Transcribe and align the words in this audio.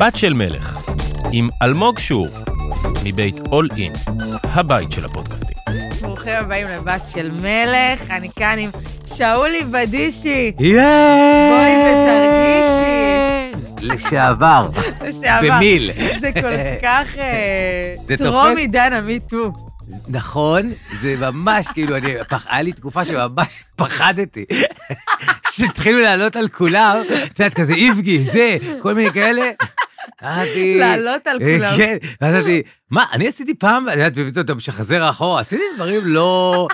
בת 0.00 0.16
של 0.16 0.32
מלך, 0.32 0.78
עם 1.32 1.48
אלמוג 1.62 1.98
שור, 1.98 2.28
מבית 3.04 3.40
אול 3.52 3.68
אין, 3.76 3.92
הבית 4.44 4.92
של 4.92 5.04
הפודקאסטים. 5.04 5.56
ברוכים 6.00 6.32
הבאים 6.36 6.66
לבת 6.66 7.00
של 7.14 7.30
מלך, 7.30 8.10
אני 8.10 8.28
כאן 8.36 8.56
עם 8.58 8.70
שאולי 9.06 9.64
בדישי. 9.64 10.52
יאיי! 10.60 11.50
בואי 11.50 11.76
ותרגישי. 11.76 12.90
לשעבר. 13.94 14.68
לשעבר. 15.08 15.56
במיל. 15.56 15.90
זה 16.20 16.32
כל 16.32 16.52
כך 16.82 17.18
אה, 17.18 17.94
טרום? 18.18 18.56
עידן 18.56 18.92
המיטו. 18.92 19.52
נכון, 20.08 20.68
זה 21.00 21.14
ממש 21.18 21.66
כאילו, 21.74 21.96
אני, 21.96 22.14
פח- 22.28 22.46
היה 22.50 22.62
לי 22.62 22.72
תקופה 22.72 23.04
שממש 23.04 23.46
פחדתי. 23.76 24.44
שהתחילו 25.52 25.98
לעלות 26.00 26.36
על 26.36 26.48
כולם, 26.48 26.96
את 27.24 27.38
יודעת, 27.38 27.54
כזה 27.54 27.72
איבגי, 27.72 28.18
זה, 28.18 28.56
כל 28.82 28.94
מיני 28.94 29.10
כאלה. 29.12 29.42
אמרתי... 30.22 30.78
לעלות 30.78 31.26
על 31.26 31.38
אה, 31.42 31.56
כולם. 31.56 31.76
כן, 31.76 31.96
ואז 32.20 32.34
אמרתי, 32.34 32.62
מה, 32.90 33.04
אני 33.12 33.28
עשיתי 33.28 33.54
פעם, 33.54 33.88
את 33.88 33.92
יודעת, 33.92 34.12
פתאום 34.12 34.44
אתה 34.44 34.54
משחזר 34.54 35.10
אחורה, 35.10 35.40
עשיתי 35.40 35.62
דברים 35.76 36.00
לא... 36.04 36.66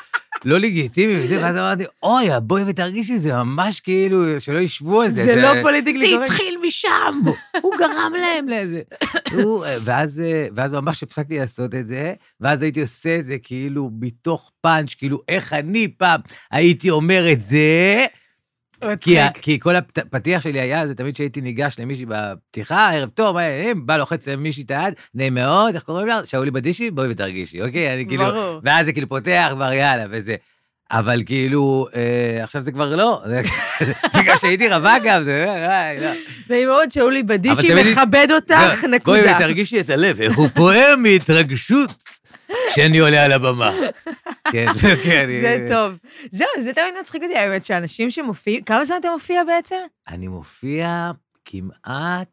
לא 0.44 0.58
לגיטימיים, 0.58 1.20
וזה, 1.22 1.36
ואז 1.42 1.56
אמרתי, 1.56 1.84
אוי, 2.02 2.26
בואי 2.42 2.62
ותרגישי, 2.66 3.18
זה 3.18 3.32
ממש 3.32 3.80
כאילו, 3.80 4.40
שלא 4.40 4.58
ישבו 4.58 5.02
על 5.02 5.12
זה. 5.12 5.24
זה 5.24 5.36
לא 5.36 5.62
פוליטיקלי 5.62 6.10
זה 6.10 6.16
קורקט. 6.16 6.30
התחיל 6.30 6.58
משם, 6.66 7.20
הוא 7.62 7.72
גרם 7.78 8.12
להם 8.20 8.48
לזה. 8.48 8.80
אה, 9.64 9.76
ואז 9.84 10.22
ממש 10.72 11.02
הפסקתי 11.02 11.38
לעשות 11.38 11.74
את 11.74 11.86
זה, 11.86 12.14
ואז 12.40 12.62
הייתי 12.62 12.80
עושה 12.80 13.18
את 13.18 13.26
זה 13.26 13.36
כאילו 13.42 13.90
מתוך 14.00 14.52
פאנץ', 14.60 14.94
כאילו 14.94 15.22
איך 15.28 15.52
אני 15.52 15.88
פעם 15.88 16.20
הייתי 16.50 16.90
אומר 16.90 17.32
את 17.32 17.42
זה, 17.42 18.06
כי. 19.00 19.16
כי 19.42 19.60
כל 19.60 19.76
הפתיח 19.76 20.42
שלי 20.42 20.60
היה, 20.60 20.86
זה 20.86 20.94
תמיד 20.94 21.16
שהייתי 21.16 21.40
ניגש 21.40 21.76
למישהי 21.78 22.06
בפתיחה, 22.08 22.90
ערב 22.92 23.08
טוב, 23.08 23.34
מה 23.34 23.40
העניינים? 23.40 23.86
בא 23.86 23.96
לוחץ 23.96 24.28
למישהי 24.28 24.62
את 24.62 24.70
היד, 24.70 24.94
נעים 25.14 25.34
מאוד, 25.34 25.74
איך 25.74 25.82
קוראים 25.82 26.06
לה? 26.06 26.20
שאולי 26.26 26.50
בדישי, 26.50 26.90
בואי 26.90 27.10
ותרגישי, 27.10 27.62
אוקיי? 27.62 27.94
אני 27.94 28.06
כאילו, 28.06 28.24
ברור. 28.24 28.60
ואז 28.62 28.86
זה 28.86 28.92
כאילו 28.92 29.08
פותח 29.08 29.48
כבר, 29.50 29.72
יאללה, 29.72 30.04
וזה. 30.10 30.34
אבל 30.90 31.22
כאילו, 31.26 31.86
אה, 31.96 32.44
עכשיו 32.44 32.62
זה 32.62 32.72
כבר 32.72 32.96
לא, 32.96 33.22
בגלל 34.18 34.36
שהייתי 34.36 34.68
רווק 34.68 35.02
גם, 35.04 35.24
זה, 35.24 35.46
לא. 36.00 36.10
נעים 36.50 36.68
מאוד 36.68 36.90
שאולי 36.90 37.22
בדישי 37.22 37.74
מכבד 37.74 38.28
אותך, 38.30 38.54
בואי 38.82 38.92
נקודה. 38.94 39.36
ותרגישי 39.36 39.80
את 39.80 39.90
הלב, 39.90 40.20
איך 40.20 40.36
הוא 40.36 40.48
פועם 40.48 41.02
מהתרגשות 41.02 41.90
כשאני 42.72 42.98
עולה 42.98 43.24
על 43.24 43.32
הבמה. 43.32 43.72
כן, 44.52 44.66
כן. 45.04 45.26
זה 45.42 45.54
אני- 45.60 45.68
טוב. 45.70 45.92
זהו, 46.30 46.48
זה 46.62 46.72
תמיד 46.74 46.94
מצחיק 47.00 47.22
אותי, 47.22 47.36
האמת, 47.36 47.64
שאנשים 47.64 48.10
שמופיעים... 48.10 48.62
כמה 48.64 48.84
זמן 48.84 48.96
אתה 49.00 49.10
מופיע 49.10 49.44
בעצם? 49.44 49.76
אני 50.08 50.28
מופיע 50.28 51.10
כמעט, 51.44 52.28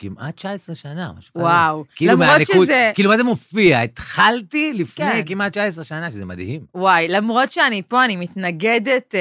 כמעט 0.00 0.36
19 0.36 0.74
שנה, 0.74 1.10
משהו 1.18 1.32
כזה. 1.34 1.44
וואו. 1.44 1.84
כאילו 1.96 2.12
למרות 2.12 2.28
מהנקוד- 2.28 2.64
שזה... 2.64 2.90
כאילו, 2.94 3.10
מה 3.10 3.16
זה 3.16 3.22
מופיע? 3.24 3.80
התחלתי 3.80 4.72
לפני 4.74 5.06
כן. 5.12 5.22
כמעט 5.26 5.52
19 5.52 5.84
שנה, 5.84 6.10
שזה 6.10 6.24
מדהים. 6.24 6.60
וואי, 6.74 7.08
למרות 7.08 7.50
שאני 7.50 7.82
פה, 7.88 8.04
אני 8.04 8.16
מתנגדת, 8.16 9.14
אה, 9.14 9.20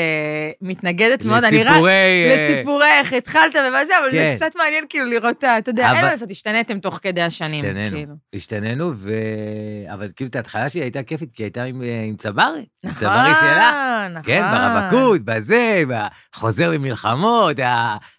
מתנגדת 0.61 1.23
מאוד. 1.25 1.43
אני 1.43 1.63
רק... 1.63 1.69
לסיפורי... 1.69 1.91
אה, 1.91 2.35
לסיפורי 2.35 2.85
איך 2.99 3.13
התחלת 3.13 3.55
ומה 3.69 3.85
זה, 3.85 3.93
אבל 4.01 4.11
זה 4.11 4.17
כן. 4.17 4.35
קצת 4.35 4.55
מעניין 4.57 4.83
כאילו 4.89 5.05
לראות, 5.05 5.37
אתה 5.37 5.69
יודע, 5.71 5.83
אין 5.87 5.91
אבל- 5.91 6.01
מה 6.05 6.11
לעשות, 6.11 6.31
השתניתם 6.31 6.79
תוך 6.79 6.99
כדי 7.03 7.21
השנים. 7.21 7.65
השתננו, 7.65 7.95
כאילו. 7.97 8.13
השתננו, 8.35 8.91
ו... 8.95 9.11
אבל 9.93 10.07
כאילו, 10.15 10.29
את 10.29 10.35
ההתחלה 10.35 10.69
שלי 10.69 10.81
הייתה 10.81 11.03
כיפית, 11.03 11.29
כי 11.33 11.43
הייתה 11.43 11.63
עם, 11.63 11.81
אה, 11.83 12.03
עם 12.07 12.15
צברי. 12.15 12.43
עם 12.83 12.89
נכון, 12.89 12.93
צברי 13.07 13.29
שלך. 13.39 13.75
נכון. 14.11 14.23
כן, 14.25 14.43
ברווקות, 14.51 15.21
בזה, 15.25 15.83
חוזר 16.35 16.71
ממלחמות, 16.71 17.57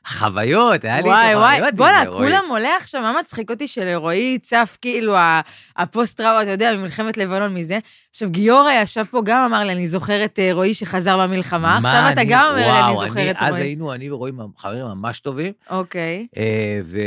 החוויות, 0.06 0.84
היה 0.84 0.95
לי 0.95 1.01
את 1.01 1.05
וואי, 1.06 1.34
וואי, 1.36 1.53
החוויות. 1.56 1.75
בואנה, 1.75 2.01
עם. 2.01 2.13
כולם 2.13 2.45
עולה 2.48 2.77
עכשיו, 2.77 3.01
מה 3.03 3.17
מצחיק 3.20 3.51
אותי 3.51 3.69
שלרועי 3.69 4.39
צף 4.42 4.77
כאילו 4.81 5.17
ה- 5.17 5.41
הפוסט-טראומה, 5.77 6.42
אתה 6.42 6.51
יודע, 6.51 6.77
ממלחמת 6.77 7.17
לבנון 7.17 7.55
מזה. 7.55 7.79
עכשיו, 8.11 8.31
גיורא 8.31 8.70
ישב 8.83 9.05
פה, 9.11 9.20
גם 9.25 9.45
אמר 9.45 9.64
לי, 9.64 9.73
אני 9.73 9.89
זוכרת 9.89 10.39
אה, 10.39 10.48
רועי 10.53 10.75
שחזר 10.75 11.17
מהמלחמה, 11.17 11.79
מה 11.83 11.89
עכשיו 11.89 12.13
אתה 12.13 12.20
אני- 12.20 12.31
גם 12.31 12.45
אומר 12.48 12.57
לי, 12.73 12.81
אני 13.01 13.08
זוכרת 13.08 13.37
אז 13.39 13.51
רועי. 13.51 13.63
היינו, 13.63 13.92
אני 13.95 14.11
ורועי 14.11 14.33
חברים 14.57 14.85
ממש 14.85 15.20
טובים. 15.20 15.53
אוקיי. 15.70 16.27
אה, 16.37 16.42
ו... 16.85 16.98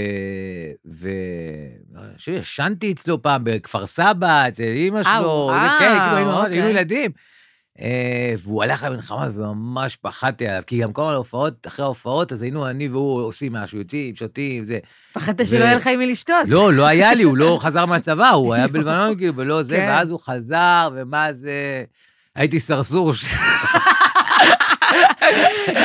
ו... 0.91 1.09
אני 1.97 2.18
חושב 2.18 2.31
שישנתי 2.44 2.91
אצלו 2.91 3.22
פעם 3.22 3.41
בכפר 3.44 3.88
סבא, 3.88 4.47
אצל 4.47 4.63
אימא 4.63 5.03
שלו, 5.03 5.51
זה, 5.53 5.68
כן, 5.80 5.97
כאילו 6.00 6.16
היינו, 6.18 6.38
אוקיי. 6.38 6.51
היינו 6.53 6.69
ילדים. 6.69 7.12
אה, 7.81 7.88
והוא 8.44 8.64
הלך 8.64 8.84
למלחמה 8.84 9.28
וממש 9.34 9.96
פחדתי 9.96 10.47
עליו, 10.47 10.62
כי 10.68 10.81
גם 10.81 10.94
כל 10.94 11.14
ההופעות, 11.14 11.68
אחרי 11.68 11.86
ההופעות, 11.86 12.31
אז 12.31 12.42
היינו 12.42 12.68
אני 12.69 12.88
והוא 12.90 13.22
עושים 13.22 13.53
משהו, 13.53 13.78
יוצאים, 13.78 14.16
שותים, 14.16 14.66
זה. 14.66 14.80
פחדת 15.14 15.47
שלא 15.47 15.64
יהיה 15.64 15.75
לך 15.75 15.88
עם 15.88 16.00
מי 16.00 16.12
לשתות. 16.12 16.36
לא, 16.47 16.74
לא 16.74 16.86
היה 16.86 17.14
לי, 17.14 17.24
הוא 17.24 17.38
לא 17.38 17.58
חזר 17.62 17.86
מהצבא, 17.86 18.30
הוא 18.30 18.53
היה 18.53 18.68
בלבנון 18.74 19.18
כאילו, 19.18 19.36
ולא 19.36 19.64
זה, 19.64 19.75
כן. 19.75 19.86
ואז 19.90 20.09
הוא 20.09 20.19
חזר, 20.19 20.90
ומה 20.96 21.34
זה... 21.34 21.84
הייתי 22.36 22.59
סרסור. 22.59 23.14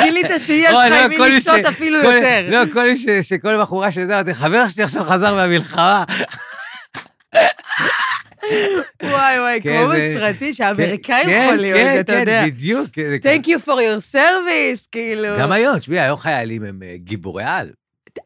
גילית 0.02 0.26
שיש 0.38 0.72
לך 0.72 0.90
לא, 0.90 1.04
עם 1.04 1.08
מי 1.10 1.18
לשתות 1.18 1.60
ש- 1.64 1.68
אפילו 1.68 2.00
כל- 2.02 2.06
יותר. 2.12 2.46
לא, 2.50 2.72
כל 2.72 2.82
מי 2.88 2.96
ש... 2.98 3.06
שכל 3.22 3.60
בחורה 3.62 3.90
שזה, 3.90 4.14
אמרתי, 4.14 4.34
חבר 4.34 4.68
שלי 4.68 4.84
עכשיו 4.84 5.04
חזר 5.04 5.34
מהמלחמה. 5.34 6.04
וואי 9.02 9.40
וואי, 9.40 9.60
כן, 9.62 9.82
כמו 9.84 9.92
בסרטים 9.96 10.52
שהאמריקאים 10.52 11.26
כן, 11.26 11.56
להיות, 11.58 11.78
כן, 11.78 12.00
אתה 12.00 12.12
כן, 12.12 12.20
יודע. 12.20 12.42
בדיוק. 12.46 12.86
כן, 12.92 13.02
זה 13.22 13.34
Thank 13.34 13.46
you 13.46 13.66
for 13.68 13.72
your 13.72 14.14
service, 14.14 14.86
כאילו. 14.92 15.28
גם 15.40 15.52
היום, 15.52 15.78
תשמעי, 15.78 16.00
היום 16.00 16.16
חיילים 16.18 16.64
הם 16.64 16.82
אה, 16.82 16.94
גיבורי 16.96 17.44
על. 17.44 17.70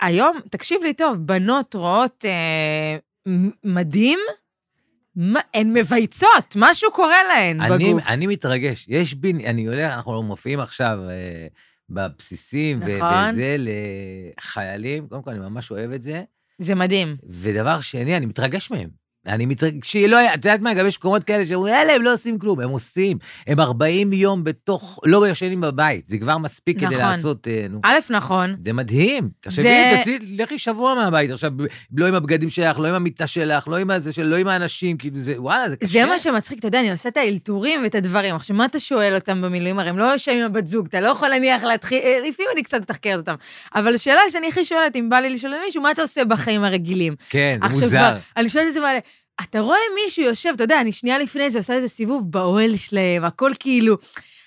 היום, 0.00 0.38
תקשיב 0.50 0.82
לי 0.82 0.94
טוב, 0.94 1.16
בנות 1.18 1.74
רואות 1.74 2.24
אה, 2.28 2.96
מדים, 3.64 4.18
מה- 5.16 5.40
הן 5.54 5.72
מבייצות, 5.72 6.56
משהו 6.56 6.90
קורה 6.92 7.16
להן 7.28 7.60
אני, 7.60 7.88
בגוף. 7.88 8.02
אני 8.06 8.26
מתרגש. 8.26 8.86
יש 8.88 9.14
בי, 9.14 9.32
אני 9.46 9.66
הולך, 9.66 9.92
אנחנו 9.92 10.22
מופיעים 10.22 10.60
עכשיו 10.60 10.98
אה, 11.08 11.46
בבסיסים, 11.90 12.78
נכון. 12.78 13.30
וזה 13.34 13.56
לחיילים, 14.38 15.06
קודם 15.08 15.22
כל, 15.22 15.30
אני 15.30 15.38
ממש 15.40 15.70
אוהב 15.70 15.92
את 15.92 16.02
זה. 16.02 16.22
זה 16.58 16.74
מדהים. 16.74 17.16
ודבר 17.30 17.80
שני, 17.80 18.16
אני 18.16 18.26
מתרגש 18.26 18.70
מהם. 18.70 18.99
אני 19.26 19.46
מתרגש, 19.46 19.78
שהיא 19.90 20.06
לא 20.08 20.16
היה, 20.16 20.34
את 20.34 20.44
יודעת 20.44 20.60
מה, 20.60 20.74
גם 20.74 20.86
יש 20.86 20.98
מקומות 20.98 21.24
כאלה 21.24 21.46
שאומרים, 21.46 21.74
יאללה, 21.74 21.92
הם 21.94 22.02
לא 22.02 22.14
עושים 22.14 22.38
כלום, 22.38 22.60
הם 22.60 22.70
עושים. 22.70 23.18
הם 23.46 23.60
40 23.60 24.12
יום 24.12 24.44
בתוך, 24.44 24.98
לא 25.04 25.28
ישנים 25.28 25.60
בבית, 25.60 26.08
זה 26.08 26.18
כבר 26.18 26.38
מספיק 26.38 26.76
כדי 26.76 26.86
נכון. 26.86 26.98
לעשות, 26.98 27.48
אה, 27.48 27.66
נו. 27.70 27.80
א', 27.84 27.98
נכון, 28.10 28.56
זה 28.64 28.72
מדהים. 28.72 29.28
תחשבי, 29.40 29.62
זה- 29.62 29.94
תוציאי, 29.98 30.18
לכי 30.38 30.58
שבוע 30.58 30.94
מהבית 30.94 31.30
עכשיו, 31.30 31.50
לא 31.96 32.06
עם 32.06 32.14
הבגדים 32.14 32.50
שלך, 32.50 32.78
לא 32.78 32.88
עם 32.88 32.94
המיטה 32.94 33.26
שלך, 33.26 33.68
לא 33.68 33.76
עם 33.76 33.90
הזה 33.90 34.10
לא 34.24 34.36
עם 34.36 34.48
האנשים, 34.48 34.96
כאילו 34.96 35.16
זה, 35.18 35.34
וואלה, 35.36 35.68
זה 35.70 35.76
קשה. 35.76 35.88
זה 35.92 36.06
מה 36.06 36.18
שמצחיק, 36.18 36.58
אתה 36.58 36.68
יודע, 36.68 36.80
אני 36.80 36.90
עושה 36.92 37.08
את 37.08 37.16
האלתורים 37.16 37.80
ואת 37.82 37.94
הדברים. 37.94 38.34
עכשיו, 38.34 38.56
מה 38.56 38.64
אתה 38.64 38.78
שואל 38.80 39.14
אותם 39.14 39.42
במילואים? 39.42 39.78
הרי 39.78 39.88
הם 39.88 39.98
לא 39.98 40.04
יושבים 40.04 40.38
עם 40.38 40.44
הבת 40.46 40.66
זוג, 40.66 40.86
אתה 40.86 41.00
לא 41.00 41.08
יכול 41.08 41.28
להניח 41.28 41.62
להתחיל, 41.64 41.98
אה, 42.04 42.18
לפעמים 42.28 42.50
אני 42.54 42.62
קצת 42.62 42.80
מתחקרת 42.80 43.18
אותם. 43.18 43.34
אבל 43.74 43.94
השאלה 43.94 44.20
שאני 44.30 44.48
הכי 44.48 44.64
שואלת, 44.64 44.96
אם 44.96 45.08
בא 45.08 45.16
לי 45.16 45.30
לשאול 45.30 45.54
מישהו, 45.64 45.82
מה 45.82 45.90
אתה 45.90 46.02
עושה 46.02 46.24
בחיים 46.24 46.64
הרגילים? 46.64 47.14
כן, 47.30 47.58
עכשיו 47.62 47.80
מוזר. 47.80 47.88
כבר, 47.98 48.16
אני 48.36 48.48
שואלת 48.48 48.68
את 48.68 48.72
זה 48.72 48.80
מלא, 48.80 48.98
אתה 49.42 49.60
רואה 49.60 49.78
מישהו 50.04 50.22
יושב, 50.24 50.50
אתה 50.54 50.64
יודע, 50.64 50.80
אני 50.80 50.92
שנייה 50.92 51.18
לפני 51.18 51.50
זה 51.50 51.58
עושה 51.58 51.74
איזה 51.74 51.88
סיבוב 51.88 52.32
באוהל 52.32 52.76
שלהם, 52.76 53.24
הכל 53.24 53.52
כאילו, 53.60 53.96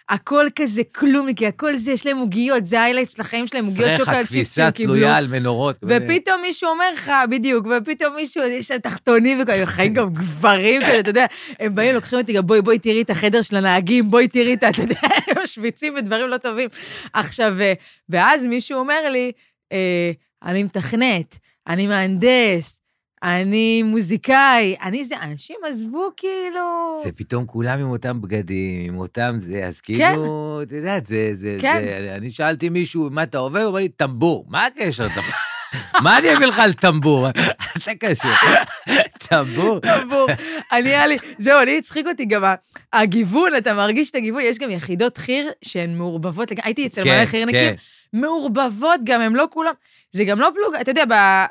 הכל 0.09 0.47
כזה 0.55 0.81
כלומיקי, 0.95 1.47
הכל 1.47 1.77
זה, 1.77 1.91
יש 1.91 2.05
להם 2.05 2.17
עוגיות, 2.17 2.65
זה 2.65 2.81
ההיילייט 2.81 3.09
של 3.09 3.21
החיים 3.21 3.47
שלהם, 3.47 3.65
עוגיות 3.65 3.89
שוקולד 3.97 4.25
צ'יפס 4.27 4.55
שהם 4.55 4.71
קיבלו. 4.71 4.93
תלויה 4.95 5.17
על 5.17 5.27
מנורות. 5.27 5.75
ופתאום 5.83 6.41
מישהו 6.41 6.69
אומר 6.69 6.93
לך, 6.93 7.11
בדיוק, 7.29 7.67
ופתאום 7.81 8.15
מישהו, 8.15 8.43
יש 8.43 8.71
להם 8.71 8.79
תחתונים 8.79 9.39
וכאלה, 9.43 9.65
חיים 9.65 9.93
גם 9.93 10.13
גברים 10.13 10.81
כזה, 10.85 10.99
אתה 10.99 11.09
יודע, 11.09 11.25
הם 11.59 11.75
באים, 11.75 11.95
לוקחים 11.95 12.19
אותי 12.19 12.33
גם, 12.33 12.47
בואי, 12.47 12.61
בואי 12.61 12.79
תראי 12.79 13.01
את 13.01 13.09
החדר 13.09 13.41
של 13.41 13.55
הנהגים, 13.55 14.11
בואי 14.11 14.27
תראי 14.27 14.53
את, 14.53 14.63
ה- 14.63 14.69
אתה 14.69 14.81
יודע, 14.81 14.99
הם 15.27 15.43
משוויצים 15.43 15.95
בדברים 15.95 16.27
לא 16.27 16.37
טובים. 16.37 16.69
עכשיו, 17.13 17.61
אה, 17.61 17.73
ואז 18.09 18.45
מישהו 18.45 18.79
אומר 18.79 19.09
לי, 19.09 19.31
אה, 19.71 20.11
אני 20.43 20.63
מתכנת, 20.63 21.37
אני 21.67 21.87
מהנדס, 21.87 22.79
אני 23.23 23.83
מוזיקאי, 23.83 24.75
אני 24.83 25.05
זה, 25.05 25.15
אנשים 25.21 25.55
עזבו 25.67 26.09
כאילו... 26.17 27.01
זה 27.03 27.11
פתאום 27.11 27.45
כולם 27.45 27.79
עם 27.79 27.89
אותם 27.89 28.21
בגדים, 28.21 28.93
עם 28.93 28.99
אותם 28.99 29.37
זה, 29.41 29.65
אז 29.67 29.81
כאילו, 29.81 30.59
את 30.63 30.71
יודעת, 30.71 31.05
זה, 31.05 31.31
זה, 31.33 31.57
כן. 31.59 31.81
זה, 31.83 32.15
אני 32.15 32.31
שאלתי 32.31 32.69
מישהו, 32.69 33.09
מה 33.11 33.23
אתה 33.23 33.37
עובר? 33.37 33.59
הוא 33.59 33.69
אמר 33.69 33.79
לי, 33.79 33.89
טמבור. 33.89 34.45
מה 34.49 34.65
הקשר? 34.65 35.07
מה 36.03 36.17
אני 36.17 36.33
אביא 36.33 36.45
לך 36.45 36.59
על 36.59 36.73
טמבור? 36.73 37.29
אתה 37.77 37.95
קשה. 37.99 38.29
טמבור? 39.29 39.79
טמבור. 39.79 40.27
אני 40.71 40.89
היה 40.89 41.07
לי, 41.07 41.17
זהו, 41.37 41.61
אני 41.61 41.77
הצחיק 41.77 42.07
אותי 42.07 42.25
גם 42.25 42.43
הגיוון, 42.93 43.51
אתה 43.57 43.73
מרגיש 43.73 44.11
את 44.11 44.15
הגיוון, 44.15 44.41
יש 44.45 44.57
גם 44.57 44.69
יחידות 44.69 45.17
חי"ר 45.17 45.49
שהן 45.61 45.97
מעורבבות, 45.97 46.51
הייתי 46.63 46.87
אצל 46.87 47.03
כן, 47.03 47.09
מלא 47.09 47.25
חי"רניקים, 47.25 47.59
כן. 47.59 47.75
מעורבבות 48.13 48.99
גם, 49.03 49.21
הם 49.21 49.35
לא 49.35 49.47
כולם, 49.49 49.73
זה 50.11 50.23
גם 50.23 50.39
לא 50.39 50.49
פלוגה, 50.55 50.81
אתה 50.81 50.91
יודע, 50.91 51.03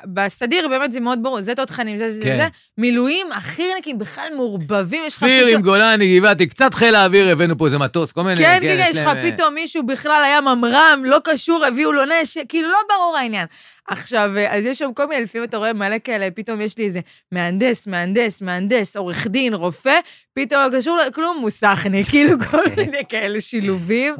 בסדיר 0.05 0.67
באמת 0.67 0.91
זה 0.91 0.99
מאוד 0.99 1.23
ברור, 1.23 1.41
זה 1.41 1.55
תותחנים, 1.55 1.97
זה 1.97 2.11
זה 2.11 2.23
כן. 2.23 2.37
זה. 2.37 2.47
מילואים, 2.77 3.31
החי"רניקים 3.31 3.99
בכלל 3.99 4.27
מעורבבים, 4.35 5.01
יש 5.07 5.17
לך 5.17 5.23
פתאום... 5.23 5.61
גולני, 5.61 6.19
גבעתי, 6.19 6.47
קצת 6.47 6.73
חיל 6.73 6.95
האוויר, 6.95 7.29
הבאנו 7.29 7.57
פה 7.57 7.65
איזה 7.65 7.77
מטוס, 7.77 8.11
כל 8.11 8.23
מיני... 8.23 8.35
כן, 8.35 8.59
כן, 8.61 8.85
יש 8.91 8.97
לך 8.97 9.07
אה, 9.07 9.31
פתאום 9.31 9.53
מישהו 9.53 9.83
בכלל 9.83 10.23
היה 10.25 10.41
ממר"ם, 10.41 11.03
לא 11.05 11.17
קשור, 11.23 11.65
הביאו 11.65 11.91
לו 11.91 12.01
נשק, 12.05 12.43
כאילו 12.49 12.71
לא 12.71 12.77
ברור 12.89 13.17
העניין. 13.17 13.45
עכשיו, 13.87 14.31
אה, 14.37 14.57
אז 14.57 14.65
יש 14.65 14.79
שם 14.79 14.93
כל 14.95 15.05
מיני, 15.05 15.23
לפעמים 15.23 15.47
אתה 15.47 15.57
רואה 15.57 15.73
מלא 15.73 15.95
כאלה, 16.03 16.27
פתאום 16.31 16.61
יש 16.61 16.77
לי 16.77 16.85
איזה 16.85 16.99
מהנדס, 17.31 17.87
מהנדס, 17.87 18.41
מהנדס, 18.41 18.97
עורך 18.97 19.27
דין, 19.27 19.53
רופא, 19.53 19.99
פתאום 20.33 20.61
לא 20.61 20.79
קשור 20.79 20.97
לכלום, 20.97 21.37
מוסכניק, 21.37 22.07
כאילו 22.11 22.39
כל 22.51 22.63
מיני 22.77 23.01
כאלה 23.09 23.41
שילובים. 23.41 24.15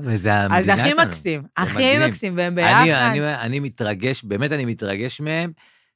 אז 0.51 0.65
זה 0.65 0.73
הכי. 0.73 0.93
מקסים, 0.93 1.41
הכי 1.57 1.97
מדהים. 2.33 2.55
והם 2.57 2.67
אני, 2.67 2.85
ביחד. 2.85 3.01
אני, 3.01 3.35
אני 3.35 3.59
מתרגש, 3.59 4.23
באמת 4.23 4.51
אני 4.51 4.65
מתרגש 4.65 5.21
מהם, 5.21 5.51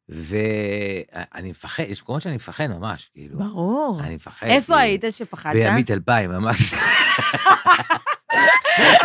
ואני 0.10 1.50
מפחד, 1.50 1.84
יש 1.88 2.02
מקומות 2.02 2.22
שאני 2.22 2.36
מפחד 2.36 2.68
ממש, 2.68 3.10
כאילו. 3.14 3.40
ברור. 3.40 4.02
אני 4.04 4.16
מפחד. 4.16 4.48
איפה 4.48 4.66
כאילו. 4.66 4.80
היית 4.80 5.04
שפחדת? 5.12 5.54
בימית 5.54 5.92
אלפיים, 5.92 6.32
ממש. 6.32 6.74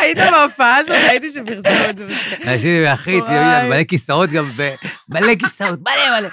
היית 0.00 0.18
בהופעה 0.18 0.76
הזאת? 0.76 0.96
הייתי. 1.08 1.26
בסרט. 1.40 1.96
אנשים 2.46 2.82
וואי. 3.20 3.68
מלא 3.68 3.84
כיסאות 3.84 4.30
גם, 4.30 4.50
מלא 5.08 5.34
כיסאות, 5.34 5.78
מלא 5.80 6.20
מלא. 6.20 6.28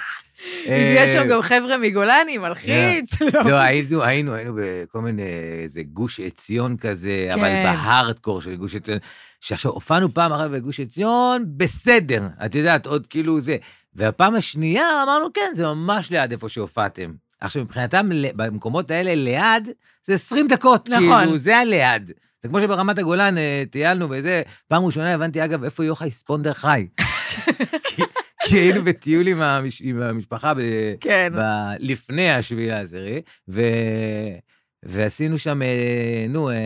אם 0.66 0.94
יש 0.96 1.10
שם 1.10 1.18
אה, 1.18 1.26
גם 1.26 1.42
חבר'ה 1.42 1.76
מגולני, 1.78 2.38
מלחיץ. 2.38 3.22
לא, 3.44 3.56
היינו, 3.56 4.02
היינו, 4.02 4.34
היינו 4.34 4.54
בכל 4.56 5.00
מיני, 5.00 5.22
איזה 5.62 5.82
גוש 5.82 6.20
עציון 6.20 6.76
כזה, 6.76 7.30
אבל 7.34 7.42
כן. 7.42 7.62
בהארדקור 7.64 8.40
של 8.40 8.56
גוש 8.56 8.76
עציון. 8.76 8.98
שעכשיו 9.40 9.72
הופענו 9.72 10.14
פעם 10.14 10.32
אחת 10.32 10.50
בגוש 10.50 10.80
עציון, 10.80 11.44
בסדר, 11.56 12.22
את 12.46 12.54
יודעת, 12.54 12.86
עוד 12.86 13.06
כאילו 13.06 13.40
זה. 13.40 13.56
והפעם 13.94 14.34
השנייה 14.34 15.02
אמרנו, 15.02 15.32
כן, 15.34 15.52
זה 15.54 15.64
ממש 15.66 16.10
ליד 16.10 16.32
איפה 16.32 16.48
שהופעתם. 16.48 17.12
עכשיו, 17.40 17.62
מבחינתם, 17.62 18.08
במקומות 18.36 18.90
האלה 18.90 19.14
ליד, 19.14 19.68
זה 20.06 20.14
20 20.14 20.48
דקות, 20.48 20.88
נכון. 20.88 21.24
כאילו, 21.24 21.38
זה 21.38 21.58
הליד. 21.58 22.12
זה 22.42 22.48
כמו 22.48 22.60
שברמת 22.60 22.98
הגולן 22.98 23.38
אה, 23.38 23.62
טיילנו 23.70 24.06
וזה, 24.10 24.42
פעם 24.68 24.84
ראשונה 24.84 25.14
הבנתי, 25.14 25.44
אגב, 25.44 25.64
איפה 25.64 25.84
יוחאי 25.84 26.10
ספונדר 26.10 26.52
חי. 26.52 26.86
כי, 28.44 28.58
היינו 28.58 28.84
בטיול 28.84 29.26
עם, 29.26 29.42
המש, 29.42 29.82
עם 29.84 30.02
המשפחה 30.02 30.54
ב, 30.54 30.60
כן. 31.00 31.32
ב, 31.36 31.40
לפני 31.78 32.30
השביעי 32.30 32.68
לעשירי, 32.68 33.20
ו, 33.48 33.62
ועשינו 34.82 35.38
שם, 35.38 35.62
אה, 35.62 36.26
נו, 36.28 36.50
אה, 36.50 36.56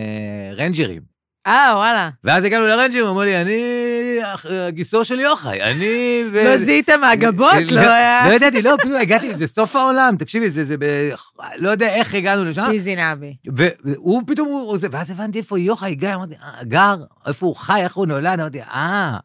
רנג'רים. 0.57 1.03
אה, 1.47 1.73
וואלה. 1.75 2.11
ואז 2.25 2.45
הגענו 2.45 2.67
לרנג'רים, 2.67 3.05
הוא 3.05 3.11
אמר 3.13 3.23
לי, 3.23 3.41
אני 3.41 3.63
גיסו 4.69 5.05
של 5.05 5.21
יוחאי, 5.21 5.63
אני... 5.63 6.25
ו- 6.33 6.45
לא 6.45 6.57
זיהית 6.57 6.91
מהגבות? 6.91 7.55
לא 7.71 7.81
היה... 7.81 8.29
לא 8.29 8.33
ידעתי, 8.33 8.63
לא, 8.63 8.77
פתאום 8.79 8.95
הגעתי, 8.95 9.37
זה 9.37 9.47
סוף 9.47 9.77
העולם, 9.77 10.15
תקשיבי, 10.19 10.51
זה, 10.51 10.65
זה 10.65 10.77
ב... 10.79 10.85
לא 11.57 11.71
יודע 11.71 11.95
איך 11.95 12.15
הגענו 12.15 12.45
לשם. 12.45 12.67
פיזי 12.71 12.97
נבי. 12.97 13.37
ו- 13.57 13.69
והוא 13.85 14.23
פתאום, 14.27 14.77
ואז 14.91 15.11
הבנתי 15.11 15.39
איפה 15.39 15.59
יוחאי 15.59 15.95
גר, 15.95 16.15
אמרתי, 16.15 16.35
אה, 16.35 16.65
גר, 16.65 16.97
איפה 17.27 17.47
הוא 17.47 17.57
חי, 17.57 17.81
איך 17.83 17.95
הוא 17.95 18.07
נולד, 18.07 18.41
אמרתי, 18.41 18.63
אה, 18.63 19.17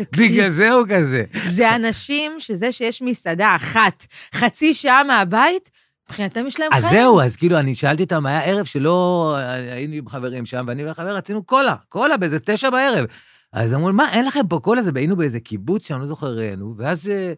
בגלל 0.00 0.50
זה 0.50 0.70
הוא 0.70 0.86
כזה. 0.88 1.24
זה 1.46 1.74
אנשים 1.74 2.32
שזה 2.38 2.72
שיש 2.72 3.02
מסעדה 3.02 3.56
אחת, 3.56 4.06
חצי 4.34 4.74
שעה 4.74 5.04
מהבית, 5.04 5.70
מבחינתם 6.08 6.46
יש 6.46 6.60
להם 6.60 6.72
אז 6.72 6.84
חיים. 6.84 7.00
זהו, 7.00 7.20
אז 7.20 7.36
כאילו, 7.36 7.58
אני 7.58 7.74
שאלתי 7.74 8.02
אותם, 8.02 8.26
היה 8.26 8.44
ערב 8.44 8.64
שלא 8.64 9.36
היינו 9.70 9.94
עם 9.94 10.08
חברים 10.08 10.46
שם, 10.46 10.64
ואני 10.68 10.84
והחבר 10.84 11.16
רצינו 11.16 11.42
קולה, 11.42 11.74
קולה 11.88 12.16
באיזה 12.16 12.38
תשע 12.44 12.70
בערב. 12.70 13.04
אז 13.52 13.74
אמרו, 13.74 13.92
מה, 13.92 14.12
אין 14.12 14.24
לכם 14.24 14.46
פה 14.48 14.58
קולה? 14.62 14.82
זה 14.82 14.90
היינו 14.94 15.16
באיזה 15.16 15.40
קיבוץ 15.40 15.88
שם, 15.88 16.00
לא 16.00 16.06
זוכר, 16.06 16.38
נו, 16.56 16.74
ואז 16.78 17.08
אה, 17.08 17.32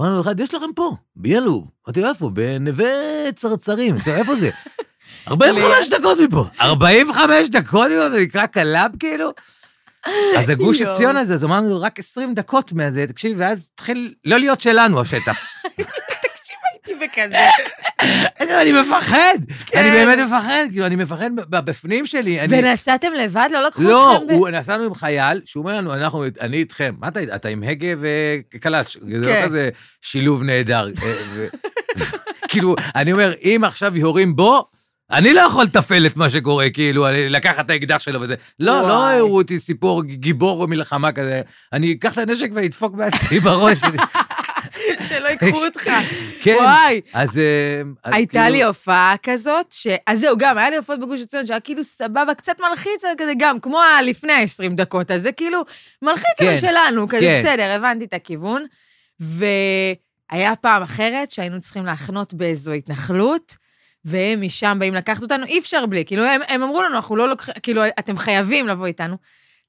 אמרנו 0.00 0.20
אחד, 0.20 0.40
יש 0.40 0.54
לכם 0.54 0.66
פה, 0.74 0.96
ביאלוב. 1.16 1.66
אמרתי, 1.86 2.04
איפה? 2.04 2.30
בנווה 2.30 2.86
צרצרים. 3.34 3.96
איפה 4.06 4.36
זה? 4.36 4.50
45 5.28 5.88
דקות 5.88 6.18
מפה. 6.18 6.46
45 6.60 7.48
דקות 7.48 7.86
מפה, 7.90 8.10
זה 8.10 8.20
נקרא 8.20 8.46
קלאב 8.46 8.90
כאילו? 8.98 9.30
אז 10.38 10.50
הגוש. 10.50 10.82
עציון 10.82 11.16
הזה, 11.16 11.34
אז 11.34 11.44
אמרנו, 11.44 11.80
רק 11.80 11.98
20 11.98 12.34
דקות 12.34 12.72
מהזה, 12.72 13.06
תקשיבי, 13.06 13.34
ואז 13.40 13.68
התחיל 13.74 14.14
לא 14.24 14.38
להיות 14.38 14.60
שלנו 14.60 15.00
השטח. 15.00 15.36
הייתי 16.86 17.04
בכזה. 17.06 17.36
עכשיו, 18.38 18.60
אני 18.60 18.72
מפחד, 18.72 19.34
כן. 19.66 19.78
אני 19.78 19.90
באמת 19.90 20.18
מפחד, 20.18 20.64
כאילו, 20.70 20.86
אני 20.86 20.96
מפחד 20.96 21.30
בפנים 21.50 22.06
שלי. 22.06 22.38
ונסעתם 22.48 23.12
לבד? 23.12 23.48
לא 23.52 23.66
לקחו 23.66 23.82
לא, 23.82 24.16
אתכם? 24.16 24.34
הוא- 24.34 24.48
נסענו 24.48 24.84
עם 24.84 24.94
חייל, 24.94 25.40
שהוא 25.44 25.62
אומר 25.62 25.76
לנו, 25.76 25.94
אנחנו, 25.94 26.24
אני 26.40 26.56
איתכם. 26.56 26.94
מה 26.98 27.08
אתה, 27.08 27.20
אתה 27.34 27.48
עם 27.48 27.62
הגה 27.62 27.86
וקלאץ', 28.00 28.92
זה 28.92 29.18
לא 29.18 29.26
כן. 29.26 29.42
כזה 29.44 29.68
שילוב 30.02 30.42
נהדר. 30.42 30.88
אה, 31.02 31.46
כאילו, 32.48 32.74
אני 32.94 33.12
אומר, 33.12 33.32
אם 33.42 33.60
עכשיו 33.66 33.96
יורים 33.96 34.36
בו, 34.36 34.66
אני 35.10 35.34
לא 35.34 35.40
יכול 35.40 35.64
לתפעל 35.64 36.06
את 36.06 36.16
מה 36.16 36.30
שקורה, 36.30 36.70
כאילו, 36.70 37.06
לקחת 37.30 37.64
את 37.66 37.70
האקדח 37.70 37.98
שלו 37.98 38.20
וזה. 38.20 38.34
לא, 38.60 38.80
לא 38.82 38.92
וואי. 38.92 39.14
הראו 39.16 39.36
אותי 39.36 39.58
סיפור 39.60 40.02
גיבור 40.04 40.66
מלחמה 40.68 41.12
כזה. 41.12 41.42
אני 41.72 41.92
אקח 41.92 42.12
את 42.12 42.18
הנשק 42.18 42.48
ואדפוק 42.54 42.94
בעצמי 42.94 43.40
בראש. 43.44 43.78
שלא 45.08 45.28
ייקחו 45.28 45.64
אותך. 45.68 45.90
כן. 46.42 46.56
וואי. 46.60 47.00
אז... 47.12 47.38
אה, 47.38 47.42
אז 48.04 48.14
הייתה 48.14 48.32
כאילו- 48.32 48.48
לי 48.54 48.62
הופעה 48.62 49.14
כזאת, 49.22 49.66
ש... 49.72 49.86
אז 50.06 50.20
זהו, 50.20 50.38
גם, 50.38 50.58
היה 50.58 50.70
לי 50.70 50.76
הופעות 50.76 51.00
בגוש 51.00 51.20
עציון 51.20 51.46
שהיה 51.46 51.60
כאילו 51.60 51.84
סבבה, 51.84 52.34
קצת 52.34 52.56
מלחיץ, 52.60 53.04
אבל 53.04 53.12
כזה 53.18 53.32
גם, 53.38 53.60
כמו 53.60 53.80
הלפני 53.80 54.32
ה-20 54.32 54.74
דקות, 54.76 55.10
אז 55.10 55.22
זה 55.22 55.32
כאילו 55.32 55.62
מלחיץ, 56.02 56.40
אבל 56.40 56.48
כן, 56.50 56.56
שלנו, 56.56 57.08
כזה 57.08 57.20
כן. 57.20 57.40
בסדר, 57.40 57.70
הבנתי 57.70 58.04
את 58.04 58.14
הכיוון. 58.14 58.64
והיה 59.20 60.56
פעם 60.56 60.82
אחרת 60.82 61.30
שהיינו 61.30 61.60
צריכים 61.60 61.86
להחנות 61.86 62.34
באיזו 62.34 62.72
התנחלות, 62.72 63.63
והם 64.04 64.40
משם 64.42 64.76
באים 64.80 64.94
לקחת 64.94 65.22
אותנו, 65.22 65.46
אי 65.46 65.58
אפשר 65.58 65.86
בלי, 65.86 66.04
כאילו, 66.04 66.24
הם, 66.24 66.40
הם 66.48 66.62
אמרו 66.62 66.82
לנו, 66.82 66.96
אנחנו 66.96 67.16
לא 67.16 67.28
לוקחים, 67.28 67.54
כאילו, 67.62 67.82
אתם 67.98 68.18
חייבים 68.18 68.68
לבוא 68.68 68.86
איתנו. 68.86 69.16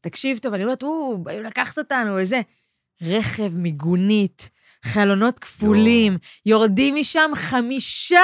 תקשיב 0.01 0.37
טוב, 0.37 0.53
אני 0.53 0.63
אומרת, 0.63 0.83
או, 0.83 1.17
באים 1.17 1.43
לקחת 1.43 1.77
אותנו, 1.77 2.15
וזה. 2.21 2.41
רכב, 3.03 3.49
מיגונית, 3.53 4.49
חלונות 4.85 5.39
כפולים, 5.39 6.17
יורדים 6.45 6.95
משם 6.95 7.31
חמישה 7.35 8.21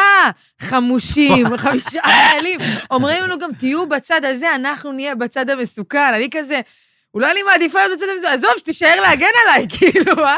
חמושים, 0.61 1.45
חמישה 1.57 2.01
חיילים. 2.03 2.59
אומרים 2.91 3.23
לנו 3.23 3.37
גם, 3.39 3.49
תהיו 3.59 3.89
בצד 3.89 4.25
הזה, 4.25 4.55
אנחנו 4.55 4.91
נהיה 4.91 5.15
בצד 5.15 5.49
המסוכן. 5.49 6.13
אני 6.15 6.27
כזה, 6.31 6.61
אולי 7.13 7.31
אני 7.31 7.43
מעדיפה 7.43 7.79
להיות 7.79 7.91
בצד 7.97 8.05
המסוכן, 8.13 8.33
עזוב, 8.33 8.51
שתישאר 8.57 9.01
להגן 9.01 9.25
עליי, 9.45 9.67
כאילו, 9.77 10.25
אה? 10.25 10.35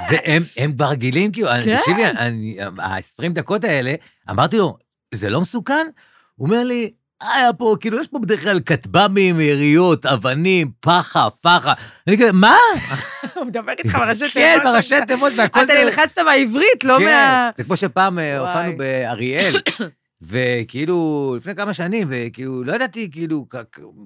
הם, 0.57 0.73
כבר 0.75 0.85
רגילים, 0.85 1.31
כאילו, 1.31 1.47
כן. 1.65 1.77
תקשיבי, 1.79 2.05
אני- 2.05 2.57
ה-20 2.79 3.29
דקות 3.33 3.63
האלה, 3.63 3.93
אמרתי 4.29 4.57
לו, 4.57 4.77
זה 5.13 5.29
לא 5.29 5.41
מסוכן? 5.41 5.87
הוא 6.35 6.47
אומר 6.47 6.63
לי, 6.63 6.91
היה 7.33 7.53
פה, 7.53 7.75
כאילו, 7.79 7.99
יש 8.01 8.07
פה 8.07 8.19
בדרך 8.19 8.43
כלל 8.43 8.59
כטב"מים, 8.59 9.39
יריות, 9.39 10.05
אבנים, 10.05 10.71
פחה, 10.79 11.29
פחה. 11.41 11.73
אני 12.07 12.17
כזה, 12.17 12.31
מה? 12.31 12.57
הוא 13.35 13.45
מדבר 13.45 13.71
איתך 13.71 13.95
בראשי 13.99 14.25
תיבות. 14.25 14.33
כן, 14.33 14.59
בראשי 14.63 14.95
תיבות, 15.07 15.33
והכל 15.37 15.63
אתה 15.63 15.73
נלחצת 15.83 16.17
מהעברית, 16.17 16.83
לא 16.83 16.97
כן, 16.99 17.05
מה... 17.05 17.49
זה 17.57 17.63
כמו 17.63 17.77
שפעם 17.77 18.19
אה. 18.19 18.37
הופענו 18.37 18.77
באריאל, 18.77 19.55
וכאילו, 20.29 21.33
לפני 21.37 21.55
כמה 21.55 21.73
שנים, 21.73 22.07
וכאילו, 22.11 22.63
לא 22.63 22.73
ידעתי, 22.73 23.11
כאילו, 23.11 23.45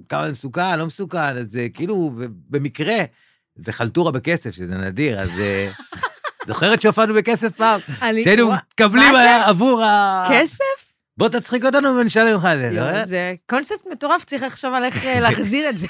כמה 0.09 0.31
מסוכן, 0.31 0.79
לא 0.79 0.85
מסוכן, 0.85 1.37
אז 1.37 1.57
אה, 1.57 1.67
כאילו, 1.73 2.11
ובמקרה, 2.15 2.97
זה 3.55 3.71
חלטורה 3.71 4.11
בכסף, 4.11 4.51
שזה 4.51 4.75
נדיר, 4.75 5.19
אז... 5.19 5.39
אה, 5.39 5.69
זוכרת 6.47 6.81
שהופענו 6.81 7.13
בכסף 7.13 7.55
פעם? 7.55 7.79
שהיינו 8.23 8.51
מקבלים 8.51 9.13
זה? 9.13 9.45
עבור 9.45 9.83
ה... 9.83 10.23
כסף? 10.31 10.76
בוא 11.17 11.29
תצחיק 11.29 11.65
אותנו 11.65 11.95
ונשלם 11.95 12.37
לך 12.37 12.45
על 12.45 12.57
זה. 12.57 12.69
לא? 12.69 13.05
זה 13.05 13.33
קונספט 13.49 13.87
מטורף, 13.91 14.25
צריך 14.25 14.43
לחשוב 14.43 14.73
על 14.73 14.83
איך 14.83 15.05
להחזיר 15.05 15.69
את 15.69 15.77
זה. 15.77 15.87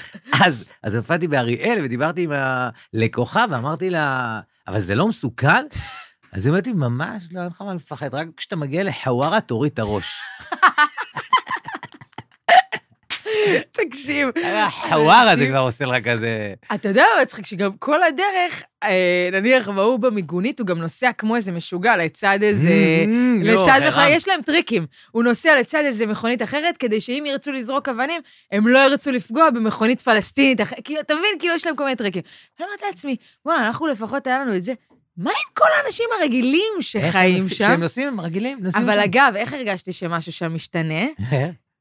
אז, 0.44 0.64
אז 0.82 0.94
הופעתי 0.94 1.28
באריאל 1.28 1.80
ודיברתי 1.84 2.24
עם 2.24 2.32
הלקוחה 2.32 3.44
ואמרתי 3.50 3.90
לה, 3.90 4.40
אבל 4.68 4.80
זה 4.80 4.94
לא 4.94 5.08
מסוכן? 5.08 5.66
אז 6.32 6.46
היא 6.46 6.50
אומרת 6.50 6.66
לי, 6.66 6.72
ממש 6.72 7.22
לא, 7.32 7.40
אין 7.40 7.48
לך 7.48 7.62
מה 7.62 7.74
לפחד, 7.74 8.14
רק 8.14 8.26
כשאתה 8.36 8.56
מגיע 8.56 8.84
לחווארה 8.84 9.40
תוריד 9.40 9.72
את 9.72 9.78
הראש. 9.78 10.20
תקשיב. 13.84 14.28
חווארה 14.70 15.36
זה 15.36 15.46
כבר 15.46 15.58
עושה 15.58 15.84
לך 15.84 16.04
כזה... 16.08 16.54
אתה 16.74 16.88
יודע 16.88 17.04
מה 17.16 17.22
מצחיק? 17.22 17.46
שגם 17.46 17.72
כל 17.78 18.02
הדרך, 18.02 18.62
אה, 18.82 19.28
נניח, 19.32 19.68
והוא 19.74 19.98
במיגונית, 19.98 20.60
הוא 20.60 20.66
גם 20.66 20.78
נוסע 20.78 21.12
כמו 21.12 21.36
איזה 21.36 21.52
משוגע 21.52 21.96
לצד 21.96 22.38
איזה... 22.42 22.68
Mm, 23.04 23.44
לא, 23.44 23.62
לצד. 23.62 23.80
מכונית, 23.88 24.08
יש 24.10 24.28
להם 24.28 24.42
טריקים. 24.42 24.86
הוא 25.10 25.22
נוסע 25.22 25.54
לצד 25.60 25.82
איזה 25.84 26.06
מכונית 26.06 26.42
אחרת, 26.42 26.76
כדי 26.76 27.00
שאם 27.00 27.24
ירצו 27.26 27.52
לזרוק 27.52 27.88
אבנים, 27.88 28.20
הם 28.52 28.68
לא 28.68 28.78
ירצו 28.78 29.10
לפגוע 29.10 29.50
במכונית 29.50 30.00
פלסטינית 30.00 30.60
אחרת. 30.60 30.80
כאילו, 30.84 31.00
אתה 31.00 31.14
מבין? 31.14 31.30
כאילו, 31.38 31.54
יש 31.54 31.66
להם 31.66 31.76
כל 31.76 31.84
מיני 31.84 31.96
טריקים. 31.96 32.22
אני 32.58 32.66
אומרת 32.66 32.82
לעצמי, 32.82 33.16
וואי, 33.46 33.56
אנחנו 33.58 33.86
לפחות 33.86 34.26
היה 34.26 34.38
לנו 34.38 34.56
את 34.56 34.62
זה. 34.62 34.72
מה 35.16 35.30
עם 35.30 35.54
כל 35.54 35.68
האנשים 35.82 36.06
הרגילים 36.18 36.72
שחיים 36.80 37.42
שם? 37.42 37.54
כשהם 37.54 37.80
נוסעים, 37.80 38.08
הם 38.08 38.20
רגילים, 38.20 38.58
נוסעים 38.62 38.84
אבל. 38.84 39.00
אגב, 39.00 39.32
איך 39.36 39.52
הרגשתי 39.52 39.92
שמשהו 39.92 40.32
שם 40.32 40.54
משתנה? 40.54 41.04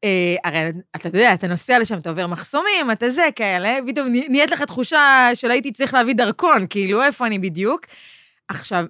אה, 0.04 0.36
הרי 0.44 0.72
אתה 0.96 1.08
יודע, 1.08 1.34
אתה 1.34 1.48
נוסע 1.48 1.80
לשם, 1.80 1.98
אתה 1.98 2.10
עובר 2.10 2.28
מחסומים, 2.28 2.92
אתה 2.92 3.10
זה, 3.10 3.28
כאלה, 3.36 3.78
פתאום 3.88 4.08
נה- 4.08 4.28
נהיית 4.30 4.52
לך 4.52 4.62
תחושה 4.62 5.30
של 5.34 5.52
הייתי 5.52 5.72
צריך 5.72 5.94
להביא 5.94 6.16
דרכון, 6.16 6.66
כאילו, 6.70 7.04
איפה 7.04 7.28
אני 7.28 7.40
בדיוק? 7.40 7.82
עכשיו, 8.48 8.86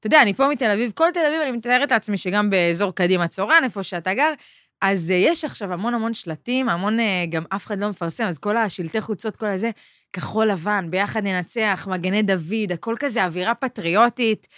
אתה 0.00 0.06
יודע, 0.06 0.22
אני 0.22 0.34
פה 0.34 0.48
מתל 0.48 0.70
אביב, 0.70 0.92
כל 0.94 1.08
תל 1.14 1.26
אביב, 1.26 1.40
אני 1.40 1.52
מתארת 1.52 1.90
לעצמי 1.90 2.18
שגם 2.18 2.50
באזור 2.50 2.94
קדימה 2.94 3.28
צורן, 3.28 3.60
איפה 3.64 3.82
שאתה 3.82 4.14
גר, 4.14 4.32
אז 4.80 5.10
אה, 5.10 5.16
יש 5.16 5.44
עכשיו 5.44 5.72
המון 5.72 5.94
המון 5.94 6.14
שלטים, 6.14 6.68
המון, 6.68 7.00
אה, 7.00 7.24
גם 7.30 7.42
אף 7.48 7.66
אחד 7.66 7.78
לא 7.78 7.88
מפרסם, 7.88 8.24
אז 8.24 8.38
כל 8.38 8.56
השלטי 8.56 9.00
חוצות, 9.00 9.36
כל 9.36 9.46
הזה, 9.46 9.70
כחול 10.12 10.46
לבן, 10.46 10.86
ביחד 10.90 11.24
ננצח, 11.24 11.88
מגני 11.90 12.22
דוד, 12.22 12.72
הכל 12.72 12.94
כזה 12.98 13.24
אווירה 13.24 13.54
פטריוטית. 13.54 14.48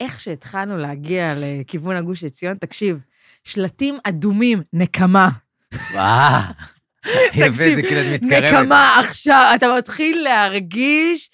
איך 0.00 0.20
שהתחלנו 0.20 0.76
להגיע 0.76 1.34
לכיוון 1.36 1.96
הגוש 1.96 2.24
עציון, 2.24 2.56
תקשיב, 2.56 2.98
שלטים 3.44 3.98
אדומים, 4.04 4.62
נקמה. 4.72 5.28
וואו. 5.92 6.40
תקשיב, 7.48 7.80
כאילו. 7.80 8.00
נקמה 8.22 9.00
עכשיו, 9.00 9.52
אתה 9.54 9.66
מתחיל 9.78 10.22
להרגיש, 10.24 11.30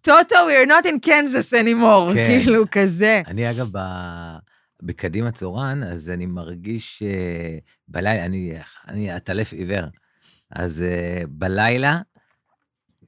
טוטו, 0.00 0.34
we're 0.34 0.68
not 0.68 0.86
in 0.86 1.06
Kansas 1.06 1.52
anymore, 1.52 2.14
כן. 2.14 2.24
כאילו, 2.26 2.64
כזה. 2.70 3.22
אני 3.26 3.50
אגב, 3.50 3.68
ב- 3.72 4.36
בקדימה 4.82 5.32
צורן, 5.32 5.82
אז 5.82 6.10
אני 6.10 6.26
מרגיש 6.26 7.02
אה, 7.02 7.58
בלילה, 7.88 8.24
אני, 8.24 8.52
אני 8.88 9.10
עטלף 9.10 9.52
עיוור, 9.52 9.84
אז 10.50 10.82
אה, 10.82 11.22
בלילה, 11.28 12.00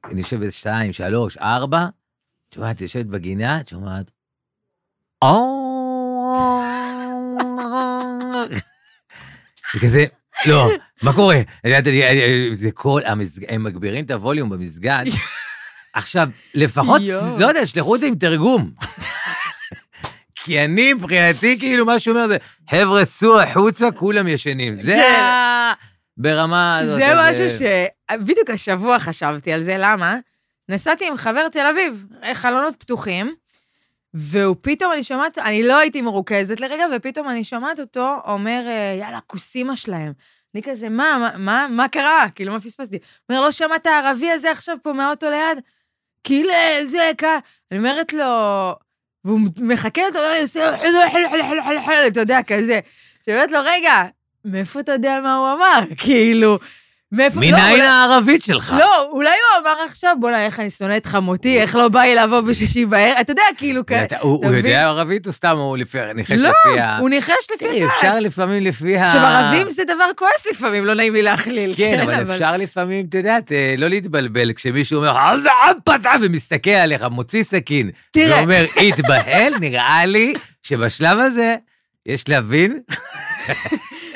אני 0.05 0.21
יושב 0.21 0.41
באיזה 0.41 0.57
שתיים, 0.57 0.93
שלוש, 0.93 1.37
ארבע, 1.37 1.87
את 2.49 2.55
שומעת, 2.55 2.81
יושבת 2.81 3.07
בגינה, 3.07 3.61
את 3.61 3.69
שומעת, 3.69 4.11
וכזה, 9.77 10.05
לא, 10.47 10.69
מה 11.03 11.13
קורה? 11.13 11.41
זה 12.55 12.71
כל, 12.75 13.01
המסג- 13.05 13.45
הם 13.49 13.65
מגבירים 13.65 14.05
את 14.05 14.11
הווליום 14.11 14.51
במסגד. 14.51 15.05
עכשיו, 15.95 16.29
לפחות. 16.55 17.03
לא 17.39 17.47
יודע, 17.47 17.67
שלחו 17.67 17.95
אותי 17.95 18.07
עם 18.07 18.15
תרגום. 18.15 18.71
כי 20.35 20.65
אני, 20.65 20.95
מבחינתי, 20.95 21.59
כאילו, 21.59 21.87
מה 21.87 21.99
שהוא 21.99 22.17
אומר 22.17 22.29
זה, 22.29 22.37
חבר'ה, 22.71 23.05
צאו 23.05 23.41
החוצה, 23.41 23.91
כולם 23.91 24.29
ישנים. 24.29 24.81
זה 24.81 24.93
כן. 24.93 25.23
ברמה 26.17 26.79
הזאת. 26.79 26.99
זה 26.99 27.13
משהו 27.17 27.51
ש... 27.51 27.63
בדיוק 28.15 28.51
השבוע 28.51 28.99
חשבתי 28.99 29.53
על 29.53 29.63
זה, 29.63 29.75
למה? 29.79 30.17
נסעתי 30.69 31.09
עם 31.09 31.17
חבר 31.17 31.49
תל 31.49 31.67
אביב, 31.73 32.05
חלונות 32.35 32.75
פתוחים, 32.79 33.35
והוא 34.15 34.57
פתאום, 34.61 34.93
אני 34.93 35.05
שומעת, 35.05 35.39
אני 35.39 35.63
לא 35.63 35.79
הייתי 35.79 36.01
מרוכזת 36.01 36.61
לרגע, 36.61 36.87
ופתאום 36.97 37.29
אני 37.29 37.45
שומעת 37.45 37.81
אותו 37.81 38.17
אומר, 38.27 38.63
אה, 38.67 38.97
יאללה, 39.01 39.21
כוס 39.21 39.55
אימא 39.55 39.77
שלהם. 39.77 40.13
אני 40.55 40.63
כזה, 40.63 40.89
מה, 40.89 41.17
מה, 41.19 41.31
מה, 41.39 41.67
מה 41.71 41.89
קרה? 41.89 42.27
כאילו, 42.35 42.53
מה 42.53 42.61
פספסתי? 42.61 42.97
הוא 42.97 43.03
אומר, 43.29 43.41
לא 43.41 43.51
שמעת 43.53 43.87
הערבי 43.87 44.31
הזה 44.31 44.51
עכשיו 44.51 44.77
פה 44.83 44.93
מהאוטו 44.93 45.31
ליד? 45.31 45.59
כאילו, 46.25 46.53
זה, 46.85 47.11
כ... 47.19 47.25
אני 47.71 47.79
אומרת 47.79 48.13
לו, 48.13 48.25
והוא 49.25 49.41
מחכה 49.61 50.07
אותו, 50.07 50.19
אני 50.33 50.41
עושה, 50.43 50.75
אתה 52.07 52.21
יודע, 52.21 52.43
כזה. 52.43 52.81
שאני 53.25 53.37
אומרת 53.37 53.51
לו, 53.51 53.59
רגע, 53.65 54.03
מאיפה 54.45 54.81
אתה 54.81 54.93
יודע 54.93 55.21
מה 55.23 55.37
הוא 55.37 55.53
אמר? 55.53 55.81
כאילו, 56.05 56.59
מאיפה... 57.17 57.41
לא, 57.41 57.47
מניין 57.47 57.71
אולי- 57.73 57.83
הערבית 57.87 58.45
שלך? 58.45 58.75
לא, 58.79 59.09
אולי 59.11 59.29
הוא 59.29 59.63
אמר 59.63 59.77
עכשיו, 59.89 60.17
בוא'נה, 60.21 60.45
איך 60.47 60.61
אני 60.61 60.71
שונא 60.71 60.97
את 60.97 61.07
חמותי, 61.07 61.61
איך 61.61 61.77
לא 61.77 61.89
בא 61.89 62.01
לי 62.01 62.15
לבוא 62.15 62.41
בשישי 62.41 62.87
בערב, 62.87 63.17
אתה 63.21 63.33
יודע, 63.33 63.43
כאילו, 63.57 63.87
כ- 63.87 63.93
אתה- 63.93 64.17
הוא? 64.21 64.55
יודע 64.55 64.83
ערבית 64.85 65.27
או 65.27 65.33
סתם 65.33 65.57
הוא 65.57 65.77
ניחש 65.77 66.31
לא, 66.31 66.49
לפי 66.51 66.81
ה... 66.81 66.99
הוא 66.99 67.09
ניחש 67.11 67.33
לפי 67.55 67.83
הכעס. 67.83 67.95
אפשר 67.97 68.19
לפעמים 68.21 68.63
לפי 68.63 68.99
ה... 68.99 69.05
עכשיו, 69.05 69.21
ערבים 69.21 69.71
זה 69.71 69.83
דבר 69.85 70.05
כועס 70.17 70.47
לפעמים, 70.51 70.85
לא 70.85 70.95
נעים 70.95 71.13
לי 71.15 71.23
להכליל. 71.23 71.73
כן, 71.77 72.01
אבל 72.03 72.23
אפשר 72.33 72.57
לפעמים, 72.57 73.07
את 73.09 73.15
יודעת, 73.15 73.53
אה, 73.53 73.75
לא 73.79 73.89
להתבלבל, 73.89 74.53
כשמישהו 74.53 74.97
אומר, 74.97 75.19
"עזה 75.19 75.49
עבדה", 75.69 76.13
ומסתכל 76.23 76.71
עליך, 76.71 77.03
מוציא 77.11 77.43
סכין, 77.43 77.91
תראה. 78.11 78.39
ואומר, 78.39 78.65
התבהל, 78.89 79.53
נראה 79.61 80.07
לי 80.07 80.33
שבשלב 80.63 81.19
הזה 81.19 81.55
יש 82.07 82.29
להבין 82.29 82.79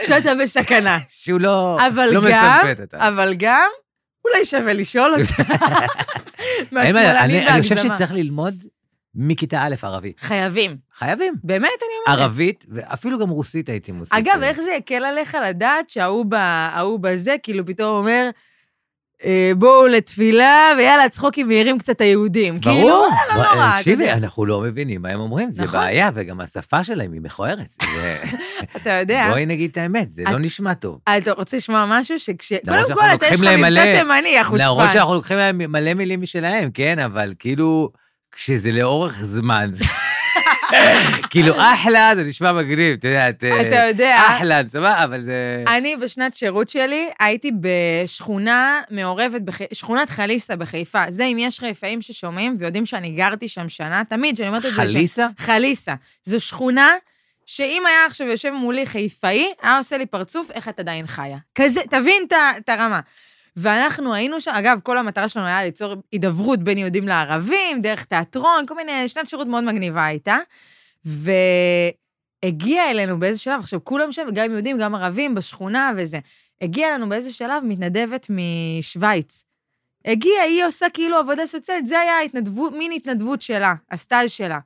שאתה 0.07 0.35
בסכנה. 0.43 0.99
שהוא 1.09 1.41
לא 1.41 1.79
אבל 1.87 2.09
לא 2.13 2.21
גם, 2.21 2.27
מסמפת 2.27 2.81
אותה. 2.81 3.09
אבל 3.09 3.35
גם, 3.39 3.69
אולי 4.25 4.45
שווה 4.45 4.73
לשאול 4.73 5.15
אותה. 5.15 5.43
מהשמאלנים 6.73 7.17
אני 7.17 7.49
אני 7.49 7.63
חושב. 7.63 7.77
שצריך 7.77 8.13
ללמוד 8.13 8.55
מכיתה 9.15 9.63
א' 9.63 9.75
ערבית. 9.83 10.21
חייבים. 10.21 10.77
חייבים. 10.99 11.35
באמת, 11.45 11.63
אני 11.63 12.13
אומרת. 12.15 12.21
ערבית, 12.21 12.65
ואפילו 12.69 13.19
גם 13.19 13.29
רוסית 13.29 13.69
הייתי 13.69 13.93
מוסיף. 13.93 14.13
אגב. 14.13 14.43
איך 14.43 14.61
זה 14.61 14.71
יקל 14.73 15.05
עליך 15.05 15.37
לדעת 15.49 15.91
שההוא 15.91 16.99
בזה, 17.01 17.37
כאילו 17.43 17.67
פתאום 17.67 17.97
אומר, 17.97 18.31
בואו 19.57 19.87
לתפילה, 19.87 20.73
ויאללה, 20.79 21.09
צחוקים 21.09 21.49
מהירים 21.49 21.79
קצת 21.79 22.01
היהודים. 22.01 22.61
כאילו, 22.61 22.77
ברור. 22.77 23.09
אה, 23.13 23.37
לא 23.37 23.43
נורא, 23.43 23.69
אתה 23.69 23.75
תקשיבי, 23.79 24.03
יודע. 24.05 24.15
אנחנו 24.15 24.47
לא 24.47 24.61
מבינים 24.61 25.03
מה 25.03 25.09
הם 25.09 25.21
אומרים, 25.21 25.55
זה 25.55 25.63
נכון. 25.63 25.81
בעיה, 25.81 26.11
וגם 26.15 26.41
השפה 26.41 26.85
שלהם 26.85 27.13
היא 27.13 27.21
מכוערת. 27.21 27.77
אתה 28.77 28.91
יודע. 28.91 29.29
בואי 29.31 29.47
נגיד 29.47 29.71
את 29.71 29.77
האמת, 29.77 30.11
זה 30.11 30.23
לא 30.25 30.39
נשמע 30.39 30.75
טוב. 30.75 30.99
אתה 31.19 31.33
רוצה 31.33 31.57
לשמוע 31.57 31.87
משהו 31.89 32.19
שכש... 32.19 32.53
קודם 32.53 32.77
שאנחנו 32.77 32.95
כל, 32.95 33.15
אתה 33.15 33.27
יש 33.27 33.41
לך 33.41 33.47
מבטא 33.47 33.99
תימני, 33.99 34.39
החוצפן. 34.39 34.65
למרות 34.65 34.89
שאנחנו 34.93 35.15
לוקחים 35.15 35.37
להם 35.37 35.59
מלא 35.73 35.95
מילים 35.95 36.21
משלהם, 36.21 36.71
כן, 36.71 36.99
אבל 36.99 37.35
כאילו, 37.39 37.91
כשזה 38.33 38.73
לאורך 38.73 39.21
זמן, 39.25 39.71
כאילו 41.31 41.55
אחלה, 41.59 42.13
זה 42.15 42.25
נשמע 42.25 42.53
מגניב, 42.53 42.97
את 42.99 43.05
יודעת. 43.05 43.45
אה, 43.45 43.61
אתה 43.61 43.89
יודע, 43.89 44.21
אחלה, 44.27 44.61
סבבה, 44.69 45.05
אבל 45.05 45.25
זה... 45.25 45.65
אני 45.67 45.97
בשנת 45.97 46.35
שירות 46.35 46.69
שלי 46.69 47.09
הייתי 47.21 47.51
בשכונה 47.61 48.81
מעורבת. 48.91 49.43
שכונת 49.73 50.11
חליסה 50.11 50.57
בחיפה. 50.57 51.03
זה 51.09 51.25
אם 51.25 51.37
יש 51.41 51.61
חיפאים 51.61 52.03
ששומעים 52.03 52.57
ויודעים 52.59 52.87
שאני 52.87 53.11
גרתי 53.11 53.49
שם 53.49 53.69
שנה, 53.69 54.03
תמיד 54.09 54.35
כשאני 54.35 54.49
אומרת 54.49 54.65
את 54.65 54.71
זה... 54.71 54.77
חליסה? 54.77 55.27
חליסה. 55.39 55.95
זו 56.25 56.41
שכונה 56.41 56.95
שאם 57.47 57.83
היה 57.87 58.07
עכשיו 58.07 58.27
יושב 58.27 58.51
מולי 58.51 58.87
חיפאי, 58.87 59.53
היה 59.63 59.79
עושה 59.79 59.99
לי 59.99 60.07
פרצוף, 60.07 60.51
איך 60.51 60.69
את 60.69 60.81
עדיין 60.81 61.07
חיה. 61.07 61.39
כזה, 61.55 61.81
תבין 61.91 62.23
את 62.59 62.69
הרמה. 62.69 63.01
ואנחנו 63.61 64.15
היינו 64.15 64.41
שם, 64.41 64.51
אגב, 64.51 64.79
כל 64.83 64.99
המטרה 64.99 65.29
שלנו 65.29 65.47
היה 65.47 65.65
ליצור 65.65 65.95
הידברות 66.13 66.59
בין 66.63 66.79
יהודים 66.79 67.09
לערבים, 67.09 67.83
דרך 67.83 68.05
תיאטרון, 68.05 68.67
כל 68.67 68.75
מיני, 68.75 69.09
שנת 69.09 69.27
שירות 69.27 69.47
מאוד 69.47 69.65
מגניבה 69.65 70.05
הייתה. 70.05 70.37
והגיע 71.05 72.91
אלינו 72.91 73.21
באיזה 73.21 73.41
שלב, 73.41 73.61
עכשיו 73.61 73.85
כולם 73.85 74.13
שם, 74.13 74.27
גם 74.35 74.51
יהודים, 74.51 74.79
גם 74.79 74.95
ערבים, 74.95 75.35
בשכונה 75.35 75.93
וזה. 75.97 76.19
הגיע 76.61 76.89
אלינו 76.89 77.09
באיזה 77.09 77.33
שלב 77.33 77.63
מתנדבת 77.65 78.27
משוויץ. 78.31 79.45
הגיעה, 80.05 80.43
היא 80.43 80.65
עושה 80.65 80.87
כאילו 80.95 81.17
עבודה 81.17 81.47
סוציאלית, 81.47 81.87
זה 81.87 82.01
היה 82.01 82.13
ההתנדבות, 82.13 82.73
מין 82.73 82.93
התנדבות 82.93 83.43
שלה, 83.43 83.75
הסטאז' 83.91 84.31
שלה. 84.31 84.59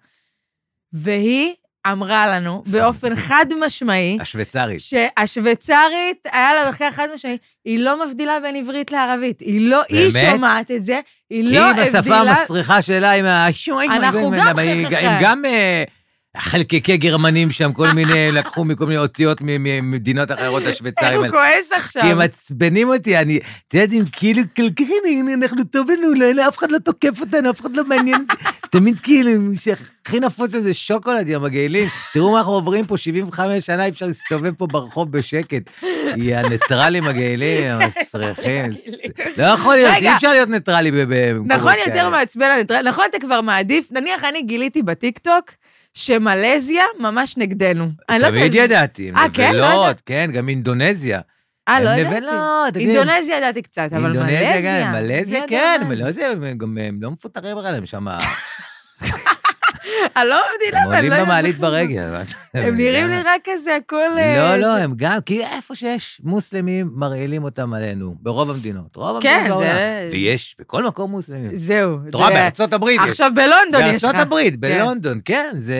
והיא 0.93 1.55
אמרה 1.87 2.27
לנו 2.27 2.63
באופן 2.67 3.17
חד 3.17 3.47
משמעי, 3.67 4.19
השוויצרית. 4.21 4.81
שהשוויצרית, 4.81 6.27
היה 6.33 6.55
לה 6.55 6.69
מחקר 6.71 6.91
חד 6.91 7.09
משמעי, 7.15 7.37
היא 7.65 7.79
לא 7.79 8.07
מבדילה 8.07 8.41
בין 8.41 8.57
עברית 8.57 8.91
לערבית. 8.91 9.41
היא 9.41 9.61
לא, 9.71 9.83
היא 9.89 10.13
באמת? 10.13 10.31
שומעת 10.33 10.71
את 10.71 10.85
זה, 10.85 11.01
היא 11.31 11.43
היא 11.49 11.55
לא 11.59 11.71
עם 11.71 11.79
השפה 11.79 11.99
הבדילה... 11.99 12.21
המסריחה 12.21 12.83
שלה, 12.83 13.13
עם 13.13 13.25
השוינג. 13.27 13.93
אנחנו 13.93 14.31
גם 14.37 14.47
אבל 14.49 14.59
היא- 14.69 14.87
חככה. 14.87 14.99
הם 15.01 15.23
גם 15.23 15.45
אה, 15.45 15.85
חלקיקי 16.37 16.97
גרמנים 16.97 17.51
שם, 17.51 17.73
כל 17.73 17.89
מיני, 17.95 18.29
לקחו 18.39 18.65
מכל 18.65 18.87
מיני 18.87 18.99
אותיות 18.99 19.39
ממדינות 19.41 20.33
אחרות, 20.33 20.63
איך 20.63 20.71
השוויצרים 20.71 21.19
הוא. 21.19 21.29
כועס 21.29 21.73
עכשיו. 21.73 22.03
כי 22.03 22.09
הם 22.09 22.19
מעצבנים 22.19 22.89
אותי, 22.89 23.19
אני, 23.19 23.39
את 23.69 23.75
יודעת, 23.75 23.89
הם 23.93 24.05
כאילו, 24.13 24.43
כך, 24.57 24.85
הנה, 25.07 25.35
אנחנו 25.35 25.65
טוב 25.65 25.91
לנו, 25.91 26.49
אף 26.49 26.59
אחד 26.59 26.71
לא 26.71 26.79
תוקף 26.79 27.21
אותנו, 27.21 27.51
אף 27.51 27.61
אחד 27.61 27.77
לא 27.77 27.85
מעניין. 27.85 28.25
תמיד 28.73 29.01
כאילו, 29.01 29.31
שהכי 29.57 30.21
נפוץ 30.21 30.51
זה 30.51 30.75
שוקולד, 30.75 31.29
יא 31.29 31.39
מגעילים. 31.39 31.89
תראו 32.13 32.33
מה 32.33 32.39
אנחנו 32.39 32.53
עוברים 32.53 32.87
פה 32.87 32.97
75 32.97 33.67
שנה, 33.67 33.89
אפשר 33.89 34.07
להסתובב 34.07 34.55
פה 34.55 34.67
ברחוב 34.67 35.13
בשקט. 35.13 35.63
יא 36.17 36.39
ניטרלים 36.39 37.05
מגעילים, 37.05 37.65
יא 37.65 37.75
מסריחים. 37.87 38.65
לא 39.37 39.45
יכול 39.45 39.75
להיות. 39.75 39.95
אי 39.95 40.15
אפשר 40.15 40.33
להיות 40.33 40.49
ניטרלי 40.49 40.91
במקומות 40.91 41.47
נכון 41.47 41.73
כאלה. 41.73 41.97
יותר 41.97 42.09
מעצבן 42.09 42.51
הניטרל, 42.51 42.89
נכון 42.89 43.05
אתה 43.11 43.19
כבר 43.19 43.41
מעדיף, 43.41 43.89
נניח 43.93 44.25
אני 44.25 44.43
גיליתי 44.43 44.83
בטיקטוק 44.83 45.51
שמלזיה 45.95 46.85
ממש 46.99 47.37
נגדנו. 47.37 47.89
לא 48.21 48.31
תמיד 48.31 48.55
ידעתי, 48.55 49.09
הם 49.09 49.17
אה, 49.17 49.27
כן? 49.35 49.55
לא 49.55 49.69
נבלות. 49.69 50.01
כן, 50.07 50.31
גם 50.35 50.49
אינדונזיה. 50.49 51.21
אה, 51.69 51.81
לא 51.81 51.91
ידעתי. 51.91 52.17
נבלות. 52.17 52.77
אינדונזיה 52.77 53.37
ידעתי 53.37 53.63
קצת, 53.63 53.89
אבל 53.93 54.05
אינדונזיה, 54.05 54.55
מלזיה. 54.55 54.85
גם, 54.85 54.93
מלזיה, 54.93 55.43
כן? 55.49 55.83
מלזיה, 55.89 56.31
הם 56.31 56.59
גם 56.59 56.79
הם 56.79 56.99
לא 57.03 57.11
מפוטרים 57.11 57.57
בכלל, 57.57 57.75
הם 57.75 57.87
שם, 57.87 58.07
אני 60.17 60.29
לא 60.29 60.37
מבינה, 60.57 60.81
הם 60.83 60.93
עולים 60.95 61.13
לא 61.13 61.25
במעלית. 61.25 61.59
ברגל. 61.59 62.15
הם 62.55 62.77
נראים 62.77 63.09
לי 63.09 63.23
רק 63.23 63.41
כזה, 63.45 63.77
הכל... 63.77 64.19
אה, 64.19 64.57
לא, 64.57 64.57
לא, 64.57 64.77
הם 64.79 64.93
גם, 64.97 65.19
כי 65.27 65.45
איפה 65.45 65.75
שיש 65.75 66.21
מוסלמים, 66.25 66.91
מרעילים 66.95 67.45
אותם 67.45 67.75
עלינו, 67.75 68.15
ברוב 68.21 68.51
המדינות. 68.51 68.97
רוב 68.97 69.23
כן, 69.23 69.37
המדינות 69.39 69.59
בעולם. 69.59 69.73
זה- 69.75 70.09
ויש 70.13 70.57
בכל 70.61 70.85
מקום 70.87 71.11
מוסלמים. 71.11 71.57
זהו. 71.57 71.99
את 72.09 72.15
רואה, 72.15 72.31
בארצות 72.31 72.73
הברית. 72.73 73.01
עכשיו 73.09 73.31
בלונדון 73.35 73.55
יש 73.95 74.05
לך. 74.05 74.11
בארצות 74.11 74.21
הברית, 74.21 74.61
בלונדון, 74.61 75.21
כן, 75.25 75.51
זה... 75.59 75.77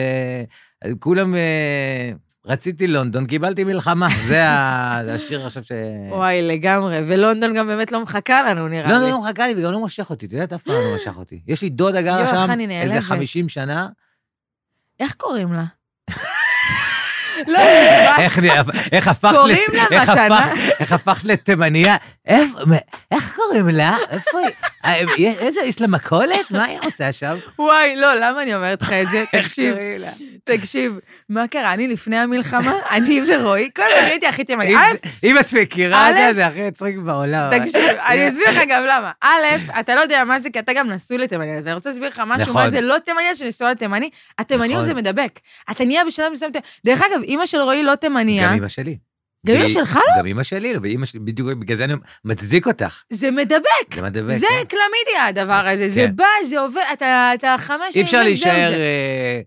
כולם... 0.99 1.35
רציתי 2.45 2.87
לונדון, 2.87 3.27
קיבלתי 3.27 3.63
מלחמה. 3.63 4.07
זה 4.27 5.13
השיר 5.13 5.45
עכשיו 5.45 5.63
ש... 5.63 5.71
וואי, 6.09 6.41
לגמרי. 6.41 6.99
ולונדון 7.07 7.53
גם 7.53 7.67
באמת 7.67 7.91
לא 7.91 8.01
מחכה 8.03 8.43
לנו, 8.43 8.67
נראה 8.67 8.87
לי. 8.87 8.93
לונדון 8.93 9.09
לא 9.11 9.19
מחכה 9.19 9.47
לי 9.47 9.53
וגם 9.57 9.71
לא 9.71 9.79
מושך 9.79 10.09
אותי, 10.09 10.25
את 10.25 10.33
יודעת, 10.33 10.53
אף 10.53 10.63
פעם 10.63 10.75
לא 10.75 10.95
משך 11.01 11.17
אותי. 11.17 11.41
יש 11.47 11.61
לי 11.61 11.69
דודה 11.69 12.01
גרה 12.01 12.27
שם 12.27 12.51
איזה 12.51 12.55
נעלבת. 12.55 13.03
50 13.03 13.49
שנה. 13.49 13.87
איך 14.99 15.13
קוראים 15.13 15.53
לה? 15.53 15.63
לא. 17.47 17.59
איך 18.91 19.07
הפכת... 19.07 19.35
קוראים 19.35 19.57
לה 19.73 19.83
מתנה. 20.01 20.51
איך 20.79 20.91
הפכת 20.91 21.23
לתימניה? 21.23 21.95
איך 23.11 23.35
קוראים 23.35 23.67
לה? 23.69 23.97
איפה 24.11 24.39
היא? 24.39 24.47
אה, 24.85 25.01
יש- 25.17 25.35
איזה, 25.39 25.59
יש 25.61 25.81
לה 25.81 25.87
מכולת? 25.87 26.51
מה 26.51 26.63
היא 26.65 26.79
עושה 26.83 27.11
שם? 27.13 27.35
וואי, 27.59 27.95
לא, 27.95 28.13
למה 28.15 28.41
אני 28.41 28.55
אומרת 28.55 28.81
לך 28.81 28.91
את 28.91 29.07
זה? 29.11 29.23
תקשיב? 29.31 29.75
תקשיב, 30.43 30.99
מה 31.29 31.47
קרה? 31.47 31.73
אני 31.73 31.87
לפני 31.87 32.17
המלחמה, 32.17 32.73
אני 32.91 33.21
ורועי, 33.27 33.69
כל 33.75 33.81
אני 33.99 34.09
הייתי 34.09 34.27
הכי 34.27 34.43
תימנית. 34.43 34.77
אם 35.23 35.37
את 35.39 35.53
מכירה 35.53 36.09
את 36.09 36.15
זה, 36.15 36.33
זה 36.33 36.47
הכי 36.47 36.61
מצחיק 36.67 36.97
בעולם. 36.97 37.49
תקשיב, 37.59 37.81
אני 38.07 38.27
אסביר 38.29 38.49
לך 38.51 38.59
גם 38.69 38.83
למה. 38.83 39.11
א', 39.21 39.45
אתה 39.79 39.95
לא 39.95 40.01
יודע 40.01 40.23
מה 40.23 40.39
זה, 40.39 40.49
כי 40.49 40.59
אתה 40.59 40.73
גם 40.73 40.89
נשוי 40.89 41.17
לתימניה, 41.17 41.57
אז 41.57 41.67
אני 41.67 41.73
רוצה 41.75 41.89
להסביר 41.89 42.09
לך 42.09 42.21
משהו, 42.25 42.49
נכון. 42.49 42.63
מה 42.63 42.69
זה 42.69 42.81
לא 42.81 42.95
תימניה 43.05 43.35
שנשואה 43.35 43.71
לתימני. 43.71 44.09
התימניות 44.39 44.71
נכון. 44.73 44.85
זה 44.85 44.93
מדבק. 44.93 45.39
אתה 45.71 45.85
נהיה 45.85 46.05
בשלב 46.05 46.31
מסוים... 46.31 46.51
דרך 46.85 47.01
אגב, 47.01 47.21
אימא 47.33 47.45
של 47.45 47.57
רועי 47.61 47.83
לא 47.83 47.95
תימניה, 47.95 48.47
גם 48.49 48.57
אמא 48.57 48.67
שלי. 48.67 48.97
גם 49.47 49.55
כי- 49.55 49.69
שלך 49.69 49.95
לא? 49.95 50.19
גם 50.19 50.25
אמא 50.25 50.43
שלי, 50.43 50.73
ואמא 50.81 51.05
שלי, 51.05 51.19
בדיוק 51.19 51.49
בגלל 51.49 51.77
זה 51.77 51.83
אני 51.83 51.93
מצדיק 52.25 52.67
אותך. 52.67 53.01
זה 53.09 53.31
מדבק. 53.31 53.95
זה 53.95 54.01
מדבק. 54.01 54.33
זה 54.33 54.45
כן. 54.49 54.63
קלמידיה, 54.77 55.25
הדבר 55.29 55.67
הזה. 55.67 55.89
זה 55.89 56.05
כן. 56.07 56.15
בא, 56.15 56.25
זה 56.45 56.59
עובר, 56.59 56.81
אתה 56.93 57.31
אתה 57.33 57.55
חמש 57.59 57.79
אי 57.87 57.91
שנים, 57.93 58.05
אפשר 58.05 58.23
להישאר 58.23 58.71
זה. 58.73 58.77
אה, 58.77 59.41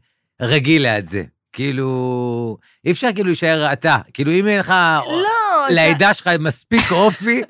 רגיל 0.46 0.82
ליד 0.82 1.06
זה. 1.08 1.22
כאילו, 1.52 2.56
אי 2.84 2.90
אפשר 2.90 3.08
כאילו 3.14 3.26
להישאר 3.26 3.72
אתה. 3.72 3.98
כאילו, 4.14 4.32
אם 4.32 4.46
אין 4.48 4.58
לך... 4.60 4.74
לא, 5.06 5.66
לעדה 5.74 6.14
שלך 6.14 6.30
מספיק 6.38 6.90
אופי. 6.92 7.42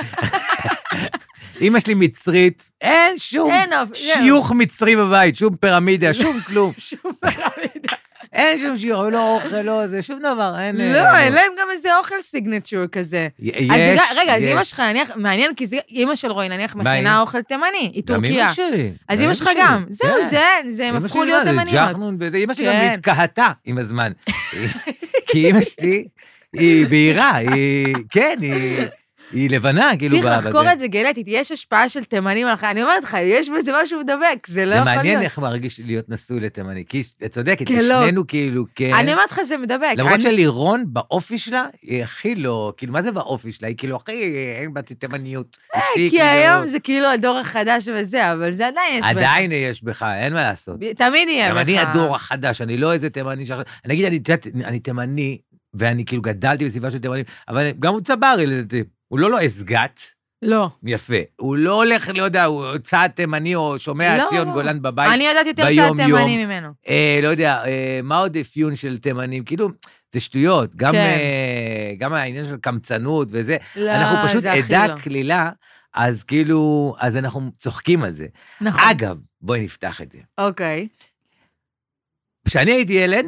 אמא 1.60 1.80
שלי 1.80 1.94
מצרית, 1.94 2.70
אין 2.80 3.18
שום 3.18 3.50
אין. 3.50 3.70
שיוך 3.94 4.52
מצרי 4.52 4.96
בבית, 4.96 5.36
שום 5.36 5.56
פירמידה, 5.56 6.14
שום 6.14 6.40
כלום. 6.40 6.72
שום 6.88 7.12
פירמידה. 7.20 7.96
אין 8.36 8.58
שום 8.58 8.76
שיוך, 8.78 9.00
לא 9.12 9.34
אוכל, 9.34 9.62
לא 9.62 9.86
זה, 9.86 10.02
שום 10.02 10.18
דבר, 10.18 10.54
אין... 10.58 10.76
לא, 10.76 10.98
אה, 10.98 11.22
אין 11.24 11.32
להם 11.32 11.52
גם 11.60 11.68
איזה 11.72 11.96
אוכל 11.98 12.14
סיגנצ'ור 12.22 12.86
כזה. 12.86 13.28
יש, 13.38 13.68
גם- 13.70 14.04
רגע, 14.16 14.36
אז 14.36 14.42
יש. 14.42 14.52
אמא 14.52 14.64
שלך, 14.64 14.80
נניח, 14.80 15.10
מעניין, 15.16 15.54
כי 15.54 15.64
אמא 15.90 16.16
של 16.16 16.30
רועי, 16.30 16.48
נניח, 16.48 16.76
מכינה? 16.76 17.20
אוכל 17.20 17.42
תימני, 17.42 17.66
היא 17.92 18.02
גם 18.06 18.14
טורקיה. 18.16 18.44
אמא 18.46 18.52
שלי. 18.54 18.92
אז 19.08 19.18
גם 19.18 19.24
אמא 19.24 19.34
שלך 19.34 19.50
גם. 19.58 19.84
זהו, 19.88 20.08
כן. 20.22 20.28
זה, 20.28 20.40
זה, 20.70 20.86
הם 20.86 20.96
הפכו 20.96 21.24
להיות 21.24 21.42
תימניות. 21.44 21.96
אמא 22.34 22.54
שלי 22.54 22.66
גם 22.66 22.72
כן. 22.72 22.92
התקהתה 22.94 23.48
עם 23.64 23.78
הזמן. 23.78 24.12
כי 25.28 25.50
אמא 25.50 25.60
שלי 25.62 26.04
היא 26.52 26.86
בהירה, 26.86 27.34
היא, 27.36 27.94
כן, 28.10 28.36
היא, 28.40 28.78
היא 29.32 29.50
לבנה, 29.50 29.90
כאילו, 29.98 30.16
צריך 30.22 30.46
לחקור. 30.46 30.72
את 30.72 30.78
זה 30.78 30.86
גנטית, 30.86 31.26
יש 31.28 31.52
השפעה 31.52 31.88
של 31.88 32.04
תימנים 32.04 32.46
עליך, 32.46 32.64
אני 32.64 32.82
אומרת 32.82 33.04
לך, 33.04 33.16
יש 33.22 33.50
בזה 33.50 33.72
משהו 33.82 34.00
מדבק, 34.00 34.46
זה 34.46 34.64
לא 34.64 34.70
זה 34.70 34.76
יכול 34.76 34.84
להיות. 34.86 34.96
מעניין 34.96 35.22
איך 35.22 35.38
מרגיש 35.38 35.80
להיות 35.86 36.08
נשוי 36.08 36.40
לתימני, 36.40 36.84
כי 36.88 37.02
את 37.24 37.30
צודקת, 37.30 37.68
כן, 37.68 37.84
לא. 37.84 38.02
שנינו 38.02 38.26
כאילו, 38.26 38.64
כן. 38.74 38.94
אני 38.94 39.12
אומרת 39.12 39.30
לך, 39.30 39.42
זה 39.42 39.58
מדבק. 39.58 39.94
למרות 39.96 40.20
שלירון, 40.20 40.84
באופי 40.86 41.38
שלה, 41.38 41.64
היא 41.82 42.02
הכי 42.02 42.34
לא, 42.34 42.72
כאילו, 42.76 42.92
מה 42.92 43.02
זה 43.02 43.12
באופי 43.12 43.52
שלה? 43.52 43.68
היא 43.68 43.76
כאילו, 43.76 43.96
הכי, 43.96 44.12
אין 44.60 44.74
בה 44.74 44.82
תימניות. 44.82 45.56
אשתי, 45.74 45.94
כי 45.94 46.10
כאילו, 46.10 46.24
היום 46.24 46.68
זה 46.68 46.80
כאילו 46.80 47.08
הדור 47.08 47.38
החדש 47.38 47.88
וזה, 47.94 48.32
אבל 48.32 48.52
זה 48.52 48.66
עדיין 48.66 48.98
יש 48.98 49.10
בך. 49.10 49.16
עדיין 49.16 49.52
יש 49.52 49.84
בך, 49.84 50.02
אין 50.02 50.32
מה 50.32 50.42
לעשות. 50.42 50.76
תמיד 50.96 51.28
יהיה 51.28 51.54
בך. 51.54 51.60
אני 51.60 51.78
הדור 51.78 52.14
החדש, 52.14 52.60
אני 52.60 52.76
לא 52.76 52.92
איזה 52.92 53.10
תימני 53.10 53.44
את 53.84 53.90
יודעת, 54.28 54.46
אני 54.64 54.80
תימני, 54.80 55.38
ואני 55.74 56.04
כאילו 56.04 56.22
גדלתי 56.22 56.64
בסביבה 56.64 56.90
של 56.90 56.98
תימנים, 56.98 57.24
אבל 57.48 57.70
גם 57.70 57.92
הוא 57.92 58.00
צברי, 58.00 58.46
לדעתי. 58.46 58.82
הוא 59.08 59.18
לא 59.18 59.30
לועס 59.30 59.62
גת, 59.62 60.00
לא. 60.42 60.68
יפה. 60.84 61.16
הוא 61.36 61.56
לא 61.56 61.74
הולך, 61.74 62.10
לא 62.14 62.22
יודע, 62.22 62.44
הוא 62.44 62.78
צעד 62.78 63.10
תימני 63.10 63.54
או 63.54 63.78
שומע 63.78 64.18
לא, 64.18 64.28
ציון 64.30 64.48
לא. 64.48 64.52
גולן 64.52 64.82
בבית. 64.82 65.12
אני 65.12 65.24
יודעת 65.24 65.46
יותר 65.46 65.62
צעד. 65.74 65.96
תימני 65.96 66.44
ממנו. 66.44 66.68
אה, 66.88 67.20
לא 67.22 67.28
יודע, 67.28 67.64
אה, 67.64 68.00
מה 68.02 68.18
עוד 68.18 68.36
אפיון 68.36 68.76
של 68.76 68.98
תימנים? 68.98 69.44
כאילו, 69.44 69.68
זה 70.12 70.20
שטויות. 70.20 70.76
גם, 70.76 70.92
כן. 70.92 70.98
אה, 70.98 71.92
גם 71.98 72.12
העניין 72.12 72.44
של 72.44 72.56
קמצנות 72.56 73.28
וזה. 73.30 73.56
לא, 73.76 73.90
אנחנו 73.90 74.28
פשוט 74.28 74.44
עדה 74.44 74.86
לא. 74.86 74.94
קלילה, 74.94 75.50
אז 75.94 76.24
כאילו, 76.24 76.94
אז 76.98 77.16
אנחנו 77.16 77.50
צוחקים 77.56 78.02
על 78.02 78.12
זה. 78.12 78.26
נכון. 78.60 78.84
אגב, 78.84 79.16
בואי 79.40 79.60
נפתח 79.60 80.02
את 80.02 80.12
זה. 80.12 80.18
אוקיי. 80.38 80.88
כשאני 82.48 82.72
הייתי 82.72 82.92
ילד, 82.92 83.26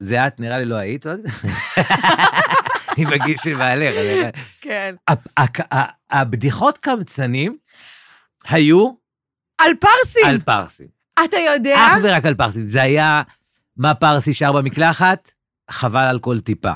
זה 0.00 0.26
את, 0.26 0.40
נראה 0.40 0.58
לי 0.58 0.64
לא 0.64 0.74
היית 0.74 1.06
עוד. 1.06 1.20
היא 2.96 3.06
בגיל 3.06 3.36
של 3.36 3.54
בעלך. 3.54 3.94
כן. 4.60 4.94
הבדיחות 6.10 6.78
קמצנים 6.78 7.56
היו 8.48 8.92
על 9.58 9.70
פרסים! 9.80 10.26
על 10.26 10.40
פרסים. 10.40 10.86
אתה 11.24 11.36
יודע? 11.36 11.76
אך 11.76 11.98
ורק 12.02 12.26
על 12.26 12.34
פרסים. 12.34 12.66
זה 12.66 12.82
היה, 12.82 13.22
מה 13.76 13.94
פרסי 13.94 14.34
שר 14.34 14.52
במקלחת? 14.52 15.30
חבל 15.70 16.00
על 16.04 16.18
כל 16.18 16.40
טיפה. 16.40 16.72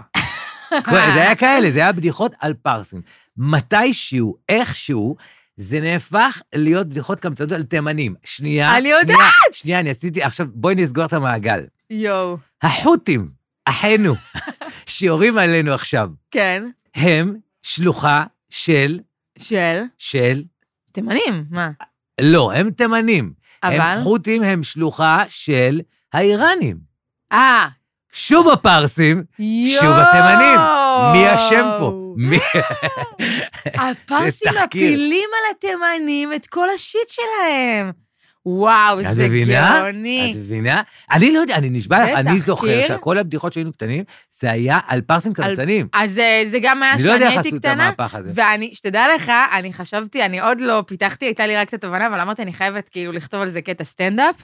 זה 0.90 1.14
היה 1.14 1.36
כאלה, 1.36 1.70
זה 1.70 1.78
היה 1.78 1.92
בדיחות 1.92 2.32
על 2.40 2.54
פרסים. 2.54 3.02
מתישהו, 3.36 4.36
איכשהו, 4.48 5.16
זה 5.56 5.80
נהפך 5.80 6.42
להיות 6.54 6.88
בדיחות 6.88 7.20
קמצנות 7.20 7.52
על 7.52 7.62
תימנים. 7.62 8.14
שנייה. 8.24 8.70
אני 8.72 8.80
שנייה, 8.80 8.98
יודעת! 9.00 9.52
שנייה, 9.52 9.80
אני 9.80 9.90
עשיתי, 9.90 10.22
עכשיו 10.22 10.46
בואי 10.54 10.74
נסגור 10.74 11.04
את 11.04 11.12
המעגל. 11.12 11.60
יואו. 11.90 12.36
החות'ים, 12.62 13.30
אחינו, 13.64 14.14
שיורים 14.86 15.38
עלינו 15.38 15.72
עכשיו, 15.72 16.08
כן. 16.30 16.64
הם 16.94 17.36
שלוחה 17.62 18.24
של, 18.50 19.00
של? 19.38 19.82
של, 19.98 20.42
תימנים, 20.92 21.44
מה? 21.50 21.70
לא, 22.20 22.52
הם 22.52 22.70
תימנים. 22.70 23.32
אבל? 23.62 23.80
הם 23.80 24.02
חות'ים 24.02 24.42
הם 24.42 24.62
שלוחה 24.62 25.22
של 25.28 25.80
האיראנים. 26.12 26.76
אה. 27.32 27.68
שוב 28.12 28.48
הפרסים, 28.48 29.24
יואו! 29.38 29.80
שוב 29.80 29.92
התימנים. 29.92 30.58
מי 31.12 31.34
אשם 31.34 31.70
פה? 31.78 32.14
מי... 32.16 32.38
הפרסים. 33.90 34.52
מפילים 34.64 35.28
על 35.32 35.56
התימנים 35.56 36.32
את 36.32 36.46
כל 36.46 36.70
השיט 36.70 37.08
שלהם. 37.08 37.92
וואו, 38.46 39.02
זה 39.02 39.26
מבינה? 39.26 39.80
גאוני. 39.82 40.30
את 40.32 40.38
מבינה? 40.38 40.82
אני 41.10 41.32
לא 41.32 41.40
יודע, 41.40 41.56
אני 41.56 41.70
נשבע 41.70 42.04
לך, 42.04 42.10
אני 42.10 42.40
זוכר? 42.40 42.82
שכל 42.88 43.18
הבדיחות 43.18 43.52
שהיינו 43.52 43.72
קטנים, 43.72 44.04
זה 44.40 44.50
היה 44.50 44.78
על 44.86 45.00
פרסים 45.00 45.32
על- 45.38 45.48
קמצנים. 45.48 45.88
אז 45.92 46.18
אה, 46.18 46.42
זה 46.46 46.58
גם 46.62 46.82
היה 46.82 46.92
אני 46.94 47.02
לא 47.02 47.06
שאני 47.06 47.14
יודע 47.14 47.26
איך 47.26 47.34
הייתי 47.34 47.48
עשו 47.48 47.56
את 47.56 47.62
קטנה, 47.62 47.84
המהפך 47.86 48.14
הזה. 48.14 48.30
ואני, 48.34 48.74
שתדע 48.74 49.04
לך, 49.16 49.32
אני 49.52 49.72
חשבתי, 49.72 50.24
אני 50.24 50.40
עוד 50.40 50.60
לא 50.60 50.84
פיתחתי, 50.86 51.24
הייתה 51.24 51.46
לי 51.46 51.56
רק 51.56 51.68
את 51.68 51.74
התובנה, 51.74 52.06
אבל 52.06 52.20
אמרתי, 52.20 52.42
אני 52.42 52.52
חייבת 52.52 52.88
כאילו 52.88 53.12
לכתוב 53.12 53.40
על 53.40 53.48
זה 53.48 53.62
קטע 53.62 53.84
סטנדאפ, 53.84 54.34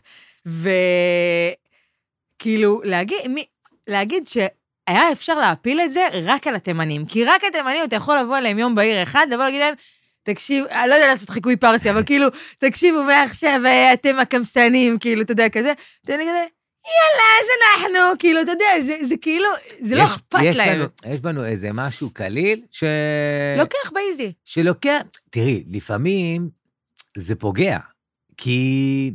וכאילו, 2.40 2.80
להגיד, 2.84 3.18
מי, 3.28 3.44
להגיד 3.88 4.26
שהיה 4.26 5.12
אפשר 5.12 5.38
להפיל 5.38 5.80
את 5.80 5.90
זה 5.92 6.06
רק 6.24 6.46
על 6.46 6.54
התימנים, 6.54 7.04
כי 7.06 7.24
רק 7.24 7.44
התימנים, 7.44 7.84
אתה 7.84 7.96
יכול 7.96 8.18
לבוא 8.18 8.38
אליהם 8.38 8.58
יום 8.58 8.74
בהיר 8.74 9.02
אחד, 9.02 9.26
לבוא 9.30 9.44
להגיד 9.44 9.60
להם, 9.60 9.74
תקשיב, 10.26 10.64
אני 10.66 10.88
לא 10.90 10.94
יודע 10.94 11.06
לעשות 11.06 11.30
חיקוי 11.30 11.56
פרסי, 11.56 11.90
אבל 11.90 12.02
כאילו, 12.04 12.26
תקשיבו, 12.58 13.04
מעכשיו 13.04 13.60
אה, 13.66 13.92
אתם 13.92 14.18
הקמסנים, 14.18 14.98
כאילו, 14.98 15.22
אתה 15.22 15.32
יודע, 15.32 15.48
כזה, 15.48 15.72
אתה 16.04 16.12
יודע, 16.12 16.24
כזה, 16.24 16.44
יאללה, 16.86 17.26
אז 17.40 17.46
אנחנו, 17.80 18.18
כאילו, 18.18 18.40
אתה 18.40 18.50
יודע, 18.50 18.66
זה, 18.86 18.96
זה 19.06 19.14
כאילו, 19.20 19.48
זה 19.80 19.94
לא 19.96 20.02
יש- 20.02 20.10
אכפת 20.10 20.38
יש 20.44 20.56
להם. 20.56 20.78
לנו- 20.78 20.88
יש 21.14 21.20
בנו 21.20 21.44
איזה 21.44 21.68
משהו 21.72 22.10
קליל, 22.10 22.60
ש... 22.70 22.84
לוקח 23.58 23.90
באיזי. 23.94 24.32
שלוקח... 24.44 25.00
תראי, 25.30 25.64
לפעמים 25.70 26.48
זה 27.18 27.34
פוגע, 27.34 27.78
כי 28.36 29.10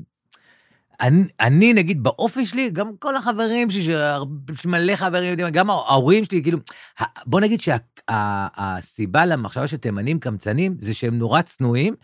אני, 1.01 1.23
אני, 1.39 1.73
נגיד, 1.73 2.03
באופי 2.03 2.45
שלי, 2.45 2.69
גם 2.69 2.91
כל 2.99 3.15
החברים 3.17 3.69
שלי, 3.69 3.83
שהרבה- 3.83 4.53
שמלא 4.55 4.95
חברים 4.95 5.39
גם 5.49 5.69
ההורים 5.69 6.25
שלי, 6.25 6.43
כאילו, 6.43 6.57
בוא 7.25 7.39
נגיד 7.39 7.59
שהסיבה 7.61 9.25
למחשבה 9.25 9.67
של 9.67 9.77
תימנים 9.77 10.19
קמצנים, 10.19 10.75
זה 10.79 10.93
שהם 10.93 11.13
נורא 11.17 11.41
צנועים, 11.41 11.95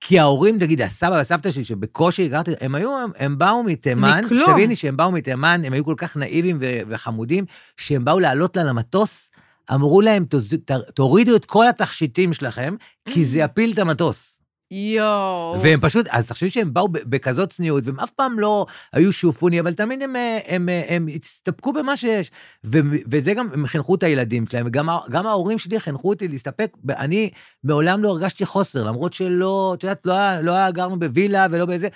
כי 0.00 0.18
ההורים, 0.18 0.58
נגיד, 0.58 0.82
הסבא 0.82 1.10
והסבתא 1.14 1.50
שלי, 1.50 1.64
שבקושי 1.64 2.26
הכרתי, 2.26 2.50
הם 2.60 2.74
היו, 2.74 2.98
הם, 2.98 3.10
הם 3.18 3.38
באו 3.38 3.62
מתימן, 3.62 4.20
מכלום. 4.24 4.40
שתביני 4.50 4.76
שהם 4.76 4.96
באו 4.96 5.10
מתימן, 5.12 5.62
הם 5.64 5.72
היו 5.72 5.84
כל 5.84 5.94
כך 5.96 6.16
נאיבים 6.16 6.58
ו- 6.60 6.80
וחמודים, 6.88 7.44
שהם 7.76 8.04
באו 8.04 8.20
לעלות 8.20 8.56
לה 8.56 8.64
למטוס, 8.64 9.30
אמרו 9.74 10.00
להם, 10.00 10.24
"תוז- 10.24 10.56
ת- 10.64 10.90
תורידו 10.94 11.36
את 11.36 11.44
כל 11.44 11.68
התכשיטים 11.68 12.32
שלכם, 12.32 12.74
כי 13.08 13.24
זה 13.24 13.38
יפיל 13.38 13.72
את 13.72 13.78
המטוס. 13.78 14.33
יואו. 14.74 15.56
והם 15.62 15.80
פשוט, 15.80 16.06
אז 16.10 16.26
תחשבי 16.26 16.50
שהם 16.50 16.74
באו 16.74 16.88
בכזאת 16.88 17.50
צניעות, 17.50 17.86
והם 17.86 18.00
אף 18.00 18.10
פעם 18.10 18.38
לא 18.38 18.66
היו 18.92 19.12
שופוני, 19.12 19.60
אבל 19.60 19.72
תמיד 19.72 20.02
הם, 20.02 20.16
אה, 20.16 20.38
הם, 20.46 20.68
הם, 20.68 20.84
הם 20.88 21.06
הסתפקו 21.22 21.72
במה 21.72 21.96
שיש. 21.96 22.30
ו, 22.64 22.78
וזה 23.10 23.34
גם, 23.34 23.48
הם 23.52 23.66
חינכו 23.66 23.94
את 23.94 24.02
הילדים 24.02 24.46
שלהם, 24.46 24.66
וגם 24.66 24.88
גם 25.10 25.26
ההורים 25.26 25.58
שלי 25.58 25.80
חינכו 25.80 26.08
אותי 26.08 26.28
להסתפק, 26.28 26.76
אני 26.88 27.30
מעולם 27.64 28.02
לא 28.02 28.08
הרגשתי 28.08 28.46
חוסר, 28.46 28.84
למרות 28.84 29.12
שלא, 29.12 29.74
את 29.78 29.82
יודעת, 29.82 30.00
לא, 30.04 30.14
לא 30.40 30.52
היה 30.52 30.70
גרנו 30.70 30.98
בווילה 30.98 31.46
ולא 31.50 31.66
באיזה, 31.66 31.88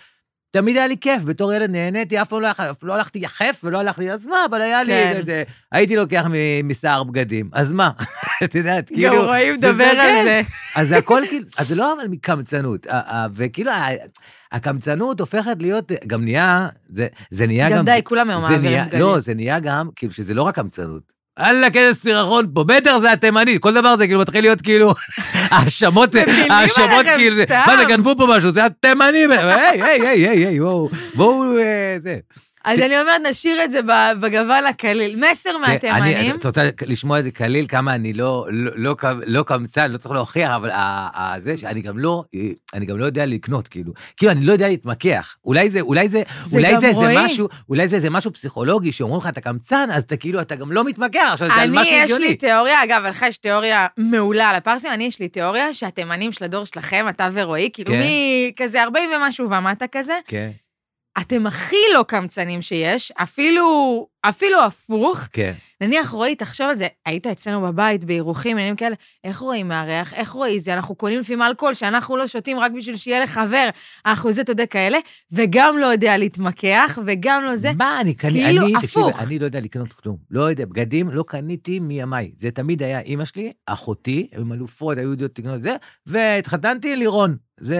תמיד 0.50 0.76
היה 0.76 0.86
לי 0.86 0.96
כיף, 1.00 1.22
בתור 1.22 1.52
ילד 1.52 1.70
נהניתי, 1.70 2.22
אף 2.22 2.28
פעם 2.28 2.40
לא, 2.42 2.48
לא 2.82 2.94
הלכתי 2.94 3.18
יחף 3.18 3.60
ולא 3.64 3.78
הלכתי, 3.78 4.10
אז 4.10 4.26
מה, 4.26 4.36
אבל 4.50 4.60
היה 4.62 4.82
לי, 4.82 4.92
כן. 4.92 5.20
את, 5.22 5.28
אה, 5.28 5.42
הייתי 5.72 5.96
לוקח 5.96 6.26
משיער 6.64 7.04
בגדים, 7.04 7.50
אז 7.52 7.72
מה? 7.72 7.90
את 8.44 8.54
יודעת, 8.54 8.88
כאילו... 8.88 9.16
גם 9.16 9.24
רואים 9.24 9.60
זה- 9.60 9.74
זה- 9.74 9.90
על 9.90 9.96
כן. 9.96 10.24
זה. 10.24 10.40
אז 10.76 10.88
זה 10.88 10.96
הכל 10.96 11.22
כאילו, 11.28 11.46
אז 11.58 11.68
זה 11.68 11.74
לא 11.74 11.92
אבל 11.92 12.08
מקמצנות, 12.08 12.86
וכאילו, 13.34 13.72
הקמצנות 14.52 15.20
הופכת 15.20 15.56
להיות, 15.60 15.92
גם 16.06 16.24
נהיה, 16.24 16.68
זה, 16.88 17.06
זה 17.30 17.46
נהיה 17.46 17.70
גם... 17.70 17.76
גם 17.78 17.84
די, 17.84 18.00
כולם 18.04 18.30
היום 18.30 18.42
זה 18.42 18.48
מעבירים 18.48 18.84
בגדים. 18.84 19.00
לא, 19.00 19.20
זה 19.20 19.34
נהיה 19.34 19.60
גם, 19.60 19.88
כאילו, 19.96 20.12
שזה 20.12 20.34
לא 20.34 20.42
רק 20.42 20.54
קמצנות. 20.54 21.17
אללה, 21.40 21.68
איזה 21.74 22.00
סירחון 22.00 22.46
פה, 22.54 22.64
בטח 22.64 22.98
זה 22.98 23.12
התימני, 23.12 23.56
כל 23.60 23.74
דבר 23.74 23.96
זה 23.96 24.06
כאילו 24.06 24.20
מתחיל 24.20 24.44
להיות 24.44 24.60
כאילו, 24.60 24.94
האשמות, 25.50 26.14
האשמות 26.50 27.06
כאילו. 27.16 27.36
מה 27.66 27.76
זה, 27.76 27.84
גנבו 27.84 28.14
פה 28.16 28.26
משהו, 28.36 28.52
זה 28.52 28.64
התימני, 28.64 29.18
היי, 29.18 29.82
היי, 29.82 29.82
היי, 29.82 30.28
היי, 30.28 30.46
היי, 30.46 30.60
בואו, 30.60 30.88
בואו, 31.14 31.58
אה, 31.58 31.96
זה. 32.02 32.16
אז 32.64 32.78
אני 32.78 33.00
אומרת, 33.00 33.20
נשאיר 33.30 33.64
את 33.64 33.70
זה 33.72 33.80
בגוון 34.20 34.66
הקליל. 34.66 35.16
מסר 35.16 35.50
כן, 35.50 35.88
אני- 35.94 35.98
מהתימנים. 36.14 36.36
את 36.36 36.46
רוצה 36.46 36.62
לשמוע 36.86 37.18
את 37.18 37.24
זה 37.24 37.30
קליל, 37.30 37.66
כמה 37.68 37.94
אני 37.94 38.12
לא, 38.12 38.46
לא, 38.50 38.70
לא, 38.76 38.94
לא 39.26 39.42
קמצן, 39.42 39.90
לא 39.90 39.96
צריך 39.98 40.14
להוכיח, 40.14 40.50
אבל 40.56 40.70
זה 41.42 41.56
שאני 41.56 41.80
גם 41.80 41.98
לא, 41.98 42.24
אני 42.74 42.86
גם 42.86 42.98
לא 42.98 43.04
יודע 43.04 43.26
לקנות, 43.26 43.68
כאילו. 43.68 43.92
כאילו, 44.16 44.32
אני 44.32 44.44
לא 44.44 44.52
יודע 44.52 44.68
להתמקח. 44.68 45.36
אולי 45.44 45.70
זה, 45.70 45.80
אולי 45.80 46.08
זה, 46.08 46.22
אולי 46.52 46.78
זה 46.80 46.86
איזה. 46.86 47.14
משהו, 47.16 47.48
אולי 47.68 47.88
זה 47.88 47.96
איזה 47.96 48.10
משהו 48.10 48.32
פסיכולוגי, 48.32 48.92
שאומרים 48.92 49.20
לך, 49.20 49.26
אתה 49.26 49.40
קמצן, 49.40 49.88
אז 49.92 50.02
אתה 50.02 50.16
כאילו, 50.16 50.40
אתה 50.40 50.54
גם 50.56 50.72
לא 50.72 50.84
מתמקח, 50.84 51.28
עכשיו 51.32 51.48
זה 51.48 51.54
על 51.54 51.60
אני, 51.68 51.76
משהו 51.80 51.94
יש 51.94 52.02
הגיוני. 52.04 52.26
לי 52.28 52.34
תיאוריה, 52.34 52.84
אגב, 52.84 53.02
לך 53.08 53.24
יש 53.28 53.38
תיאוריה 53.38 53.86
מעולה 53.96 54.48
על 54.48 54.56
הפרסים, 54.56 54.90
אני, 54.92 55.04
יש 55.04 55.20
לי 55.20 55.28
תיאוריה 55.28 55.74
שהתימנים 55.74 56.32
של 56.32 56.44
הדור 56.44 56.64
שלכם, 56.64 57.06
אתה 57.08 57.28
ורועי, 57.32 57.70
כאילו 57.72 57.90
כן. 57.92 58.00
מכזה 58.52 58.82
40 58.82 59.10
ומשהו 59.16 59.50
ומטה 59.50 59.84
כזה, 59.92 60.18
כן, 60.26 60.50
אתם 61.20 61.46
הכי 61.46 61.76
לא 61.94 62.04
קמצנים 62.08 62.62
שיש, 62.62 63.12
אפילו, 63.16 64.06
אפילו 64.22 64.62
הפוך. 64.64 65.28
כן. 65.32 65.52
נניח, 65.80 66.10
רועי, 66.10 66.34
תחשוב 66.34 66.66
על 66.66 66.76
זה, 66.76 66.86
היית 67.06 67.26
אצלנו 67.26 67.60
בבית, 67.60 68.04
באירוחים, 68.04 68.56
עניינים 68.56 68.76
כאלה, 68.76 68.94
איך 69.24 69.38
רועי 69.38 69.62
מארח, 69.62 70.14
איך 70.14 70.30
רועי 70.30 70.60
זה, 70.60 70.74
אנחנו 70.74 70.94
קונים 70.94 71.20
לפעמים 71.20 71.42
אלכוהול, 71.42 71.74
שאנחנו 71.74 72.16
לא 72.16 72.26
שותים 72.26 72.58
רק 72.58 72.72
בשביל 72.72 72.96
שיהיה 72.96 73.24
לחבר, 73.24 73.68
אנחנו 74.06 74.32
זה, 74.32 74.40
אתה 74.40 74.52
יודע, 74.52 74.66
כאלה, 74.66 74.98
וגם 75.32 75.78
לא 75.78 75.86
יודע 75.86 76.16
להתמקח, 76.16 76.98
וגם 77.06 77.42
לא 77.42 77.56
זה. 77.56 77.72
מה, 77.72 78.00
אני 78.00 78.14
קניתי, 78.14 78.44
כאילו 78.44 78.66
אני, 78.66 78.72
הפוך. 78.76 79.20
אני 79.20 79.38
לא 79.38 79.44
יודע 79.44 79.60
לקנות 79.60 79.92
כלום. 79.92 80.16
לא 80.30 80.40
יודע, 80.40 80.66
בגדים 80.66 81.10
לא 81.10 81.24
קניתי 81.26 81.80
מימיי. 81.80 82.30
זה 82.38 82.50
תמיד 82.50 82.82
היה 82.82 83.00
אימא 83.00 83.24
שלי, 83.24 83.52
אחותי, 83.66 84.28
הן 84.32 84.52
אלופות, 84.52 84.98
היו 84.98 85.10
יודעות 85.10 85.38
לקנות 85.38 85.54
את 85.54 85.62
זה, 85.62 85.76
והתחתנתי 86.06 86.96
לירון. 86.96 87.36
זה, 87.60 87.78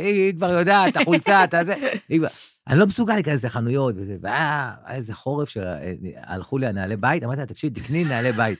היא, 0.00 0.22
היא 0.22 0.34
כבר 0.34 0.50
יודעת, 0.50 0.96
החולצה, 0.96 1.44
אתה 1.44 1.64
זה, 1.64 1.74
היא 2.08 2.18
כבר... 2.18 2.28
אני 2.68 2.78
לא 2.78 2.86
מסוגל 2.86 3.14
להיכנס 3.14 3.44
לחנויות 3.44 3.94
וזה, 3.98 4.16
והיה 4.20 4.72
היה 4.84 4.96
איזה 4.96 5.14
חורף 5.14 5.48
שהלכו 5.48 6.58
לי 6.58 6.66
הנעלי 6.66 6.96
בית, 6.96 7.24
אמרתי 7.24 7.40
לה, 7.40 7.46
תקשיב, 7.46 7.74
תקני 7.74 8.04
נעלי 8.04 8.32
בית. 8.32 8.58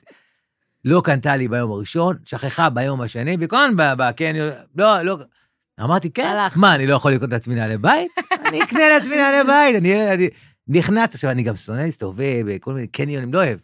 לא 0.84 1.02
קנתה 1.04 1.36
לי 1.36 1.48
ביום 1.48 1.72
הראשון, 1.72 2.16
שכחה 2.24 2.70
ביום 2.70 3.00
השני, 3.00 3.36
וכאן 3.40 3.72
בקניון, 3.76 4.50
לא, 4.76 5.02
לא... 5.02 5.18
אמרתי, 5.80 6.10
כן, 6.10 6.26
הלכת. 6.26 6.56
מה, 6.56 6.74
אני 6.74 6.86
לא 6.86 6.94
יכול 6.94 7.12
לקנות 7.12 7.32
לעצמי 7.32 7.54
נעלי 7.54 7.78
בית? 7.78 8.12
אני 8.46 8.62
אקנה 8.62 8.88
לעצמי 8.88 9.16
נעלי 9.16 9.44
בית, 9.46 9.76
אני, 9.76 10.12
אני 10.12 10.28
נכנס, 10.68 11.14
עכשיו, 11.14 11.30
אני 11.30 11.42
גם 11.42 11.56
שונא 11.56 11.80
להסתובב 11.80 12.42
בכל 12.46 12.72
מיני 12.72 12.86
קניונים, 12.86 13.34
לא 13.34 13.38
אוהב. 13.38 13.58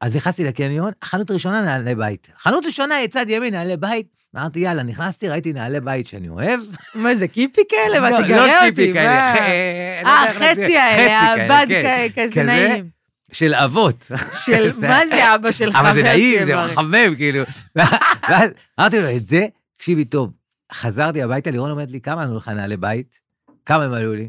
אז 0.00 0.16
נכנסתי 0.16 0.44
לקניון, 0.44 0.92
חנות 1.04 1.30
ראשונה 1.30 1.62
נעלי 1.62 1.94
בית. 1.94 2.30
חנות 2.38 2.66
ראשונה, 2.66 2.94
צד 3.10 3.26
ימין, 3.28 3.54
נעלי 3.54 3.76
בית. 3.76 4.06
אמרתי, 4.36 4.58
יאללה, 4.58 4.82
נכנסתי, 4.82 5.28
ראיתי 5.28 5.52
נעלי 5.52 5.80
בית 5.80 6.06
שאני 6.06 6.28
אוהב. 6.28 6.60
מה 6.94 7.14
זה, 7.14 7.28
קיפי 7.28 7.60
כאלה? 7.68 8.00
מה, 8.00 8.10
לא, 8.10 8.26
תגרה 8.26 8.46
לא 8.46 8.58
אותי, 8.66 8.74
טיפי 8.76 8.92
כאלה, 8.92 9.08
מה? 9.20 9.34
ח- 9.34 9.36
לא 9.36 9.42
אה, 9.42 9.98
יודע 10.00 10.30
איך 10.30 10.40
להסביר. 10.40 10.64
חצי 10.66 10.76
האלה, 10.78 11.20
הבד 11.44 11.66
כן. 11.68 12.06
כזה 12.16 12.42
נעים. 12.42 12.88
של 13.32 13.54
אבות. 13.54 14.10
של, 14.46 14.72
מה 14.88 15.06
זה 15.06 15.34
אבא 15.34 15.52
של 15.52 15.72
חבר 15.72 15.80
אבל 15.80 15.94
זה 15.94 16.02
נעים, 16.02 16.44
זה? 16.44 16.56
מחמם, 16.56 17.14
כאילו. 17.16 17.42
ואז 18.28 18.50
אמרתי 18.80 18.98
לו, 18.98 19.16
את 19.16 19.26
זה, 19.26 19.46
תקשיבי 19.76 20.04
טוב, 20.04 20.32
חזרתי 20.72 21.22
הביתה, 21.22 21.50
לירון 21.50 21.70
אומרת 21.70 21.90
לי, 21.90 22.00
כמה 22.00 22.22
ענו 22.22 22.36
לך 22.36 22.48
נעלי 22.48 22.76
בית? 22.76 23.18
כמה 23.66 23.84
הם 23.84 23.92
עלו 23.92 24.14
לי? 24.14 24.28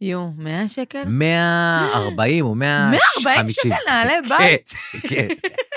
יו, 0.00 0.28
100 0.36 0.68
שקל? 0.68 1.02
140 1.06 2.44
או 2.44 2.54
150. 2.54 3.22
140 3.24 3.48
שקל 3.48 3.68
נעלי 3.88 4.12
בית? 4.38 4.68
כן, 5.02 5.08
כן. 5.08 5.28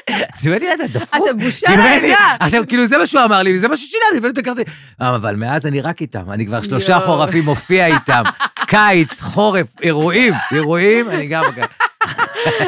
אז 0.09 0.47
הבאתי 0.47 0.65
לה 0.67 0.73
את 0.73 0.79
הדפוק. 0.79 1.15
אתה 1.15 1.33
בושה 1.33 1.67
לעדה. 1.69 2.35
עכשיו, 2.39 2.63
כאילו, 2.67 2.87
זה 2.87 2.97
מה 2.97 3.05
שהוא 3.05 3.23
אמר 3.23 3.43
לי, 3.43 3.57
וזה 3.57 3.67
מה 3.67 3.77
ששילמתי, 3.77 4.19
ואני 4.21 4.33
הכרתי. 4.39 4.61
אבל 4.99 5.35
מאז 5.35 5.65
אני 5.65 5.81
רק 5.81 6.01
איתם, 6.01 6.31
אני 6.31 6.45
כבר 6.45 6.61
שלושה. 6.61 6.99
חורפים 6.99 7.43
מופיע 7.43 7.85
איתם. 7.85 8.23
קיץ, 8.55 9.21
חורף, 9.21 9.67
אירועים, 9.81 10.33
אירועים, 10.51 11.09
אני 11.09 11.27
גם... 11.27 11.43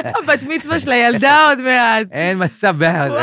הבת 0.04 0.43
מצווה 0.43 0.80
של 0.80 0.91
הילדה 0.91 1.47
עוד 1.47 1.62
מעט. 1.62 2.08
אין 2.12 2.43
מצב, 2.43 2.75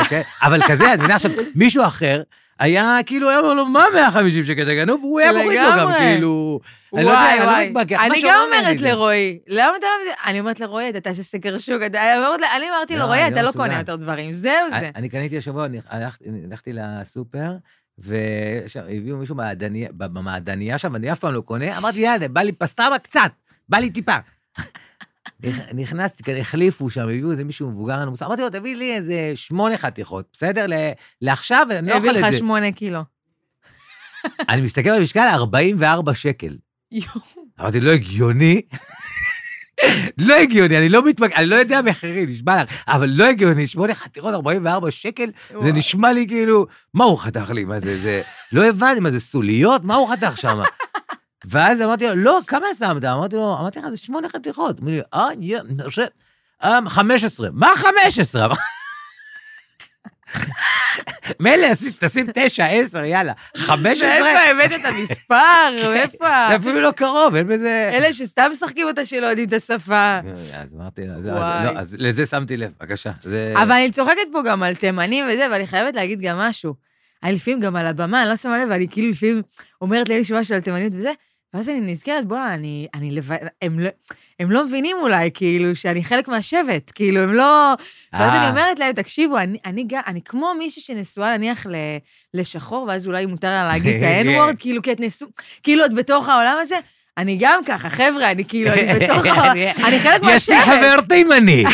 כן? 0.09 0.21
אבל 0.43 0.61
כזה, 0.67 0.93
את 0.93 0.99
מבינה 0.99 1.15
עכשיו, 1.15 1.31
מישהו 1.55 1.85
אחר, 1.85 2.21
היה 2.59 2.97
כאילו, 3.05 3.29
היה 3.29 3.39
אומר 3.39 3.53
לו, 3.53 3.65
מה 3.65 3.83
150 3.93 4.45
שקל 4.45 4.61
אתה 4.63 4.75
גנוב? 4.75 5.03
והוא 5.03 5.19
היה 5.19 5.31
מוריד 5.43 5.59
לו 5.61 5.79
גם. 5.79 5.91
כאילו... 5.97 6.59
אני 6.95 7.03
לא 7.03 7.09
יודע, 7.09 7.21
וואי, 7.21 7.37
אני 7.37 7.73
לא 7.73 7.79
וואי. 7.79 7.95
אני 8.07 8.21
גם 8.27 8.39
אומרת. 8.47 8.81
לרועי, 8.81 9.39
למה 9.47 9.71
אתה 9.79 9.85
לא... 9.87 10.11
אני 10.25 10.39
אומרת 10.39 10.59
לרועי, 10.59 10.89
אתה 10.89 10.99
תעשה 10.99 11.23
סקר 11.23 11.57
שוק, 11.57 11.81
אני 11.81 12.69
אמרתי 12.69 12.93
לא, 12.95 12.99
לרועי, 12.99 13.21
אני 13.25 13.33
אתה 13.33 13.41
לא 13.41 13.47
לא 13.47 13.51
קונה. 13.51 13.77
יותר 13.77 13.95
דברים, 13.95 14.33
זהו 14.33 14.51
זה. 14.69 14.77
אני- 14.77 14.91
אני 14.95 15.09
קניתי 15.09 15.37
השבוע, 15.37 15.65
אני 15.65 15.79
הלכתי- 15.89 16.73
לסופר, 16.73 17.51
והביאו 17.97 19.17
מישהו 19.17 19.35
במעדניה 19.97 20.77
שם, 20.77 20.95
אני 20.95 21.11
אף 21.11 21.19
פעם 21.19 21.33
לא 21.33 21.41
קונה, 21.41 21.77
אמרתי, 21.77 21.99
יאללה, 21.99 22.27
בא 22.27 22.41
לי 22.41 22.51
פסטרמה 22.51 22.99
קצת, 22.99 23.31
בא 23.69 23.77
לי 23.77 23.89
טיפה. 23.89 24.15
נכ- 25.43 25.73
נכנסתי, 25.73 26.23
כאן 26.23 26.37
החליפו 26.37 26.89
שם, 26.89 27.01
הביאו 27.01 27.31
איזה 27.31 27.43
מישהו 27.43 27.71
מבוגר, 27.71 28.03
אמרתי 28.03 28.41
לו, 28.41 28.49
תביא 28.49 28.75
לי 28.75 28.93
איזה 28.95 29.31
שמונה 29.35 29.77
חתיכות, 29.77 30.25
בסדר? 30.33 30.65
לעכשיו, 31.21 31.67
אני 31.71 31.89
לא 31.89 31.95
הביא 31.95 32.09
אוכל 32.09 32.19
לך 32.19 32.25
את 32.27 32.31
זה. 32.31 32.37
שמונה 32.37 32.71
קילו. 32.71 32.99
אני 34.49 34.61
מסתכל 34.61 34.99
במשקל, 34.99 35.27
44 35.33 36.13
שקל. 36.13 36.57
אמרתי, 37.59 37.79
לא 37.79 37.91
הגיוני. 37.91 38.61
לא 40.17 40.35
הגיוני, 40.35 40.77
אני 40.77 40.89
לא 40.89 41.05
מתמק... 41.05 41.31
אני 41.33 41.45
לא 41.45 41.55
יודע 41.55 41.81
מחירים, 41.81 42.29
נשבע 42.29 42.63
לך, 42.63 42.69
אבל 42.87 43.09
לא 43.09 43.25
הגיוני, 43.25 43.67
שמונה 43.67 43.95
חתיכות, 43.95 44.33
44 44.33 44.91
שקל, 44.91 45.29
זה. 45.61 45.71
נשמע 45.71 46.13
לי 46.13 46.27
כאילו, 46.27 46.65
מה 46.93 47.03
הוא 47.03 47.19
חתך 47.19 47.49
לי? 47.49 47.63
מה 47.65 47.79
זה, 47.79 47.97
זה... 48.01 48.21
לא 48.51 48.65
הבנתי, 48.65 48.99
מה 48.99 49.11
זה 49.11 49.19
סוליות? 49.19 49.83
מה 49.83 49.95
הוא 49.95 50.09
חתך 50.11 50.37
שם? 50.37 50.59
ואז 51.45 51.81
אמרתי 51.81 52.07
לו, 52.07 52.15
לא, 52.15 52.39
כמה 52.47 52.67
שמת? 52.79 53.03
אמרתי 53.03 53.35
לו, 53.35 53.57
אמרתי 53.59 53.79
לך, 53.79 53.89
זה 53.89 53.97
שמונה 53.97 54.29
חתיכות. 54.29 54.79
אמרתי 54.79 54.91
לי, 54.95 55.01
אה, 55.13 55.27
יא, 55.39 55.59
ש... 55.89 55.99
אה, 56.63 56.79
15. 56.87 57.47
מה 57.53 57.67
15? 57.75 58.47
מילא, 61.39 61.75
שים- 61.75 61.91
תשים 61.99 62.25
תשע, 62.33 62.65
עשר, 62.65 63.03
יאללה. 63.03 63.33
15? 63.57 64.09
מאיפה 64.09 64.39
הבאת 64.51 64.79
את 64.79 64.85
המספר? 64.85 65.89
מאיפה? 65.89 66.27
זה 66.49 66.55
אפילו 66.55 66.81
לא 66.81 66.91
קרוב, 66.91 67.35
אין 67.35 67.47
בזה... 67.47 67.89
אלה 67.93 68.13
שסתם 68.13 68.49
משחקים 68.51 68.87
אותה 68.87 69.05
שלא 69.05 69.25
יודעים 69.27 69.47
את 69.47 69.53
השפה. 69.53 70.19
אז 70.53 70.67
אמרתי, 70.75 71.01
אז- 71.01 71.25
וואי. 71.25 71.65
לא, 71.65 71.71
לזה 71.97 72.25
שמתי 72.25 72.57
לב, 72.57 72.73
בבקשה. 72.79 73.11
אבל 73.53 73.71
אני 73.71 73.91
צוחקת 73.91 74.27
פה 74.33 74.41
גם 74.45 74.63
על 74.63 74.75
תימנים 74.75 75.25
וזה, 75.29 75.47
ואני 75.51 75.67
חייבת 75.67 75.95
להגיד 75.95 76.21
גם 76.21 76.37
משהו. 76.37 76.86
אני 77.23 77.33
לפעמים 77.35 77.59
גם 77.59 77.75
על 77.75 77.87
הבמה, 77.87 78.21
אני 78.21 78.29
לא 78.29 78.35
שמה 78.35 78.57
לב, 78.57 78.67
ואני 78.71 78.87
כאילו 78.87 79.09
לפעמים 79.09 79.41
אומרת 79.81 80.09
למישהו 80.09 80.37
משהו 80.39 80.55
על 80.55 80.61
תימניות 80.61 80.93
וזה, 80.95 81.11
ואז 81.53 81.69
אני 81.69 81.79
נזכרת, 81.91 82.25
בוא'נה, 82.27 82.53
אני, 82.53 82.87
אני 82.93 83.11
לבד, 83.11 83.37
הם 83.61 83.79
לא, 83.79 83.89
הם 84.39 84.51
לא 84.51 84.65
מבינים 84.65 84.97
אולי, 85.01 85.29
כאילו, 85.33 85.75
שאני 85.75 86.03
חלק 86.03 86.27
מהשבט, 86.27 86.91
כאילו, 86.95 87.21
הם 87.21 87.33
לא... 87.33 87.73
ואז 88.13 88.33
אה. 88.33 88.41
אני 88.41 88.49
אומרת 88.49 88.79
להם, 88.79 88.93
תקשיבו, 88.93 89.37
אני, 89.37 89.57
אני, 89.65 89.83
גם- 89.87 90.01
אני 90.07 90.21
כמו 90.25 90.53
מישהי 90.59 90.81
שנשואה 90.81 91.37
נניח 91.37 91.65
ל, 91.65 91.75
לשחור, 92.33 92.85
ואז 92.87 93.07
אולי 93.07 93.25
מותר 93.25 93.47
לה 93.49 93.67
להגיד 93.67 93.95
את 93.95 94.03
ה-N-word, 94.07 94.55
כאילו, 94.59 94.81
כי 94.81 94.91
את 94.91 94.99
נשוא, 94.99 95.27
כאילו, 95.63 95.85
את 95.85 95.93
בתוך 95.93 96.29
העולם 96.29 96.57
הזה. 96.61 96.75
אני 97.17 97.37
גם 97.39 97.59
ככה, 97.65 97.89
חבר'ה, 97.89 98.31
אני 98.31 98.45
כאילו, 98.45 98.71
אני 98.73 98.93
בתוך 98.99 99.25
העולם, 99.25 99.57
אני 99.85 99.99
חלק 99.99 100.21
מהשבט. 100.21 100.35
יש 100.35 100.49
לי 100.49 100.75
חבר 100.75 101.01
תימני. 101.09 101.63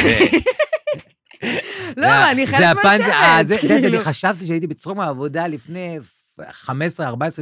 לא, 1.97 2.31
אני 2.31 2.47
חלק 2.47 2.59
אה, 2.61 2.73
מהשבט, 2.73 3.49
יודע, 3.49 3.57
כאילו. 3.57 3.87
אני 3.87 3.99
חשבתי 3.99 4.45
שהייתי 4.47 4.67
בצחוק 4.67 4.97
מהעבודה 4.97 5.47
לפני 5.47 5.97
15-14 6.39 6.73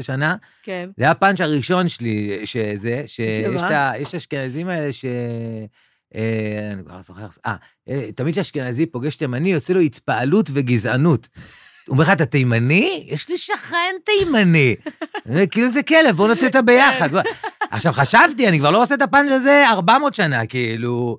שנה, 0.02 0.36
כן. 0.64 0.90
זה 0.98 1.04
היה 1.04 1.12
הפאנץ' 1.12 1.42
הראשון 1.42 1.88
שלי, 1.88 2.42
שזה, 2.44 3.04
שיש? 3.06 3.62
את 3.62 3.72
את 4.06 4.14
האשכנזים 4.14 4.70
האלה 4.70 4.94
ש... 4.94 5.06
אה, 6.16 6.72
אני 6.74 6.84
כבר 6.84 6.96
לא 6.96 7.02
זוכר, 7.02 7.26
אה, 7.46 7.56
אה, 7.90 8.12
תמיד 8.16 8.34
כשאשכנזי 8.34 8.86
פוגש 8.86 9.16
תימני, 9.16 9.52
יוצא 9.52 9.74
לו 9.74 9.80
התפעלות 9.80 10.50
וגזענות. 10.54 11.28
הוא 11.88 11.94
אומר 11.94 12.04
לך, 12.04 12.10
אתה 12.10 12.26
תימני? 12.26 13.06
יש 13.08 13.30
לי 13.30 13.38
שכן 13.38 13.96
תימני. 14.06 14.76
כאילו 15.52 15.70
זה 15.70 15.84
כלב, 15.84 16.16
בוא 16.16 16.28
נוציא 16.28 16.48
אותה 16.48 16.62
ביחד. 16.62 17.12
בוא- 17.12 17.22
עכשיו, 17.72 17.94
חשבתי, 17.94 18.48
אני 18.48 18.60
כבר 18.60 18.72
לא 18.72 18.84
עושה 18.84 18.96
את 18.96 19.02
הפאנץ' 19.02 19.32
הזה 19.32 19.64
400 19.70 20.14
שנה, 20.14 20.46
כאילו... 20.46 21.18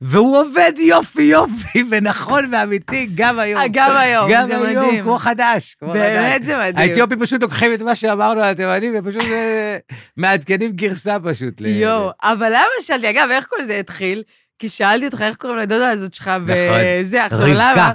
והוא 0.00 0.40
עובד 0.40 0.72
יופי 0.78 1.22
יופי, 1.22 1.82
ונכון 1.90 2.54
ואמיתי 2.54 3.08
גם 3.14 3.38
היום. 3.38 3.60
אה, 3.60 3.66
גם 3.72 3.96
היום, 3.96 4.30
גם 4.32 4.46
זה 4.46 4.56
היום, 4.56 4.86
מדהים. 4.86 5.04
כמו 5.04 5.18
חדש. 5.18 5.76
כמו 5.78 5.92
באמת 5.92 6.34
חדש. 6.34 6.46
זה 6.46 6.56
מדהים. 6.58 6.88
האתיופים 6.90 7.20
פשוט 7.20 7.42
לוקחים 7.42 7.74
את 7.74 7.82
מה 7.82 7.94
שאמרנו 7.94 8.42
על 8.42 8.50
התימנים, 8.50 8.94
ופשוט 8.98 9.22
אה, 9.22 9.76
מעדכנים 10.16 10.72
גרסה 10.72 11.16
פשוט. 11.24 11.60
יואו, 11.60 12.10
אבל 12.22 12.48
למה 12.48 12.66
שאלתי, 12.80 13.10
אגב, 13.10 13.28
איך 13.30 13.46
כל 13.48 13.64
זה 13.64 13.78
התחיל? 13.78 14.22
כי 14.58 14.68
שאלתי 14.68 15.06
אותך 15.06 15.22
איך 15.22 15.36
קוראים 15.36 15.58
לדודה 15.58 15.90
הזאת 15.90 16.14
שלך, 16.14 16.30
וזה, 16.46 17.24
עכשיו. 17.24 17.46
למה? 17.46 17.92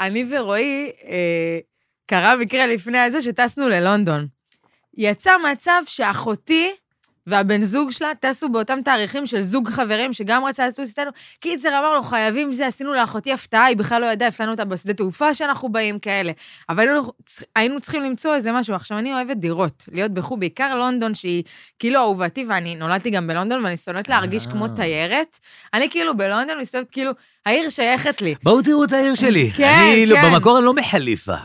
אני 0.00 0.26
ורועי, 0.30 0.90
אה, 1.08 1.58
קרה 2.06 2.36
מקרה 2.36 2.66
לפני 2.66 2.98
הזה 2.98 3.22
שטסנו 3.22 3.68
ללונדון. 3.68 4.26
יצא 4.96 5.32
מצב 5.52 5.82
שאחותי 5.86 6.70
והבן 7.28 7.62
זוג 7.62 7.90
שלה 7.90 8.08
טסו 8.20 8.48
באותם 8.48 8.78
תאריכים 8.84 9.26
של 9.26 9.42
זוג 9.42 9.68
חברים 9.68 10.12
שגם 10.12 10.44
רצה 10.44 10.66
לטוס 10.66 10.88
איתנו. 10.88 11.10
קיצר, 11.40 11.68
אמרנו, 11.68 12.02
חייבים 12.02 12.52
זה, 12.52 12.66
עשינו 12.66 12.94
לאחותי 12.94 13.32
הפתעה, 13.32 13.64
היא 13.64 13.76
בכלל 13.76 14.00
לא 14.00 14.06
ידעה, 14.06 14.28
הפתענו 14.28 14.50
אותה 14.50 14.64
בשדה 14.64 14.94
תעופה 14.94 15.34
שאנחנו 15.34 15.68
באים 15.68 15.98
כאלה. 15.98 16.32
אבל 16.68 16.88
היינו, 16.88 17.12
היינו 17.56 17.80
צריכים 17.80 18.02
למצוא 18.02 18.34
איזה 18.34 18.52
משהו. 18.52 18.74
עכשיו, 18.74 18.98
אני 18.98 19.14
אוהבת 19.14 19.36
דירות, 19.36 19.84
להיות 19.92 20.12
בחו"ל, 20.12 20.38
בעיקר 20.38 20.74
לונדון, 20.74 21.14
שהיא 21.14 21.42
כאילו 21.78 22.00
אהובתי, 22.00 22.44
ואני 22.48 22.74
נולדתי 22.74 23.10
גם 23.10 23.26
בלונדון, 23.26 23.64
ואני 23.64 23.76
שונאת 23.76 24.08
להרגיש 24.08 24.46
אה. 24.46 24.52
כמו 24.52 24.68
תיירת. 24.68 25.38
אני 25.74 25.90
כאילו 25.90 26.16
בלונדון 26.16 26.60
מסתובבת, 26.60 26.90
כאילו, 26.90 27.10
העיר 27.46 27.70
שייכת 27.70 28.22
לי. 28.22 28.34
בואו 28.42 28.62
תראו 28.62 28.84
את 28.84 28.92
העיר 28.92 29.14
שלי. 29.14 29.50
כן, 29.56 29.78
אני 29.92 30.06
לא- 30.06 30.16
כן. 30.16 30.32
במקור 30.32 30.58
אני 30.58 30.66
לא 30.66 30.74
מחליפה. 30.74 31.34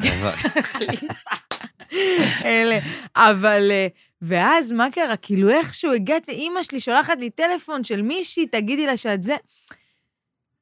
אלה. 2.46 2.80
אבל, 3.16 3.72
אה, 3.72 3.88
ואז 4.26 4.72
מה 4.72 4.92
קרה? 4.92 5.18
כאילו 5.18 5.50
איכשהו 5.50 5.92
הגעתי, 5.92 6.32
אימא 6.32 6.64
שלי 6.64 6.80
שולחת 6.80 7.18
לי 7.20 7.30
טלפון 7.30 7.84
של 7.84 8.02
מישהי, 8.02 8.48
תגידי 8.48 8.86
לה 8.86 8.98
שאת 8.98 9.24
זה. 9.24 9.36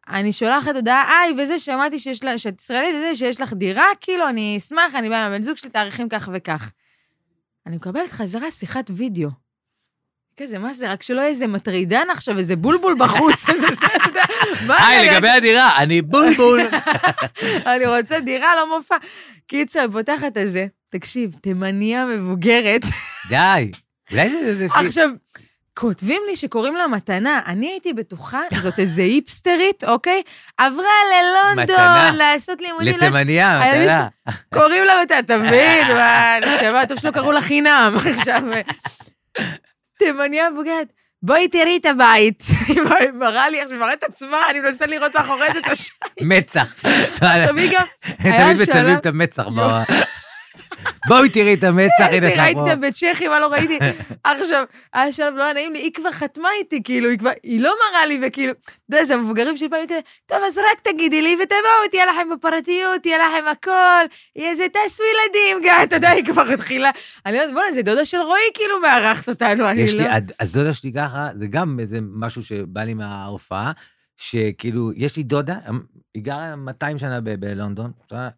אני 0.08 0.34
שולחת 0.34 0.76
הודעה, 0.76 1.21
היי, 1.21 1.34
וזה, 1.43 1.60
שמעתי 1.60 2.00
שיש 2.00 2.24
לה, 2.24 2.38
שאת 2.38 2.62
ישראלית 2.62 2.95
וזה, 2.95 3.15
שיש 3.15 3.41
לך 3.41 3.54
דירה, 3.54 3.86
כאילו, 4.02 4.30
אני 4.30 4.58
אשמח, 4.58 4.95
אני 4.95 5.10
באה 5.10 5.26
עם 5.26 5.32
הבן 5.32 5.43
זוג 5.43 5.58
שלי, 5.58 5.69
תאריכים 5.69 6.10
כך 6.10 6.30
וכך. 6.34 6.71
אני 7.65 7.76
מקבלת 7.76 8.12
חזרה 8.12 8.52
שיחת 8.52 8.91
וידאו. 8.93 9.30
כזה, 10.38 10.60
מה 10.60 10.74
זה, 10.74 10.91
רק 10.91 11.04
שלא 11.04 11.19
יהיה 11.19 11.30
איזה 11.30 11.47
מטרידן 11.47 12.08
עכשיו, 12.12 12.38
איזה 12.38 12.56
בולבול 12.56 12.95
בחוץ, 13.00 13.50
איזה 13.50 13.67
זה, 14.67 14.74
היי, 14.74 15.12
לגבי 15.12 15.30
הדירה, 15.30 15.78
אני 15.78 16.02
בולבול. 16.02 16.60
אני 17.76 17.88
רוצה 17.88 18.19
דירה, 18.19 18.56
לא 18.56 18.78
מופע. 18.78 18.95
קיצר, 19.47 19.86
פותחת 19.91 20.38
את 20.38 20.52
זה, 20.52 20.67
תקשיב, 20.92 21.36
תימניה 21.42 22.06
מבוגרת. 22.06 22.82
די. 23.30 23.72
אולי 24.12 24.56
זה... 24.56 24.66
עכשיו, 24.76 25.10
כותבים 25.74 26.22
לי 26.30 26.36
שקוראים 26.36 26.76
לה 26.76 26.88
מתנה. 26.88 27.42
אני 27.48 27.68
הייתי 27.68 27.94
בטוחה, 27.94 28.42
זאת 28.62 28.80
איזה 28.80 29.02
היפסטרית, 29.02 29.84
אוקיי? 29.84 30.22
עברה 30.58 30.86
ללונדון 31.12 31.64
מתנה. 31.64 32.12
לעשות 32.14 32.62
לימודים. 32.62 32.96
לתימניה, 32.98 33.60
מתנה. 33.60 34.08
קוראים 34.54 34.86
לה 34.86 34.94
מתנה, 35.04 35.20
אתה 35.20 35.38
מבין? 35.38 35.88
מה, 35.98 36.34
נשמה, 36.40 36.86
טוב 36.86 37.00
שלא 37.00 37.12
קראו 37.12 37.32
לה 37.32 37.42
חינם. 37.42 37.94
עכשיו, 38.18 38.42
תימניה 40.00 40.50
מבוגרת. 40.50 40.88
בואי 41.24 41.48
תראי 41.48 41.78
את 41.78 41.86
הבית. 41.86 42.44
היא 42.68 42.82
מראה 43.14 43.50
לי, 43.50 43.62
עכשיו 43.62 43.76
היא 43.76 43.82
מראה 43.82 43.94
את 43.94 44.04
עצמה, 44.04 44.50
אני 44.50 44.60
מנסה 44.60 44.86
לראות 44.86 45.16
מאחורי 45.16 45.48
זה 45.54 45.60
את 45.60 45.68
השם. 45.68 45.94
מצח. 46.22 46.76
עכשיו 47.22 47.58
היא 47.58 47.72
גם, 47.74 47.86
היה 48.20 48.44
תמיד 48.46 48.62
מצלמים 48.62 48.86
שלב- 48.90 48.98
את 48.98 49.06
המצח. 49.06 49.44
בואי 51.08 51.30
תראי 51.30 51.54
את 51.54 51.64
המצח, 51.64 51.92
הנה 52.00 52.12
איזה 52.28 52.44
ראיתי 52.44 52.60
את 52.60 52.68
הבית 52.68 52.94
צ'כי, 52.94 53.28
מה 53.28 53.40
לא 53.40 53.48
ראיתי. 53.48 53.78
עכשיו, 54.24 54.64
היה 54.94 55.14
שלב 55.14 55.34
לא 55.36 55.44
היה 55.44 55.54
נעים 55.54 55.74
לי, 55.74 55.80
היא 55.80 55.94
כבר 55.94 56.12
חתמה 56.12 56.48
איתי, 56.60 56.84
כאילו, 56.84 57.10
היא 57.10 57.20
כבר, 57.20 57.32
היא 57.44 57.62
לא 57.62 57.74
מראה 57.90 58.06
לי, 58.06 58.20
וכאילו, 58.28 58.52
אתה 58.54 58.72
יודע, 58.90 59.06
זה 59.06 59.14
המבוגרים 59.14 59.58
של 59.58 59.70
פעמים 59.70 59.86
כזה, 59.86 60.00
טוב, 60.26 60.38
אז 60.48 60.58
רק 60.58 60.80
תגידי 60.84 61.22
לי 61.22 61.36
ותבואו, 61.44 61.90
תהיה 61.92 62.06
לכם 62.06 62.28
בפרטיות, 62.34 63.02
תהיה 63.02 63.18
לכם 63.18 63.48
הכל, 63.52 64.06
יהיה 64.36 64.56
זה, 64.56 64.66
תעשו 64.74 65.04
ילדים, 65.04 65.70
גם, 65.70 65.84
אתה 65.84 65.96
יודע, 65.96 66.10
היא 66.10 66.26
כבר 66.26 66.42
התחילה. 66.54 66.90
אני 67.26 67.40
אומרת, 67.40 67.54
בוא'נה, 67.54 67.72
זה 67.74 67.82
דודה 67.82 68.06
של 68.06 68.18
רועי, 68.18 68.42
כאילו, 68.54 68.80
מארחת 68.82 69.30
אותנו, 69.30 69.70
אני 69.70 69.82
יש 69.82 69.94
לא... 69.94 70.02
לי, 70.02 70.08
אז- 70.40 70.52
דודה 70.52 70.74
שלי 70.74 70.92
ככה, 70.94 71.30
זה 71.40 71.46
גם 71.50 71.80
איזה 71.80 71.98
משהו 72.02 72.44
שבא 72.44 72.82
לי 72.82 72.94
מההופעה, 72.94 73.72
שכאילו, 74.18 74.92
יש 74.96 75.18
לי 75.18 75.24
דודה, 75.24 75.56
היא 76.14 76.24
גרה 76.24 76.56
200 76.56 76.98
שנה 76.98 77.20
בלונדון, 77.22 77.92
אתה 78.08 78.30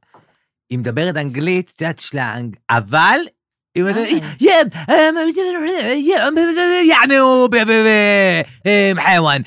היא 0.70 0.80
מדברת 0.80 1.18
אנגלית, 1.18 1.72
את 1.76 1.82
יודעת, 1.82 2.00
יש 2.00 2.14
לה 2.16 2.34
אנג... 2.36 2.56
אבל... 2.70 3.20
היא 3.76 3.84
אומרת, 3.84 3.98
אה. 3.98 4.18
"יא, 4.40 4.54
אמ, 4.90 5.18
יא, 6.06 6.18
יעני 6.84 7.18
הוא 7.18 7.48
ב- 7.48 7.56
ב- 7.56 7.72
ב- 7.72 8.42
אמ, 8.66 9.02
חייוואן. 9.02 9.42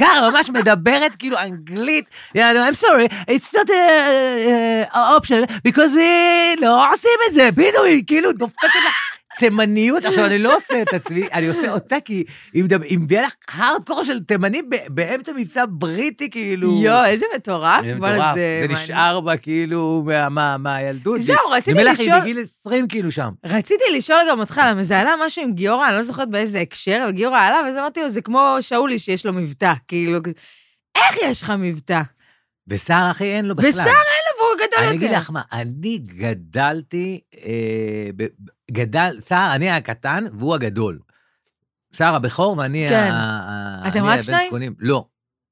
ככה, 0.00 0.30
ממש 0.30 0.50
מדברת 0.50 1.14
כאילו 1.16 1.38
אנגלית. 1.38 2.04
I'm 2.36 2.80
sorry, 2.80 3.12
it's 3.30 3.54
not 3.54 3.68
a- 3.68 4.94
a 4.94 4.98
option, 5.20 5.52
because 5.68 5.92
we 5.94 6.60
לא 6.60 6.92
עושים 6.92 7.18
את 7.28 7.34
זה. 7.34 7.50
היא 7.84 8.02
כאילו 8.06 8.32
דופקת 8.32 8.62
לה 8.84 8.90
תימניות. 9.38 10.04
עכשיו, 10.04 10.24
אני 10.26 10.38
לא 10.38 10.56
עושה 10.56 10.82
את 10.82 10.92
עצמי, 10.94 11.22
אני 11.32 11.48
עושה 11.48 11.72
אותה 11.72 11.96
כי 12.04 12.24
היא 12.52 12.64
מביאה 12.98 13.22
לך 13.22 13.32
הארדקור 13.48 14.04
של 14.04 14.20
תימני 14.24 14.62
באמצע 14.88 15.32
מבצע 15.36 15.64
בריטי, 15.68 16.30
כאילו. 16.30 16.82
יואו, 16.82 17.04
איזה 17.04 17.24
מטורף. 17.36 17.84
זה 17.84 17.94
מטורף. 17.94 18.36
נשאר 18.68 19.20
בה 19.20 19.36
כאילו 19.36 20.02
מה- 20.06 20.28
מה- 20.28 20.56
מהילדות. 20.58 21.20
זהו, 21.20 21.36
רציתי 21.50 21.84
לך, 21.84 21.98
היא 22.00 22.06
לשאול- 22.08 22.20
בגיל 22.20 22.38
20 22.60 22.88
כאילו 22.88 23.10
שם. 23.10 23.30
רציתי 23.46 23.84
לשאול 23.96 24.18
גם 24.30 24.40
אותך, 24.40 24.60
למה 24.70 24.82
זה 24.82 24.98
עלה 24.98 25.14
משהו 25.26 25.42
עם 25.42 25.52
גיורא, 25.52 25.88
אני 25.88 25.96
לא 25.96 26.02
זוכרת 26.02 26.30
באיזה 26.30 26.60
הקשר, 26.60 27.00
אבל 27.04 27.12
גיורא 27.12 27.38
עלה, 27.40 27.60
ואז 27.64 27.76
אמרתי 27.76 28.02
לו, 28.02 28.08
זה 28.08 28.20
כמו 28.20 28.56
שאולי 28.60 28.98
שיש 28.98 29.26
לו 29.26 29.32
מבטא, 29.32 29.72
כאילו, 29.88 30.18
איך 30.96 31.16
יש 31.22 31.42
לך 31.42 31.52
מבטא? 31.58 32.00
וסער, 32.68 33.10
אחי, 33.10 33.24
אין 33.24 33.44
לו 33.44 33.54
בכלל. 33.54 33.68
וסער 33.70 33.84
אין 34.44 34.60
לו, 34.60 34.64
והוא 34.64 34.68
גדול 34.68 34.84
יותר. 34.84 34.88
אני 34.88 34.96
אגיד 34.96 35.10
לך 35.10 35.30
מה, 35.30 35.42
אני 35.52 35.98
גדלתי, 35.98 37.20
אה, 37.44 38.08
ב- 38.16 38.26
גדל, 38.70 39.16
סער, 39.20 39.54
אני 39.54 39.70
הקטן 39.70 40.24
והוא 40.38 40.54
הגדול. 40.54 40.98
סער 41.92 42.14
הבכור 42.14 42.58
ואני 42.58 42.86
כן. 42.88 43.10
ה- 43.12 43.80
ה- 43.84 43.88
אתם 43.88 44.04
רק 44.04 44.20
שניים? 44.20 44.46
זקונים. 44.48 44.74
לא, 44.78 45.06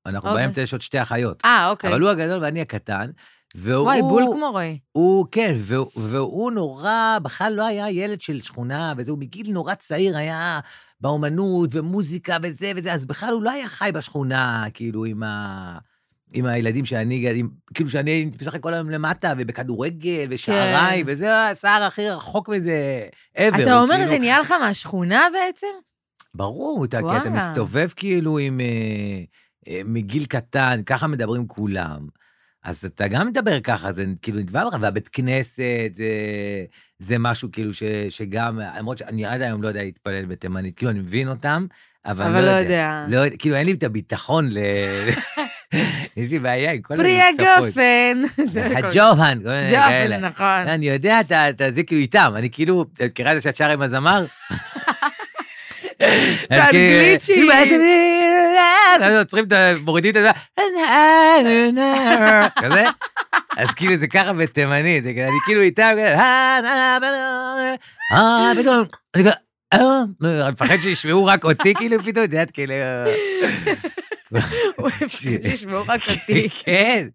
אנחנו 0.06 0.28
אוקיי. 0.30 0.44
באמצע 0.46 0.60
יש 0.60 0.72
עוד 0.72 0.80
שתי 0.80 1.02
אחיות. 1.02 1.42
אה, 1.44 1.70
אוקיי. 1.70 1.90
אבל 1.90 2.00
הוא 2.00 2.10
הגדול 2.10 2.42
ואני 2.42 2.60
הקטן, 2.60 3.10
והוא... 3.54 3.82
וואי, 3.84 4.00
בול 4.00 4.24
כמו 4.32 4.50
רועי. 4.50 4.78
הוא, 4.92 5.26
כן, 5.32 5.54
והוא, 5.58 5.90
והוא 5.96 6.52
נורא, 6.52 7.18
בכלל 7.22 7.52
לא 7.52 7.66
היה 7.66 7.90
ילד 7.90 8.20
של 8.20 8.40
שכונה, 8.40 8.92
וזה, 8.96 9.10
הוא 9.10 9.18
מגיל 9.18 9.52
נורא 9.52 9.74
צעיר 9.74 10.16
היה 10.16 10.60
באומנות 11.00 11.70
ומוזיקה 11.74 12.36
וזה 12.42 12.72
וזה, 12.76 12.92
אז 12.92 13.04
בכלל 13.04 13.32
הוא 13.32 13.42
לא 13.42 13.50
היה 13.50 13.68
חי 13.68 13.90
בשכונה, 13.94 14.64
כאילו, 14.74 15.04
עם 15.04 15.22
ה... 15.22 15.78
עם 16.32 16.46
הילדים 16.46 16.84
שאני, 16.84 17.30
עם, 17.34 17.48
כאילו 17.74 17.90
שאני 17.90 18.30
משחק 18.40 18.60
כל 18.60 18.74
היום 18.74 18.90
למטה, 18.90 19.32
ובכדורגל, 19.38 20.26
ושעריי, 20.30 21.04
כן. 21.04 21.12
וזה 21.12 21.44
השיער 21.48 21.82
הכי 21.82 22.08
רחוק 22.08 22.48
מזה 22.48 23.06
ever. 23.38 23.62
אתה 23.62 23.80
אומר, 23.80 23.94
כאילו- 23.94 24.08
זה 24.08 24.18
נהיה 24.18 24.40
לך 24.40 24.54
מהשכונה 24.60 25.26
בעצם? 25.32 25.66
ברור, 26.34 26.84
אתה, 26.84 26.98
כי 27.00 27.16
אתה. 27.16 27.30
מסתובב 27.30 27.88
כאילו 27.96 28.38
עם... 28.38 28.60
אה, 28.60 28.66
אה, 29.68 29.80
מגיל 29.84 30.24
קטן, 30.24 30.80
ככה 30.86 31.06
מדברים 31.06 31.46
כולם. 31.46 32.06
אז 32.64 32.84
אתה 32.84 33.08
גם 33.08 33.26
מדבר 33.26 33.60
ככה, 33.60 33.92
זה 33.92 34.04
כאילו 34.22 34.38
נדבר 34.38 34.64
לך, 34.64 34.76
והבית 34.80 35.08
כנסת 35.08 35.62
זה, 35.94 36.04
זה 36.98 37.18
משהו 37.18 37.48
כאילו 37.52 37.74
ש, 37.74 37.82
שגם, 38.08 38.60
למרות 38.78 38.98
שאני 38.98 39.24
עד 39.26 39.40
היום 39.42 39.62
לא 39.62 39.68
יודע 39.68 39.82
להתפלל 39.82 40.24
בתימנית, 40.24 40.76
כאילו 40.76 40.90
אני 40.90 41.00
מבין 41.00 41.28
אותם, 41.28 41.66
אבל, 42.06 42.24
אבל 42.24 42.44
לא 42.44 42.50
יודע. 42.50 43.04
לא, 43.08 43.16
יודע- 43.16 43.36
כאילו 43.36 43.56
אין 43.56 43.66
לי 43.66 43.72
את 43.72 43.82
הביטחון 43.82 44.48
ל... 44.50 44.58
יש 46.16 46.30
לי 46.30 46.38
בעיה 46.38 46.72
עם 46.72 46.82
כל 46.82 46.96
פרי. 46.96 47.20
הגופן. 47.22 48.22
מיני 49.50 49.68
כאלה. 49.70 50.16
ג'ופן, 50.18 50.20
נכון. 50.20 50.68
אני 50.68 50.88
יודע, 50.88 51.20
אתה, 51.20 51.44
זה 51.74 51.82
כאילו 51.82 52.00
איתם, 52.00 52.32
אני 52.36 52.50
כאילו, 52.50 52.82
את 52.82 53.02
מכירה 53.02 53.32
את 53.32 53.36
זה 53.36 53.42
שאת 53.42 53.56
שרה 53.56 53.72
עם 53.72 53.82
הזמר? 53.82 54.24
באנגלית 56.50 57.20
שהיא- 57.20 57.50
אז 59.00 59.16
עוצרים 59.16 59.44
את 59.44 59.52
ה... 59.52 59.72
מורידים 59.84 60.10
את 60.10 60.16
ה... 60.16 60.30
כזה? 62.60 62.84
אז 63.56 63.70
כאילו 63.74 63.96
זה 63.96 64.06
ככה 64.06 64.32
בתימנית, 64.32 65.04
אני 65.06 65.14
כאילו 65.44 65.60
איתם, 65.60 65.94
אה, 65.98 66.58
אה, 68.12 68.50
אני 68.50 68.62
מפחד 70.52 70.76
שישמעו 70.82 71.24
רק 71.26 71.44
אותי, 71.44 71.74
כאילו, 71.74 71.98
פתאום, 71.98 72.24
את 72.24 72.32
יודעת, 72.32 72.50
כאילו... 72.50 72.74
הוא 74.76 74.86
מפחד 74.86 75.06
שישמעו 75.08 75.82
רק 75.88 76.00
אותי. 76.08 76.48
כן, 76.64 77.06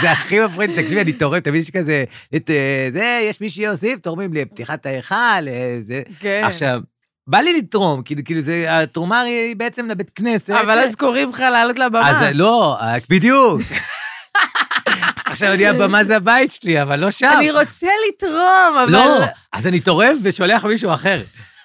זה 0.00 0.10
הכי 0.10 0.40
מפחיד, 0.40 0.70
תקשיבי, 0.70 1.00
אני 1.00 1.12
תורם, 1.12 1.40
תמיד 1.40 1.60
יש 1.60 1.70
כזה, 1.70 2.04
את 2.36 2.50
אה, 2.50 2.88
זה, 2.92 3.20
יש 3.28 3.40
מי 3.40 3.50
שיוסיף, 3.50 3.98
תורמים 3.98 4.34
לפתיחת 4.34 4.86
ההיכל, 4.86 5.14
אה, 5.48 5.78
זה. 5.82 6.02
כן. 6.20 6.42
עכשיו, 6.44 6.80
בא 7.26 7.38
לי 7.38 7.58
לתרום, 7.58 8.02
כאילו, 8.02 8.22
כאילו, 8.24 8.40
זה, 8.40 8.66
התרומה 8.68 9.20
היא 9.20 9.56
בעצם 9.56 9.86
לבית 9.86 10.10
כנסת. 10.14 10.50
אבל 10.50 10.78
אז 10.78 10.94
קוראים 10.94 11.30
לך 11.30 11.40
לעלות 11.40 11.78
לבמה. 11.78 12.10
אז 12.10 12.36
לא, 12.36 12.78
אה, 12.80 12.96
בדיוק. 13.10 13.60
עכשיו, 15.26 15.52
אני 15.52 15.66
הבמה 15.66 16.04
זה 16.04 16.16
הבית 16.16 16.50
שלי, 16.50 16.82
אבל 16.82 16.98
לא 16.98 17.10
שם. 17.10 17.32
אני 17.38 17.50
רוצה 17.50 17.86
לתרום, 18.08 18.74
אבל... 18.84 18.92
לא, 18.92 19.24
אז 19.52 19.66
אני 19.66 19.80
תורם 19.80 20.16
ושולח 20.22 20.64
מישהו 20.64 20.92
אחר. 20.92 21.22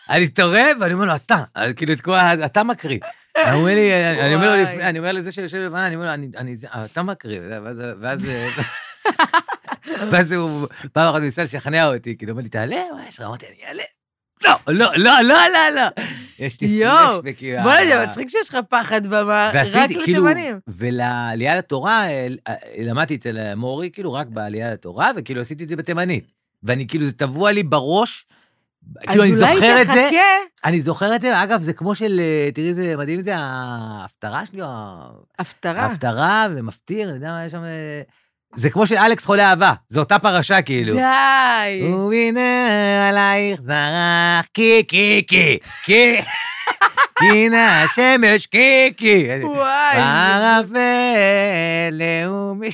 אני 0.10 0.28
תורם, 0.28 0.78
ואני 0.80 0.94
אומר 0.94 1.06
לו, 1.06 1.16
אתה, 1.16 1.44
כאילו, 1.76 1.94
אתה 2.46 2.64
מקריא. 2.64 3.00
אמרו 3.38 3.68
לי, 3.68 3.92
אני- 4.12 4.22
אני 4.22 4.36
אומר 4.36 4.56
לו 4.56 4.68
אני 4.82 5.00
אומר 5.00 5.12
לזה 5.12 5.32
שיושב 5.32 5.58
לפניי, 5.58 5.88
אני 5.88 5.96
אומר 5.96 6.06
לו, 6.06 6.14
אני, 6.14 6.28
אני, 6.38 6.56
אתה 6.86 7.04
מקריב, 7.04 7.44
ואז, 8.02 8.28
ואז, 10.12 10.32
הוא 10.32 10.68
פעם 10.94 11.14
אחת 11.14 11.22
ניסה 11.22 11.44
לשכנע 11.44 11.88
אותי, 11.88 12.18
כאילו, 12.18 12.32
אומר 12.32 12.44
לי, 12.44 12.50
תעלה, 12.50 12.84
מה 12.96 13.08
יש 13.08 13.20
לך? 13.20 13.26
אמרתי, 13.26 13.46
אני 13.46 13.68
אעלה. 13.68 13.84
לא, 14.44 14.52
לא, 14.68 14.92
לא, 14.96 15.22
לא, 15.22 15.36
לא, 15.54 15.76
לא. 15.76 16.04
יש 16.40 16.62
לי 16.62 16.68
יואו, 16.68 17.22
פלשבקים. 17.22 17.56
בוא'נה, 17.64 17.86
זה 17.86 18.06
מצחיק 18.06 18.30
שיש 18.30 18.50
לך 18.50 18.58
פחד 18.70 19.08
במה, 19.08 19.48
רק 19.50 19.56
ועשיתי, 19.56 19.96
כאילו, 20.04 20.26
לתימנים. 20.26 20.60
ולעלייה 20.68 21.56
לתורה, 21.58 22.10
אה, 22.10 22.28
אה, 22.48 22.54
למדתי 22.78 23.16
אצל 23.16 23.56
מורי, 23.56 23.90
כאילו, 23.94 24.14
רק 24.14 24.28
בעלייה 24.28 24.74
לתורה, 24.74 25.12
וכאילו 25.18 25.42
עשיתי 25.42 25.64
את 25.64 25.70
זה 25.70 25.76
בתימנית. 25.76 26.32
ואני, 26.64 26.88
כאילו, 26.88 27.06
זה 27.06 27.12
טבוע 27.12 27.52
לי 27.52 27.64
בראש, 27.64 28.26
כאילו, 29.08 29.24
אני 29.24 29.32
אז 29.32 29.38
זוכר 29.38 29.54
אולי 29.56 29.82
את 29.82 29.88
זה. 29.88 29.94
תחכה, 29.94 30.18
אני 30.66 30.82
זוכר 30.82 31.16
את 31.16 31.22
זה, 31.22 31.44
אגב, 31.44 31.62
זה 31.62 31.74
כמו 31.74 31.96
של, 31.96 32.20
אה, 32.20 32.50
תראי 32.54 32.70
איזה 32.70 32.96
מדהים 32.98 33.22
זה, 33.22 33.32
ההפטרה 33.38 34.46
שלי, 34.46 34.62
או 34.62 34.68
ה- 34.68 35.10
הפטרה. 35.40 35.82
ההפטרה 35.82 36.48
ומפטיר, 36.56 37.08
אני 37.10 37.16
יודע 37.16 37.28
מה 37.28 37.46
יש 37.46 37.52
שם... 37.52 37.64
אה, 37.64 38.02
זה 38.56 38.70
כמו 38.70 38.88
של 38.88 38.96
אלכס 38.98 39.26
חולה 39.26 39.50
אהבה, 39.50 39.74
זו 39.90 40.00
אותה 40.00 40.20
פרשה 40.20 40.62
כאילו. 40.62 40.94
די. 40.96 41.84
והנה 42.10 43.10
עלייך 43.10 43.62
זרח, 43.62 44.46
קי 44.54 44.84
קי 44.88 45.22
קי, 45.28 45.58
קי, 45.84 46.22
נא 47.52 47.56
השמש 47.84 48.46
קי 48.46 48.94
קי. 48.98 49.28
וואי. 49.44 49.98
בערפל 49.98 51.92
לאומי. 51.92 52.70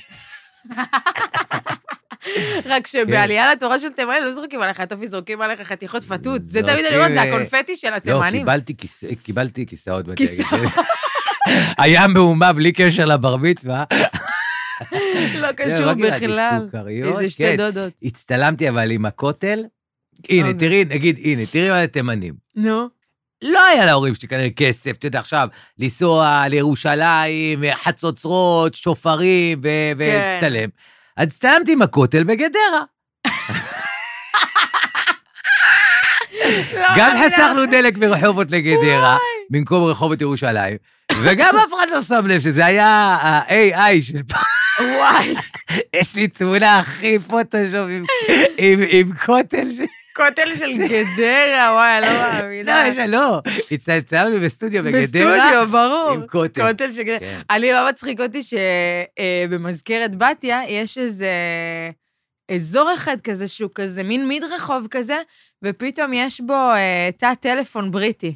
רק 2.71 2.87
שבעלייה 2.87 3.51
לתורה 3.53 3.79
של 3.79 3.91
תימנים 3.91 4.23
לא 4.23 4.31
זורקים 4.31 4.61
עליך 4.61 4.81
טופי, 4.81 5.07
זורקים 5.07 5.41
עליך 5.41 5.61
חתיכות 5.61 6.03
פתות. 6.03 6.41
זה 6.49 6.59
זורקים, 6.59 6.73
תמיד 6.75 6.85
אני 6.85 6.95
אומרת, 6.97 7.13
זה 7.13 7.21
הקונפטי 7.21 7.75
של 7.75 7.89
לא, 7.89 7.95
התימנים. 7.95 8.45
כיסא- 8.77 9.15
קיבלתי 9.23 9.65
כיסאות. 9.65 10.05
כיסאות. 10.15 10.61
היה 11.77 12.07
מהומה 12.07 12.53
בלי 12.53 12.71
קשר 12.71 13.05
לבר 13.05 13.35
מצווה. 13.35 13.83
לא 15.41 15.47
זה, 15.47 15.53
קשור 15.53 15.93
בכלל. 15.93 16.67
איזה 17.03 17.29
שתי 17.29 17.43
כן. 17.43 17.57
דודות. 17.57 17.93
הצטלמתי 18.03 18.69
אבל 18.69 18.91
עם 18.91 19.05
הכותל. 19.05 19.63
הנה. 20.29 20.53
תראי, 20.53 20.85
נגיד, 20.85 21.19
הנה, 21.23 21.45
תראי 21.51 21.69
מה 21.69 21.81
זה 21.81 21.87
תימנים. 21.87 22.33
נו. 22.55 22.87
לא 23.41 23.65
היה 23.65 23.85
להורים 23.85 24.15
שלי 24.15 24.27
כנראה 24.27 24.49
כסף, 24.49 24.91
אתה 24.91 25.07
יודע, 25.07 25.19
עכשיו, 25.19 25.47
לנסוע 25.79 26.43
לירושלים, 26.49 27.63
חצוצרות, 27.83 28.73
שופרים, 28.73 29.59
ו- 29.63 29.99
כן. 29.99 30.69
אז 31.17 31.27
הצטלמתי 31.27 31.71
עם 31.71 31.81
הכותל 31.81 32.23
בגדרה. 32.23 32.83
לא 36.73 36.87
גם. 36.97 37.17
חסכנו 37.25 37.65
דלק 37.65 37.97
מרחובות 37.97 38.51
לגדרה, 38.51 39.17
במקום 39.49 39.83
רחובות 39.83 40.21
ירושלים, 40.21 40.77
וגם 41.23 41.55
אף 41.57 41.73
אחד 41.73 41.87
לא 41.91 42.01
שם 42.01 42.27
לב 42.27 42.41
שזה 42.41 42.65
היה 42.65 42.87
ה-AI 43.21 44.03
של 44.03 44.23
פעם. 44.27 44.43
וואי, 44.95 45.33
יש 45.95 46.15
לי 46.15 46.27
תמונה 46.27 46.79
הכי 46.79 47.19
פוטושופ 47.19 47.87
עם- 48.57 49.13
כותל. 49.25 49.67
כותל 50.17 50.55
של 50.59 50.77
גדרה, 50.77 51.69
וואי, 51.73 52.01
לא 52.01 52.07
לא, 52.13 52.21
מאמינה. 52.33 52.83
יש- 52.87 52.97
לא, 52.97 53.41
הצטלמנו 53.71 54.39
בסטודיו 54.39 54.83
בגדרה. 54.83 55.01
בסטודיו, 55.01 55.67
ברור. 55.71 56.11
עם 56.13 56.27
כותל. 56.27 56.67
כותל 56.67 56.93
של 56.93 57.03
גדרה. 57.03 57.19
כן. 57.19 57.39
אני, 57.49 57.73
מה 57.73 57.87
מצחיק 57.89 58.19
אותי 58.19 58.39
שבמזכרת 58.43 60.15
בתיה 60.15 60.61
יש 60.67 60.97
איזה 60.97 61.31
אזור 62.51 62.93
אחד 62.93 63.21
כזה 63.21 63.47
שהוא 63.47 63.69
כזה 63.75 64.03
מין 64.03 64.27
מדרחוב 64.27 64.87
כזה, 64.91 65.17
ופתאום 65.63 66.13
יש 66.13 66.41
בו 66.41 66.53
אה, 66.53 67.09
תא 67.17 67.33
טלפון 67.39 67.91
בריטי. 67.91 68.35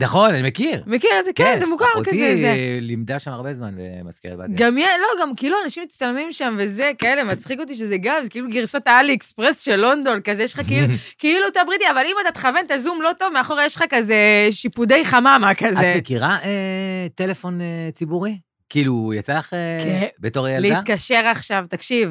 נכון, 0.00 0.34
אני 0.34 0.48
מכיר. 0.48 0.82
מכיר 0.86 1.10
את 1.20 1.24
זה? 1.24 1.30
כן, 1.34 1.58
זה 1.58 1.66
מוכר 1.66 1.84
כזה. 1.84 2.10
אחותי. 2.10 2.80
לימדה 2.80 3.18
שם 3.18 3.30
הרבה 3.30 3.54
זמן 3.54 3.74
במזכרת 3.76 4.38
בתיה. 4.38 4.54
גם, 4.54 4.76
לא, 4.76 5.22
גם 5.22 5.34
כאילו 5.36 5.56
אנשים 5.64 5.82
מצטלמים 5.82 6.32
שם 6.32 6.56
וזה, 6.58 6.90
כאלה, 6.98 7.24
מצחיק 7.24 7.60
אותי 7.60 7.74
שזה 7.74 7.96
גם, 7.96 8.22
זה 8.22 8.30
כאילו 8.30 8.48
גרסת 8.50 8.88
האלי 8.88 9.14
אקספרס 9.14 9.60
של 9.60 9.76
לונדון, 9.76 10.20
כזה 10.20 10.42
יש 10.42 10.54
לך 10.54 10.66
כאילו, 10.66 10.86
כאילו 11.18 11.48
אתה 11.48 11.60
בריטי, 11.66 11.84
אבל 11.90 12.02
אם 12.06 12.16
אתה 12.22 12.30
תכוון 12.30 12.66
את 12.66 12.70
הזום 12.70 13.02
לא 13.02 13.10
טוב, 13.18 13.32
מאחורה 13.32 13.66
יש 13.66 13.76
לך 13.76 13.84
כזה 13.90 14.48
שיפודי 14.50 15.04
חממה 15.04 15.52
כזה. 15.56 15.92
את 15.92 15.96
מכירה 15.96 16.38
אה, 16.44 17.06
טלפון 17.14 17.60
אה, 17.60 17.66
ציבורי? 17.94 18.38
כאילו, 18.68 19.12
יצא 19.14 19.34
לך 19.34 19.54
אה, 19.54 19.78
כן. 19.84 20.06
בתור 20.18 20.48
ילדה? 20.48 20.68
להתקשר 20.68 21.22
עכשיו, 21.26 21.64
תקשיב. 21.68 22.10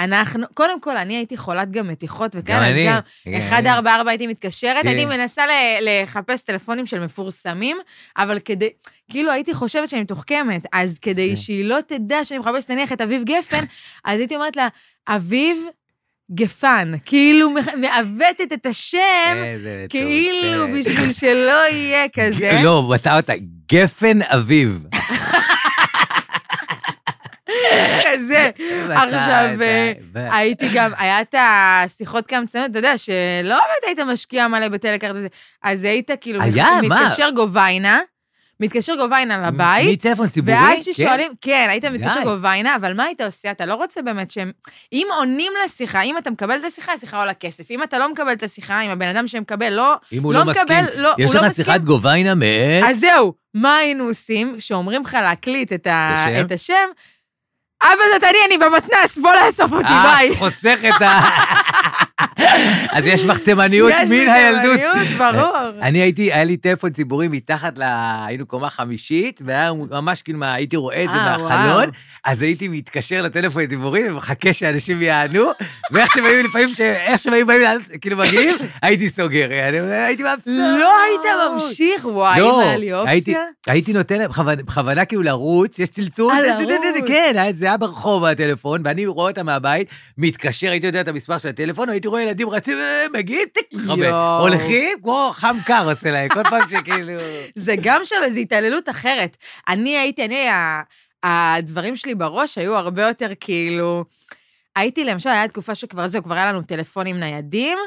אנחנו, 0.00 0.46
קודם 0.54 0.80
כל, 0.80 0.96
אני 0.96 1.16
הייתי 1.16 1.36
חולת 1.36 1.70
גם 1.70 1.88
מתיחות 1.88 2.32
וכאלה, 2.38 2.68
אז. 2.68 2.74
גם 2.86 3.00
כן. 3.24 3.30
144 3.30 4.10
הייתי 4.10 4.26
מתקשרת, 4.26 4.82
כן. 4.82 4.88
הייתי 4.88 5.04
מנסה 5.06 5.42
ל- 5.46 5.50
לחפש 6.02 6.42
טלפונים 6.42 6.86
של 6.86 7.04
מפורסמים, 7.04 7.76
אבל 8.16 8.38
כדי, 8.44 8.68
כאילו 9.10 9.32
הייתי 9.32 9.54
חושבת 9.54 9.88
שאני 9.88 10.02
מתוחכמת, 10.02 10.62
אז 10.72 10.98
כדי 10.98 11.30
כן. 11.30 11.36
שהיא 11.36 11.64
לא 11.64 11.78
תדע 11.86 12.24
שאני 12.24 12.38
מחפשת 12.38 12.70
נניח 12.70 12.92
את 12.92 13.00
אביב 13.00 13.22
גפן, 13.24 13.64
אז 14.04 14.18
הייתי 14.18 14.34
אומרת 14.36 14.56
לה, 14.56 14.68
אביב 15.08 15.58
גפן, 16.34 16.92
כאילו 17.04 17.50
מעוותת 17.80 18.52
את 18.52 18.66
השם, 18.66 18.98
כאילו. 19.88 20.66
בשביל 20.78 21.12
שלא 21.12 21.68
יהיה 21.70 22.08
כזה. 22.08 22.60
לא, 22.64 22.88
בטא 22.94 23.16
אותה, 23.16 23.32
גפן 23.72 24.22
אביב. 24.22 24.84
כזה. 28.14 28.50
עכשיו, 28.90 29.48
אה, 29.62 29.92
הייתי 30.14 30.68
גם, 30.74 30.90
היה 30.98 31.20
את 31.20 31.34
השיחות 31.38 32.26
קמצנות, 32.26 32.70
אתה 32.70 32.78
יודע, 32.78 32.98
שלא 32.98 33.14
באמת 33.44 33.84
היית 33.86 33.98
משקיע 33.98 34.48
מלא 34.48 34.68
בטלקארט 34.68 35.16
וזה, 35.16 35.28
אז 35.62 35.84
היית 35.84 36.10
כאילו, 36.20 36.42
היה? 36.42 36.66
מה? 36.88 37.04
מתקשר 37.06 37.30
גוביינה, 37.34 38.00
מתקשר 38.60 38.96
גוביינה 38.96 39.46
לבית, 39.46 39.92
מטלפון 39.92 40.28
ציבורי? 40.28 40.56
ואז 40.56 40.84
כן. 40.84 40.92
ששואלים, 40.92 41.32
כן, 41.40 41.66
היית 41.70 41.84
מתקשר. 41.84 42.22
גוביינה, 42.24 42.76
אבל 42.76 42.92
מה 42.92 43.04
היית 43.04 43.20
עושה? 43.20 43.50
אתה 43.50 43.66
לא 43.66 43.74
רוצה 43.74 44.02
באמת 44.02 44.30
שהם... 44.30 44.50
אם 44.92 45.06
עונים 45.16 45.52
לשיחה, 45.64 46.02
אם 46.02 46.18
אתה 46.18 46.30
מקבל 46.30 46.58
את 46.58 46.64
השיחה, 46.64 46.92
השיחה 46.92 47.18
עולה 47.18 47.34
כסף. 47.34 47.70
אם 47.70 47.82
אתה 47.82 47.98
לא 47.98 48.12
מקבל 48.12 48.32
את 48.32 48.42
השיחה, 48.42 48.80
אם 48.80 48.90
הבן 48.90 49.08
אדם 49.08 49.26
שמקבל 49.26 49.68
לא... 49.72 49.94
אם 50.12 50.22
הוא 50.22 50.34
לא 50.34 50.40
לא 50.40 50.46
מסכים, 50.46 50.64
מקבל, 50.64 51.02
לא, 51.02 51.10
יש 51.18 51.34
לא 51.34 51.40
לך. 51.46 51.54
שיחת 51.54 51.80
גוביינה 51.80 52.34
מאת... 52.34 52.84
אז 52.88 53.00
זהו, 53.00 53.34
מה 53.54 53.76
היינו 53.76 54.04
עושים? 54.04 54.54
כשאומרים 54.58 55.02
לך 55.02 55.18
להקליט. 55.22 55.72
את 55.72 56.52
השם? 56.54 56.88
אבא 57.82 58.02
זאת 58.14 58.24
אני, 58.24 58.38
אני 58.46 58.58
במתנ"ס, 58.58 59.18
בוא 59.18 59.34
לאסוף 59.34 59.72
אותי, 59.72 59.84
אה, 59.86 60.02
ביי. 60.16 60.36
חוסך 60.38 60.78
את 60.96 61.02
ה... 61.02 61.20
אז 62.96 63.06
יש 63.06 63.24
לך 63.24 63.38
תימניות 63.38 63.92
יש 63.94 64.00
מן 64.04 64.08
לי 64.10 64.30
הילדות. 64.30 64.76
תימניות, 64.80 65.18
ברור. 65.34 65.56
אני 65.82 65.98
הייתי, 65.98 66.32
היה 66.32 66.44
לי 66.44 66.56
טלפון 66.56 66.90
ציבורי 66.90 67.28
מתחת 67.28 67.78
ל... 67.78 67.82
היינו 68.26 68.46
קומה 68.46 68.70
חמישית, 68.70 69.40
והיה 69.44 69.72
ממש 69.90 70.22
כאילו, 70.22 70.44
הייתי 70.44 70.76
רואה 70.76 71.04
את 71.04 71.08
זה 71.08 71.14
אה, 71.16 71.36
מהחלון. 71.38 71.84
אז 72.24 72.42
הייתי 72.42 72.68
מתקשר 72.68 73.22
לטלפון 73.22 73.62
הציבורי 73.62 74.10
ומחכה 74.10 74.52
שאנשים 74.52 75.02
יענו, 75.02 75.50
ואיך 75.92 76.14
שהם 76.14 76.24
היו 76.24 76.42
לפעמים, 76.42 76.68
איך 76.78 77.18
שהם 77.18 77.32
היו 77.32 77.46
באים, 77.46 77.62
כאילו 78.00 78.16
מגיעים, 78.16 78.56
הייתי 78.82 79.10
סוגר, 79.10 79.48
הייתי 79.92 80.22
מבסוט. 80.22 80.52
לא 80.78 80.92
היית 81.02 81.20
ממשיך, 81.54 82.04
וואי, 82.04 82.34
אם 82.40 82.44
לא, 82.44 82.60
היה 82.60 82.76
לי 82.76 82.92
אופציה. 82.92 83.10
הייתי 83.66 83.92
נותן 83.92 84.18
להם, 84.18 84.30
בכוונה- 84.66 85.04
כאילו 85.04 85.22
לרוץ, 85.22 85.78
יש 85.78 85.88
צלצול. 85.88 86.32
כן, 87.08 87.50
זה 87.54 87.66
היה 87.66 87.76
ברחוב 87.76 88.24
הטלפון, 88.24 88.80
ואני 88.84 89.06
רואה 89.06 89.30
אותם 89.30 89.46
מהבית, 89.46 89.88
מתקשר, 90.18 90.70
הייתי 90.70 90.86
יודע 90.86 91.00
את 91.00 91.08
המספר 91.08 91.38
של 91.38 91.48
הטלפון, 91.48 91.88
הייתי 91.88 92.08
רואה 92.10 92.22
ילדים 92.22 92.50
רצים, 92.50 92.78
אה, 92.78 93.06
מגיעים, 93.12 93.48
טיק, 93.54 93.72
מכבה. 93.72 94.38
הולכים, 94.38 94.98
כמו 95.02 95.30
חם 95.34 95.56
קר 95.66 95.90
עושה 95.90 96.10
להם, 96.10 96.28
כל 96.28 96.44
פעם 96.44 96.60
שכאילו... 96.70 97.12
זה 97.54 97.74
גם 97.82 98.00
שם 98.04 98.16
איזו 98.24 98.40
התעללות 98.40 98.88
אחרת. 98.88 99.36
אני 99.68 99.98
הייתי, 99.98 100.24
אני, 100.24 100.46
הדברים 101.22 101.96
שלי 101.96 102.14
בראש 102.14 102.58
היו 102.58 102.76
הרבה 102.76 103.02
יותר 103.02 103.30
כאילו... 103.40 104.04
הייתי, 104.76 105.04
למשל, 105.04 105.28
היה 105.28 105.48
תקופה 105.48 105.74
שכבר 105.74 106.08
זהו, 106.08 106.22
כבר 106.22 106.34
היה 106.34 106.46
לנו 106.52 106.62
טלפונים 106.62 107.20
ניידים. 107.20 107.78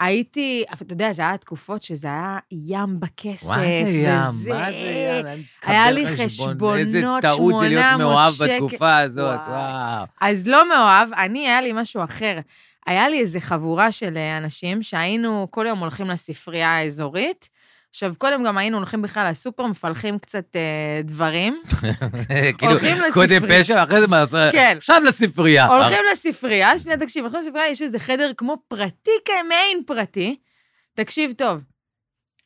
הייתי, 0.00 0.64
אבל 0.70 0.78
אתה 0.82 0.92
יודע, 0.92 1.12
זה 1.12 1.22
היה 1.22 1.36
תקופות 1.36 1.82
שזה 1.82 2.08
היה 2.08 2.38
ים 2.50 3.00
בכסף. 3.00 3.46
מה 3.46 3.58
זה 3.58 3.64
ים? 3.64 4.08
מה 4.48 4.70
זה 4.70 5.26
ים? 5.28 5.42
היה 5.62 5.90
לי 5.90 6.06
חשבונות, 6.06 6.76
איזה 6.76 7.02
טעות 7.22 7.54
זה 7.60 7.68
להיות 7.68 7.84
800 7.84 7.98
מאוהב 7.98 8.34
שקל. 8.34 8.54
בתקופה 8.54 8.98
הזאת, 8.98 9.40
וואי. 9.46 9.50
וואו. 9.50 10.04
אז 10.20 10.48
לא 10.48 10.68
מאוהב, 10.68 11.12
אני, 11.12 11.46
היה 11.46 11.60
לי 11.60 11.72
משהו 11.74 12.04
אחר. 12.04 12.38
היה 12.86 13.08
לי 13.08 13.20
איזו 13.20 13.40
חבורה 13.40 13.92
של 13.92 14.16
אה, 14.16 14.38
אנשים 14.38 14.82
שהיינו 14.82 15.46
כל 15.50 15.66
יום 15.68 15.78
הולכים 15.78 16.06
לספרייה 16.06 16.68
האזורית. 16.68 17.48
עכשיו, 17.90 18.14
קודם 18.18 18.44
גם 18.44 18.58
היינו 18.58 18.76
הולכים 18.76 19.02
בכלל 19.02 19.30
לסופר, 19.30 19.66
מפלחים 19.66 20.18
קצת 20.18 20.56
אה, 20.56 21.00
דברים. 21.04 21.62
כאילו, 22.58 22.72
קודם. 23.12 23.40
פשע, 23.48 23.82
אחרי 23.84 24.00
זה 24.00 24.06
מעשה. 24.06 24.52
כן. 24.52 24.74
עכשיו 24.76 25.02
לספרייה. 25.08 25.66
הולכים 25.66 25.98
לספרייה, 26.12 26.78
שנייה, 26.78 26.98
תקשיב, 26.98 27.22
הולכים 27.22 27.40
לספרייה, 27.40 27.68
יש 27.68 27.82
איזה 27.82 27.98
חדר 27.98 28.30
כמו 28.36 28.56
פרטי, 28.68 29.10
כמעין 29.24 29.82
פרטי. 29.86 30.36
תקשיב 30.94 31.32
טוב, 31.32 31.60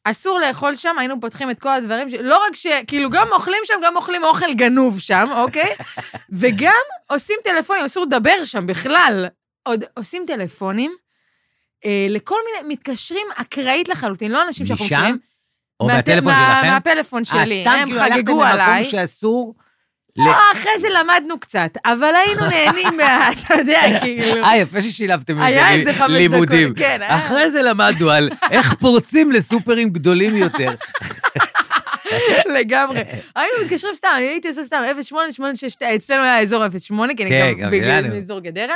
אסור 0.04 0.38
לאכול 0.38 0.74
שם, 0.74 0.98
היינו 0.98 1.20
פותחים 1.20 1.50
את 1.50 1.58
כל 1.58 1.68
הדברים, 1.68 2.10
ש... 2.10 2.14
לא 2.14 2.46
רק 2.46 2.54
ש... 2.54 2.66
כאילו, 2.86 3.10
גם 3.10 3.26
אוכלים 3.32 3.62
שם, 3.64 3.74
גם 3.84 3.96
אוכלים 3.96 4.24
אוכל 4.24 4.54
גנוב 4.54 5.00
שם, 5.00 5.28
אוקיי? 5.32 5.74
וגם 6.40 6.80
עושים 7.06 7.36
טלפונים, 7.44 7.84
אסור 7.84 8.04
לדבר 8.04 8.44
שם 8.44 8.66
בכלל. 8.66 9.26
עוד 9.62 9.84
עושים 9.94 10.24
טלפונים 10.26 10.92
אה, 11.84 12.06
לכל 12.10 12.36
מיני, 12.46 12.74
מתקשרים 12.74 13.26
אקראית 13.36 13.88
לחלוטין, 13.88 14.32
לא 14.32 14.42
אנשים 14.42 14.66
שאנחנו 14.66 14.84
משם? 14.84 14.96
מכירים. 14.96 15.18
או 15.80 15.86
מהט- 15.86 15.94
מהטלפון 15.96 16.32
מה- 16.32 16.54
שלכם? 16.60 16.72
מהפלאפון 16.72 17.20
אה, 17.22 17.24
שלי, 17.46 17.60
סתם 17.60 17.70
הם 17.70 17.88
כאילו 17.88 18.00
הלכתם 18.02 18.16
חגגו 18.18 18.44
עליי. 18.44 18.76
למקום 18.78 18.90
שאסור... 18.90 19.54
לא, 20.16 20.32
אחרי 20.52 20.78
זה 20.78 20.88
למדנו 20.88 21.40
קצת, 21.40 21.70
אבל 21.84 22.14
היינו 22.14 22.40
נהנים 22.50 22.96
מה... 22.96 23.28
אתה 23.32 23.54
יודע, 23.54 23.80
כאילו. 24.00 24.44
אה, 24.44 24.56
יפה 24.56 24.82
ששילבתם 24.82 25.32
את 25.34 25.38
זה 25.38 25.44
היה 25.46 25.70
ל- 25.76 25.78
איזה 25.78 25.92
חמש 25.94 26.10
לימודים. 26.12 26.74
כן, 26.74 26.98
היה. 27.02 27.16
אחרי 27.18 27.50
זה 27.50 27.62
למדנו 27.62 28.10
על 28.10 28.28
איך 28.50 28.74
פורצים 28.74 29.32
לסופרים 29.32 29.90
גדולים 29.90 30.36
יותר. 30.36 30.70
לגמרי. 32.58 33.02
היינו 33.36 33.52
מתקשרים 33.64 33.94
סתם, 33.94 34.08
אני 34.16 34.26
הייתי 34.26 34.48
עושה 34.48 34.64
סתם 34.64 34.82
08869, 35.02 35.94
אצלנו 35.96 36.22
היה 36.22 36.40
אזור 36.40 36.64
08, 36.88 37.14
כי 37.14 37.28
כן, 37.28 37.42
אני 37.44 37.54
גם 37.54 37.60
גם 37.60 37.70
בגלל. 37.70 38.08
מאזור 38.08 38.40
גדרה. 38.40 38.74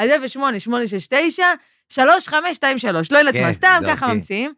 אז 0.00 0.10
08869, 0.26 1.44
3523, 1.88 3.12
לא 3.12 3.18
יודעת 3.18 3.34
כן, 3.34 3.42
מה, 3.42 3.52
סתם 3.52 3.80
ככה 3.86 4.06
אותי. 4.06 4.16
ממציאים. 4.16 4.52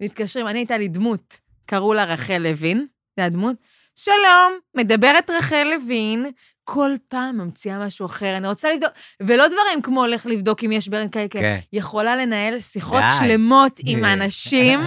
מתקשרים, 0.00 0.46
אני 0.46 0.58
הייתה 0.58 0.78
לי 0.78 0.88
דמות, 0.88 1.36
קראו 1.66 1.94
לה 1.94 2.04
רחל 2.04 2.38
לוין, 2.38 2.86
זה 3.16 3.24
הדמות. 3.24 3.56
שלום, 3.96 4.58
מדברת 4.74 5.30
רחל 5.30 5.72
לוין, 5.74 6.26
כל 6.64 6.90
פעם 7.08 7.38
ממציאה 7.38 7.86
משהו 7.86 8.06
אחר, 8.06 8.36
אני 8.36 8.48
רוצה 8.48 8.72
לבדוק, 8.72 8.90
ולא 9.20 9.46
דברים 9.46 9.82
כמו 9.82 10.00
הולך 10.00 10.26
לבדוק 10.26 10.64
אם 10.64 10.72
יש 10.72 10.88
ברן 10.88 11.08
כאלה, 11.08 11.28
כן. 11.28 11.58
יכולה 11.72 12.16
לנהל 12.16 12.60
שיחות 12.60 13.02
די. 13.02 13.26
שלמות 13.26 13.80
עם. 13.84 14.04
אנשים. 14.14 14.80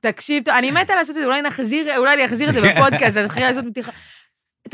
תקשיב, 0.00 0.44
טוב, 0.44 0.54
אני 0.54 0.70
מתה 0.70 0.94
לעשות 0.94 1.16
את 1.16 1.20
זה, 1.20 1.26
אולי 1.26 1.42
נחזיר, 1.42 1.96
אולי 1.96 2.14
אני 2.14 2.26
אחזיר 2.26 2.48
את 2.48 2.54
זה 2.54 2.60
בפודקאסט, 2.60 3.16
אני 3.16 3.26
אתחיל 3.26 3.42
לעשות 3.42 3.64
מתיחה. 3.64 3.92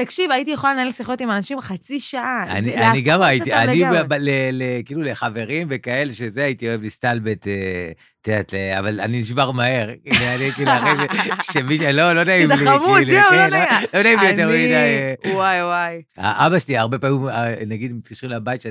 תקשיב, 0.05 0.31
הייתי 0.31 0.51
יכולה 0.51 0.75
לנהל 0.75 0.93
שיחות 0.93 1.21
עם 1.21 1.31
אנשים 1.31 1.61
חצי 1.61 2.01
שעה. 2.01 2.45
אני, 2.49 2.71
זה 2.71 2.91
אני 2.91 3.01
גם 3.01 3.23
הייתי, 3.23 3.53
אני. 3.53 3.85
ב, 3.85 4.03
ב, 4.09 4.13
ל, 4.13 4.31
ל, 4.53 4.63
כאילו 4.85 5.03
לחברים 5.03 5.67
וכאלה 5.71 6.13
שזה, 6.13 6.45
הייתי 6.45 6.69
אוהב 6.69 6.83
להסתלבט, 6.83 7.49
אה, 7.49 7.93
את 8.23 8.29
יודעת, 8.29 8.53
ל- 8.53 8.75
אבל 8.79 9.01
אני 9.01 9.19
נשבר 9.21 9.51
מהר. 9.51 9.89
כאילו, 10.05 10.25
אני 10.37 10.51
כאילו 10.53 10.71
אחרי 10.71 11.07
שמישהו, 11.53 11.87
לא, 11.93 12.13
לא 12.13 12.25
נעים 12.25 12.49
לי. 12.49 12.55
אתה 12.55 12.63
חמוד, 12.65 13.05
כאילו, 13.05 13.05
זהו, 13.05 13.31
כן, 13.31 13.37
לא 13.37 13.47
נעים. 13.47 13.87
לא 13.95 14.03
נעים 14.03 14.19
לי 14.19 14.29
יותר 14.31 14.49
מדי. 14.49 14.75
אה, 14.75 15.15
וואי, 15.35 15.63
וואי. 15.63 16.03
אבא 16.19 16.59
שלי, 16.59 16.77
הרבה 16.79 16.99
פעמים, 16.99 17.29
אה, 17.29 17.55
נגיד, 17.67 17.93
מתקשרים 17.93 18.33
לבית 18.33 18.63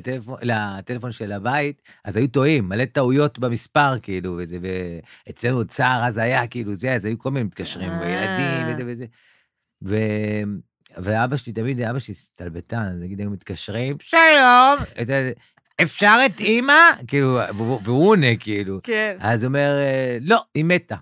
לטלפון 0.41 1.11
של 1.11 1.31
הבית, 1.31 1.81
אז 2.05 2.17
היו 2.17 2.27
טועים, 2.27 2.69
מלא 2.69 2.85
טעויות 2.85 3.39
במספר, 3.39 3.99
כאילו, 4.01 4.37
וזה, 4.37 4.57
ואצלנו 5.27 5.65
צער 5.65 6.05
אז 6.07 6.17
היה, 6.17 6.47
כאילו, 6.47 6.75
זה, 6.75 6.93
אז 6.95 7.05
היו 7.05 7.17
כל 7.17 7.31
מיני 7.31 7.43
מתקשרים, 7.45 7.89
אה. 7.89 7.99
וילדים, 8.01 8.85
וזה 8.85 9.05
וזה. 9.81 10.43
ואבא 11.01 11.37
שלי, 11.37 11.53
תמיד, 11.53 11.81
אבא 11.81 11.99
שלי 11.99 12.15
סטלבטן, 12.15 12.89
אז 12.93 13.01
נגיד, 13.01 13.19
היו 13.19 13.29
מתקשרים, 13.29 13.97
שלום, 13.99 14.77
אפשר 15.81 16.17
את 16.25 16.39
אימא? 16.39 16.73
כאילו, 17.07 17.39
והוא 17.83 18.09
עונה, 18.09 18.35
כאילו. 18.39 18.79
כן. 18.83 19.17
אז 19.19 19.43
הוא 19.43 19.47
אומר, 19.47 19.69
אה, 19.79 20.17
לא, 20.21 20.43
היא 20.55 20.65
מתה. 20.65 20.95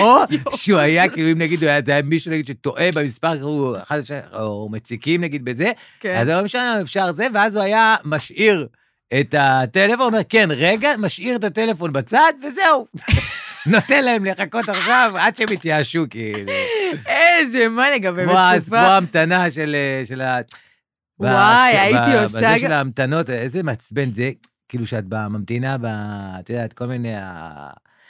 או 0.00 0.16
שהוא 0.56 0.78
היה, 0.78 1.08
כאילו, 1.08 1.32
אם 1.32 1.38
נגיד, 1.38 1.58
זה 1.58 1.80
היה 1.86 2.02
מישהו, 2.02 2.32
נגיד, 2.32 2.46
שטועה 2.46 2.88
במספר, 2.94 3.32
כאילו, 3.34 3.76
או 4.32 4.68
מציקים, 4.72 5.20
נגיד, 5.20 5.44
בזה, 5.44 5.72
כן. 6.00 6.16
אז 6.16 6.28
הוא 6.28 6.34
אומר, 6.34 6.44
משנה, 6.44 6.80
אפשר 6.82 7.12
זה, 7.12 7.26
ואז 7.34 7.56
הוא 7.56 7.64
היה 7.64 7.96
משאיר 8.04 8.68
את 9.20 9.34
הטלפון, 9.38 10.06
אומר, 10.06 10.20
כן, 10.28 10.48
רגע, 10.50 10.90
משאיר 10.98 11.36
את 11.36 11.44
הטלפון 11.44 11.92
בצד, 11.92 12.32
וזהו. 12.46 12.86
נותן 13.66 14.04
להם 14.04 14.24
לחכות 14.24 14.68
עכשיו 14.68 15.12
עד 15.18 15.36
שהם 15.36 15.52
יתייאשו, 15.52 16.04
כאילו. 16.10 16.52
איזה 17.06 17.68
מניאק, 17.68 18.02
גם 18.02 18.16
באמת 18.16 18.30
כמו 18.30 18.60
תקופה. 18.60 18.80
ההמתנה 18.80 19.50
של... 19.50 19.76
של 20.04 20.20
ה... 20.20 20.38
וואי, 21.18 21.78
הייתי 21.78 22.18
עושה 22.22 22.38
בזה 22.38 22.58
של 22.58 22.72
ההמתנות, 22.72 23.30
איזה 23.30 23.62
מעצבן 23.62 24.12
זה, 24.12 24.30
כאילו 24.68 24.86
שאת 24.86 25.04
ממתינה, 25.04 25.78
ב... 25.78 25.86
את 26.40 26.50
יודעת, 26.50 26.72
כל 26.72 26.86
מיני 26.86 27.12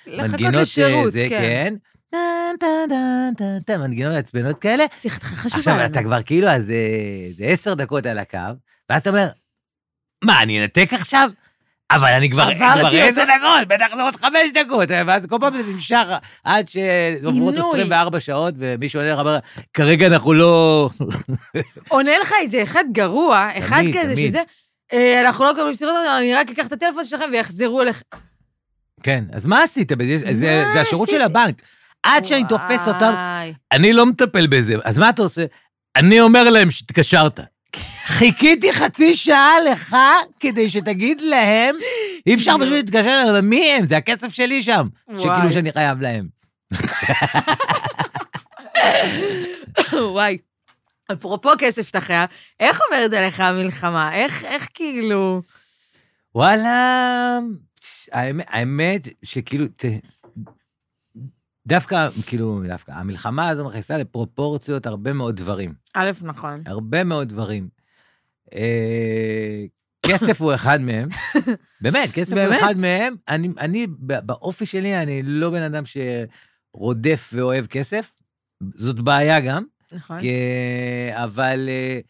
לחכות 0.07 0.41
המנגינות, 0.41 0.57
אה, 0.79 1.11
זה, 1.11 1.27
כן. 1.29 1.75
כן. 3.67 3.81
מנגינות 3.81 4.13
מעצבנות 4.15 4.59
כאלה. 4.59 4.85
שיחתך 5.01 5.27
חשובה 5.27 5.59
עכשיו. 5.59 5.87
אתה 5.87 6.03
כבר 6.03 6.23
כאילו, 6.23 6.49
אז 6.49 6.71
אה, 6.71 7.29
זה 7.31 7.45
עשר 7.45 7.75
דקות 7.75 8.07
על 8.07 8.19
הקו, 8.19 8.39
ואז 8.91 9.01
אתה 9.01 9.11
אומר, 9.11 9.29
מה, 10.25 10.43
אני 10.43 10.63
אנתק 10.63 10.89
עכשיו? 10.93 11.31
אבל 11.95 12.12
אני 12.12 12.30
כבר, 12.30 12.43
עברתי 12.43 12.97
כבר. 12.97 13.09
עשר 13.09 13.24
דקות, 13.24 13.68
בטח 13.68 13.86
זה 13.97 14.03
עוד 14.03 14.16
חמש 14.16 14.53
דקות, 14.55 14.88
ואז 15.07 15.26
כל 15.26 15.36
פעם 15.40 15.57
זה 15.57 15.62
נמשך 15.62 16.05
עד 16.45 16.68
שעוברות 16.68 17.55
עינוי. 17.55 17.70
24 17.70 18.20
שעות, 18.20 18.55
ומישהו 18.59 19.01
עונה 19.01 19.12
לך, 19.12 19.18
אומר, 19.18 19.38
כרגע 19.74 20.07
אנחנו 20.07 20.32
לא... 20.32 20.88
עונה 21.88 22.18
לך 22.22 22.32
איזה 22.43 22.62
אחד 22.62 22.84
גרוע, 22.93 23.49
אחד 23.59 23.82
כזה. 23.93 24.16
שזה, 24.16 24.43
אה, 24.93 25.20
אנחנו 25.20 25.45
לא 25.45 25.53
מקבלים 25.53 25.74
שיחות, 25.74 25.95
אני 26.18 26.34
רק 26.34 26.51
אקח 26.51 26.66
את 26.66 26.72
הטלפון 26.72 27.05
שלכם 27.05 27.24
ויחזרו 27.32 27.82
אליך. 27.82 28.03
כן, 29.03 29.24
אז 29.32 29.47
מה 29.47 29.62
עשית? 29.62 29.93
זה, 30.32 30.64
השירות 30.80 31.11
של? 31.11 31.22
הבנק. 31.22 31.62
עד 32.03 32.24
שאני 32.24 32.45
תופס 32.49 32.88
אותם. 32.88 33.14
אני 33.72 33.93
לא 33.93 34.07
מטפל 34.07 34.47
בזה. 34.47 34.74
אז 34.84 34.99
מה 34.99 35.09
אתה 35.09 35.22
עושה? 35.22 35.45
אני 35.97 36.20
אומר 36.20 36.51
להם 36.51 36.70
שהתקשרת. 36.70 37.40
חיכיתי 38.07 38.73
חצי 38.73 39.15
שעה 39.15 39.61
לך 39.71 39.97
כדי 40.41 40.69
שתגיד 40.71 41.21
להם, 41.21 41.77
אי 42.27 42.35
אפשר. 42.35 42.57
פשוט 42.61 42.73
להתקשר 42.73 43.23
אליהם, 43.29 43.49
מי 43.49 43.73
הם? 43.73 43.87
זה 43.87 43.97
הכסף 43.97 44.33
שלי 44.33 44.63
שם. 44.63 44.89
שכאילו 45.19 45.53
שאני 45.53 45.73
חייב 45.73 46.01
להם. 46.01 46.29
וואי. 49.93 50.39
אפרופו 51.13 51.51
כסף 51.59 51.87
שאתה 51.87 52.01
חייב, 52.01 52.31
איך 52.61 52.81
עוברת 52.91 53.13
עליך 53.13 53.41
המלחמה? 53.41 54.15
איך, 54.15 54.45
איך 54.45 54.69
כאילו... 54.75 55.43
וואלה, 56.35 57.39
האמת, 58.13 58.47
האמת 58.49 59.09
שכאילו, 59.23 59.67
ת, 59.67 59.85
דווקא, 61.67 62.09
כאילו, 62.27 62.63
דווקא, 62.69 62.93
המלחמה 62.93 63.49
הזו 63.49 63.65
מכניסה 63.65 63.97
לפרופורציות 63.97 64.87
הרבה 64.87 65.13
מאוד 65.13 65.37
דברים. 65.37 65.75
א', 65.95 66.11
נכון. 66.23 66.63
הרבה 66.67 67.05
מאוד 67.05 67.29
דברים. 67.29 67.69
אה, 68.55 69.65
כסף 70.07 70.41
הוא 70.41 70.55
אחד 70.55 70.81
מהם, 70.81 71.09
באמת, 71.83 72.11
כסף 72.13 72.37
הוא? 72.37 72.55
אחד 72.55 72.75
מהם. 72.81 73.15
אני, 73.29 73.49
אני, 73.59 73.87
באופי 73.99 74.67
שלי, 74.67 75.03
אני 75.03 75.23
לא 75.23 75.51
בן 75.51 75.63
אדם 75.63 75.83
שרודף 75.85 77.31
ואוהב 77.33 77.67
כסף, 77.67 78.13
זאת 78.75 79.01
בעיה 79.01 79.41
גם, 79.41 79.65
נכון. 79.93 80.21
כי, 80.21 80.31
אבל 81.13 81.69
אה, 81.69 82.01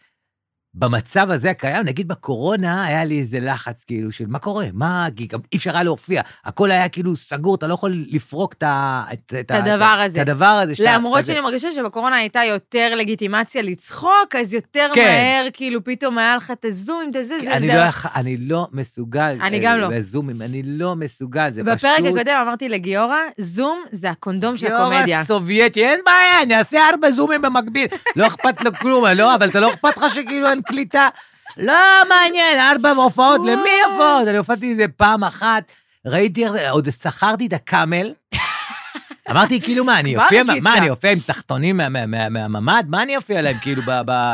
במצב 0.74 1.30
הזה 1.30 1.50
הקיים, 1.50 1.84
נגיד 1.86 2.08
בקורונה, 2.08 2.84
היה 2.84 3.04
לי 3.04 3.20
איזה 3.20 3.38
לחץ, 3.40 3.84
כאילו, 3.84 4.12
של 4.12 4.24
מה 4.26 4.38
קורה? 4.38 4.66
מה, 4.72 5.06
כי 5.16 5.26
גם 5.26 5.38
אי 5.52 5.56
אפשר 5.58 5.74
היה 5.74 5.82
להופיע, 5.82 6.22
הכל 6.44 6.70
היה 6.70 6.88
כאילו 6.88 7.16
סגור, 7.16 7.54
אתה 7.54 7.66
לא 7.66 7.74
יכול 7.74 8.04
לפרוק 8.10 8.52
את, 8.52 8.62
ה, 8.62 9.04
את, 9.12 9.34
את, 9.40 9.50
הדבר 9.50 9.84
הזה. 9.84 10.22
את 10.22 10.28
הדבר 10.28 10.46
הזה. 10.46 10.74
שאתה- 10.74 10.94
למרות 10.94 11.18
אתה- 11.18 11.26
שאני 11.26 11.40
מרגישה 11.40 11.72
שבקורונה 11.72 12.16
הייתה 12.16 12.40
יותר 12.44 12.94
לגיטימציה 12.94 13.62
לצחוק, 13.62 14.36
אז 14.40 14.54
יותר 14.54 14.88
כן. 14.94 15.02
מהר, 15.04 15.48
כאילו, 15.52 15.84
פתאום 15.84 16.18
היה 16.18 16.36
לך 16.36 16.50
את 16.50 16.64
הזום, 16.64 17.02
את 17.10 17.16
הזה, 17.16 17.34
זה, 17.40 17.56
אני 17.56 17.66
זה. 17.66 17.74
לא, 17.74 17.82
אני 18.14 18.36
לא 18.36 18.66
מסוגל. 18.72 19.38
אני 19.40 19.56
אה, 19.58 19.62
גם 19.64 19.78
לא. 19.78 19.88
בזומים, 19.88 20.42
אני 20.42 20.62
לא 20.64 20.96
מסוגל, 20.96 21.50
זה 21.54 21.62
פשוט... 21.64 21.72
בפרק 21.90 22.12
הקודם 22.14 22.38
אמרתי 22.46 22.68
לגיורא, 22.68 23.16
זום 23.38 23.82
זה 23.90 24.10
הקונדום 24.10 24.56
של 24.56 24.66
הקומדיה. 24.74 25.06
יום 25.14 25.20
הסובייטי, 25.20 25.84
אין 25.84 26.00
בעיה, 26.06 26.42
אני 26.42 26.56
אעשה 26.58 26.78
ארבע 26.92 27.10
זומים 27.10 27.42
במקביל. 27.42 27.86
לא 28.16 28.26
אכפת 28.26 28.62
לו 28.64 28.70
כלום, 28.80 29.04
לא, 29.06 29.34
אבל 29.34 29.48
אתה 29.48 29.60
לא 29.60 29.70
אכפת 29.70 29.96
לך 29.96 30.14
שכאילו 30.14 30.48
אין 30.48 30.61
קליטה? 30.62 31.08
לא 31.56 31.74
מעניין, 32.08 32.58
ארבע 32.58 32.90
הופעות, 32.90 33.40
למי. 33.46 33.70
הופעות? 33.90 34.28
אני 34.28 34.36
הופעתי 34.36 34.70
איזה 34.70 34.88
פעם 34.96 35.24
אחת, 35.24 35.72
ראיתי 36.06 36.44
איך 36.44 36.52
זה, 36.52 36.70
עוד 36.70 36.88
שכרתי 36.90 37.46
את 37.46 37.52
הקאמל. 37.52 38.12
אמרתי, 39.30 39.60
כאילו, 39.60 39.84
מה, 39.84 39.98
אני 40.00 40.16
אופיע, 40.16 40.40
קיצה. 40.40 40.60
מה, 40.62 40.76
אני 40.78 40.90
אופיע 40.90 41.10
עם 41.10 41.18
תחתונים 41.26 41.76
מה- 41.76 41.88
מה- 41.88 42.06
מה- 42.06 42.28
מהממ"ד? 42.28 42.84
מה 42.88 43.02
אני 43.02 43.16
אופיע 43.16 43.42
להם, 43.42 43.56
כאילו, 43.60 43.82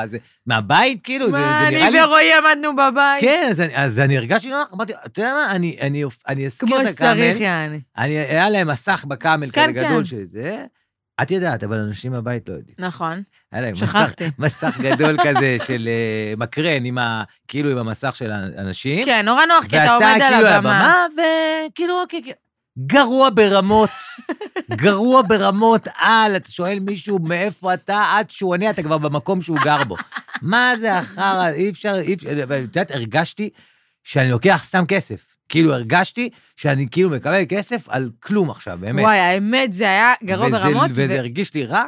זה- 0.07 0.19
מהבית, 0.47 1.01
כאילו? 1.05 1.27
זה 1.31 1.33
מה, 1.39 1.67
זה 1.71 1.87
אני. 1.89 2.01
ורועי 2.03 2.33
עמדנו 2.33 2.77
בבית. 2.77 3.21
כן, 3.21 3.53
אז 3.75 3.99
אני- 4.01 4.17
הרגשתי 4.19 4.51
נוח, 4.51 4.67
אמרתי, 4.75 4.93
אתה 5.07 5.21
יודע 5.21 5.35
מה, 5.35 5.51
אני- 5.51 6.07
אזכיר 6.47 6.69
כמו 6.69 6.77
את 6.81 6.87
הקאמל. 6.87 6.91
שצריך, 7.15 7.41
יעני. 7.41 7.81
היה 7.97 8.51
להם 8.51 8.69
מסך 8.69 9.05
בקאמל 9.09 9.51
כן, 9.51 9.63
כזה 9.63 9.87
גדול 9.87 9.99
כן. 9.99 10.05
שזה, 10.05 10.65
את 11.23 11.31
יודעת, 11.31 11.65
אבל 11.65 11.79
אנשים 11.79 12.13
בבית 12.13 12.49
לא 12.49 12.55
יודעים. 12.55 12.77
נכון. 12.79 13.23
היה 13.53 13.63
להם 13.63 13.73
מסך, 13.73 13.87
שכחתי. 13.87 14.31
מסך 14.39 14.79
גדול 14.81 15.17
כזה 15.25 15.57
של 15.67 15.89
אה, 15.89 16.35
מקרן, 16.37 16.85
עם 16.85 16.99
ה, 16.99 17.23
כאילו 17.49 17.71
עם 17.71 17.79
המסך 17.79 18.17
של 18.17 18.31
האנשים. 18.31 19.05
כן, 19.05 19.25
נורא 19.25 19.45
נוח, 19.47 19.65
כי 19.65 19.77
אתה 19.77 19.77
ואתה 19.77 19.95
עומד 19.95 20.23
על 20.23 20.35
כאילו 20.35 20.49
הבמה. 20.49 21.07
וכאילו, 21.15 22.01
אוקיי, 22.01 22.23
כן. 22.25 22.33
גרוע 22.87 23.31
ברמות, 23.35 23.91
גרוע 24.83 25.23
ברמות 25.23 25.89
על, 25.95 26.37
אתה 26.37 26.51
שואל 26.51 26.79
מישהו 26.81 27.19
מאיפה 27.19 27.75
אתה, 27.75 28.05
עד 28.13 28.31
שהוא 28.31 28.51
עונה, 28.53 28.71
אתה 28.71 28.83
כבר 28.83 28.99
במקום 28.99 29.41
שהוא 29.41 29.59
גר 29.65 29.85
בו. 29.85 29.97
מה 30.43 30.73
זה 30.81 30.99
החרא, 30.99 31.49
אי 31.49 31.71
אפשר, 31.71 31.95
אי 32.01 32.15
אפשר, 32.15 32.29
ואת 32.49 32.61
יודעת, 32.61 32.91
הרגשתי 32.91 33.51
שאני 34.05 34.31
לוקח 34.31 34.63
סתם 34.65 34.85
כסף. 34.89 35.38
כאילו, 35.49 35.75
הרגשתי 35.75 36.31
שאני 36.57 36.87
כאילו 36.91 37.11
מקבל 37.11 37.43
כסף 37.49 37.89
על 37.89 38.11
כלום 38.21 38.51
עכשיו, 38.51 38.79
באמת. 38.81 39.05
וואי, 39.05 39.19
האמת, 39.19 39.73
זה 39.73 39.85
היה 39.85 40.15
גרוע 40.25 40.47
וזה- 40.47 40.59
ברמות. 40.59 40.91
וזה 40.91 41.07
ו- 41.11 41.19
הרגיש 41.19 41.55
לי 41.55 41.65
רע, 41.65 41.85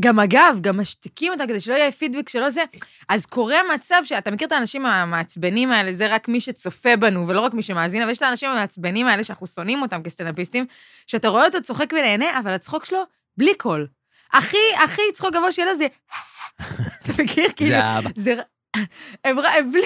גם 0.00 0.20
אגב, 0.20 0.58
גם 0.60 0.80
משתיקים 0.80 1.32
אותה 1.32 1.46
כדי 1.46 1.60
שלא 1.60 1.74
יהיה 1.74 1.92
פידבק 1.92 2.28
שלא 2.28 2.50
זה. 2.50 2.62
אז 3.08 3.26
קורה 3.26 3.56
מצב 3.74 4.00
שאתה 4.04 4.30
מכיר 4.30 4.46
את 4.46 4.52
האנשים 4.52 4.86
המעצבנים 4.86 5.72
האלה, 5.72 5.94
זה 5.94 6.14
רק 6.14 6.28
מי 6.28 6.40
שצופה 6.40 6.96
בנו 6.96 7.28
ולא 7.28 7.40
רק 7.40 7.54
מי 7.54 7.62
שמאזין, 7.62 8.02
אבל 8.02 8.10
יש 8.10 8.18
את 8.18 8.22
האנשים 8.22 8.50
המעצבנים 8.50 9.06
האלה 9.06 9.24
שאנחנו 9.24 9.46
שונאים 9.46 9.82
אותם 9.82 10.02
כסטנדאפיסטים, 10.02 10.66
שאתה 11.06 11.28
רואה 11.28 11.44
אותו 11.44 11.62
צוחק 11.62 11.92
ונהנה, 11.92 12.38
אבל 12.38 12.50
הצחוק 12.52 12.84
שלו 12.84 12.98
בלי 13.36 13.54
קול. 13.54 13.86
הכי, 14.32 14.56
הכי 14.84 15.02
צחוק 15.14 15.34
גבוה 15.34 15.52
שיהיה 15.52 15.72
לו 15.72 15.78
זה... 15.78 15.86
אתה 17.00 17.22
מכיר? 17.22 17.48
כאילו, 17.56 17.76
זה 18.14 18.34
הם 19.24 19.36
בלי... 19.72 19.82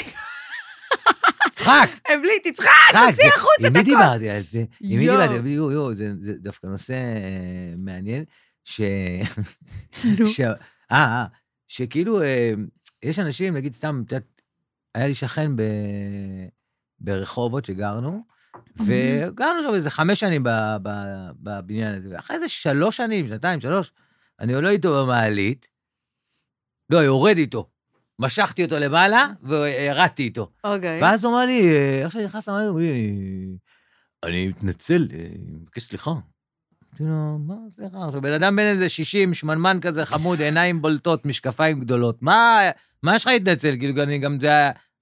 צחק! 1.50 1.88
בלי, 2.22 2.52
תצחק, 2.52 2.66
צחק, 2.92 3.00
תוציא 3.10 3.24
זה- 3.28 3.34
החוצה 3.36 3.54
את 3.66 3.70
עם 3.70 3.72
מי. 3.72 3.82
דיברתי 3.82 4.30
על 4.30 4.40
זה? 4.40 4.58
עם 4.80 4.98
מי. 4.98 5.08
דיברתי? 5.08 5.48
יואו, 5.48 5.70
יואו, 5.72 5.94
זה 5.94 6.12
זה 6.20 6.32
דווקא 6.38 6.66
נושא 6.66 6.92
אה, 6.92 7.74
מעניין, 7.78 8.24
ש... 8.64 8.80
אה, 8.80 10.52
אה, 10.92 11.24
שכאילו, 11.68 12.22
אה, 12.22 12.52
יש 13.02 13.18
אנשים, 13.18 13.54
נגיד 13.56 13.74
סתם, 13.74 14.02
את 14.06 14.12
יודעת, 14.12 14.42
היה 14.94 15.06
לי 15.06 15.14
שכן. 15.14 15.50
ברחובות 16.98 17.64
שגרנו, 17.64 18.24
וגרנו 18.86 19.62
שם 19.62 19.74
איזה 19.74 19.90
חמש 19.90 20.20
שנים 20.20 20.42
בבניין 21.42 21.94
הזה, 21.94 22.08
ואחרי 22.10 22.36
איזה 22.36 22.48
שלוש 22.48 22.96
שנים, 22.96 23.28
שנתיים, 23.28 23.60
שלוש, 23.60 23.92
אני 24.40 24.54
עולה 24.54 24.70
איתו 24.70 25.02
במעלית, 25.04 25.66
לא, 26.90 26.98
יורד 26.98 27.36
איתו. 27.36 27.70
משכתי 28.18 28.64
אותו 28.64 28.78
למעלה 28.78 29.26
וירדתי 29.42 30.22
איתו. 30.22 30.50
אוקיי. 30.64 31.02
ואז 31.02 31.24
הוא 31.24 31.32
אמר 31.32 31.44
לי, 31.44 31.68
איך 32.02 32.12
שאני 32.12 32.24
נכנס 32.24 32.48
אמר 32.48 32.72
לי, 32.72 32.88
אני 34.24 34.48
מתנצל, 34.48 35.08
אה, 35.14 35.18
אני 35.18 35.56
מבקש 35.62 35.82
סליחה. 35.82 36.10
אמרתי 36.10 37.04
לו, 37.04 37.38
מה 37.38 37.54
סליחה? 37.76 38.06
עכשיו, 38.06 38.20
בן 38.22 38.32
אדם 38.32 38.56
בן 38.56 38.62
איזה 38.62 38.88
60, 38.88 39.34
שמנמן 39.34 39.78
כזה 39.82 40.04
חמוד, 40.04 40.40
עיניים 40.40 40.82
בולטות, 40.82 41.24
משקפיים 41.26 41.80
גדולות. 41.80 42.22
מה, 42.22 42.58
מה 43.02 43.16
יש 43.16 43.22
לך 43.22 43.30
להתנצל? 43.32 43.76
כאילו, 43.78 44.02
אני 44.02 44.18
גם, 44.18 44.40
זה, 44.40 44.50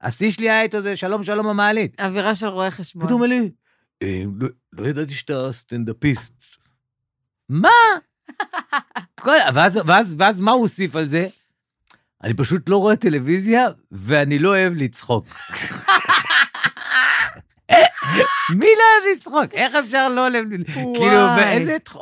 השיא 0.03 0.31
שלי 0.31 0.51
היה 0.51 0.63
איתו 0.63 0.81
זה 0.81 0.97
שלום 0.97 1.25
שלום 1.25 1.47
במעלית. 1.49 2.01
אווירה 2.01 2.35
של 2.35 2.47
רואה 2.47 2.71
חשבון. 2.71 3.07
פתאום 3.07 3.23
לי, 3.23 3.51
"אה, 4.03 4.23
לא- 4.41 4.49
לא 4.73 4.87
ידעתי 4.87 5.15
שאתה 5.15 5.49
סטנדאפיסט. 5.53 6.33
מה? 7.49 7.69
ואז 10.17 10.41
מה 10.41 10.51
הוא 10.53 10.61
הוסיף 10.63 10.97
על 10.97 11.07
זה? 11.07 11.29
אני 12.25 12.35
פשוט 12.35 12.69
לא 12.69 12.77
רואה 12.77 12.97
טלוויזיה, 12.97 13.67
ואני 13.93 14.39
לא 14.39 14.49
אוהב 14.49 14.73
לצחוק. 14.77 15.27
מי 18.51 18.67
לא 18.67 18.85
אוהב 18.93 19.17
לצחוק? 19.17 19.55
איך 19.55 19.75
אפשר 19.75 20.09
לא 20.09 20.29
אוהב... 20.29 20.47
כאילו, 20.95 21.19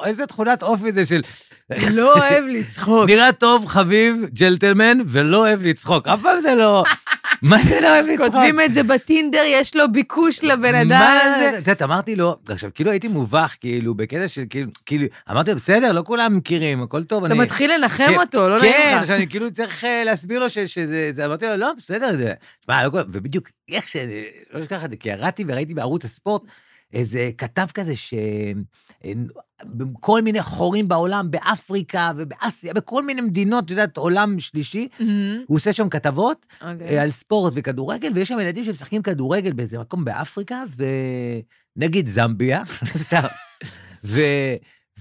איזה 0.04 0.26
תכונת 0.26 0.62
אופי 0.62 0.92
זה 0.92 1.06
של... 1.06 1.22
לא 1.94 2.14
אוהב 2.18 2.44
לצחוק. 2.44 3.06
נראה 3.06 3.32
טוב, 3.32 3.66
חביב, 3.66 4.16
ג'לטלמן, 4.32 4.98
ולא 5.06 5.36
אוהב 5.36 5.62
לצחוק. 5.62 6.08
אף 6.08 6.22
פעם 6.22 6.40
זה 6.40 6.54
לא... 6.54 6.84
מה 7.42 7.56
זה 7.68 7.80
לא 7.80 7.88
אוהב 7.88 8.06
לצחוק? 8.06 8.26
כותבים 8.26 8.60
את 8.60 8.72
זה 8.72 8.82
בטינדר, 8.82 9.42
יש 9.46 9.76
לו 9.76 9.92
ביקוש 9.92 10.44
לבן 10.44 10.74
אדם 10.74 10.88
מה 10.88 11.20
הזה. 11.22 11.40
זה? 11.40 11.50
את 11.50 11.54
יודעת, 11.54 11.82
אמרתי 11.82 12.16
לו, 12.16 12.36
עכשיו, 12.48 12.70
כאילו 12.74 12.90
הייתי 12.90 13.08
מובך, 13.08 13.56
כאילו, 13.60 13.94
בקטע 13.94 14.28
של, 14.28 14.44
כאילו, 14.50 14.70
כאילו, 14.86 15.06
אמרתי 15.30 15.50
לו, 15.50 15.56
בסדר, 15.56 15.92
לא 15.92 16.02
כולם 16.06 16.36
מכירים, 16.36 16.82
הכל 16.82 17.04
טוב, 17.04 17.24
אתה. 17.24 17.34
מתחיל 17.34 17.74
לנחם 17.74 18.04
כן, 18.06 18.18
אותו, 18.20 18.48
לא 18.48 18.60
כן, 18.60 18.66
נעים 18.66 18.94
לך. 18.94 19.00
עכשיו 19.00 19.16
אני 19.16 19.28
כאילו 19.28 19.52
צריך 19.52 19.84
אה, 19.84 20.02
להסביר 20.04 20.40
לו 20.40 20.50
שזה, 20.50 21.10
זה- 21.12 21.26
אמרתי 21.26 21.46
לו, 21.46 21.56
לא, 21.56 21.70
בסדר, 21.76 22.16
זה... 22.16 22.32
שמע, 22.64 22.84
לא 22.84 22.90
כל... 22.90 22.98
ובדיוק, 23.08 23.48
איך 23.72 23.88
ש... 23.88 23.96
לא 24.52 24.62
אשכח 24.62 24.84
את 24.84 24.90
זה, 24.90 24.96
כי 24.96 25.08
ירדתי 25.08 25.44
וראיתי 25.48 25.74
בערוץ 25.74 26.04
הספורט 26.04 26.42
איזה 26.92 27.30
כתב 27.38 27.66
כזה 27.74 27.96
ש... 27.96 28.14
בכל 29.64 30.22
מיני 30.22 30.42
חורים 30.42 30.88
בעולם, 30.88 31.30
באפריקה 31.30 32.12
ובאסיה, 32.16 32.74
בכל 32.74 33.04
מיני 33.04 33.20
מדינות, 33.20 33.64
את 33.64 33.70
יודעת, 33.70 33.96
עולם 33.96 34.40
שלישי, 34.40 34.88
מהמם. 35.00 35.38
הוא 35.46 35.56
עושה 35.56 35.72
שם 35.72 35.88
כתבות, 35.88 36.46
אוקיי. 36.60 36.86
אה, 36.88 37.02
על 37.02 37.10
ספורט 37.10 37.52
וכדורגל, 37.56 38.12
ויש 38.14 38.28
שם 38.28 38.40
ילדים 38.40 38.64
שמשחקים 38.64 39.02
כדורגל 39.02 39.52
באיזה 39.52 39.78
מקום 39.78 40.04
באפריקה, 40.04 40.62
ונגיד 41.76 42.08
זמביה, 42.08 42.62
סתם, 43.04 43.26
ו... 44.04 44.20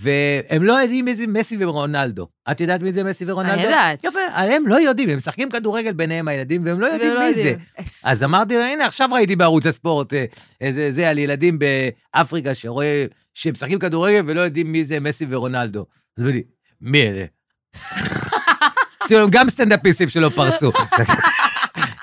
והם 0.01 0.63
לא 0.63 0.73
יודעים 0.73 1.05
מי 1.05 1.15
זה 1.15 1.27
מסי 1.27 1.57
ורונלדו. 1.59 2.27
את 2.51 2.61
יודעת 2.61 2.81
מי 2.81 2.91
זה 2.91 3.03
מסי 3.03 3.25
ורונלדו? 3.27 3.53
אני 3.53 3.63
יודעת. 3.63 4.03
יפה, 4.03 4.19
הם 4.33 4.67
לא 4.67 4.81
יודעים, 4.81 5.09
הם 5.09 5.17
משחקים 5.17 5.49
כדורגל 5.49 5.93
ביניהם 5.93 6.27
הילדים, 6.27 6.61
והם 6.65 6.79
לא 6.79 6.87
יודעים 6.87 7.11
ולא 7.11 7.21
מי 7.27 7.33
זה. 7.33 7.55
אז 8.03 8.23
אמרתי 8.23 8.55
לו, 8.55 8.61
הנה, 8.61 8.85
עכשיו 8.85 9.09
ראיתי 9.11 9.35
בערוץ 9.35 9.65
הספורט 9.65 10.13
אה, 10.13 10.89
זה 10.91 11.09
על 11.09 11.17
ילדים 11.17 11.59
באפריקה 11.59 12.53
שרואה, 12.53 13.05
שמשחקים 13.39 13.79
כדורגל 13.79 14.21
ולא 14.27 14.41
יודעים 14.41 14.71
מי 14.71 14.85
זה 14.85 14.99
מסי 14.99 15.25
ורונלדו. 15.29 15.85
אז 16.17 16.23
לי, 16.23 16.43
מי 16.81 17.07
אלה? 17.07 17.25
אמרתי 19.01 19.15
לו, 19.15 19.23
הם 19.23 19.29
גם 19.29 19.49
סטנדאפיסטים 19.49 20.09
שלא 20.09 20.29
פרצו. 20.35 20.71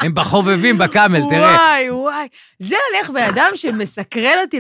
הם 0.00 0.14
בחובבים 0.14 0.78
בקאמל, 0.78 1.20
תראה. 1.30 1.56
וואי, 1.56 1.90
וואי. 1.90 2.28
זה 2.58 2.76
הולך 2.92 3.10
בן 3.10 3.22
אדם 3.22 3.50
שמסקרן 3.54 4.38
אותי, 4.44 4.58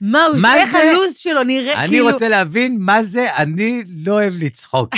מה 0.00 0.24
הוא, 0.24 0.36
מה 0.42 0.56
איך 0.56 0.70
זה? 0.70 0.78
הלו"ז 0.78 1.16
שלו 1.16 1.42
נראה, 1.42 1.74
אני 1.74 1.88
כאילו... 1.88 2.10
רוצה 2.10 2.28
להבין 2.28 2.76
מה 2.80 3.02
זה, 3.02 3.36
אני 3.36 3.82
לא 3.86 4.12
אוהב 4.12 4.32
לצחוק. 4.38 4.94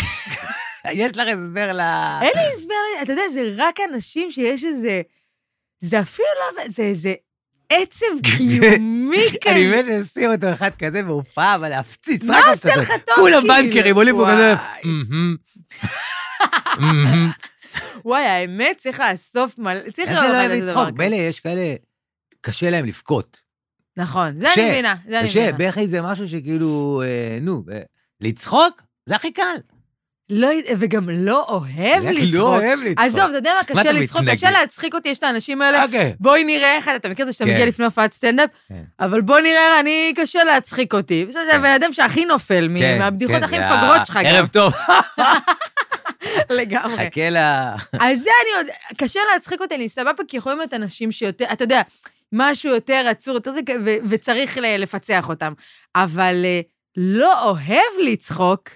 יש 0.92 1.16
לך 1.16 1.28
הסבר 1.28 1.72
ל... 1.72 1.80
אין 2.22 2.32
לי 2.34 2.52
הסבר, 2.56 3.02
אתה 3.02 3.12
יודע, 3.12 3.22
זה 3.32 3.52
רק 3.56 3.78
אנשים 3.92 4.30
שיש 4.30 4.64
איזה... 4.64 5.02
זה 5.80 6.00
אפילו 6.00 6.28
לא... 6.40 6.62
זה 6.68 6.82
איזה 6.82 7.14
עצב 7.70 8.06
קיומי 8.36 9.26
כזה. 9.40 9.52
אני 9.52 9.70
באמת 9.70 10.06
אשים 10.06 10.30
אותו 10.32 10.52
אחד 10.52 10.70
כזה 10.78 11.02
בהופעה, 11.02 11.54
אבל 11.54 11.68
להפציץ. 11.68 12.24
מה 12.24 12.38
רק 12.38 12.44
עושה 12.50 12.68
אותו. 12.68 12.80
לך 12.80 12.92
טוב, 13.06 13.14
כולם 13.16 13.40
כאילו? 13.40 13.54
בנקרים, 13.54 13.96
עולים 13.96 14.16
פה 14.16 14.26
כזה. 14.32 14.54
וואי. 18.04 18.22
האמת, 18.28 18.76
צריך 18.78 19.00
לאסוף 19.00 19.58
מלא... 19.58 19.90
צריך 19.90 20.10
לא 20.12 20.20
לראות 20.20 20.34
אוהב 20.34 20.50
את 20.50 20.62
הדבר. 20.62 20.90
מילא 20.98 21.14
יש 21.14 21.40
כאלה, 21.40 21.74
קשה 22.40 22.70
להם 22.70 22.86
לבכות. 22.86 23.40
נכון, 23.96 24.40
זה 24.40 24.46
קשה, 24.52 24.62
אני 24.62 24.70
מבינה, 24.70 24.94
זה 25.08 25.20
אני 25.20 25.28
קשה, 25.28 25.52
מבינה. 25.52 25.70
בכי 25.70 25.88
זה 25.88 26.02
משהו 26.02 26.28
שכאילו, 26.28 27.02
אה, 27.04 27.38
נו, 27.40 27.64
לצחוק 28.20 28.82
זה 29.06 29.16
הכי 29.16 29.32
קל. 29.32 29.56
לא, 30.30 30.48
וגם 30.78 31.10
לא 31.10 31.44
אוהב 31.48 32.04
רק 32.04 32.14
לצחוק. 32.14 32.34
לא 32.34 32.56
אוהב 32.56 32.78
לצחוק. 32.78 32.98
עזוב, 32.98 33.22
אתה 33.22 33.36
יודע 33.36 33.52
מה 33.58 33.64
קשה 33.64 33.92
לצחוק? 33.92 34.22
קשה 34.32 34.50
להצחיק 34.50 34.94
אותי, 34.94 35.08
יש 35.08 35.18
את 35.18 35.22
האנשים 35.22 35.62
האלה, 35.62 35.84
אוקיי. 35.84 36.14
בואי 36.20 36.44
נראה 36.44 36.74
איך 36.74 36.88
אתה, 36.96 37.08
מכיר 37.08 37.22
את 37.22 37.30
זה 37.30 37.32
שאתה 37.32 37.44
כן. 37.44 37.50
מגיע 37.50 37.66
לפני 37.66 37.84
הופעת 37.84 38.12
סטנדאפ? 38.12 38.50
כן. 38.68 38.82
אבל 39.00 39.20
בוא 39.20 39.40
נראה, 39.40 39.80
אני, 39.80 40.12
קשה 40.16 40.44
להצחיק 40.44 40.94
אותי. 40.94 41.26
זה 41.30 41.38
כן. 41.50 41.56
הבן 41.56 41.70
אדם 41.70 41.92
שהכי 41.92 42.24
נופל 42.24 42.68
מהבדיחות 42.98 43.42
הכי 43.42 43.58
מפגרות 43.58 44.06
שלך. 44.06 44.18
ערב 44.24 44.46
טוב, 44.46 44.72
לגמרי. 46.58 47.06
חכה 47.06 47.30
ל... 47.30 47.36
אז 48.06 48.20
זה 48.20 48.30
אני 48.42 48.60
יודע, 48.60 48.74
קשה 48.98 49.20
להצחיק 49.32 49.60
אותי, 49.60 49.74
אני 49.74 49.88
סבבה, 49.88 50.24
כי 50.28 50.36
יכולים 50.36 50.58
להיות 50.58 50.74
אנשים 50.74 51.12
שיותר, 51.12 51.44
אתה 51.52 51.64
יודע, 51.64 51.82
משהו 52.32 52.70
יותר 52.70 53.04
עצור, 53.08 53.34
יותר 53.34 53.52
זה, 53.52 53.60
וצריך 54.08 54.58
לפצח 54.62 55.28
אותם. 55.28 55.52
אבל 55.96 56.42
אה, 56.44 56.60
לא 56.96 57.44
אוהב 57.50 57.92
לצחוק, 58.04 58.68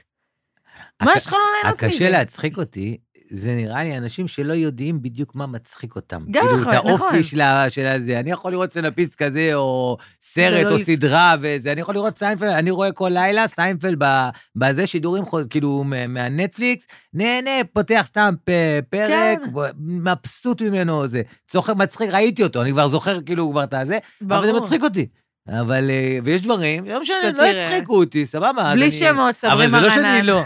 מה 1.04 1.12
יש 1.16 1.26
לך 1.26 1.32
לא 1.32 1.38
ליהנות 1.62 1.82
מזה? 1.82 1.86
הקשה 1.86 2.10
להצחיק 2.10 2.56
אותי, 2.58 2.96
זה 3.30 3.54
נראה 3.54 3.84
לי 3.84 3.98
אנשים 3.98 4.28
שלא 4.28 4.52
יודעים 4.52 5.02
בדיוק 5.02 5.34
מה 5.34 5.46
מצחיק 5.46 5.96
אותם. 5.96 6.24
גם 6.30 6.42
כאילו, 6.44 6.60
נכון, 6.60 6.72
את 6.72 6.78
האופי 6.78 6.94
נכון. 7.04 7.22
של 7.68 7.86
הזה. 7.86 8.20
אני 8.20 8.30
יכול 8.30 8.52
לראות 8.52 8.70
סטנדאפיסט 8.70 9.14
כזה, 9.22 9.50
או 9.54 9.96
סרט, 10.22 10.66
ולא 10.66 10.74
או 10.74 10.78
סדרה, 10.78 11.34
וזה. 11.40 11.72
אני 11.72 11.80
יכול 11.80 11.94
לראות 11.94 12.18
סיינפלד, 12.18 12.48
אני 12.50 12.70
רואה 12.70 12.92
כל 12.92 13.08
לילה 13.12 13.48
סיינפלד 13.48 14.02
בזה 14.56 14.86
שידורים, 14.86 15.24
כאילו, 15.50 15.84
מה- 15.84 16.06
מהנטפליקס, 16.06 16.86
נהנה, 17.14 17.50
פותח 17.72 18.02
סתם 18.06 18.34
פרק, 18.90 19.38
כן. 19.38 19.50
מבסוט 19.78 20.62
ממנו, 20.62 21.06
זה. 21.08 21.22
צוחק, 21.48 21.74
מצחיק, 21.76 22.10
ראיתי 22.10 22.42
אותו, 22.42 22.62
אני 22.62 22.70
כבר 22.72 22.88
זוכר 22.88 23.20
כאילו 23.20 23.50
כבר 23.50 23.64
את 23.64 23.74
הזה, 23.74 23.98
אבל 24.30 24.46
זה. 24.46 24.52
מצחיק 24.52 24.82
אותי. 24.82 25.06
אבל, 25.60 25.90
אה, 25.90 26.18
ויש 26.24 26.42
דברים, 26.42 26.84
לא 26.84 27.00
משנה, 27.00 27.16
לא 27.32 27.38
תראה. 27.38 27.68
הצחיקו 27.74 27.96
אותי, 27.96 28.26
סבבה. 28.26 28.72
בלי 28.74 28.90
שמות, 28.90 29.36
סברי 29.36 29.52
אבל 29.66 29.70
זה 29.70 29.80
לא 29.80 29.90
שאני 29.90 30.02
מרנן. 30.02 30.26
לא. 30.26 30.42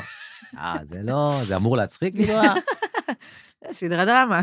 אה, 0.59 0.75
זה 0.91 0.99
לא, 1.03 1.41
זה 1.47 1.57
אמור 1.57 1.77
להצחיק 1.77 2.15
כאילו? 2.15 2.35
סדרה 3.73 4.05
דרמה. 4.05 4.41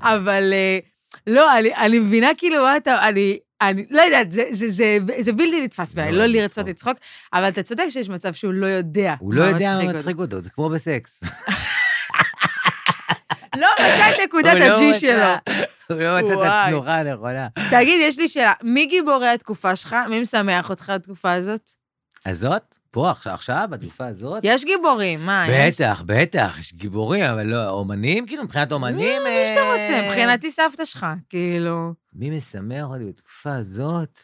אבל 0.00 0.52
אה, 0.52 0.78
לא, 1.26 1.58
אני, 1.58 1.74
אני 1.74 1.98
מבינה 1.98 2.28
כאילו 2.38 2.62
מה 2.62 2.76
אתה, 2.76 3.08
אני, 3.08 3.38
אני 3.60 3.84
לא 3.90 4.02
יודעת, 4.02 4.32
זה, 4.32 4.42
זה, 4.50 4.70
זה, 4.70 4.98
זה 5.20 5.32
בלתי 5.32 5.64
נתפס 5.64 5.94
בעיניי, 5.94 6.12
לא 6.12 6.18
לא 6.18 6.24
לצחוק. 6.26 6.42
לרצות 6.42 6.66
לצחוק, 6.68 6.96
אבל 7.32 7.48
אתה 7.48 7.62
צודק 7.62 7.84
שיש 7.88 8.08
מצב 8.08 8.32
שהוא 8.34 8.52
לא 8.52 8.66
יודע 8.66 9.14
הוא 9.18 9.34
לא 9.34 9.42
יודע 9.42 9.78
מה. 9.84 9.92
מצחיק 9.92 10.18
אותו, 10.18 10.40
זה 10.40 10.50
כמו 10.50 10.68
בסקס. 10.68 11.20
לא 13.56 13.68
מצא 13.80 14.08
את 14.08 14.14
נקודת 14.24 14.54
לא 14.58 14.64
הג'י 14.64 14.90
מצא- 14.90 14.98
שלו. 14.98 15.54
הוא 15.90 16.02
לא 16.02 16.18
מצא 16.18 16.32
את 16.32 16.36
וואי. 16.36 16.48
התנוחה 16.48 16.94
הנכונה. 16.96 17.48
תגיד, 17.70 18.00
יש 18.02 18.18
לי 18.18 18.28
שאלה, 18.28 18.52
מי 18.62 18.86
גיבורי 18.86 19.28
התקופה 19.28 19.76
שלך? 19.76 19.96
מי 20.10 20.22
משמח 20.22 20.70
אותך 20.70 20.92
בתקופה 20.94 21.32
הזאת? 21.32 21.70
הזאת? 22.26 22.74
פה, 22.96 23.10
עכשיו, 23.10 23.34
עכשיו, 23.34 23.68
בתקופה 23.70 24.06
הזאת? 24.06 24.40
יש 24.42 24.64
גיבורים, 24.64 25.26
מה, 25.26 25.46
יש? 25.48 25.74
בטח, 25.80 26.02
בטח, 26.06 26.56
יש 26.58 26.74
גיבורים, 26.74 27.24
אבל 27.24 27.46
לא, 27.46 27.68
אומנים, 27.68 28.26
כאילו, 28.26 28.44
מבחינת 28.44 28.72
אומנים... 28.72 29.22
מי 29.22 29.48
שאתה 29.48 29.60
אה, 29.60 29.72
רוצה, 29.72 30.08
מבחינתי 30.08 30.50
סבתא 30.50 30.84
שלך, 30.84 31.06
כאילו. 31.28 31.92
מי 32.14 32.30
משמח 32.30 32.84
אותי 32.84 33.04
בתקופה 33.04 33.54
הזאת? 33.54 34.18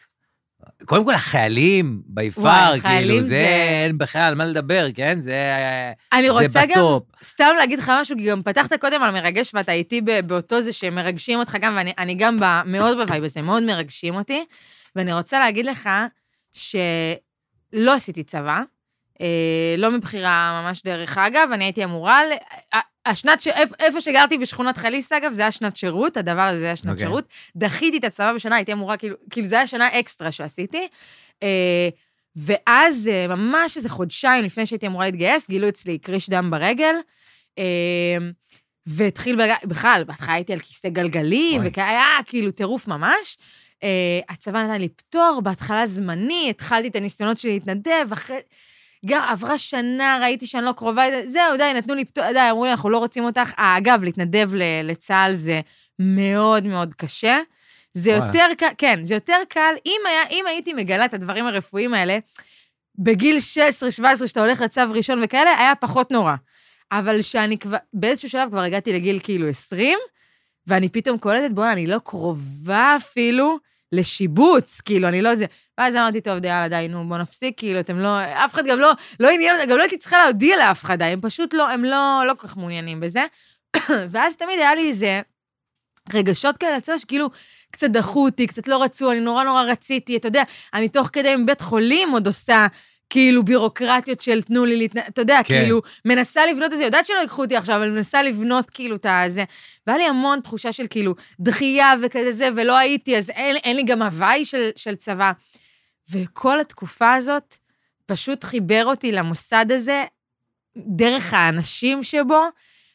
קודם 0.85 1.05
כל, 1.05 1.13
החיילים, 1.13 2.01
וואי, 2.09 2.25
ביפר, 2.25 2.79
כאילו, 2.83 3.21
זה, 3.21 3.27
זה- 3.27 3.45
אין 3.85 3.97
בכלל 3.97 4.21
על 4.21 4.35
מה 4.35 4.45
לדבר, 4.45 4.87
כן? 4.95 5.19
זה... 5.21 5.37
אני 6.13 6.27
זה 6.27 6.33
רוצה 6.33 6.65
גם 6.65 6.71
ב 6.71 6.77
top. 6.77 7.03
סתם 7.23 7.49
להגיד 7.57 7.79
לך 7.79 7.91
משהו, 8.01 8.17
כי 8.17 8.29
גם 8.29 8.43
פתחת 8.43 8.73
קודם 8.73 9.03
על 9.03 9.11
מרגש, 9.11 9.51
ואתה 9.53 9.71
איתי 9.71 10.01
באותו 10.25 10.61
זה 10.61 10.73
שמרגשים 10.73 11.39
אותך 11.39 11.57
גם, 11.61 11.73
ואני 11.77 11.93
אני 11.97 12.15
גם 12.15 12.39
מאוד 12.65 12.97
ב 12.97 13.02
vibe 13.02 13.23
הזה, 13.23 13.41
מאוד 13.41 13.63
מרגשים 13.63 14.15
אותי. 14.15 14.45
ואני 14.95 15.13
רוצה 15.13 15.39
להגיד 15.39 15.65
לך 15.65 15.89
שלא 17.73 17.93
עשיתי 17.93 18.23
צבא, 18.23 18.61
אה, 19.21 19.75
לא 19.77 19.91
מבחירה 19.91 20.61
ממש 20.65 20.83
דרך 20.83 21.17
אגב, 21.17 21.49
אני 21.53 21.63
הייתי 21.63 21.83
אמורה, 21.83 22.21
השנת, 23.05 23.41
ש... 23.41 23.47
איפ- 23.47 23.75
איפה 23.79 24.01
שגרתי 24.01 24.37
בשכונת 24.37 24.77
חליסה, 24.77 25.17
אגב, 25.17 25.31
זה 25.31 25.41
היה 25.41 25.51
שנת 25.51 25.75
שירות, 25.75 26.17
הדבר 26.17 26.41
הזה 26.41 26.65
היה 26.65 26.75
שנת 26.75 26.91
אוקיי. 26.91 27.05
שירות. 27.05 27.25
דחיתי 27.55 27.97
את 27.97 28.03
הצבא 28.03 28.33
בשנה, 28.33 28.55
הייתי 28.55 28.73
אמורה, 28.73 28.97
כאילו, 28.97 29.15
כאילו 29.29 29.47
זה 29.47 29.55
היה 29.55 29.67
שנה 29.67 29.99
אקסטרה 29.99 30.31
שעשיתי. 30.31 30.87
אה, 31.43 31.89
ואז, 32.35 33.09
אה, 33.13 33.27
ממש 33.35 33.77
איזה 33.77 33.89
חודשיים 33.89 34.43
לפני 34.43 34.65
שהייתי 34.65 34.87
אמורה 34.87 35.05
להתגייס, 35.05 35.49
גילו 35.49 35.69
אצלי 35.69 35.97
קריש 35.97 36.29
דם 36.29 36.51
ברגל. 36.51 36.95
והתחיל, 38.85 39.39
בכלל, 39.65 40.03
בהתחלה 40.07 40.33
הייתי 40.33 40.53
על 40.53 40.59
כיסא 40.59 40.89
גלגלים. 40.89 41.61
והיה 41.75 42.17
כאילו 42.25 42.51
טירוף 42.51 42.87
ממש. 42.87 43.37
אה, 43.83 44.19
הצבא 44.29 44.63
נתן 44.63 44.81
לי 44.81 44.89
פטור, 44.89 45.41
בהתחלה 45.43 45.87
זמני, 45.87 46.47
התחלתי 46.49 46.87
את 46.87 46.95
הניסיונות 46.95 47.37
שלי 47.37 47.53
להתנדב, 47.53 48.07
אחרי... 48.11 48.37
גם 49.05 49.21
עברה 49.29 49.57
שנה, 49.57 50.19
ראיתי 50.21 50.47
שאני 50.47 50.65
לא 50.65 50.71
קרובה, 50.71 51.03
זהו, 51.27 51.57
די, 51.57 51.71
נתנו 51.75 51.95
לי 51.95 52.05
פטור, 52.05 52.23
די, 52.33 52.49
אמרו 52.51 52.65
לי, 52.65 52.71
אנחנו 52.71 52.89
לא 52.89 52.97
רוצים 52.97 53.23
אותך. 53.23 53.51
אה, 53.59 53.77
אגב, 53.77 54.03
להתנדב 54.03 54.49
לצה"ל 54.83 55.33
זה 55.33 55.61
מאוד 55.99 56.65
מאוד 56.65 56.93
קשה. 56.93 57.39
זה 57.93 58.11
וואלה. 58.11 58.25
יותר 58.25 58.47
קל, 58.57 58.69
כן, 58.77 58.99
זה 59.03 59.13
יותר 59.13 59.37
קל, 59.49 59.73
אם, 59.85 60.01
היה, 60.09 60.21
אם 60.31 60.45
הייתי 60.47 60.73
מגלה 60.73 61.05
את 61.05 61.13
הדברים 61.13 61.45
הרפואיים 61.45 61.93
האלה, 61.93 62.17
בגיל 62.99 63.37
16-17, 64.01 64.27
שאתה 64.27 64.41
הולך 64.41 64.61
לצו 64.61 64.81
ראשון 64.89 65.19
וכאלה, 65.23 65.57
היה 65.59 65.75
פחות 65.75 66.11
נורא. 66.11 66.35
אבל 66.91 67.21
שאני 67.21 67.57
כבר, 67.57 67.77
באיזשהו 67.93 68.29
שלב 68.29 68.49
כבר 68.49 68.59
הגעתי 68.59 68.93
לגיל 68.93 69.19
כאילו 69.23 69.47
20, 69.47 69.99
ואני 70.67 70.89
פתאום 70.89 71.17
קולטת, 71.17 71.51
בואנה, 71.51 71.73
אני 71.73 71.87
לא 71.87 71.99
קרובה 71.99 72.95
אפילו 72.97 73.57
לשיבוץ, 73.93 74.81
כאילו, 74.81 75.07
אני 75.07 75.21
לא 75.21 75.35
זה. 75.35 75.45
ואז 75.77 75.95
אמרתי, 75.95 76.21
טוב, 76.21 76.39
די, 76.39 76.47
יאללה, 76.47 76.67
די, 76.67 76.87
נו, 76.89 77.07
בוא 77.07 77.17
נפסיק, 77.17 77.57
כאילו, 77.57 77.79
אתם 77.79 77.99
לא, 77.99 78.23
אף 78.23 78.53
אחד 78.53 78.65
גם 78.65 78.79
לא, 78.79 78.91
לא 79.19 79.29
עניין, 79.29 79.69
גם 79.69 79.77
לא 79.77 79.81
הייתי 79.81 79.97
צריכה 79.97 80.17
להודיע 80.23 80.57
לאף 80.57 80.83
אחד, 80.83 81.01
הם 81.01 81.21
פשוט 81.21 81.53
לא, 81.53 81.69
הם 81.69 81.83
לא, 81.83 82.23
לא 82.27 82.33
כל 82.37 82.47
כך 82.47 82.57
מעוניינים 82.57 82.99
בזה. 82.99 83.25
ואז 84.11 84.35
תמיד 84.35 84.59
היה 84.59 84.75
לי 84.75 84.87
איזה 84.87 85.21
רגשות 86.13 86.57
כאלה 86.57 86.77
לצבא, 86.77 86.97
שכאילו 86.97 87.29
קצת 87.71 87.89
דחו 87.89 88.25
אותי, 88.25 88.47
קצת 88.47 88.67
לא 88.67 88.83
רצו, 88.83 89.11
אני 89.11 89.19
נורא 89.19 89.43
נורא 89.43 89.63
רציתי, 89.63 90.17
אתה 90.17 90.27
יודע, 90.27 90.43
אני 90.73 90.89
תוך 90.89 91.09
כדי 91.13 91.35
מבית 91.35 91.61
חולים 91.61 92.11
עוד 92.11 92.27
עושה 92.27 92.67
כאילו 93.13 93.43
בירוקרטיות 93.43 94.21
של 94.21 94.41
תנו 94.41 94.65
לי 94.65 94.77
להתנ... 94.77 94.99
אתה 94.99 95.21
יודע, 95.21 95.39
כן. 95.45 95.59
כאילו, 95.61 95.81
מנסה 96.05 96.45
לבנות 96.45 96.73
את 96.73 96.77
זה, 96.77 96.83
יודעת 96.83 97.05
שלא 97.05 97.17
ייקחו 97.17 97.43
אותי 97.43 97.55
עכשיו, 97.55 97.75
אבל 97.75 97.89
מנסה 97.89 98.23
לבנות 98.23 98.69
כאילו 98.69 98.95
את 98.95 99.05
הזה. 99.09 99.43
והיה 99.87 99.97
לי 99.97 100.05
המון 100.05 100.39
תחושה 100.39 100.71
של 100.71 100.85
כאילו 100.89 101.15
דחייה 101.39 101.93
וכזה 102.01 102.31
זה, 102.31 102.49
ולא 102.55 102.77
הייתי, 102.77 103.17
אז 103.17 103.29
אין, 103.29 103.55
אין 103.55 103.75
לי 103.75 103.83
גם 103.83 104.01
הוואי 104.01 104.45
של, 104.45 104.69
של 104.75 104.95
צבא. 104.95 105.31
וכל 106.11 106.59
התקופה 106.59 107.13
הזאת 107.13 107.55
פשוט 108.05 108.43
חיבר 108.43 108.85
אותי 108.85 109.11
למוסד 109.11 109.65
הזה, 109.69 110.03
דרך 110.77 111.33
האנשים 111.33 112.03
שבו, 112.03 112.43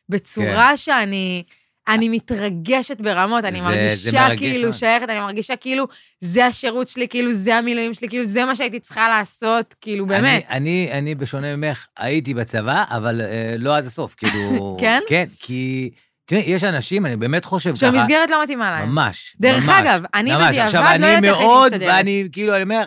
בצורה 0.08 0.68
כן. 0.70 0.76
שאני... 0.76 1.42
אני 1.88 2.08
מתרגשת 2.08 3.00
ברמות, 3.00 3.44
אני 3.44 3.58
זה- 3.60 3.64
מרגישה 3.64 4.28
זה 4.30 4.36
כאילו 4.36 4.62
מאוד. 4.62 4.74
שייכת, 4.74 5.08
אני 5.08 5.20
מרגישה 5.20 5.56
כאילו 5.56 5.84
זה 6.20 6.46
השירות 6.46 6.88
שלי, 6.88 7.08
כאילו 7.08 7.32
זה 7.32 7.56
המילואים 7.56 7.94
שלי, 7.94 8.08
כאילו 8.08 8.24
זה 8.24 8.44
מה 8.44 8.56
שהייתי 8.56 8.80
צריכה 8.80 9.08
לעשות, 9.08 9.74
כאילו 9.80 10.06
באמת. 10.06 10.44
אני, 10.50 10.56
אני, 10.56 10.98
אני 10.98 11.14
בשונה 11.14 11.56
ממך, 11.56 11.86
הייתי 11.98 12.34
בצבא, 12.34 12.84
אבל 12.90 13.20
אה, 13.20 13.54
לא 13.58 13.76
עד 13.76 13.86
הסוף, 13.86 14.14
כאילו... 14.14 14.76
כן? 14.80 15.00
כן, 15.08 15.24
כי... 15.40 15.90
תראי, 16.24 16.42
יש 16.46 16.64
אנשים, 16.64 17.06
אני 17.06 17.16
באמת 17.16 17.44
חושב 17.44 17.70
ככה... 17.70 17.78
שהמסגרת 17.80 18.30
לא 18.30 18.42
מתאימה 18.42 18.70
להם. 18.70 18.88
ממש, 18.88 19.36
דרך 19.40 19.64
ממש. 19.68 19.80
אגב, 19.80 20.02
אני 20.14 20.30
ממש. 20.34 20.46
בדיעבד 20.48 20.66
עכשיו, 20.66 20.82
לא 20.82 20.88
אני 20.90 21.06
יודעת 21.06 21.24
איך 21.24 21.36
מאוד, 21.38 21.72
מסתדרת. 21.72 21.88
ואני 21.94 22.28
כאילו, 22.32 22.54
אני 22.54 22.62
אומר, 22.62 22.84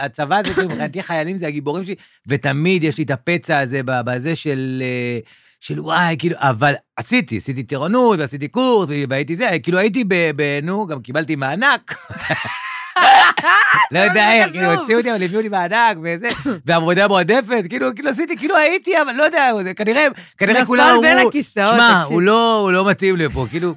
הצבא 0.00 0.42
זה, 0.46 0.54
כאילו, 0.54 0.68
מבחינתי 0.68 1.02
חיילים 1.02 1.38
זה 1.38 1.46
הגיבורים 1.46 1.84
שלי, 1.84 1.94
ותמיד 2.26 2.84
יש 2.84 2.98
לי 2.98 3.04
את 3.04 3.10
הפצע 3.10 3.58
הזה, 3.58 3.80
בזה 3.84 4.36
של... 4.36 4.82
אה, 4.82 5.18
של 5.60 5.80
וואי, 5.80 6.16
כאילו, 6.18 6.36
אבל 6.38 6.74
עשיתי, 6.96 7.36
עשיתי 7.36 7.62
טירונות, 7.62 8.18
ועשיתי 8.18 8.48
קורס, 8.48 8.88
והייתי 9.08 9.36
זה, 9.36 9.48
כאילו 9.62 9.78
הייתי 9.78 10.04
ב... 10.04 10.14
ב- 10.36 10.60
נו, 10.62 10.86
גם 10.86 11.02
קיבלתי 11.02 11.36
מענק. 11.36 11.94
לא 13.92 13.98
יודע 13.98 14.32
איך, 14.32 14.52
כאילו, 14.52 14.68
חשוב. 14.68 14.80
הוציאו 14.80 14.98
אותי, 14.98 15.12
אבל 15.12 15.22
הביאו 15.22 15.42
לי 15.42 15.48
מענק 15.48 15.96
וזה, 16.02 16.28
ועבודה 16.66 17.08
מועדפת, 17.08 17.64
כאילו, 17.68 17.94
כאילו 17.94 18.10
עשיתי, 18.10 18.36
כאילו 18.36 18.56
הייתי, 18.56 19.02
אבל 19.02 19.12
לא 19.12 19.22
יודע, 19.22 19.50
כנראה, 19.76 20.06
כנראה 20.38 20.54
נפל 20.60 20.66
כולם 20.66 20.86
אמרו, 20.90 21.02
בין 21.02 21.26
הכיסאות, 21.28 21.74
שמע, 21.74 22.00
תקשיב." 22.00 22.12
הוא 22.12 22.22
לא, 22.22 22.60
הוא 22.60 22.72
לא 22.72 22.88
מתאים 22.90 23.16
לפה, 23.16 23.46
כאילו, 23.50 23.74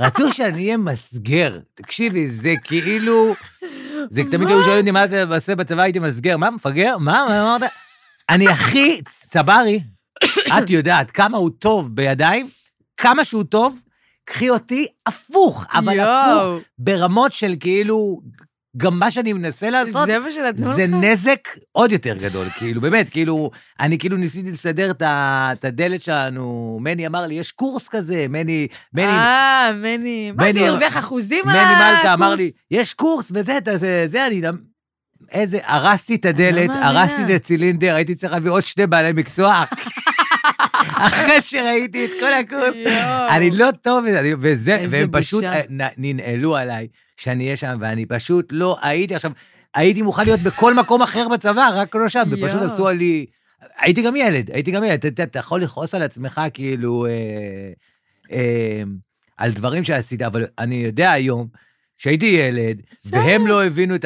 רצו 0.00 0.32
שאני 0.32 0.64
אהיה 0.64 0.76
מסגר. 0.76 1.58
תקשיבי, 1.74 2.30
זה 2.30 2.54
כאילו, 2.64 3.34
זה 4.10 4.22
תמיד 4.30 4.48
היו 4.48 4.62
שואלים 4.62 4.80
אותי, 4.80 4.90
מה 4.90 5.04
אתה 5.04 5.34
עושה 5.34 5.54
בצבא, 5.54 5.82
הייתי 5.82 5.98
מסגר, 5.98 6.36
מה, 6.36 6.50
מפגר? 6.50 6.98
מה, 6.98 7.24
מה 7.28 7.42
אמרת? 7.42 7.70
אני 8.30 8.48
הכי 8.48 9.00
צברי, 9.10 9.80
את 10.58 10.70
יודעת 10.70 11.10
כמה 11.10 11.38
הוא 11.38 11.50
טוב 11.58 11.96
בידיים, 11.96 12.48
כמה 12.96 13.24
שהוא 13.24 13.44
טוב, 13.44 13.80
קחי 14.24 14.50
אותי 14.50 14.86
הפוך, 15.06 15.64
אבל 15.72 16.00
הפוך, 16.00 16.42
יואו, 16.42 16.58
ברמות 16.78 17.32
של 17.32 17.54
כאילו, 17.60 18.20
גם 18.76 18.98
מה 18.98 19.10
שאני 19.10 19.32
מנסה 19.32 19.70
לעשות, 19.70 20.06
זה 20.06 20.18
מה 20.18 20.30
שנתנו 20.32 20.70
לך? 20.70 20.76
זה 20.76 20.86
נזק 20.86 21.48
עוד 21.72 21.92
יותר 21.92 22.16
גדול, 22.16 22.48
כאילו, 22.50 22.80
באמת, 22.80 23.08
כאילו, 23.08 23.50
אני 23.80 23.98
כאילו 23.98 24.16
ניסיתי 24.16 24.50
לסדר 24.52 24.90
את 25.02 25.64
הדלת 25.64 26.02
שלנו, 26.02 26.78
מני 26.82 27.06
אמר 27.06 27.26
לי, 27.26 27.34
יש 27.34 27.52
קורס 27.52 27.88
כזה, 27.88 28.26
מני, 28.28 28.66
מני, 28.94 29.04
אה, 29.06 29.70
מני. 29.74 30.32
מה 30.36 30.44
זה, 30.52 30.58
מני- 30.58 30.68
הרוויח 30.68 30.98
אחוזים 30.98 31.48
על 31.48 31.50
מני 31.50 31.60
הקורס? 31.60 31.96
מלכה 31.98 32.14
אמר 32.14 32.34
לי, 32.34 32.50
יש 32.70 32.94
קורס 32.94 33.26
וזה, 33.34 33.58
אתה- 33.58 33.78
זה, 33.78 34.06
זה, 34.08 34.26
אני... 34.26 34.42
איזה, 35.30 35.58
הרסתי 35.64 36.14
את 36.14 36.24
הדלת, 36.24 36.54
לא 36.68 36.74
מאמינה. 36.74 36.88
הרסתי 36.88 37.22
את 37.24 37.40
הצילינדר, 37.40 37.94
הייתי 37.94 38.14
צריך 38.14 38.32
להביא 38.32 38.50
עוד 38.50 38.62
שני 38.62 38.86
בעלי 38.86 39.12
מקצוע. 39.12 39.64
אחרי 40.96 41.40
שראיתי 41.40 42.04
את 42.04 42.10
כל 42.20 42.32
הקורס. 42.32 42.76
אני 43.36 43.50
לא 43.50 43.68
טוב 43.82 44.04
בזה, 44.06 44.32
וזה, 44.40 44.86
והם 44.90 45.08
פשוט. 45.12 45.44
אה, 45.44 45.60
ננעלו 45.98 46.56
עליי 46.56 46.88
שאני 47.16 47.44
אהיה 47.44 47.56
שם, 47.56 47.76
ואני 47.80 48.06
פשוט 48.06 48.48
לא 48.50 48.78
הייתי 48.82 49.14
עכשיו, 49.14 49.30
הייתי 49.74 50.02
מוכן 50.02 50.24
להיות 50.24 50.40
בכל 50.40 50.74
מקום 50.74 51.02
אחר 51.02 51.28
בצבא, 51.28 51.68
רק 51.74 51.94
לא 51.94 52.08
שם, 52.08 52.22
ופשוט. 52.30 52.62
עשו 52.62 52.88
לי... 52.88 53.26
הייתי 53.78 54.02
גם 54.02 54.16
ילד, 54.16 54.50
הייתי 54.50 54.70
גם 54.70 54.84
ילד, 54.84 55.06
אתה- 55.06 55.38
יכול 55.38 55.62
לכעוס 55.62 55.94
על 55.94 56.02
עצמך 56.02 56.40
כאילו 56.54 57.06
אה, 57.06 57.12
אה, 58.32 58.82
על 59.36 59.52
דברים 59.52 59.84
שעשית, 59.84 60.22
אבל 60.22 60.46
אני 60.58 60.74
יודע 60.74 61.10
היום 61.12 61.46
שהייתי 61.96 62.26
ילד. 62.26 62.82
והם 63.10 63.46
לא 63.46 63.64
הבינו 63.64 63.94
את 63.94 64.04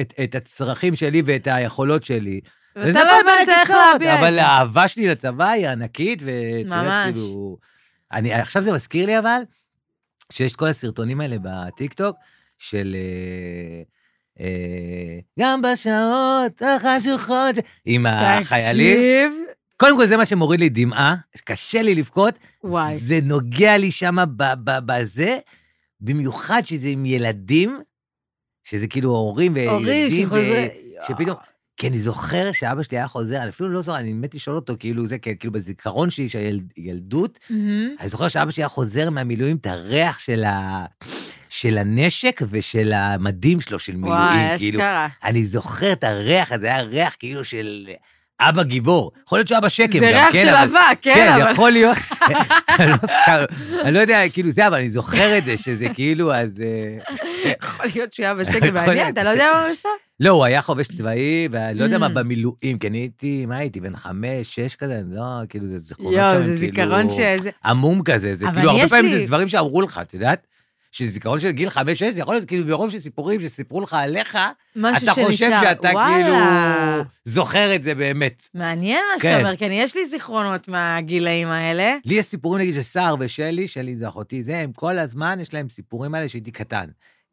את, 0.00 0.14
את 0.24 0.34
הצרכים 0.34 0.96
שלי 0.96 1.22
ואת 1.26 1.46
היכולות 1.46 2.04
שלי. 2.04 2.40
ואתה 2.76 3.04
לא 3.04 3.20
הבנת 3.20 3.48
איך 3.48 3.70
להביע 3.70 4.14
את 4.14 4.18
אבל 4.18 4.32
זה. 4.32 4.42
האהבה 4.42 4.88
שלי 4.88 5.08
לצבא 5.08 5.48
היא 5.48 5.68
ענקית, 5.68 6.22
יודע, 6.22 6.82
ממש. 6.82 7.12
כאילו... 7.12 7.58
אני, 8.12 8.34
עכשיו 8.34 8.62
זה 8.62 8.72
מזכיר 8.72 9.06
לי 9.06 9.18
אבל, 9.18 9.42
שיש 10.32 10.52
את 10.52 10.56
כל 10.56 10.66
הסרטונים 10.66 11.20
האלה 11.20 11.36
בטיקטוק, 11.42 12.16
של... 12.58 12.96
אה, 12.98 13.82
אה, 14.40 15.18
גם 15.40 15.62
בשעות 15.62 16.62
החשוכות, 16.62 17.54
עם 17.84 18.06
החיילים. 18.06 18.96
תקשיב. 18.96 19.46
קודם 19.76 19.96
כל, 19.96 20.06
זה 20.06 20.16
מה 20.16 20.26
שמוריד 20.26 20.60
לי 20.60 20.68
דמעה, 20.68 21.16
קשה 21.44 21.82
לי 21.82 21.94
לבכות, 21.94 22.34
וואי. 22.64 22.98
זה 22.98 23.18
נוגע 23.22 23.76
לי 23.76 23.90
שם 23.90 24.16
בזה, 24.64 25.38
במיוחד 26.00 26.62
שזה 26.64 26.88
עם 26.88 27.06
ילדים, 27.06 27.80
שזה 28.64 28.86
כאילו 28.86 29.10
הורים 29.10 29.56
הורים 29.56 29.86
וילדים, 29.86 30.26
שחוזרים. 30.26 30.68
שפתאום, 31.08 31.36
כי 31.76 31.88
אני 31.88 31.98
זוכר 31.98 32.52
שאבא 32.52 32.82
שלי 32.82 32.98
היה 32.98 33.08
חוזר, 33.08 33.42
אני 33.42 33.48
אפילו 33.48 33.68
לא 33.68 33.80
זוכר, 33.82 33.98
אני 33.98 34.12
מת 34.12 34.34
לשאול 34.34 34.56
אותו, 34.56 34.74
כאילו 34.78 35.06
זה, 35.06 35.18
כאילו 35.18 35.52
בזיכרון 35.52 36.10
שלי 36.10 36.28
של 36.28 36.38
ילד- 36.38 36.72
ילדות, 36.76 37.38
מהמם. 37.50 37.88
אני 38.00 38.08
זוכר 38.08 38.28
שאבא 38.28 38.50
שלי 38.50 38.62
היה 38.62 38.68
חוזר 38.68 39.10
מהמילואים, 39.10 39.56
את 39.56 39.66
הריח 39.66 40.18
של, 40.18 40.44
ה... 40.44 40.84
של 41.48 41.78
הנשק 41.78 42.40
ושל 42.50 42.92
המדים 42.92 43.60
שלו, 43.60 43.78
של 43.78 43.96
מילואים, 43.96 44.22
וואי, 44.22 44.58
כאילו. 44.58 44.78
אשכרה. 44.78 45.08
אני 45.24 45.46
זוכר 45.46 45.92
את 45.92 46.04
הריח 46.04 46.52
הזה, 46.52 46.66
היה 46.66 46.80
ריח 46.82 47.16
כאילו 47.18 47.44
של 47.44 47.88
אבא 48.40 48.62
גיבור. 48.62 49.12
יכול 49.26 49.38
להיות 49.38 49.48
שהוא 49.48 49.58
אבא 49.58 49.68
שקם 49.68 49.98
זה 49.98 50.06
ריח 50.08 50.32
כן, 50.32 50.42
של 50.46 50.54
אבק, 50.54 50.98
כן, 51.02 51.14
כן, 51.14 51.32
אבל... 51.32 51.52
יכול 51.52 51.70
להיות. 51.70 51.96
אני 52.78 52.90
לא 52.90 52.96
סתם, 52.96 53.44
אני 53.84 53.94
לא 53.94 53.98
יודע, 54.00 54.22
כאילו 54.32 54.50
זה, 54.50 54.66
אבל 54.68 54.76
אני 54.76 54.90
זוכר 54.90 55.38
את 55.38 55.44
זה, 55.44 55.56
שזה 55.56 55.86
כאילו, 55.94 56.34
אז... 56.34 56.48
אה, 56.60 57.14
יכול 57.62 57.86
להיות 57.94 58.12
שהוא 58.12 58.32
בשקט 58.32 58.62
יכול 58.68 58.70
מעניין. 58.72 59.12
אתה 59.12 59.24
לא 59.24 59.30
יודע 59.30 59.50
מה 59.54 59.62
הוא 59.62 59.70
עושה? 59.72 59.88
לא, 60.20 60.30
הוא 60.30 60.44
היה 60.44 60.62
חובש 60.62 60.88
צבאי, 60.88 61.48
ואני 61.50 61.78
לא 61.78 61.84
יודע 61.84 61.98
מה 61.98 62.06
Mm. 62.06 62.14
במילואים, 62.14 62.78
כי 62.78 62.86
אני 62.86 62.98
הייתי, 62.98 63.46
מה 63.46 63.56
הייתי, 63.56 63.80
בן 63.80 63.96
חמש, 63.96 64.54
שש 64.54 64.76
כזה, 64.76 65.00
לא, 65.10 65.22
כאילו, 65.48 65.68
זה 65.68 65.78
זיכרונות 65.78 66.14
יואו, 66.14 66.32
שם, 66.34 66.42
זה 66.42 66.56
זיכרון 66.56 67.08
כאילו 67.08 67.38
שזה... 67.38 67.50
עמום 67.64 68.02
כזה, 68.02 68.34
זה 68.34 68.46
כאילו, 68.54 68.70
הרבה 68.70 68.88
פעמים 68.88 69.10
זה 69.10 69.24
דברים 69.26 69.48
שאמרו 69.48 69.82
לך, 69.82 70.00
את 70.02 70.14
יודעת? 70.14 70.46
שזיכרון 70.96 71.40
של 71.40 71.50
גיל 71.50 71.70
חמש, 71.70 71.98
שש, 71.98 72.12
זה 72.12 72.20
יכול 72.20 72.34
להיות 72.34 72.48
כאילו 72.48 72.66
ברוב 72.66 72.90
של 72.90 72.98
סיפורים 72.98 73.40
שסיפרו 73.40 73.80
לך 73.80 73.94
עליך, 73.94 74.38
אתה 74.80 75.00
שנשאר. 75.00 75.14
חושב 75.26 75.50
שאתה 75.60 75.88
וואלה. 75.92 76.24
כאילו 76.24 77.04
זוכר 77.24 77.74
את 77.74 77.82
זה 77.82 77.94
באמת. 77.94 78.48
מעניין 78.54 79.00
מה 79.12 79.20
כן. 79.20 79.32
שאתה 79.32 79.38
אומר, 79.38 79.56
כן, 79.56 79.72
יש 79.72 79.96
לי 79.96 80.06
זיכרונות 80.06 80.68
מהגילאים 80.68 81.48
האלה. 81.48 81.96
לי 82.04 82.14
יש 82.14 82.26
סיפורים, 82.26 82.60
נגיד, 82.60 82.74
של 82.74 82.82
סער 82.82 83.14
ושלי, 83.20 83.68
שלי 83.68 83.96
זה 83.96 84.08
אחותי, 84.08 84.42
זה, 84.44 84.58
הם 84.58 84.72
כל 84.72 84.98
הזמן, 84.98 85.38
יש 85.40 85.54
להם 85.54 85.68
סיפורים 85.68 86.14
האלה 86.14 86.28
שהייתי 86.28 86.50
קטן. 86.50 86.86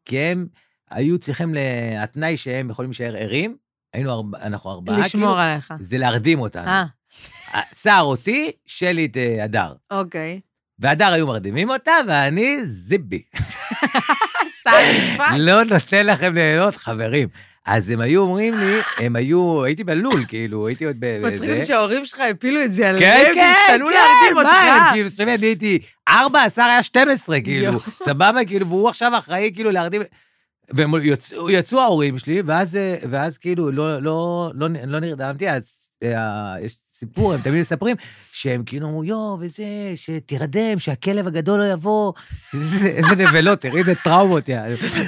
כי 0.04 0.18
הם 0.18 0.46
היו 0.90 1.18
צריכים, 1.18 1.54
התנאי 1.98 2.36
שהם 2.36 2.70
יכולים 2.70 2.90
להישאר 2.90 3.16
ערים, 3.18 3.56
היינו 3.92 4.10
ארבע, 4.10 4.38
אנחנו 4.42 4.70
ארבעה, 4.70 4.98
לשמור 4.98 5.40
עליך. 5.40 5.74
זה 5.80 5.98
להרדים 5.98 6.40
אותנו. 6.40 6.66
אה, 6.66 6.84
סער 7.76 8.02
אותי, 8.02 8.50
שלי 8.66 9.04
את 9.04 9.16
אה, 9.16 9.44
הדר. 9.44 9.72
אוקיי. 9.90 10.40
והדר 10.78 11.12
היו 11.12 11.26
מרדימים 11.26 11.70
אותה, 11.70 11.92
ואני 12.08 12.58
זיבי. 12.66 13.22
לא 15.38 15.64
נותן 15.64 16.06
לכם 16.06 16.34
ליהנות, 16.34 16.76
חברים. 16.76 17.28
אז 17.66 17.90
הם 17.90 18.00
היו 18.00 18.22
אומרים 18.22 18.54
לי, 18.58 18.80
הם 18.98 19.16
היו, 19.16 19.64
הייתי 19.64 19.84
בלול, 19.84 20.24
כאילו, 20.28 20.66
הייתי 20.66 20.84
עוד 20.84 20.96
ב... 20.98 21.26
מצחיק. 21.26 21.50
אותי 21.50 21.66
שההורים 21.66 22.04
שלך 22.04 22.20
הפילו 22.30 22.64
את 22.64 22.72
זה 22.72 22.88
על 22.88 22.98
כן, 22.98 23.24
לב, 23.28 23.34
כן, 23.34 23.52
השתנו 23.56 23.86
כן, 23.86 23.92
להרדים 23.92 24.34
מה, 24.34 24.40
הם 24.40 24.82
אותך. 24.82 24.92
כאילו, 24.92 25.08
תשמעי, 25.08 25.34
אני 25.34 25.46
הייתי 25.46 25.78
ארבע, 26.08 26.40
השר 26.40 26.62
היה 26.62 26.82
12, 26.82 27.40
כאילו. 27.40 27.80
סבבה, 27.80 28.44
כאילו, 28.46 28.66
והוא 28.68 28.88
עכשיו 28.88 29.18
אחראי, 29.18 29.50
כאילו, 29.54 29.70
להרדים... 29.70 30.02
והם 30.70 30.92
יצאו, 31.02 31.50
יצאו 31.50 31.80
ההורים 31.80 32.18
שלי, 32.18 32.42
ואז, 32.46 32.76
אה, 32.76 32.96
ואז 33.10 33.38
כאילו, 33.38 33.70
לא, 33.70 33.98
לא, 33.98 34.50
לא, 34.54 34.68
לא 34.86 35.00
נרדמתי, 35.00 35.50
אז 35.50 35.62
אה, 36.02 36.54
יש 36.62 36.76
סיפור, 37.08 37.34
הם 37.34 37.40
תמיד 37.40 37.60
מספרים, 37.60 37.96
שהם 38.32 38.62
כאילו 38.66 38.88
אמרו, 38.88 39.04
יואו, 39.04 39.38
וזה, 39.40 39.64
שתירדם, 39.94 40.78
שהכלב 40.78 41.26
הגדול 41.26 41.60
לא 41.60 41.72
יבוא. 41.72 42.12
איזה, 42.86 43.16
נבלות, 43.16 43.60
תראי 43.60 43.80
איזה 43.80 43.94
טראומות. 43.94 44.48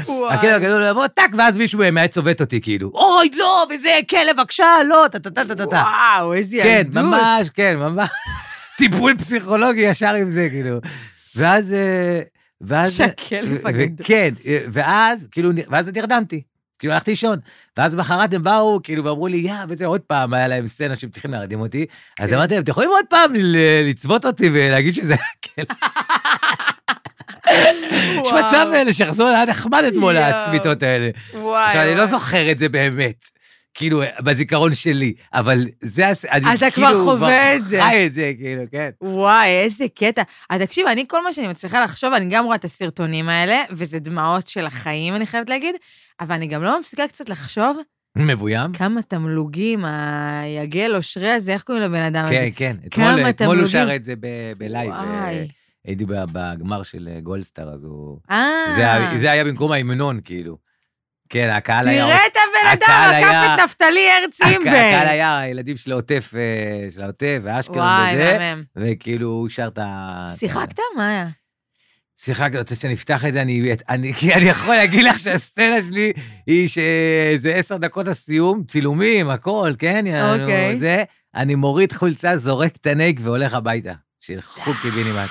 וואי. 0.07 0.35
הכלב 0.35 0.53
הגדול 0.53 0.81
לא 0.81 0.91
יבוא, 0.91 1.07
טאק, 1.07 1.31
ואז 1.39 1.57
מישהו 1.57 1.81
מהעץ 1.93 2.15
צובט 2.15 2.41
אותי, 2.41 2.61
כאילו, 2.61 2.91
אוי, 2.95 3.31
לא, 3.37 3.67
וזה, 3.75 3.99
כלב, 4.11 4.37
בבקשה, 4.37 4.67
לא, 4.89 5.07
טה-טה-טה-טה-טה. 5.13 5.77
וואו, 5.77 6.35
איזה 6.35 6.59
כן, 6.63 6.83
ילדות. 6.87 7.05
ממש, 7.05 7.49
כן, 7.55 7.77
ממש. 7.77 8.09
טיפול 8.79 9.15
פסיכולוגי 9.19 9.81
ישר 9.81 10.15
עם 10.15 10.31
זה, 10.31 10.49
כאילו. 10.51 10.79
ואז... 11.37 11.73
אה, 11.73 12.21
ואז... 12.61 12.97
שהכלב 12.97 13.67
הגדול. 13.67 14.07
כן, 14.07 14.35
אה, 14.47 14.59
ואז, 14.73 15.29
כאילו, 15.31 15.51
ואז 15.71 15.89
נרדמתי. 15.89 16.43
כאילו, 16.79 16.93
הלכתי 16.93 17.11
לישון. 17.11 17.39
ואז 17.77 17.95
מחרת 17.95 18.35
הם 18.35 18.43
באו, 18.43 18.81
כאילו, 18.83 19.05
ואמרו 19.05 19.29
לי, 19.29 19.37
יא, 19.37 19.55
וזה, 19.69 19.87
עוד 19.87 20.01
פעם, 20.01 20.35
היה 20.35 20.49
להם 20.49 20.69
סצנה 20.69 20.97
שהם 20.97 21.11
צריכים 21.11 21.31
להרדים 21.31 21.61
אותי. 21.61 21.87
אז 22.21 22.31
כן. 22.31 22.35
אמרתי 22.37 22.55
להם, 22.55 22.63
אתם 22.63 22.71
יכולים 22.71 22.91
עוד 22.91 23.05
פעם 23.11 23.33
לצוות 23.85 24.25
אותי 24.25 24.51
ולהגיד 24.53 24.95
שזה 24.95 25.15
הכלב? 25.15 25.67
יש. 28.25 28.33
מצב 28.33 28.67
האלה 28.73 28.93
שיחזור, 28.93 29.29
היה 29.29 29.45
נחמד 29.45 29.85
אתמול. 29.89 30.17
הצביטות 30.17 30.83
האלה. 30.83 31.11
עכשיו, 31.35 31.83
אני 31.83 31.95
לא. 31.95 32.07
זוכר 32.07 32.51
את 32.51 32.59
זה 32.59 32.69
באמת, 32.69 33.25
כאילו, 33.75 34.03
בזיכרון 34.21 34.75
שלי, 34.75 35.13
אבל 35.35 35.67
זה... 35.81 36.11
אתה 36.11 36.71
כאילו 36.71 36.87
כבר 36.87 37.05
חווה 37.05 37.57
את 37.57 37.65
זה. 37.65 37.83
חי 37.83 38.07
את 38.07 38.15
זה, 38.15 38.33
כאילו, 38.39 38.63
כן. 38.73 38.91
וואי, 39.01 39.49
איזה 39.49 39.85
קטע. 39.95 40.23
אז 40.51 40.61
תקשיב, 40.61 40.87
אני, 40.87 41.05
כל 41.09 41.25
מה 41.25 41.33
שאני 41.33 41.49
מצליחה 41.49 41.85
לחשוב, 41.85 42.13
אני 42.13 42.29
גם 42.31 42.45
רואה 42.45 42.57
את 42.57 42.65
הסרטונים 42.65 43.29
האלה, 43.29 43.63
וזה 43.71 43.99
דמעות 43.99 44.47
של 44.47 44.67
החיים, 44.67 45.15
אני 45.15 45.27
חייבת 45.27 45.49
להגיד, 45.49 45.75
אבל 46.21 46.35
אני 46.35 46.47
גם 46.47 46.63
לא 46.63 46.81
מפסיקה 46.81 47.09
קצת 47.09 47.29
לחשוב 47.29 47.77
מבוים? 48.19 48.73
כמה 48.73 49.03
תמלוגים, 49.03 49.85
היגל 49.85 50.97
אושרי 50.97 51.31
הזה, 51.31 51.53
איך 51.53 51.63
קוראים 51.63 51.85
לבן 51.85 52.03
אדם 52.03 52.27
כן, 52.31 52.37
הזה? 52.37 52.49
כן. 52.57 52.77
כמה 52.91 53.11
אתמול- 53.15 53.29
אתמול 53.31 53.57
הוא 53.59 53.67
תמלוגים. 53.67 53.89
שר 53.89 53.97
את 53.97 54.05
זה 54.05 54.15
ב 54.59 54.65
live. 54.65 54.93
אה, 54.93 55.05
וואי. 55.05 55.49
הייתי 55.85 56.05
בגמר 56.07 56.83
של 56.83 57.09
אה, 57.15 57.21
גולדסטאר, 57.21 57.69
אז 57.75 57.85
הוא... 57.85 58.19
אה, 58.31 58.47
זה 58.77 59.19
זה 59.19 59.31
היה 59.31 59.45
במקום 59.45 59.73
ההמנון, 59.73 60.21
כאילו. 60.25 60.59
כן, 61.29 61.51
הקהל 61.51 61.89
היה... 61.89 62.05
תראה 62.07 62.27
את 62.27 62.37
הבן 62.37 62.71
אדם, 62.73 63.17
הקהל 63.17 63.45
עקף 63.51 63.55
את 63.55 63.65
נפתלי 63.65 64.07
הרץ 64.23 64.41
הקהל 64.41 64.53
אימבר. 64.55 64.71
היה 65.11 65.39
הילדים 65.39 65.77
של 65.77 65.93
העוטף, 65.93 66.33
אה, 66.37 66.91
של 66.91 67.03
העוטף, 67.03 67.39
ואשקלון 67.43 67.79
וואי, 67.79 68.15
וזה, 68.15 68.37
מהמם. 68.39 68.63
וכאילו 68.77 69.29
הוא 69.29 69.49
שר 69.49 69.69
את 69.69 69.79
ה... 69.79 70.29
שיחקת? 70.33 70.79
מה 70.97 71.09
היה? 71.09 71.27
שיחקתי, 72.17 72.59
רוצה 72.59 72.75
שאני 72.75 72.95
אפתח 72.95 73.25
את 73.25 73.33
זה, 73.33 73.43
אני, 73.43 73.73
אני, 73.89 74.15
כי 74.15 74.35
אני 74.35 74.45
יכול 74.45 74.75
להגיד 74.75 75.05
לך 75.05 75.19
שהסצנה 75.19 75.83
שלי 75.83 76.13
היא 76.47 76.69
שזה 76.69 77.55
עשר 77.55 77.77
דקות 77.77 78.09
הסיום, 78.09 78.65
צילומים, 78.65 79.31
הכל, 79.31 79.73
כן? 79.79 80.05
אוקיי. 80.07 80.77
זה, 80.77 81.05
אני 81.35 81.55
מוריד 81.55 81.93
חולצה, 81.93 82.37
זורק 82.37 82.77
את 82.77 82.87
הנק 82.87 83.17
והולך 83.21 83.55
הביתה. 83.55 83.93
שילכו 84.21 84.71
קיבינימט. 84.83 85.31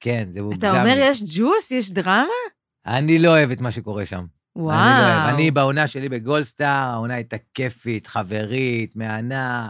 כן, 0.00 0.28
זה 0.34 0.42
מוגזם. 0.42 0.58
אתה 0.58 0.80
אומר, 0.80 0.94
יש 0.98 1.22
ג'וס? 1.36 1.70
יש 1.70 1.90
דרמה? 1.90 2.26
אני 2.86 3.18
לא 3.18 3.30
אוהב 3.30 3.50
את 3.50 3.60
מה 3.60 3.72
שקורה 3.72 4.06
שם. 4.06 4.24
וואו. 4.56 4.76
אני 4.78 5.02
לא 5.02 5.06
אוהב. 5.06 5.34
אני 5.34 5.50
בעונה 5.50 5.86
שלי 5.86 6.08
בגולדסטאר, 6.08 6.66
העונה 6.66 7.14
הייתה 7.14 7.36
כיפית, 7.54 8.06
חברית, 8.06 8.96
מהנה, 8.96 9.68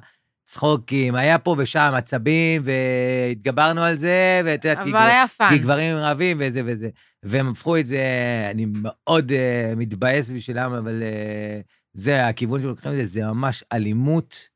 צחוקים, 0.52 1.14
היה 1.14 1.38
פה 1.38 1.54
ושם 1.58 1.92
עצבים, 1.94 2.62
והתגברנו 2.64 3.82
על 3.82 3.98
זה, 3.98 4.40
ואת 4.44 4.64
יודעת, 4.64 4.86
אבל 4.86 4.96
היה 4.96 5.28
fun. 5.28 5.48
כי 5.50 5.58
גברים 5.58 5.96
רבים 5.96 6.36
וזה 6.40 6.62
וזה. 6.66 6.88
והם 7.22 7.48
הפכו 7.48 7.76
את 7.76 7.86
זה, 7.86 8.04
אני 8.50 8.66
מאוד 8.66 9.30
uh, 9.30 9.76
מתבאס 9.76 10.30
בשבילם, 10.30 10.72
אבל 10.72 11.02
uh, 11.02 11.64
זה, 11.94 12.26
הכיוון 12.26 12.60
שהם 12.60 12.68
לוקחים 12.68 12.92
את 12.92 12.96
זה, 12.96 13.06
זה 13.06 13.22
ממש 13.22 13.64
אלימות 13.72 14.48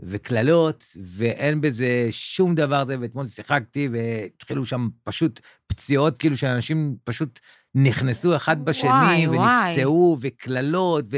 וקללות, 0.00 0.84
ואין 0.96 1.60
בזה 1.60 2.06
שום 2.10 2.54
דבר 2.54 2.84
זה, 2.86 2.96
ואתמול 3.00 3.28
שיחקתי, 3.28 3.88
והתחילו 3.92 4.66
שם 4.66 4.88
פשוט 5.04 5.40
פציעות, 5.66 6.16
כאילו 6.16 6.36
שאנשים 6.36 6.96
פשוט 7.04 7.40
נכנסו 7.74 8.36
אחד 8.36 8.64
בשני, 8.64 8.90
וואי, 8.90 9.28
וואי. 9.28 9.38
ונפצעו, 9.38 10.16
וקללות, 10.20 11.04
ו... 11.12 11.16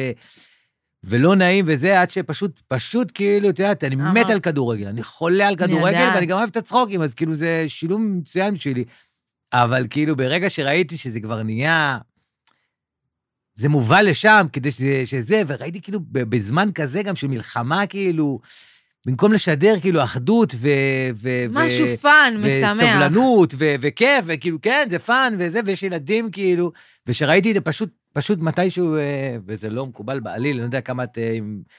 ולא 1.05 1.37
נעים 1.37 1.65
וזה, 1.69 2.01
עד 2.01 2.11
שפשוט, 2.11 2.61
פשוט 2.69 3.11
כאילו, 3.15 3.51
את 3.51 3.59
יודעת, 3.59 3.85
אני. 3.85 3.97
מת 3.97 4.31
על 4.31 4.41
כדורגל, 4.41 4.87
אני 4.87 5.03
חולה 5.03 5.49
על 5.49 5.57
כדורגל. 5.57 6.11
ואני 6.15 6.27
גם 6.27 6.39
אוהב 6.39 6.49
את 6.49 6.57
הצחוקים, 6.57 7.03
אז 7.03 7.15
כאילו 7.15 7.35
זה 7.35 7.65
שילוב 7.69 8.01
מצוין 8.01 8.55
בשבילי. 8.55 8.85
אבל 9.53 9.87
כאילו, 9.91 10.17
ברגע 10.17 10.51
שראיתי 10.51 10.97
שזה 10.97 11.21
כבר 11.21 11.43
נהיה... 11.43 11.99
זה 13.55 13.69
מובא 13.69 14.01
לשם 14.01 14.47
כדי 14.53 14.71
שזה, 14.71 15.03
שזה 15.05 15.43
וראיתי 15.47 15.81
כאילו 15.81 16.01
בזמן 16.13 16.73
כזה 16.75 17.03
גם 17.03 17.17
של 17.17 17.27
מלחמה, 17.27 17.87
כאילו, 17.87 18.41
במקום 19.07 19.33
לשדר 19.33 19.81
כאילו 19.81 20.05
אחדות 20.05 20.55
ו... 20.55 20.69
ו 21.15 21.29
משהו 21.51 21.87
ו- 21.89 21.97
fun, 21.97 22.35
משמח. 22.39 22.77
וסבלנות, 22.77 23.55
ו- 23.59 23.75
וכיף, 23.81 24.25
וכאילו, 24.25 24.61
כן, 24.63 24.89
זה 24.91 24.99
fun 24.99 25.35
וזה, 25.39 25.61
ויש 25.67 25.83
ילדים, 25.83 26.31
כאילו, 26.31 26.73
ושראיתי 27.07 27.51
את 27.51 27.55
זה 27.55 27.61
פשוט, 27.61 27.91
פשוט 28.13 28.39
מתישהו, 28.39 28.97
אה, 28.97 29.37
וזה 29.47 29.71
לא 29.71 29.87
מקובל 29.87 30.21
בעליל, 30.21 30.53
אני 30.53 30.61
לא 30.61 30.65
יודע 30.65 30.81
כמה 30.81 31.05
את 31.05 31.19
אה, 31.19 31.39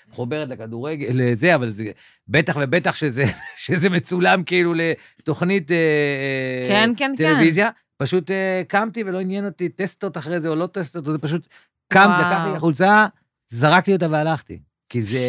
מחוברת 0.09 0.49
לכדורגל, 0.49 1.07
לזה, 1.13 1.55
אבל 1.55 1.71
זה 1.71 1.91
בטח 2.27 2.57
ובטח 2.61 2.95
שזה, 2.95 3.23
שזה 3.65 3.89
מצולם 3.89 4.43
כאילו 4.43 4.73
לתוכנית 4.73 5.71
אה, 5.71 6.65
כן, 6.67 6.89
כן, 6.97 7.13
כן. 7.17 7.23
טלוויזיה. 7.23 7.69
פשוט 7.97 8.31
אה, 8.31 8.61
קמתי 8.67 9.03
ולא 9.03 9.19
עניין 9.19 9.45
אותי 9.45 9.69
טסטות 9.69 10.17
אחרי 10.17 10.41
זה 10.41 10.47
או 10.47 10.55
לא 10.55 10.67
טסטות, 10.67 11.05
זה 11.05 11.17
פשוט 11.17 11.47
קמתי. 11.93 12.21
לקחתי 12.21 12.57
החולצה, 12.57 13.05
זרקתי 13.49 13.93
אותה 13.93 14.07
והלכתי. 14.11 14.59
כי 14.89 15.03
זה 15.03 15.19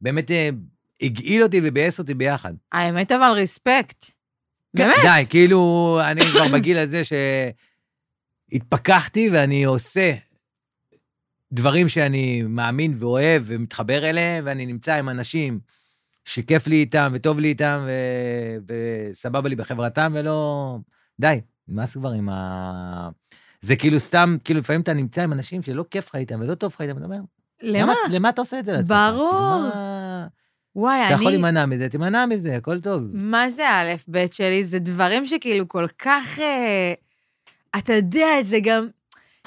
באמת 0.00 0.30
אה, 0.30 0.48
הגעיל 1.02 1.42
אותי 1.42 1.60
וביאס 1.64 1.98
אותי 1.98 2.14
ביחד. 2.14 2.54
האמת 2.72 3.12
אבל 3.12 3.30
ריספקט. 3.34 4.04
כן, 4.76 4.86
באמת. 4.86 4.96
די, 5.02 5.24
כאילו, 5.30 6.00
אני 6.04 6.20
כבר 6.20 6.48
בגיל 6.52 6.78
הזה 6.78 7.04
שהתפכחתי 8.56 9.30
ואני 9.32 9.64
עושה 9.64 10.12
דברים 11.52 11.88
שאני 11.88 12.42
מאמין 12.42 12.94
ואוהב 12.98 13.42
ומתחבר 13.46 14.10
אליהם, 14.10 14.44
ואני 14.46 14.66
נמצא 14.66 14.94
עם 14.94 15.08
אנשים 15.08 15.60
שכיף 16.24 16.66
לי 16.66 16.76
איתם 16.76 17.10
וטוב 17.14 17.38
לי 17.38 17.48
איתם 17.48 17.86
ו... 17.86 17.90
וסבבה 19.12 19.48
לי 19.48 19.56
בחברתם, 19.56 20.12
ולא... 20.14 20.76
די, 21.20 21.40
נמאס 21.68 21.96
כבר 21.96 22.10
עם 22.10 22.28
ה... 22.28 23.08
זה 23.60 23.76
כאילו 23.76 24.00
סתם, 24.00 24.36
כאילו 24.44 24.60
לפעמים 24.60 24.80
אתה 24.82 24.92
נמצא 24.92 25.22
עם 25.22 25.32
אנשים 25.32 25.62
שלא 25.62 25.84
כיף 25.90 26.08
לך 26.08 26.14
איתם 26.14 26.40
ולא 26.40 26.54
טוב 26.54 26.72
לך 26.74 26.80
איתם, 26.80 26.94
ואתה 26.94 27.04
אומר, 27.04 27.18
למה? 27.62 27.94
למה 28.10 28.28
אתה 28.28 28.40
עושה 28.40 28.58
את 28.58 28.64
זה 28.64 28.72
לעצמך? 28.72 28.88
ברור. 28.88 29.30
כאילו, 29.30 29.50
מה- 29.50 30.26
וואי, 30.76 31.04
אתה 31.06 31.14
יכול 31.14 31.26
אני... 31.26 31.32
להימנע 31.32 31.66
מזה, 31.66 31.88
תימנע 31.88 32.26
מזה, 32.26 32.56
הכל 32.56 32.80
טוב. 32.80 33.02
מה 33.12 33.50
זה 33.50 33.68
א', 33.70 33.94
ב' 34.08 34.26
שלי? 34.30 34.64
זה 34.64 34.78
דברים 34.78 35.26
שכאילו 35.26 35.68
כל 35.68 35.86
כך... 35.98 36.38
אה, 36.38 36.94
אתה 37.78 37.92
יודע, 37.92 38.42
זה 38.42 38.58
גם... 38.60 38.86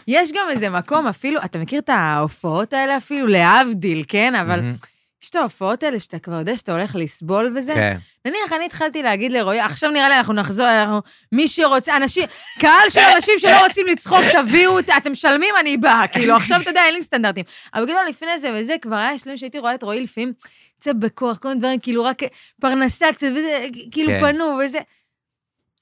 יש 0.08 0.32
גם 0.32 0.48
איזה 0.50 0.70
מקום, 0.70 1.08
אפילו, 1.08 1.40
אתה 1.46 1.60
מכיר 1.60 1.80
את 1.80 1.90
ההופעות 1.90 2.74
האלה 2.74 2.98
אפילו, 2.98 3.28
להבדיל, 3.28 4.04
כן? 4.08 4.36
אבל 4.36 4.62
מהמם. 4.62 4.76
יש 5.24 5.30
את 5.30 5.36
ההופעות 5.36 5.84
האלה 5.84 6.00
שאתה 6.00 6.20
כבר 6.20 6.40
יודע 6.40 6.58
שאתה 6.58 6.78
הולך 6.78 6.96
לסבול 6.96 7.54
וזה. 7.56 7.74
כן. 7.74 7.98
נניח, 8.26 8.54
אני 8.56 8.66
התחלתי 8.66 9.04
להגיד 9.04 9.32
לרועי, 9.32 9.60
עכשיו 9.60 9.92
נראה 9.92 10.10
לי 10.10 10.18
אנחנו 10.18 10.34
נחזור, 10.34 10.66
אנחנו, 10.66 11.02
מי 11.32 11.48
שרוצה, 11.48 11.98
אנשים, 11.98 12.24
קהל 12.60 12.90
של 12.90 13.00
אנשים 13.16 13.34
שלא 13.40 13.58
רוצים 13.68 13.88
לצחוק, 13.88 14.24
תביאו, 14.34 14.72
אותה, 14.72 14.98
אתם 14.98 15.12
משלמים, 15.12 15.56
אני 15.60 15.78
באה. 15.78 16.08
כאילו, 16.08 16.36
עכשיו, 16.36 16.62
אתה 16.62 16.70
יודע, 16.70 16.86
אין 16.86 16.94
לי 16.94 17.04
סטנדרטים. 17.04 17.44
אבל 17.74 17.84
בגדול, 17.84 18.02
לפני 18.10 18.40
זה 18.40 18.52
וזה, 18.56 18.76
כבר 18.82 18.96
היה 18.96 19.20
שלבים 19.20 19.38
שהייתי 19.38 19.60
רואה 19.60 19.76
את 19.76 19.84
רועי 19.84 20.02
לפעמים, 20.02 20.34
יוצא 20.76 20.94
בכוח, 20.94 21.38
כל 21.38 21.48
מיני 21.48 21.60
דברים, 21.60 21.80
כאילו, 21.80 22.04
רק 22.04 22.22
פרנסה 22.62 23.06
קצת, 23.14 23.28
וזה, 23.32 23.66
כאילו, 23.92 24.10
כן. 24.10 24.20
פנו 24.20 24.60
וזה. 24.66 24.80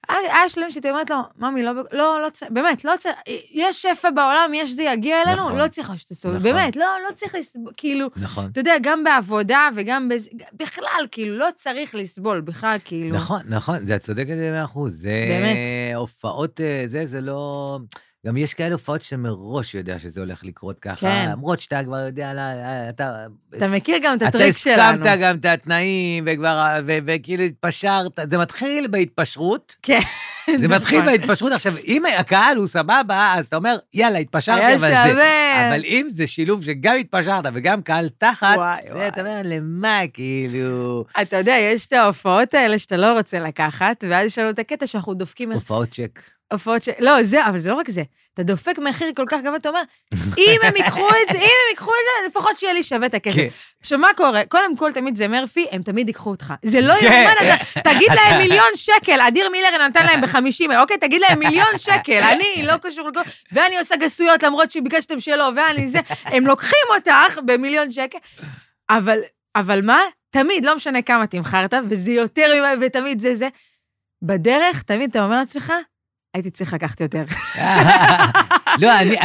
היה 0.09 0.49
שלבים 0.49 0.71
שהייתי 0.71 0.89
אומרת 0.89 1.09
לו, 1.09 1.17
ממי, 1.37 1.63
לא, 1.63 1.71
לא, 1.91 2.21
לא 2.23 2.29
צריך, 2.29 2.51
באמת, 2.51 2.85
לא 2.85 2.93
צריך, 2.99 3.15
יש 3.51 3.81
שפע 3.81 4.09
בעולם, 4.09 4.51
יש 4.53 4.71
זה 4.71 4.83
יגיע 4.83 5.21
אלינו, 5.21 5.41
נכון. 5.41 5.57
לא 5.57 5.67
צריך 5.67 5.91
שתסתובב, 5.97 6.35
נכון. 6.35 6.43
באמת, 6.43 6.75
לא, 6.75 6.85
לא 7.09 7.13
צריך 7.13 7.35
לסבול, 7.35 7.73
כאילו, 7.77 8.07
נכון. 8.15 8.49
אתה 8.51 8.59
יודע, 8.59 8.75
גם 8.81 9.03
בעבודה 9.03 9.69
וגם 9.75 10.09
בזה, 10.09 10.29
בכלל, 10.53 11.07
כאילו, 11.11 11.37
לא 11.37 11.47
צריך 11.55 11.95
לסבול, 11.95 12.41
בכלל, 12.41 12.77
כאילו. 12.85 13.15
נכון, 13.15 13.41
נכון, 13.45 13.85
זה 13.85 13.95
את 13.95 14.01
צודקת 14.01 14.33
במאה 14.33 14.63
אחוז. 14.63 15.01
זה 15.01 15.25
באמת. 15.29 15.57
הופעות, 15.95 16.61
אה, 16.61 16.83
זה, 16.87 17.05
זה 17.05 17.21
לא... 17.21 17.79
גם 18.27 18.37
יש 18.37 18.53
כאלה 18.53 18.73
הופעות 18.73 19.01
שאתה 19.01 19.17
מראש 19.17 19.75
יודע 19.75 19.99
שזה 19.99 20.21
הולך 20.21 20.43
לקרות 20.45 20.79
ככה, 20.79 20.95
כן. 20.95 21.27
למרות 21.31 21.61
שאתה 21.61 21.83
כבר 21.83 21.97
יודע, 21.97 22.33
לה- 22.33 22.89
אתה... 22.89 23.25
אתה 23.57 23.67
מכיר 23.67 23.97
גם 24.03 24.13
את 24.13 24.17
אתה 24.17 24.27
הטריק 24.27 24.57
שלנו. 24.57 24.81
הסכמת 25.05 25.19
גם 25.21 25.37
את 25.37 25.45
התנאים, 25.45 26.23
וכבר, 26.27 26.79
ו- 26.87 26.97
וכאילו 27.07 27.43
התפשרת, 27.43 28.19
זה 28.31 28.37
מתחיל 28.37 28.87
בהתפשרות. 28.87 29.75
כן. 29.81 29.99
זה 30.61 30.67
מתחיל 30.67 31.01
נכון. 31.01 31.11
בהתפשרות. 31.11 31.51
עכשיו, 31.51 31.73
אם 31.85 32.03
הקהל 32.19 32.57
הוא 32.57 32.67
סבבה, 32.67 33.33
אז 33.37 33.47
אתה 33.47 33.55
אומר, 33.55 33.77
יאללה, 33.93 34.19
התפשרתי, 34.19 34.61
היה 34.65 34.75
אבל 34.75 34.79
זה... 34.79 34.95
שווה. 35.09 35.69
אבל 35.69 35.81
אם 35.85 36.07
זה 36.09 36.27
שילוב 36.27 36.63
שגם 36.63 36.95
התפשרת 36.99 37.45
וגם 37.53 37.81
קהל 37.81 38.09
תחת, 38.17 38.55
וואי, 38.57 38.81
זה, 38.87 38.93
וואי. 38.95 39.07
אתה 39.07 39.21
אומר, 39.21 39.41
למה, 39.43 39.99
כאילו... 40.13 41.05
אתה 41.21 41.37
יודע, 41.37 41.55
יש 41.61 41.85
את 41.85 41.93
ההופעות 41.93 42.53
האלה 42.53 42.79
שאתה 42.79 42.97
לא 42.97 43.17
רוצה 43.17 43.39
לקחת, 43.39 44.03
ואז 44.09 44.27
יש 44.27 44.39
לנו 44.39 44.49
את 44.49 44.59
הקטע 44.59 44.87
שאנחנו 44.87 45.13
דופקים 45.13 45.51
הופעות 45.51 45.89
צ'ק. 45.89 46.21
הופעות 46.53 46.83
ש... 46.83 46.89
לא, 46.99 47.23
זה, 47.23 47.45
אבל 47.47 47.59
זה 47.59 47.69
לא 47.69 47.75
רק 47.75 47.89
זה. 47.89 48.03
אתה 48.33 48.43
דופק 48.43 48.79
מחיר 48.79 49.07
כל 49.15 49.23
כך 49.29 49.39
גבוה, 49.41 49.55
אתה 49.55 49.69
אומר, 49.69 49.81
אם 50.37 50.57
הם 50.63 50.75
ייקחו 50.75 51.09
את 51.09 51.33
זה, 51.33 51.37
אם 51.37 51.43
הם 51.43 51.69
ייקחו 51.69 51.91
את 51.91 51.97
זה, 52.23 52.39
לפחות 52.39 52.57
שיהיה 52.57 52.73
לי 52.73 52.83
שווה 52.83 53.07
את 53.07 53.13
הכסף. 53.13 53.35
כן. 53.35 53.47
עכשיו, 53.81 53.99
מה 53.99 54.07
קורה? 54.17 54.41
קודם 54.49 54.77
כל, 54.77 54.91
תמיד 54.93 55.15
זה 55.15 55.27
מרפי, 55.27 55.65
הם 55.71 55.81
תמיד 55.81 56.07
ייקחו 56.07 56.29
אותך. 56.29 56.53
זה 56.63 56.81
לא 56.81 56.93
כן. 56.99 57.05
יאומן, 57.05 57.33
אתה- 57.77 57.81
תגיד 57.93 58.11
להם 58.15 58.37
מיליון 58.37 58.69
שקל, 58.75 59.19
אדיר 59.27 59.49
מילר 59.49 59.87
נתן 59.87 60.05
להם 60.05 60.21
ב-50, 60.21 60.75
אוקיי, 60.81 60.97
תגיד 60.97 61.21
להם 61.21 61.39
מיליון 61.39 61.77
שקל, 61.77 62.21
אני 62.31 62.63
לא 62.63 62.73
קשור 62.81 63.09
לכל... 63.09 63.19
ואני 63.51 63.77
עושה 63.79 63.95
גסויות 63.95 64.43
למרות 64.43 64.69
שביקשתם 64.69 65.19
שלא, 65.19 65.49
ואני 65.55 65.87
זה, 65.89 65.99
הם 66.23 66.47
לוקחים 66.47 66.79
אותך 66.95 67.39
במיליון 67.45 67.91
שקל. 67.91 68.17
אבל, 68.89 69.19
אבל 69.55 69.81
מה? 69.85 70.01
תמיד, 70.29 70.65
לא 70.65 70.75
משנה 70.75 71.01
כמה 71.01 71.27
תמכרת, 71.27 71.73
וזה 71.89 72.11
יותר, 72.11 72.53
ממה- 72.57 72.73
ותמיד 72.85 73.19
זה 73.19 73.35
זה. 73.35 73.47
בדרך, 74.21 74.81
תמיד 74.81 75.09
אתה 75.09 75.23
אומר 75.25 75.35
לעצמך, 75.39 75.73
הייתי 76.33 76.49
צריך 76.49 76.73
לקחת 76.73 77.01
יותר. 77.01 77.23
לא, 78.81 78.99
אני... 78.99 79.15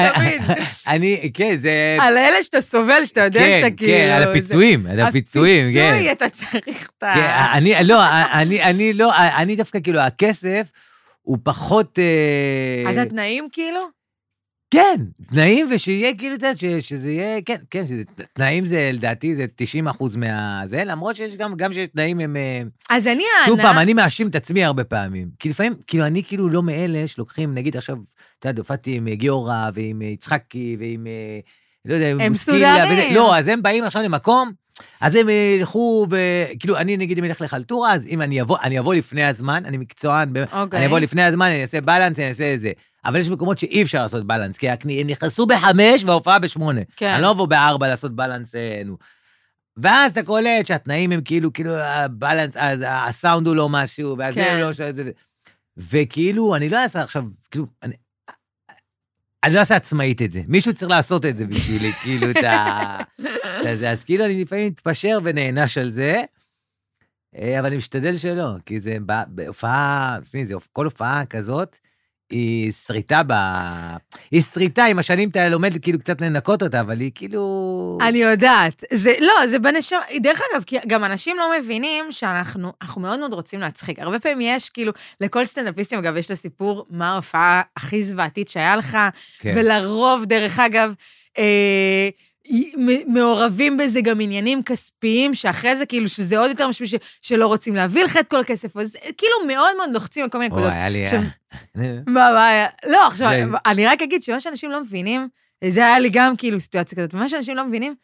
אני, 0.87 1.31
כן, 1.35 1.57
זה... 1.61 1.97
על 2.01 2.19
אלה 2.19 2.43
שאתה 2.43 2.61
סובל, 2.61 3.07
שאתה 3.07 3.21
יודע 3.21 3.41
כן, 3.41 3.61
שאתה 3.63 3.77
כאילו... 3.77 3.93
כן, 3.93 4.11
על 4.13 4.25
זה- 4.25 4.31
הפיצויים, 4.31 4.87
על 4.87 5.01
הפיצויים, 5.01 5.75
כן. 5.75 5.91
הפיצוי, 5.93 6.13
אתה 6.13 6.29
צריך 6.29 6.89
את 6.99 7.03
ה... 7.03 7.13
כן, 7.15 7.31
אני, 7.53 7.75
לא, 7.85 8.03
אני, 8.33 8.63
אני 8.63 8.93
לא, 8.93 9.13
אני 9.17 9.57
דווקא, 9.57 9.79
כאילו, 9.81 10.01
הכסף 10.01 10.71
הוא 11.23 11.39
פחות... 11.43 11.99
אה, 11.99 12.91
אז 12.91 12.99
התנאים 12.99 13.49
כאילו? 13.53 13.81
כן, 14.73 15.01
תנאים, 15.29 15.67
ושיהיה, 15.75 16.15
כאילו, 16.15 16.35
אתה 16.35 16.47
יודע, 16.47 16.59
ש- 16.81 16.89
שזה 16.89 17.11
יהיה, 17.11 17.43
כן, 17.43 17.57
כן, 17.71 17.87
שזה, 17.87 18.03
תנאים 18.33 18.67
זה, 18.67 18.91
לדעתי, 18.93 19.37
זה 19.37 19.47
90 19.57 19.89
אחוז 19.89 20.17
מהזה, 20.17 20.85
למרות 20.85 21.17
שיש 21.17 21.37
גם, 21.37 21.55
גם 21.57 21.73
שיש 21.73 21.89
תנאים 21.89 22.21
הם... 22.21 22.37
אה, 22.37 22.63
אז 22.91 23.07
אני 23.07 23.23
שוב 23.47 23.57
פעם, 23.57 23.67
הענה... 23.67 23.83
אני 23.83 23.95
מאשים 23.95 24.27
את 24.27 24.35
עצמי 24.35 24.65
הרבה 24.65 24.85
פעמים. 24.85 25.29
כי 25.39 25.49
לפעמים, 25.49 25.75
כאילו, 25.87 26.07
אני 26.07 26.25
כאילו 26.25 26.49
לא 26.49 26.63
מאלה 26.63 27.07
שלוקחים, 27.09 27.55
נגיד 27.55 27.77
עכשיו, 27.77 27.97
אתה 28.39 28.49
יודע, 28.49 28.61
הופעתי 28.61 28.95
עם 28.95 29.09
גיורא 29.09 29.71
ועם 29.75 30.03
אה, 30.03 30.07
יצחקי 30.07 30.77
ועם, 30.81 31.07
אה, 31.07 31.41
לא 31.85 31.95
יודע, 31.95 32.07
הם 32.25 32.33
מסודרים. 32.33 33.15
לא, 33.15 33.37
אז 33.37 33.49
הם 33.49 33.63
באים 33.63 33.85
עכשיו 33.85 34.03
למקום, 34.03 34.53
אז 35.01 35.15
הם 35.15 35.27
ילכו, 35.59 36.07
וכאילו, 36.11 36.77
אני 36.77 36.97
נגיד, 36.97 37.19
אם 37.19 37.25
אלך 37.25 37.41
לחלטורה, 37.41 37.93
אז 37.95 38.07
אם 38.07 38.23
אני 38.23 38.41
אבוא, 38.41 38.59
אני 38.63 38.79
אבוא 38.79 38.95
לפני 38.95 39.25
הזמן, 39.25 39.63
אני 39.67 39.77
מקצוען, 39.77 40.33
ב- 40.33 40.45
אוקיי. 40.53 40.79
אני 40.79 40.87
אבוא 40.87 40.99
לפני 40.99 41.23
הזמן, 41.23 41.47
אני 41.47 41.63
אעשה 41.63 41.81
בלנס, 41.81 42.19
אני 42.19 42.29
אעשה 42.29 42.55
את 42.55 42.61
זה. 42.61 42.73
אבל 43.05 43.21
יש 43.21 43.29
מקומות 43.31 43.59
שאי 43.59 43.83
אפשר 43.83 44.03
לעשות 44.03 44.27
בלנס, 44.27 44.57
כי 44.59 44.69
הקני- 44.71 45.01
הם 45.01 45.07
נכנסו 45.07 45.47
בחמש 45.47 46.05
וההופעה 46.05 46.39
בשמונה. 46.39 46.81
כן. 46.97 47.09
אני 47.09 47.23
לא 47.23 47.31
אבוא 47.31 47.47
בארבע 47.47 47.89
לעשות 47.89 48.17
בלנס, 48.17 48.55
אה, 48.55 48.83
נו. 48.85 48.97
ואז 49.77 50.13
אתה 50.13 50.23
קולט 50.23 50.67
שהתנאים 50.67 51.13
הם 51.13 51.21
כאילו, 51.25 51.53
כאילו, 51.53 51.75
הבלנס, 51.77 52.57
אז 52.57 52.81
הסאונד 52.87 53.47
הוא 53.47 53.57
לא 53.57 53.69
משהו, 53.69 54.15
והזה 54.19 54.41
כן. 54.45 54.53
הוא 54.55 54.61
לא... 54.61 54.73
שזה, 54.73 55.11
וכאילו, 55.77 56.57
אני 56.57 56.69
לא 56.69 56.83
אעשה 56.83 57.03
עכשיו, 57.03 57.25
כאילו, 57.51 57.67
אני... 57.83 57.95
אני 59.45 59.55
לא 59.55 59.61
אעשה 59.61 59.77
עצמאית 59.77 60.23
את 60.23 60.31
זה. 60.31 60.43
מישהו 60.49 60.75
צריך 60.75 60.91
לעשות 60.91 61.27
את 61.27 61.37
זה 61.37 61.47
בשבילי, 61.47 61.93
כאילו, 62.03 62.31
את 62.31 62.45
ה... 62.45 62.99
אז 63.89 64.05
כאילו, 64.05 64.25
אני 64.25 64.43
לפעמים 64.43 64.67
מתפשר 64.67 65.19
ונענש 65.25 65.79
על 65.79 65.91
זה, 65.91 66.23
אה, 67.37 67.59
אבל 67.61 67.67
אני 67.67 67.77
משתדל 67.77 68.17
שלא, 68.17 68.49
כי 68.67 68.81
זה 68.81 68.97
בהופעה, 69.29 70.19
תשמעי, 70.23 70.47
זה 70.47 70.55
כל 70.73 70.85
הופעה 70.85 71.27
כזאת, 71.27 71.79
היא 72.33 72.73
שריטה 72.87 73.23
ב... 73.27 73.33
היא 74.31 74.43
שריטה, 74.43 74.85
עם 74.85 74.99
השנים 74.99 75.29
אתה 75.29 75.49
לומד 75.49 75.83
כאילו 75.83 75.99
קצת 75.99 76.21
לנקות 76.21 76.63
אותה, 76.63 76.81
אבל 76.81 77.01
היא 77.01 77.11
כאילו... 77.15 77.99
אני 78.09 78.19
יודעת. 78.19 78.85
זה, 78.93 79.13
לא, 79.21 79.47
זה 79.47 79.59
בנשמה. 79.59 79.99
דרך 80.23 80.41
אגב, 80.53 80.63
כי 80.67 80.77
גם 80.87 81.05
אנשים 81.05 81.37
לא 81.39 81.53
מבינים 81.59 82.13
שאנחנו 82.13 82.73
אנחנו 82.83 83.01
מאוד 83.01 83.21
מאוד 83.21 83.33
רוצים 83.33 83.61
להצחיק. 83.61 83.99
הרבה 83.99 84.19
פעמים 84.19 84.57
יש, 84.57 84.71
כאילו, 84.71 84.93
לכל 85.21 85.47
סטנדאפיסטים, 85.47 85.99
אגב, 85.99 86.17
יש 86.17 86.27
את 86.27 86.31
הסיפור 86.31 86.87
מה 86.91 87.13
ההופעה 87.13 87.63
הכי 87.77 88.05
זוועתית 88.05 88.49
שהיה 88.49 88.77
לך, 88.77 88.99
כן. 89.39 89.53
ולרוב, 89.57 90.25
דרך 90.25 90.59
אגב, 90.59 90.95
אה, 91.39 92.09
מעורבים 93.07 93.77
בזה 93.77 94.01
גם 94.01 94.21
עניינים 94.21 94.63
כספיים, 94.63 95.35
שאחרי 95.35 95.77
זה, 95.77 95.87
כאילו, 95.87 96.09
שזה 96.09 96.39
עוד 96.39 96.51
יותר 96.51 96.69
משהו 96.69 96.87
ש- 96.87 96.95
שלא 97.23 97.47
רוצים 97.47 97.77
להביא 97.77 98.05
לך 98.05 98.17
את 98.17 98.29
כל 98.29 98.41
הכסף, 98.41 98.77
אז 98.77 98.97
כאילו 99.19 99.33
מאוד 99.47 99.77
מאוד 99.77 99.91
לוחצים 99.95 100.25
על 100.25 100.31
כל 100.31 100.39
מיני 100.39 100.51
וואי, 100.55 100.61
נקודות. 100.63 100.77
היה 100.77 100.89
לי... 100.89 101.07
אה, 101.11 101.19
מה, 102.07 102.13
מה 102.35 102.49
היה? 102.49 102.67
לא, 102.87 103.07
עכשיו, 103.07 103.31
אני 103.67 103.87
רק 103.87 104.03
אגיד 104.03 104.23
שמה 104.23 104.41
שאנשים 104.41 104.71
לא 104.71 104.81
מבינים, 104.81 105.29
זה 105.69 105.81
היה 105.87 105.99
לי 105.99 106.09
גם 106.13 106.37
כאילו 106.37 106.61
סיטואציה 106.61 106.99
כזאת, 106.99 107.15
ומה 107.15 107.29
שאנשים 107.29 107.57
לא 107.57 107.65
מבינים, 107.67 107.95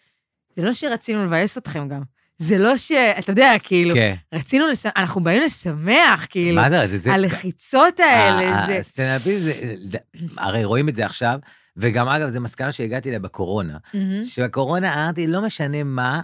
זה 0.57 0.62
לא 0.62 0.72
שרצינו 0.74 1.24
לבאס 1.26 1.59
אתכם 1.59 1.89
גם. 1.89 2.03
זה 2.39 2.59
לא 2.59 2.76
ש... 2.76 2.93
אתה 2.93 3.32
יודע, 3.32 3.53
כאילו, 3.62 3.95
כן. 3.95 4.14
רצינו 4.34 4.68
לשמח, 4.68 4.93
אנחנו 4.97 5.20
באים 5.24 5.43
לשמח, 5.43 6.26
כאילו, 6.30 6.62
מה 6.62 6.70
זה? 6.70 6.89
זה- 6.91 6.99
זה... 6.99 7.12
הלחיצות 7.12 8.01
האלה, 8.01 8.59
ה- 8.62 8.66
זה... 8.66 8.78
הסטנדאפיסט, 8.78 9.45
זה- 9.91 9.99
הרי 10.36 10.64
רואים 10.64 10.89
את 10.89 10.95
זה 10.95 11.05
עכשיו, 11.05 11.39
וגם 11.79 12.09
אגב, 12.09 12.31
זו 12.31 12.41
מסקנה 12.41 12.72
שהגעתי 12.72 13.09
אליה 13.09 13.18
בקורונה. 13.20 13.76
מהמם. 13.95 14.24
שבקורונה 14.24 14.95
אמרתי, 14.95 15.26
לא 15.26 15.43
משנה 15.43 15.83
מה, 15.85 16.20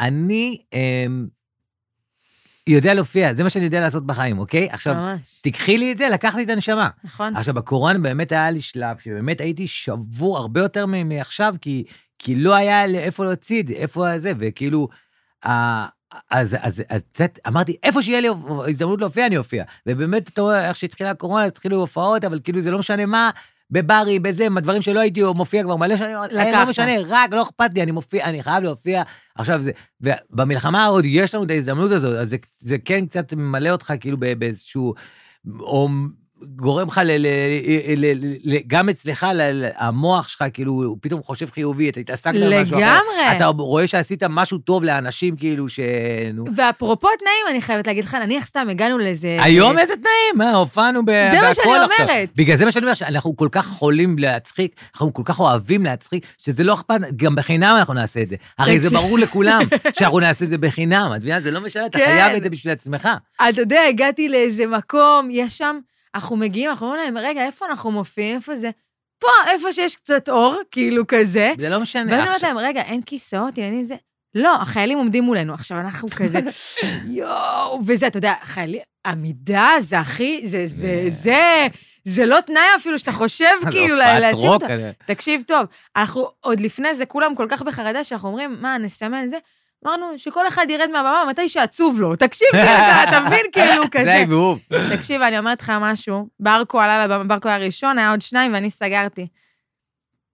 אני 0.00 0.62
אמ, 0.72 1.26
יודע 2.66 2.94
להופיע, 2.94 3.34
זה 3.34 3.42
מה 3.42 3.50
שאני 3.50 3.64
יודע 3.64 3.80
לעשות 3.80 4.06
בחיים, 4.06 4.38
אוקיי? 4.38 4.68
עכשיו, 4.70 4.94
ממש, 4.94 5.40
תיקחי 5.40 5.78
לי 5.78 5.92
את 5.92 5.98
זה, 5.98 6.08
לקחתי 6.08 6.42
את 6.42 6.50
הנשמה. 6.50 6.88
נכון? 7.04 7.36
עכשיו, 7.36 7.54
בקורונה 7.54 7.98
באמת 7.98 8.32
היה 8.32 8.50
לי 8.50 8.60
שלב 8.60 8.98
שבאמת 8.98 9.40
הייתי 9.40 9.66
שבור 9.68 10.38
הרבה 10.38 10.60
יותר 10.60 10.86
מעכשיו, 10.86 11.54
כי, 11.60 11.84
כי 12.18 12.34
לא 12.34 12.54
היה 12.54 12.86
לי 12.86 12.98
איפה 12.98 13.24
להוציא 13.24 13.60
את 13.62 13.68
זה, 13.68 13.74
איפה 13.74 14.18
זה, 14.18 14.32
וכאילו, 14.38 14.88
ה- 15.46 15.86
אז, 16.30 16.56
אז, 16.60 16.82
אז 16.88 17.02
יודעת, 17.20 17.38
אמרתי, 17.46 17.76
איפה 17.82 18.02
שיהיה 18.02 18.20
לי 18.20 18.28
הזדמנות 18.68 19.00
להופיע, 19.00 19.26
אני 19.26 19.36
אופיע. 19.36 19.64
ובאמת, 19.86 20.28
אתה 20.28 20.42
רואה 20.42 20.68
איך 20.68 20.76
שהתחילה 20.76 21.10
הקורונה, 21.10 21.44
התחילו 21.44 21.76
הופעות, 21.76 22.24
אבל 22.24 22.40
כאילו, 22.44 22.60
זה 22.60 22.70
לא 22.70 22.78
משנה 22.78 23.06
מה, 23.06 23.30
בברי, 23.72 24.18
בזה, 24.18 24.46
דברים 24.62 24.82
שלא 24.82 25.00
הייתי 25.00 25.22
מופיע 25.34 25.62
כבר 25.62 25.76
מלא 25.76 25.96
שנים, 25.96 26.16
"אין, 26.30 26.54
לא. 26.54 26.70
משנה, 26.70 26.92
רק, 27.08 27.32
לא 27.32 27.42
אכפת 27.42 27.70
לי, 27.74 27.82
אני 27.82 27.92
מופיע, 27.92 28.24
אני 28.24 28.42
חייב 28.42 28.64
להופיע. 28.64 29.02
עכשיו, 29.34 29.62
זה, 29.62 29.70
ובמלחמה 30.00 30.86
עוד 30.86 31.04
יש 31.04 31.34
לנו 31.34 31.44
את 31.44 31.50
ההזדמנות 31.50 31.92
הזאת, 31.92 32.16
אז 32.18 32.30
זה, 32.30 32.36
זה 32.58 32.76
כן 32.78 33.06
קצת 33.06 33.32
ממלא 33.34 33.70
אותך 33.70 33.92
כאילו 34.00 34.16
באיזשהו, 34.38 34.94
או 35.60 35.88
גורם 36.56 36.88
לך, 36.88 37.00
ל, 37.04 37.10
ל, 37.10 37.26
ל, 37.96 38.06
ל, 38.06 38.34
ל, 38.44 38.58
גם 38.66 38.88
אצלך, 38.88 39.26
ל, 39.34 39.42
ל, 39.42 39.68
המוח 39.76 40.28
שלך, 40.28 40.44
כאילו, 40.52 40.72
הוא 40.72 40.96
פתאום 41.00 41.22
חושב 41.22 41.50
חיובי, 41.50 41.88
אתה 41.88 42.00
התעסקת 42.00 42.34
במשהו 42.34 42.78
אחר. 42.78 42.78
לגמרי. 42.78 43.36
אתה 43.36 43.46
רואה 43.46 43.86
שעשית 43.86 44.22
משהו 44.22 44.58
טוב 44.58 44.84
לאנשים, 44.84 45.36
כאילו, 45.36 45.68
ש... 45.68 45.80
ואפרופו 46.56 47.08
תנאים, 47.18 47.46
אני 47.50 47.62
חייבת 47.62 47.86
להגיד 47.86 48.04
לך, 48.04 48.14
נניח 48.14 48.46
סתם 48.46 48.66
הגענו 48.70 48.98
לאיזה... 48.98 49.38
היום 49.40 49.78
איזה 49.78 49.94
תנאים, 49.96 50.50
מה, 50.50 50.56
הופענו 50.56 51.04
ב- 51.04 51.10
זה 51.10 51.40
מה 51.42 51.54
שאני 51.54 51.66
בהכל 51.66 51.84
עכשיו. 51.92 52.06
אומרת. 52.08 52.28
בגלל 52.36 52.56
זה 52.56 52.64
מה 52.64 52.72
שאני 52.72 52.84
אומר, 52.84 52.94
שאנחנו 52.94 53.36
כל 53.36 53.48
כך 53.52 53.66
חולים 53.66 54.18
להצחיק, 54.18 54.74
אנחנו 54.94 55.12
כל 55.12 55.22
כך 55.24 55.40
אוהבים 55.40 55.84
להצחיק, 55.84 56.26
שזה 56.38 56.64
לא 56.64 56.74
אכפת, 56.74 57.00
גם 57.16 57.34
בחינם 57.34 57.76
אנחנו 57.78 57.94
נעשה 57.94 58.22
את 58.22 58.28
זה. 58.28 58.36
הרי 58.58 58.80
זה. 58.80 58.90
ברור 58.90 59.18
לכולם 59.18 59.62
שאנחנו 59.98 60.20
נעשה 60.20 60.44
את 60.44 60.50
זה 60.50 60.58
בחינם, 60.58 61.12
את 61.16 61.20
מבינה? 61.20 61.40
זה 61.40 61.50
לא 61.50 61.60
משנה, 61.60 61.86
אתה 61.86 61.98
כן. 61.98 62.04
חייב 62.04 62.36
את 62.36 62.42
זה 62.42 62.50
בשביל 62.50 62.72
עצמך. 62.72 63.08
אתה 63.48 63.60
יודע, 63.60 63.80
הגעתי 63.88 64.28
לאיזה 64.28 64.66
מקום, 64.66 65.28
יש 65.30 65.58
שם, 65.58 65.78
אנחנו 66.14 66.36
מגיעים, 66.36 66.70
אנחנו 66.70 66.86
אומרים 66.86 67.02
להם, 67.04 67.18
רגע, 67.18 67.46
איפה 67.46 67.66
אנחנו 67.66 67.90
מופיעים? 67.90 68.36
איפה 68.36 68.56
זה? 68.56 68.70
פה, 69.18 69.28
איפה 69.50 69.72
שיש 69.72 69.96
קצת 69.96 70.28
אור, 70.28 70.56
כאילו 70.70 71.04
כזה. 71.08 71.52
זה 71.60 71.68
לא 71.68 71.80
משנה. 71.80 72.12
ואני 72.12 72.22
אומרת 72.26 72.42
להם, 72.42 72.58
רגע, 72.58 72.80
אין 72.82 73.02
כיסאות, 73.02 73.58
עניינים 73.58 73.82
זה? 73.82 73.94
לא, 74.34 74.54
החיילים 74.62 74.98
עומדים 74.98 75.24
מולנו. 75.24 75.54
עכשיו, 75.54 75.80
אנחנו 75.80 76.08
כזה, 76.16 76.38
יואו, 77.10 77.80
וזה, 77.86 78.06
אתה 78.06 78.18
יודע, 78.18 78.34
חיילים, 78.42 78.80
עמידה 79.06 79.70
זה 79.80 79.98
הכי, 79.98 80.40
זה, 80.48 80.66
זה, 80.66 81.04
זה, 81.08 81.66
זה 82.04 82.26
לא 82.26 82.40
תנאי 82.40 82.62
אפילו 82.76 82.98
שאתה 82.98 83.12
חושב, 83.12 83.46
כאילו, 83.70 83.96
להציב 83.96 84.44
אותו. 84.44 84.66
אני- 84.66 84.82
תקשיב 85.06 85.42
טוב, 85.46 85.66
אנחנו 85.96 86.28
עוד 86.40 86.60
לפני 86.60 86.94
זה 86.94 87.06
כולם 87.06 87.34
כל 87.34 87.46
כך 87.48 87.62
בחרדה, 87.62 88.04
שאנחנו 88.04 88.28
אומרים, 88.28 88.56
מה, 88.60 88.78
נסמן 88.78 89.26
זה? 89.30 89.38
אמרנו, 89.86 90.18
שכל 90.18 90.48
אחד 90.48 90.66
ירד 90.68 90.90
מהבמה 90.92 91.24
מתי 91.30 91.48
שעצוב 91.48 92.00
לו. 92.00 92.16
תקשיב, 92.16 92.48
כאילו, 92.52 92.64
אתה 92.64 93.04
אתה 93.08 93.20
מבין, 93.20 93.46
כאילו, 93.52 93.82
זה 93.82 93.88
כזה. 93.90 94.12
ההימור. 94.12 94.56
תקשיב, 94.96 95.22
אני 95.22 95.38
אומרת 95.38 95.60
לך 95.60 95.72
משהו, 95.80 96.28
ברקו 96.40 96.80
עלה 96.80 97.06
לבמה, 97.06 97.24
ברקו 97.24 97.48
היה 97.48 97.58
ראשון, 97.58 97.98
היה 97.98 98.10
עוד 98.10 98.22
שניים 98.22 98.54
ואני 98.54 98.70
סגרתי. 98.70 99.26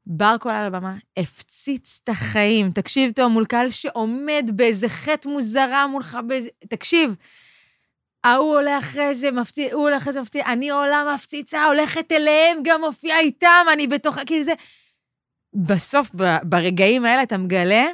ברקו 0.06 0.48
עלה 0.48 0.66
לבמה, 0.66 0.94
הפציץ 1.16 2.00
את 2.04 2.08
החיים. 2.08 2.70
תקשיב 2.70 3.12
טוב, 3.12 3.32
מול 3.32 3.44
קהל 3.44 3.70
שעומד 3.70 4.50
באיזה 4.54 4.88
חטא 4.88 5.28
מוזרה 5.28 5.86
מולך, 5.86 6.18
באיזה... 6.26 6.48
תקשיב, 6.68 7.14
ההוא 8.24 8.56
עולה 8.56 8.78
אחרי 8.78 9.14
זה, 9.14 9.30
מפציץ, 9.30 9.72
הוא 9.72 9.84
עולה 9.84 9.96
אחרי 9.96 10.12
זה, 10.12 10.22
מפציץ, 10.22 10.46
אני 10.46 10.70
עולה 10.70 11.14
מפציצה, 11.14 11.64
הולכת 11.64 12.12
אליהם, 12.12 12.58
גם 12.64 12.80
מופיעה 12.80 13.20
איתם, 13.20 13.66
אני 13.72 13.86
בתוך... 13.86 14.18
כאילו 14.26 14.44
זה... 14.44 14.52
בסוף, 15.54 16.10
ברגעים 16.42 17.04
האלה, 17.04 17.22
אתה 17.22 17.36
מגלה 17.38 17.86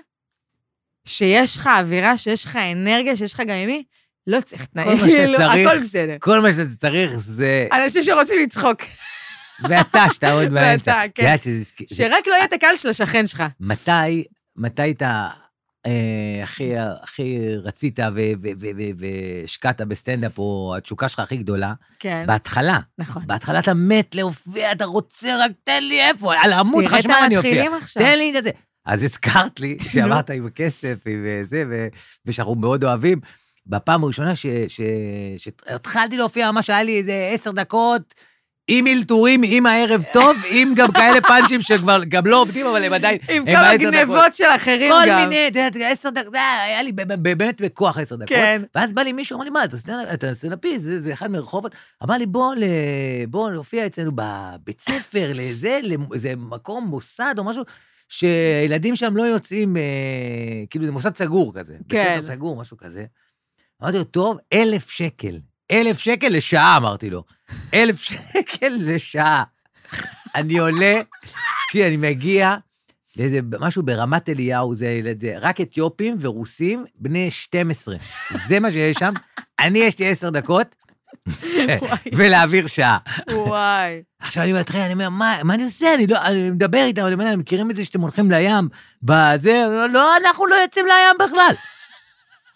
שיש 1.09 1.57
לך 1.57 1.67
אווירה, 1.79 2.19
שיש 2.19 2.45
לך 2.45 2.57
אנרגיה, 2.73 3.17
שיש 3.17 3.35
לך 3.35 3.41
גם 3.41 3.57
עם 3.57 3.67
מי, 3.69 3.85
לא 4.27 4.41
צריך 4.41 4.65
תנאים. 4.65 4.99
כאילו. 4.99 5.39
הכל 5.39 5.79
בסדר. 5.83 6.17
כל 6.21 6.41
מה 6.41 6.51
שאתה 6.53 6.75
צריך 6.79 7.13
זה... 7.19 7.67
אנשים 7.73 8.03
שרוצים 8.03 8.39
לצחוק. 8.43 8.83
ואתה, 9.69 10.05
שאתה 10.15 10.33
עומד 10.33 10.51
באמצע. 10.53 10.91
ואתה, 10.91 11.13
כן. 11.15 11.35
את 11.35 11.43
שזה- 11.43 11.63
זה- 11.91 11.95
שרק 11.97 12.27
לא 12.27 12.35
יהיה 12.35 12.45
את 12.45 12.53
הקהל 12.53 12.77
של 12.77 12.89
השכן 12.89 13.27
שלך. 13.27 13.43
מתי, 13.61 14.25
מתי 14.57 14.91
אתה 14.91 15.29
הכי, 16.43 16.71
הכי 17.03 17.39
רצית 17.63 17.99
והשקעת 18.99 19.81
בסטנדאפ, 19.81 20.39
או 20.39 20.75
התשוקה 20.79 21.09
שלך 21.09 21.19
הכי 21.21 21.37
גדולה? 21.37 21.73
כן, 21.99 22.23
בהתחלה. 22.27 22.79
נכון. 22.99 23.23
בהתחלה 23.27 23.59
אתה 23.59 23.75
מת 23.75 24.15
להופיע, 24.15 24.73
אתה 24.73 24.85
רוצה, 24.85 25.37
רק 25.45 25.51
תן 25.65 25.85
לי 25.85 26.01
איפה, 26.01 26.35
על 26.37 26.53
עמוד 26.53 26.85
תראה 26.85 26.99
את 26.99 27.05
חשמל 27.05 27.15
אני 27.27 27.37
אופיע. 27.37 27.51
המתחילים 27.51 27.75
עכשיו. 27.83 28.03
תן 28.03 28.19
לי 28.19 28.39
את 28.39 28.45
זה. 28.45 28.51
אז 28.87 29.03
הזכרת 29.03 29.61
לי, 29.61 29.77
שאמרת 29.93 30.31
עם 30.31 30.47
הכסף, 30.47 30.95
עם 31.07 31.25
אה, 31.27 31.43
זה, 31.45 31.65
ו- 31.71 31.89
ושאנחנו 32.27 32.55
מאוד 32.55 32.85
אוהבים. 32.85 33.21
בפעם 33.67 34.05
הראשונה 34.05 34.37
ש- 34.37 34.47
ש- 34.69 34.81
שהתחלתי 35.39 36.17
להופיע, 36.17 36.51
ממש 36.51 36.71
היה 36.71 36.83
לי 36.83 36.99
איזה 36.99 37.31
עשר 37.35 37.51
דקות, 37.51 38.15
עם 38.69 38.87
אלתורים, 38.87 39.41
עם 39.45 39.67
הערב 39.67 40.05
טוב, 40.13 40.37
עם 40.51 40.75
גם 40.77 40.93
כאלה 40.93 41.21
פאנצ'ים 41.21 41.61
שכבר 41.61 42.05
גם 42.09 42.27
לא 42.27 42.41
עובדים, 42.41 42.67
אבל 42.67 42.85
הם 42.85 42.93
עדיין, 42.93 43.19
עם 43.31 43.45
כמה. 43.47 43.77
גנבות 43.77 44.35
של 44.35 44.45
אחרים 44.57 44.93
כל 44.93 45.09
גם. 45.09 45.21
מיני, 45.29 45.49
את 45.49 45.57
יודעת, 45.57 45.77
עשר 45.93 46.11
דקות, 46.11 46.33
זה 46.33 46.39
היה 46.65 46.83
לי 46.83 46.93
באמת 46.93 47.61
בכוח 47.63 47.99
עשר 47.99 48.17
דקות. 48.17 48.29
כן. 48.29 48.63
ואז 48.75 48.93
בא 48.93 49.03
לי 49.03 49.13
מישהו, 49.13 49.37
אמר 49.37 49.45
לי, 49.45 49.51
מה, 49.51 49.65
אתה 49.65 49.77
סטנדאפ- 49.77 50.15
אתה 50.15 50.35
סטנדאפיסט, 50.35 50.83
זה 50.85 51.03
זה 51.03 51.13
אחד 51.13 51.31
מרחובות. 51.31 51.75
אמר 52.05 52.15
לי, 52.17 52.27
בוא 53.29 53.51
להופיע 53.51 53.87
אצלנו 53.87 54.11
בבית 54.15 54.81
ספר, 54.81 55.33
לאיזה 55.35 55.81
מקום, 56.37 56.85
מוסד 56.87 57.35
או 57.39 57.45
משהו, 57.45 57.63
שילדים 58.19 58.97
שם 58.97 59.17
לא 59.17 59.23
יוצאים, 59.23 59.77
אה, 59.77 59.83
כאילו 60.71 60.85
זה 60.85 60.93
מוסד 60.93 61.17
סגור 61.17 61.53
כזה. 61.55 61.77
כן. 61.89 62.15
בית 62.15 62.25
ספר 62.25 62.35
סגור, 62.35 62.57
משהו 62.57 62.77
כזה. 62.77 63.05
אמרתי 63.83 63.99
לו, 63.99 64.05
טוב, 64.05 64.37
אלף 64.53 64.91
שקל. 64.91 65.39
אלף 65.71 65.99
שקל 65.99 66.29
לשעה, 66.29 66.77
אמרתי 66.77 67.11
לו. 67.11 67.25
אלף 67.75 68.01
שקל 68.11 68.77
לשעה. 68.81 69.45
אני 70.35 70.59
עולה, 70.59 70.95
תקשיבי, 71.67 71.89
אני 71.89 71.97
מגיע 71.97 72.57
לאיזה 73.17 73.39
משהו 73.61 73.83
ברמת 73.83 74.29
אליהו, 74.29 74.75
זה 74.75 74.87
ילד- 74.87 75.25
רק 75.41 75.61
אתיופים 75.61 76.17
ורוסים 76.21 76.85
בני 76.95 77.31
12. 77.31 77.97
זה 78.49 78.61
מה 78.61 78.71
שיש 78.73 78.97
שם. 78.99 79.13
אני, 79.61 79.79
יש 79.79 79.99
לי 79.99 80.09
עשר 80.11 80.31
דקות, 80.31 80.75
ולהעביר 82.17 82.67
שעה. 82.67 82.99
וואי. 83.33 84.03
עכשיו 84.21 84.43
אני 84.43 84.53
מתחיל, 84.53 84.81
אני 84.81 84.93
אומר, 84.93 85.09
מה, 85.09 85.37
מה 85.45 85.55
אני 85.55 85.65
עושה? 85.65 85.95
אני 85.95 86.07
לא, 86.07 86.19
אני 86.23 86.51
מדבר 86.51 86.83
איתם, 86.83 87.07
אני 87.07 87.15
אומר 87.15 87.25
להם, 87.25 87.39
מכירים 87.39 87.71
את 87.71 87.77
זה 87.77 87.85
שאתם 87.85 88.01
הולכים 88.01 88.31
לים? 88.31 88.69
בזה, 89.03 89.67
לא, 89.93 90.17
אנחנו 90.17 90.47
לא 90.47 90.55
יוצאים 90.55 90.87
לים 90.87 91.29
בכלל. 91.29 91.55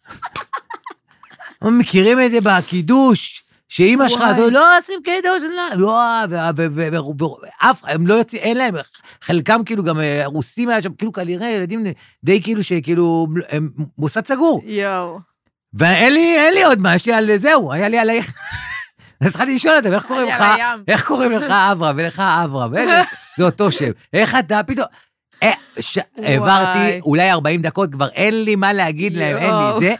הם 1.63 1.79
מכירים 1.79 2.21
את 2.21 2.33
זה 2.33 2.39
בקידוש, 2.41 3.45
שאימא 3.69 4.09
שלך. 4.09 4.23
אז 4.23 4.39
לא 4.39 4.79
עושים 4.79 5.01
קידוש, 5.05 5.43
לא, 5.57 5.69
לא, 5.77 6.01
ו- 6.31 6.35
ו- 6.57 6.67
ו- 6.75 6.89
ו- 6.93 7.25
ו- 7.25 7.47
אף, 7.59 7.83
הם 7.85 8.07
לא 8.07 8.15
יוצאים, 8.15 8.43
אין 8.43 8.57
להם, 8.57 8.75
חלקם 9.23 9.65
כאילו 9.65 9.85
גם 9.85 10.01
אה, 10.01 10.23
רוסים 10.27 10.69
היה 10.69 10.83
שם, 10.83 10.95
כאילו 10.95 11.13
כנראה 11.13 11.49
ילדים 11.49 11.85
די 12.25 12.43
כאילו 12.43 12.65
שכאילו, 12.65 13.27
הם 13.49 13.71
מוסד 13.99 14.27
סגור. 14.27 14.63
יואו. 14.67 15.28
ואין 15.75 16.13
לי, 16.13 16.37
אין 16.39 16.55
לי 16.55 16.65
עוד 16.65 16.79
מה, 16.79 16.95
יש 16.95 17.07
לי 17.07 17.13
על 17.13 17.37
זהו, 17.37 17.73
היה 17.73 17.89
לי 17.89 17.99
על 17.99 18.11
ה... 18.11 18.13
אז 19.21 19.29
התחלתי 19.29 19.55
לשאול 19.55 19.77
אותם, 19.77 19.93
איך 19.93 20.05
קוראים 20.05 20.29
לך, 20.29 20.41
הים. 20.41 20.85
איך 20.89 21.05
קוראים 21.05 21.33
לך 21.33 21.51
אברהם 21.51 21.97
ולך 21.99 22.23
אברהם, 22.45 22.73
זה 23.37 23.45
אותו 23.45 23.71
שם. 23.71 23.91
איך 24.13 24.35
אתה 24.35 24.61
פתאום... 24.67 24.87
אה. 25.43 25.53
העברתי 26.23 27.01
אולי 27.01 27.31
40 27.31 27.63
דקות, 27.63 27.93
כבר 27.93 28.09
אין 28.09 28.45
לי 28.45 28.57
מה 28.57 28.73
להגיד 28.73 29.17
להם, 29.17 29.37
אין. 29.37 29.51
לי 29.51 29.81
זה. 29.81 29.95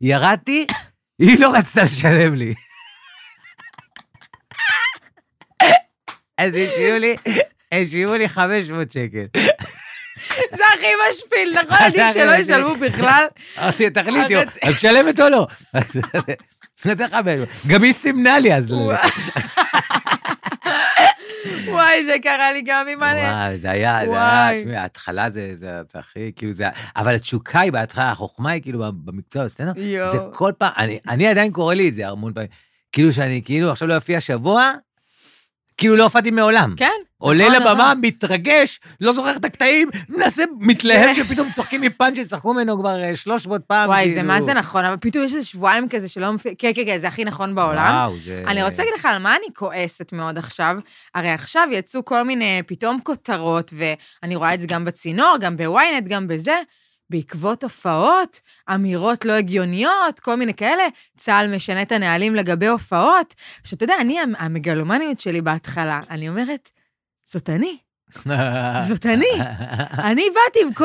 ירדתי, 0.00 0.66
היא 1.18 1.40
לא 1.40 1.52
רצתה 1.54 1.82
לשלם 1.82 2.34
לי. 2.34 2.54
אז 6.38 6.54
השאירו 6.54 6.98
לי, 6.98 7.16
השאירו 7.72 8.14
לי 8.14 8.28
500 8.28 8.92
שקל. 8.92 9.40
זה 10.56 10.64
הכי 10.74 10.86
משפיל, 11.10 11.58
נכון? 11.62 11.76
עדיף 11.86 12.14
שלא. 12.14 12.32
ישלמו 12.32 12.74
בכלל. 12.74 13.26
אמרתי, 13.62 13.90
תחליטי, 13.90 14.42
את 14.42 14.48
משלמת 14.68 15.20
או 15.20 15.28
לא? 15.28 15.46
גם 17.66 17.82
היא 17.82 17.92
סימנה 17.92 18.38
לי 18.38 18.54
אז. 18.54 18.70
וואי. 18.70 18.98
זה 22.06 22.16
קרה 22.22 22.52
לי 22.52 22.62
גם 22.66 22.88
עם 22.88 23.00
מלא. 23.00 23.20
וואי, 23.20 23.58
זה 23.58 23.70
היה, 23.70 24.00
זה 24.04 24.22
היה. 24.22 24.60
תשמעי, 24.60 24.76
ההתחלה 24.76 25.30
זה, 25.30 25.52
זה, 25.56 25.80
הכי, 25.94 26.32
כאילו 26.36 26.52
זה, 26.52 26.68
אבל 26.96 27.14
התשוקה 27.14 27.60
היא 27.60 27.72
בהתחלה, 27.72 28.10
החוכמה 28.10 28.50
היא 28.50 28.62
כאילו 28.62 28.84
במקצוע 29.04 29.46
יואו. 29.76 30.12
זה 30.12 30.18
כל 30.32 30.52
פעם, 30.58 30.72
אני, 30.76 30.98
אני 31.08 31.26
עדיין 31.26 31.52
קורא 31.52 31.74
לי 31.74 31.88
את 31.88 31.94
זה 31.94 32.08
המון 32.08 32.32
פעמים, 32.32 32.48
כאילו 32.92 33.12
שאני, 33.12 33.42
כאילו 33.44 33.70
עכשיו 33.70 33.88
לא 33.88 33.96
אופיע 33.96 34.20
שבוע, 34.20 34.72
כאילו 35.76 35.96
לא 35.96 36.02
הופעתי 36.02 36.30
מעולם. 36.30 36.74
כן. 36.76 36.90
עולה 37.24 37.44
נכון, 37.44 37.56
לבמה, 37.56 37.72
נכון. 37.72 38.00
מתרגש, 38.02 38.80
לא 39.00 39.12
זוכר 39.12 39.36
את 39.36 39.44
הקטעים, 39.44 39.88
מנסה, 40.08 40.42
מתלהב 40.58 41.14
שפתאום 41.16 41.48
צוחקים 41.52 41.80
מפאנץ' 41.80 42.16
שצחקו 42.16 42.54
ממנו 42.54 42.78
כבר 42.78 43.02
אה, 43.02 43.16
300 43.16 43.62
פעם. 43.66 43.88
וואי, 43.88 44.08
זה 44.08 44.14
כאילו. 44.14 44.28
מה 44.28 44.40
זה 44.42 44.54
נכון, 44.54 44.84
אבל 44.84 44.96
פתאום 45.00 45.24
יש 45.24 45.34
איזה 45.34 45.46
שבועיים 45.46 45.88
כזה 45.88 46.08
שלא 46.08 46.32
מופיע, 46.32 46.52
כן, 46.58 46.70
כן, 46.74 46.82
כן, 46.86 46.98
זה 46.98 47.08
הכי 47.08 47.24
נכון 47.24 47.54
בעולם. 47.54 47.94
וואו, 47.94 48.16
זה... 48.24 48.44
אני 48.46 48.62
רוצה 48.62 48.82
להגיד 48.82 48.94
לך 48.98 49.06
על 49.06 49.18
מה 49.18 49.36
אני 49.36 49.54
כועסת 49.54 50.12
מאוד 50.12 50.38
עכשיו. 50.38 50.76
הרי 51.14 51.30
עכשיו 51.30 51.68
יצאו 51.72 52.04
כל 52.04 52.22
מיני 52.22 52.62
פתאום 52.66 53.00
כותרות, 53.02 53.72
ואני 53.76 54.36
רואה 54.36 54.54
את 54.54 54.60
זה 54.60 54.66
גם 54.66 54.84
בצינור, 54.84 55.36
גם 55.40 55.56
בוויינט, 55.56 56.08
גם 56.08 56.28
בזה. 56.28 56.56
בעקבות 57.10 57.62
הופעות, 57.62 58.40
אמירות 58.74 59.24
לא 59.24 59.32
הגיוניות, 59.32 60.20
כל 60.20 60.34
מיני 60.34 60.54
כאלה, 60.54 60.82
צה"ל 61.16 61.54
משנה 61.56 61.82
את 61.82 61.92
הנהלים 61.92 62.34
לגבי 62.34 62.66
הופעות. 62.66 63.34
שאתה 63.64 63.84
יודע, 63.84 63.94
אני, 64.00 64.18
המגלומניות 64.38 65.20
שלי 65.20 65.40
בהתחלה, 65.40 66.00
אני 66.10 66.28
אומרת, 66.28 66.70
זאת 67.24 67.50
אני, 67.50 67.76
זאת 68.88 69.06
אני. 69.06 69.26
אני 69.98 70.24
באתי 70.34 70.58
עם 70.62 70.72
כל, 70.72 70.84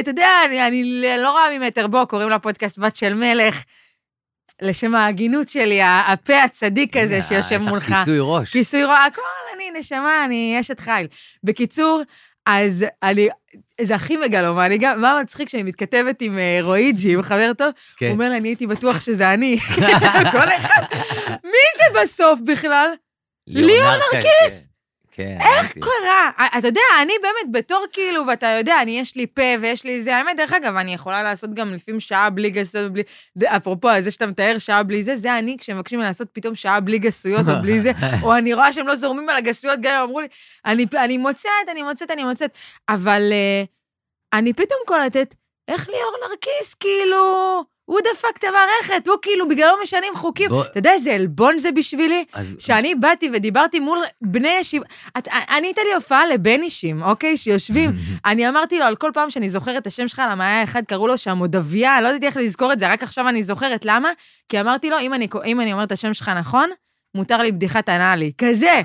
אתה 0.00 0.10
יודע, 0.10 0.28
אני, 0.46 0.66
אני 0.66 1.02
לא 1.18 1.30
רואה 1.30 1.58
ממטר, 1.58 1.86
בוא, 1.86 2.04
קוראים 2.04 2.28
לה 2.28 2.38
פודקאסט 2.38 2.78
בת 2.78 2.94
של 2.94 3.14
מלך, 3.14 3.62
לשם 4.62 4.94
ההגינות 4.94 5.48
שלי, 5.48 5.82
הפה 5.82 6.42
הצדיק 6.42 6.96
הזה 6.96 7.22
שיושב 7.22 7.56
מולך. 7.56 7.82
יש 7.82 7.90
לך 7.90 7.98
כיסוי 7.98 8.18
ראש. 8.20 8.52
כיסוי 8.52 8.84
רואה, 8.84 9.06
הכל 9.06 9.22
אני 9.54 9.80
נשמה, 9.80 10.24
אני 10.24 10.56
אשת 10.60 10.80
חיל. 10.80 11.06
בקיצור, 11.44 12.02
אז 12.46 12.84
אני, 13.02 13.28
זה 13.80 13.94
הכי 13.94 14.16
מגלומני, 14.16 14.78
גם, 14.78 15.00
מה 15.00 15.18
מצחיק 15.22 15.48
שאני 15.48 15.62
מתכתבת 15.62 16.22
עם 16.22 16.38
אה, 16.38 16.58
רועיג'י, 16.62 17.12
עם 17.12 17.22
חבר 17.22 17.52
טוב, 17.58 17.68
כן. 17.96 18.06
הוא 18.06 18.12
אומר 18.12 18.28
לי, 18.28 18.36
אני 18.36 18.48
הייתי 18.48 18.66
בטוח 18.66 19.00
שזה 19.06 19.34
אני. 19.34 19.58
כל 20.32 20.48
אחד, 20.56 20.82
מי 21.44 21.68
זה 21.78 22.02
בסוף 22.02 22.40
בכלל? 22.46 22.88
ליאון 23.46 23.98
נרקיס! 24.14 24.71
כן, 25.14 25.38
איך 25.40 25.74
כן. 25.74 25.80
קרה? 25.80 26.30
אתה 26.58 26.68
יודע, 26.68 26.80
אני 27.02 27.12
באמת 27.22 27.52
בתור 27.52 27.84
כאילו, 27.92 28.26
ואתה 28.26 28.46
יודע, 28.46 28.82
אני, 28.82 28.98
יש 28.98 29.16
לי 29.16 29.26
פה 29.26 29.42
ויש 29.60 29.84
לי 29.84 30.02
זה, 30.02 30.16
האמת, 30.16 30.36
דרך 30.36 30.52
אגב, 30.52 30.76
אני 30.76 30.94
יכולה 30.94 31.22
לעשות 31.22 31.54
גם 31.54 31.74
לפעמים 31.74 32.00
שעה 32.00 32.30
בלי 32.30 32.50
גסויות 32.50 32.90
ובלי... 32.90 33.02
אפרופו, 33.46 33.88
זה 34.00 34.10
שאתה 34.10 34.26
מתאר 34.26 34.58
שעה 34.58 34.82
בלי 34.82 35.04
זה, 35.04 35.16
זה 35.16 35.38
אני, 35.38 35.56
כשמבקשים 35.58 36.00
לעשות 36.00 36.28
פתאום 36.32 36.54
שעה 36.54 36.80
בלי 36.80 36.98
גסויות 36.98 37.48
או 37.48 37.62
בלי 37.62 37.80
זה, 37.80 37.92
או 38.22 38.36
אני 38.36 38.54
רואה 38.54 38.72
שהם 38.72 38.86
לא 38.86 38.96
זורמים 38.96 39.28
על 39.28 39.36
הגסויות, 39.36 39.78
גם 39.82 39.92
אם 39.96 40.02
אמרו 40.02 40.20
לי, 40.20 40.26
אני, 40.66 40.86
אני 40.96 41.16
מוצאת, 41.16 41.50
אני 41.70 41.82
מוצאת, 41.82 42.10
אני 42.10 42.24
מוצאת, 42.24 42.50
אבל 42.88 43.32
uh, 43.32 43.66
אני 44.38 44.52
פתאום 44.52 44.78
קולטת, 44.86 45.34
איך 45.68 45.88
ליאור 45.88 46.12
נרקיס, 46.28 46.74
כאילו, 46.74 47.64
הוא 47.84 48.00
דפק 48.00 48.36
את 48.38 48.44
המערכת, 48.44 49.06
הוא 49.08 49.16
כאילו, 49.22 49.48
בגללו 49.48 49.72
משנים 49.82 50.14
חוקים. 50.14 50.48
בוא- 50.48 50.64
אתה 50.64 50.78
יודע 50.78 50.92
איזה 50.92 51.12
עלבון 51.14 51.58
זה 51.58 51.72
בשבילי? 51.72 52.24
אז- 52.32 52.54
שאני 52.58 52.94
באתי 52.94 53.30
ודיברתי 53.34 53.80
מול 53.80 53.98
בני 54.22 54.56
ישיבה, 54.60 54.84
את- 55.18 55.28
אני 55.28 55.66
הייתה 55.66 55.80
לי 55.88 55.94
הופעה 55.94 56.26
לבן 56.26 56.62
אישים, 56.62 57.02
אוקיי? 57.02 57.36
שיושבים, 57.36 57.90
אני 58.26 58.48
אמרתי 58.48 58.78
לו 58.78 58.84
על 58.84 58.96
כל 58.96 59.10
פעם 59.14 59.30
שאני 59.30 59.48
זוכרת 59.50 59.76
את 59.82 59.86
השם 59.86 60.08
שלך, 60.08 60.22
למה 60.30 60.46
היה 60.46 60.64
אחד, 60.64 60.82
קראו 60.88 61.06
לו 61.06 61.18
שם 61.18 61.32
מודביה, 61.32 62.00
לא 62.00 62.08
ידעתי 62.08 62.26
איך 62.26 62.36
לזכור 62.36 62.72
את 62.72 62.78
זה, 62.78 62.88
רק 62.92 63.02
עכשיו 63.02 63.28
אני 63.28 63.42
זוכרת. 63.42 63.84
למה? 63.84 64.08
כי 64.48 64.60
אמרתי 64.60 64.90
לו, 64.90 64.98
אם 65.00 65.14
אני, 65.14 65.28
אם 65.46 65.60
אני 65.60 65.72
אומרת 65.72 65.86
את 65.86 65.92
השם 65.92 66.14
שלך 66.14 66.28
נכון, 66.28 66.70
מותר 67.16 67.42
לי 67.42 67.52
בדיחת 67.52 67.88
אנאלי. 67.88 68.32
כזה. 68.38 68.80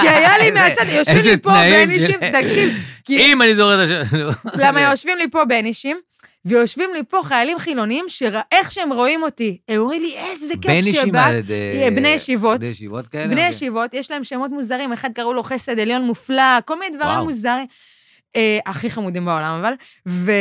כי 0.00 0.08
היה 0.08 0.38
לי 0.38 0.50
מהצד, 0.60 0.84
יושבים 0.88 1.16
לי 1.24 1.36
פה 1.38 1.50
של- 1.98 2.30
תקשיב, 2.42 2.70
אם 3.10 3.42
אני 3.42 3.54
זוכר 3.56 3.84
את 3.84 3.88
השם... 3.88 4.16
למה 4.54 4.80
יושבים 4.80 5.18
לי 5.18 5.30
פה 5.30 5.44
בן 5.44 5.64
אישים, 5.64 5.96
ויושבים 6.44 6.90
לי 6.94 7.00
פה 7.08 7.20
חיילים 7.24 7.58
חילונים, 7.58 8.04
שאיך 8.08 8.72
שהם 8.72 8.92
רואים 8.92 9.22
אותי, 9.22 9.58
הם 9.68 9.80
אומרים 9.80 10.02
לי, 10.02 10.16
איזה 10.16 10.54
כיף. 10.62 10.86
ישיבה, 10.86 11.26
אה, 11.50 11.88
בני 11.96 12.08
ישיבות. 12.08 12.60
בני 12.60 12.68
ישיבות 12.68 13.08
כאלה? 13.08 13.26
בני 13.26 13.34
אוקיי. 13.34 13.48
ישיבות, 13.48 13.94
יש 13.94 14.10
להם 14.10 14.24
שמות 14.24 14.50
מוזרים, 14.50 14.92
אחד 14.92 15.10
קראו 15.12 15.34
לו 15.34 15.42
חסד 15.42 15.78
עליון 15.78 16.02
מופלא, 16.02 16.60
כל 16.64 16.78
מיני 16.78 16.96
דברים 16.96 17.14
וואו. 17.14 17.24
מוזרים. 17.24 17.66
אה, 18.36 18.58
הכי 18.66 18.90
חמודים 18.90 19.24
בעולם, 19.24 19.58
אבל. 19.60 19.72
ו... 20.08 20.32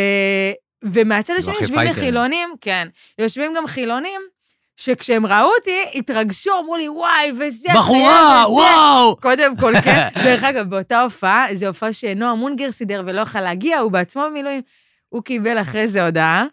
ומהצד 0.83 1.33
השני 1.37 1.53
הכי 1.53 1.63
יושבים 1.63 1.79
לי. 1.79 1.93
חילונים, 1.93 2.49
כן, 2.61 2.87
יושבים 3.19 3.53
גם 3.57 3.67
חילונים, 3.67 4.21
שכשהם 4.77 5.25
ראו 5.25 5.51
אותי, 5.57 5.85
התרגשו, 5.95 6.59
אמרו 6.59 6.77
לי, 6.77 6.89
וואי, 6.89 7.31
וזה, 7.39 7.69
בחורה, 7.75 7.99
חייב 7.99 8.41
את 8.41 8.47
זה." 8.47 8.51
וואו! 8.51 9.15
קודם 9.21 9.57
כל, 9.57 9.73
כן. 9.83 10.07
דרך 10.25 10.43
אגב, 10.43 10.69
באותה 10.69 11.01
הופעה, 11.01 11.45
זו 11.53 11.67
הופעה 11.67 11.93
שנועה 11.93 12.35
מונגר 12.35 12.71
סידר 12.71 13.03
ולא 13.05 13.21
יכל 13.21 13.41
להגיע, 13.41 13.79
הוא 13.79 13.91
בעצמו 13.91 14.23
במילואים. 14.23 14.61
הוא 15.09 15.23
קיבל 15.23 15.61
אחרי 15.61 15.87
זה 15.87 16.05
הודעה 16.05 16.45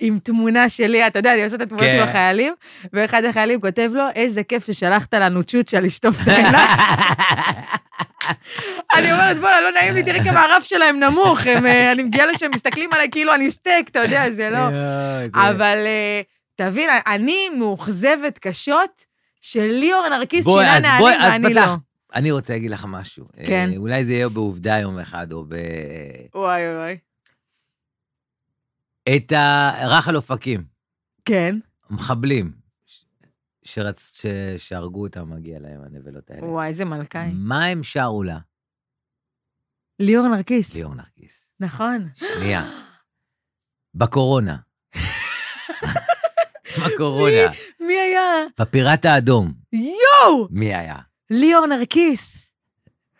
עם 0.00 0.18
תמונה 0.18 0.68
שלי, 0.68 1.06
אתה 1.06 1.18
יודע, 1.18 1.34
אני 1.34 1.44
עושה 1.44 1.56
את 1.56 1.60
התמונות 1.60 1.86
כן. 1.86 1.98
עם 2.00 2.08
החיילים, 2.08 2.54
ואחד 2.92 3.24
החיילים 3.24 3.60
כותב 3.60 3.90
לו, 3.94 4.04
איזה 4.14 4.42
כיף 4.42 4.66
ששלחת 4.66 5.14
לנו 5.14 5.44
צ'וצ'ה 5.44 5.80
לשטוף 5.80 6.22
את 6.22 6.28
העיניים. 6.28 6.54
אני 8.94 9.12
אומרת, 9.12 9.38
בוא'נה, 9.38 9.60
לא 9.60 9.72
נעים 9.72 9.94
לי, 9.94 10.02
תראי 10.02 10.24
כמה 10.24 10.44
הרף 10.44 10.64
שלהם 10.64 11.00
נמוך, 11.00 11.46
הם, 11.46 11.66
אה, 11.66 11.92
אני 11.92 12.02
מגיעה 12.02 12.26
לשם, 12.26 12.50
מסתכלים 12.54 12.92
עליי 12.92 13.08
כאילו 13.10 13.34
אני 13.34 13.50
סטייק, 13.50 13.88
אתה 13.88 13.98
יודע, 13.98 14.30
זה 14.30 14.50
לא... 14.50 14.68
אבל 15.34 15.78
אה, 15.86 16.20
תבין, 16.54 16.90
אני 17.06 17.48
מאוכזבת 17.58 18.38
קשות 18.38 19.06
שליאור 19.40 20.08
נרקיס 20.08 20.46
שינה 20.46 20.78
נהלים 20.78 21.20
ואני. 21.22 21.54
לא. 21.54 21.62
אני 22.14 22.30
רוצה 22.30 22.52
להגיד 22.52 22.70
לך 22.70 22.86
משהו. 22.88 23.24
כן. 23.46 23.70
אה, 23.72 23.76
אולי 23.76 24.04
זה 24.04 24.12
יהיה 24.12 24.28
בעובדה 24.28 24.78
יום 24.78 24.98
אחד, 24.98 25.32
או 25.32 25.44
ב... 25.48 25.54
וואי 26.34 26.76
וואי. 26.76 26.96
את 29.16 29.32
הרחל 29.32 30.16
אופקים, 30.16 30.64
כן. 31.24 31.58
מחבלים, 31.90 32.52
שרצ... 33.62 34.20
ש... 34.22 34.26
שהרגו 34.56 35.02
אותם, 35.02 35.30
מגיע 35.30 35.58
להם, 35.58 35.80
הנבלות 35.84 36.30
האלה. 36.30 36.46
וואי, 36.46 36.68
איזה 36.68 36.84
מלכאי. 36.84 37.30
מה 37.34 37.64
הם 37.64 37.82
שרו 37.82 38.22
לה? 38.22 38.38
ליאור 39.98 40.28
נרקיס. 40.28 40.74
ליאור 40.74 40.94
נרקיס. 40.94 41.48
נכון. 41.60 42.08
שנייה. 42.14 42.70
בקורונה. 43.94 44.56
בקורונה. 46.86 47.50
מי 47.80 47.94
היה? 47.98 48.22
בפיראט 48.60 49.04
האדום. 49.04 49.52
יואו! 49.72 50.48
מי 50.50 50.74
היה? 50.74 50.96
ליאור 51.30 51.66
נרקיס. 51.66 52.38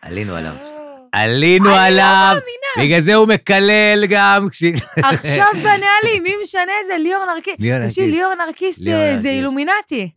עלינו 0.01 0.35
עליו. 0.35 0.70
עלינו 1.11 1.65
אני 1.65 1.73
לא 1.75 1.81
עליו. 1.85 2.27
מאמינה. 2.33 2.87
בגלל 2.89 3.01
זה 3.01 3.15
הוא 3.15 3.27
מקלל 3.27 4.05
גם. 4.09 4.47
כש- 4.51 4.63
עכשיו 4.97 5.47
בנהלים, 5.63 6.23
מי 6.23 6.33
משנה 6.43 6.71
את 6.81 6.87
זה? 6.87 6.97
ליאור 6.97 7.23
נרקיס. 7.35 7.55
ליאור 7.59 7.87
תקשיב, 7.87 8.03
נרקיס. 8.03 8.17
ליאור 8.17 8.33
נרקיס 8.45 8.79
ליאור 8.79 8.99
זה- 8.99 9.05
נרקיס. 9.07 9.21
זה 9.21 9.29
אילומינטי. 9.29 10.09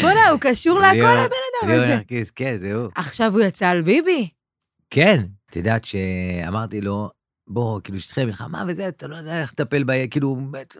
בוא'נה, 0.00 0.28
הוא 0.28 0.40
קשור 0.40 0.78
להכל 0.80 0.94
ליאור- 0.96 1.08
הבן 1.10 1.20
אדם 1.62 1.70
ליאור 1.70 1.82
הזה. 1.84 1.94
נרקיס, 1.94 2.30
כן, 2.30 2.56
זהו. 2.60 2.88
עכשיו 2.94 3.32
הוא 3.32 3.40
יצא 3.42 3.68
על 3.68 3.80
ביבי. 3.82 4.28
כן. 4.90 5.20
את 5.50 5.56
יודעת 5.56 5.84
שאמרתי 5.84 6.80
לו, 6.80 7.10
בוא, 7.46 7.80
כאילו, 7.84 8.00
שטחי 8.00 8.24
מלחמה 8.24 8.64
וזה, 8.68 8.88
אתה 8.88 9.06
לא 9.06 9.16
יודע 9.16 9.40
איך 9.40 9.52
לטפל 9.52 9.84
ב... 9.86 10.06
כאילו, 10.10 10.36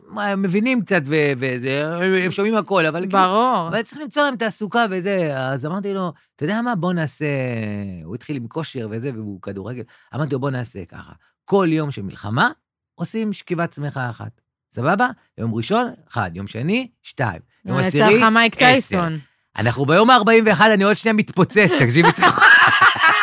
מה, 0.09 0.27
הם 0.27 0.43
מבינים 0.43 0.83
קצת 0.83 1.03
ו- 1.07 1.33
וזה, 1.39 1.97
הם 2.25 2.31
שומעים 2.31 2.57
הכל, 2.57 2.87
אבל 2.87 3.01
כאילו... 3.01 3.19
ברור. 3.19 3.69
אבל 3.69 3.83
צריך 3.83 4.01
למצוא 4.03 4.23
להם 4.23 4.37
תעסוקה 4.37 4.87
וזה, 4.91 5.39
אז 5.39 5.67
אמרתי 5.67 5.95
לו, 5.95 6.13
אתה 6.37 6.45
יודע 6.45 6.63
מה, 6.63 6.75
בוא 6.75 6.93
נעשה... 6.93 7.27
הוא 8.05 8.15
התחיל 8.15 8.37
עם 8.37 8.47
כושר 8.49 8.89
וזה, 8.91 9.11
והוא 9.15 9.43
כדורגל. 9.43 9.83
אמרתי 10.15 10.33
לו, 10.33 10.41
בוא 10.41 10.51
נעשה 10.51 10.85
ככה, 10.85 11.13
כל 11.45 11.69
יום 11.71 11.91
של 11.91 12.03
מלחמה, 12.03 12.51
עושים 12.95 13.33
שכיבת 13.33 13.71
צמיחה 13.71 14.11
אחת. 14.11 14.41
סבבה? 14.75 15.09
יום 15.39 15.55
ראשון, 15.55 15.93
אחד, 16.09 16.31
יום 16.35 16.47
שני, 16.47 16.89
שתיים. 17.03 17.41
יום 17.65 17.79
עשירי, 17.79 18.21
עשר. 18.77 19.09
אנחנו 19.57 19.87
ביום 19.87 20.11
ה-41, 20.11 20.61
אני 20.75 20.85
עוד 20.85 20.97
שנייה 20.97 21.13
מתפוצץ, 21.13 21.71
תקשיבי. 21.79 22.09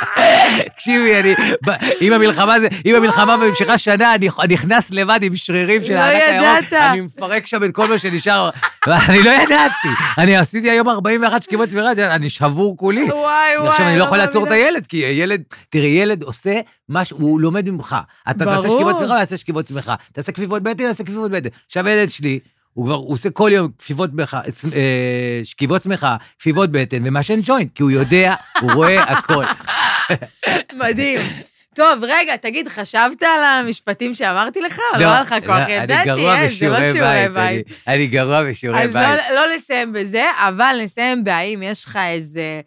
תקשיבי, 0.74 1.20
אני, 1.20 1.36
אם 2.02 2.14
המלחמה 2.14 2.60
זה, 2.60 2.68
אם 2.86 2.95
המלחמה 2.95 3.38
ממשיכה 3.38 3.78
שנה, 3.78 4.16
אני 4.16 4.30
אני 4.39 4.54
נכנס 4.54 4.91
לבד 4.91 5.20
עם 5.24 5.36
שרירים 5.36 5.84
של 5.84 5.93
לא 5.93 6.00
הענק 6.00 6.74
הירוק. 6.74 6.74
אני 6.74 7.02
מפרק 7.02 7.47
שם 7.47 7.64
את 7.64 7.76
כל 7.76 7.88
מה 7.88 7.97
שנשאר, 7.97 8.50
ואני 8.88 9.24
לא 9.24 9.30
ידעתי. 9.30 9.88
אני 10.18 10.38
עשיתי 10.38 10.70
היום 10.70 10.89
41 10.89 11.43
שכיבות 11.43 11.70
צבירה, 11.70 11.91
אני 11.91 12.30
שבור 12.30 12.78
כולי. 12.78 13.04
וואי 13.04 13.58
וואי. 13.58 13.70
עכשיו 13.70 13.88
אני 13.88 14.00
לא 14.00 14.04
יכול 14.04 14.18
לעצור 14.18 14.47
את. 14.47 14.52
הילד, 14.52 14.86
כי 14.86 14.97
הילד, 14.97 15.43
תראי, 15.70 15.88
ילד 15.88 16.24
עושה 16.24 16.60
משהו, 16.89 17.18
הוא 17.18 17.41
לומד 17.41 17.70
ממך. 17.70 17.95
אתה 18.30 18.45
תעשה. 18.45 18.70
שכיבות 18.70 18.95
צמיחה, 18.97 19.14
הוא 19.14 19.20
יעשה 19.20 19.38
שכיבות 19.38 19.66
צמיחה. 19.66 19.95
תעשה 20.14 20.32
כפיפות 20.32 20.64
בטן, 20.64 20.84
יעשה 20.84 21.04
כפיפות 21.04 21.32
בטן. 21.32 21.50
עכשיו 21.66 21.88
הילד 21.88 22.10
שלי, 22.10 22.39
הוא 22.74 22.86
כבר, 22.86 22.95
הוא 22.95 23.14
עושה 23.14 23.30
כל 23.30 23.50
יום 23.54 23.72
כפיפות 23.80 24.10
צמיחה, 24.10 24.41
אה, 24.74 25.41
שכיבות 25.43 25.82
צמיחה, 25.82 26.16
כפיפות 26.39 26.72
בטן, 26.72 26.97
ומעשן 27.04 27.39
ג'וינט, 27.43 27.70
כי 27.76 27.84
הוא 27.84 27.91
יודע, 27.91 28.36
הוא 28.62 28.72
רואה 28.72 29.04
הכל. 29.04 29.43
מדהים. 30.74 31.22
טוב, 31.76 32.03
רגע, 32.03 32.36
תגיד, 32.36 32.68
חשבת 32.68 33.22
על 33.24 33.43
המשפטים 33.43 34.14
שאמרתי 34.14 34.62
לך, 34.62 34.80
או 34.93 34.99
לא 35.01 35.07
היה 35.07 35.22
לך 35.22 35.36
כוח? 35.45 35.57
אני 35.57 35.72
ידעתי, 35.74 36.10
אין, 36.10 36.49
זה 36.49 36.70
לא 36.70 36.84
שיעורי 36.84 37.30
בית. 37.34 37.68
אני- 37.88 37.95
אני 37.95 38.07
גרוע 38.07 38.43
בשיעורי 38.49 38.84
אז 38.84 38.93
בית. 38.93 39.07
לא, 39.30 39.36
לא 39.36 39.55
נסיים 39.55 39.93
בזה, 39.93 40.24
אבל 40.38 40.76
נסיים 40.84 41.24
בהאם 41.24 41.64
יש 41.64 41.86
לך 41.86 41.99
איזה 42.07 42.62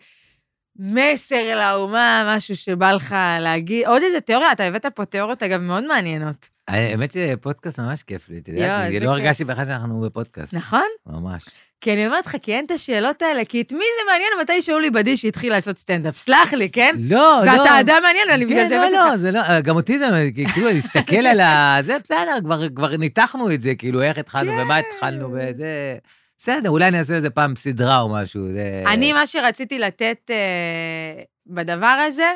מסר 0.78 1.58
לאומה, 1.60 2.34
משהו 2.36 2.56
שבא 2.56 2.92
לך 2.92 3.14
להגיד. 3.40 3.86
עוד 3.86 4.02
איזה 4.02 4.20
תיאוריה, 4.20 4.52
אתה 4.52 4.64
הבאת 4.64 4.86
פה 4.86 5.04
תיאוריות, 5.04 5.42
אגב, 5.42 5.60
מאוד 5.60 5.84
מעניינות. 5.86 6.48
האמת 6.68 7.12
שפודקאסט 7.12 7.78
ממש 7.80 8.02
כיף 8.02 8.28
לי, 8.28 8.38
אתה 8.38 8.50
יואו, 8.50 8.62
יודע, 8.62 8.86
איזה 8.86 8.98
כי 8.98 9.04
לא. 9.04 9.10
הרגשתי 9.10 9.44
בכלל 9.44 9.64
שאנחנו 9.66 10.00
בפודקאסט. 10.00 10.54
נכון? 10.54 10.86
ממש. 11.06 11.42
כי 11.82 11.92
אני 11.92 12.06
אומרת 12.06 12.26
לך, 12.26 12.36
כי 12.42 12.54
אין 12.54 12.64
את 12.64 12.70
השאלות 12.70 13.22
האלה, 13.22 13.44
כי 13.44 13.60
את 13.60 13.72
מי 13.72 13.78
זה 13.78 14.12
מעניין 14.12 14.28
מתי 14.42 14.62
שאולי 14.62 14.90
בדי 14.90 15.16
שהתחיל 15.16 15.52
לעשות 15.52 15.78
סטנדאפ? 15.78 16.18
סלח 16.18 16.52
לי, 16.52 16.70
כן? 16.70 16.94
לא, 16.98 17.40
לא. 17.46 17.52
ואתה 17.52 17.80
אדם 17.80 18.02
מעניין, 18.02 18.28
אני 18.30 18.46
בגלל 18.46 18.58
כן, 18.58 18.68
זה 18.68 18.76
לא, 18.76 18.80
הבאתי 18.80 18.94
לא, 18.94 19.04
אותך. 19.04 19.16
זה 19.16 19.30
לא, 19.30 19.60
גם 19.60 19.76
אותי 19.76 19.98
זה, 19.98 20.06
כאילו, 20.54 20.68
להסתכל 20.68 21.26
על 21.26 21.40
ה... 21.40 21.76
זה 21.86 21.96
בסדר, 22.04 22.38
כבר, 22.44 22.68
כבר 22.76 22.96
ניתחנו 22.96 23.50
את 23.50 23.62
זה, 23.62 23.74
כאילו, 23.74 24.02
איך 24.02 24.18
התחלנו 24.18 24.52
ומה 24.52 24.82
כן. 24.82 24.88
התחלנו 24.94 25.28
וזה... 25.32 25.96
בסדר, 26.38 26.70
אולי 26.70 26.90
נעשה 26.90 27.14
איזה 27.14 27.30
פעם 27.30 27.56
סדרה 27.56 28.00
או 28.00 28.08
משהו. 28.08 28.42
זה... 28.52 28.82
אני, 28.86 29.12
מה 29.12 29.26
שרציתי 29.26 29.78
לתת 29.78 30.30
אה, 30.30 31.22
בדבר 31.46 32.04
הזה, 32.06 32.32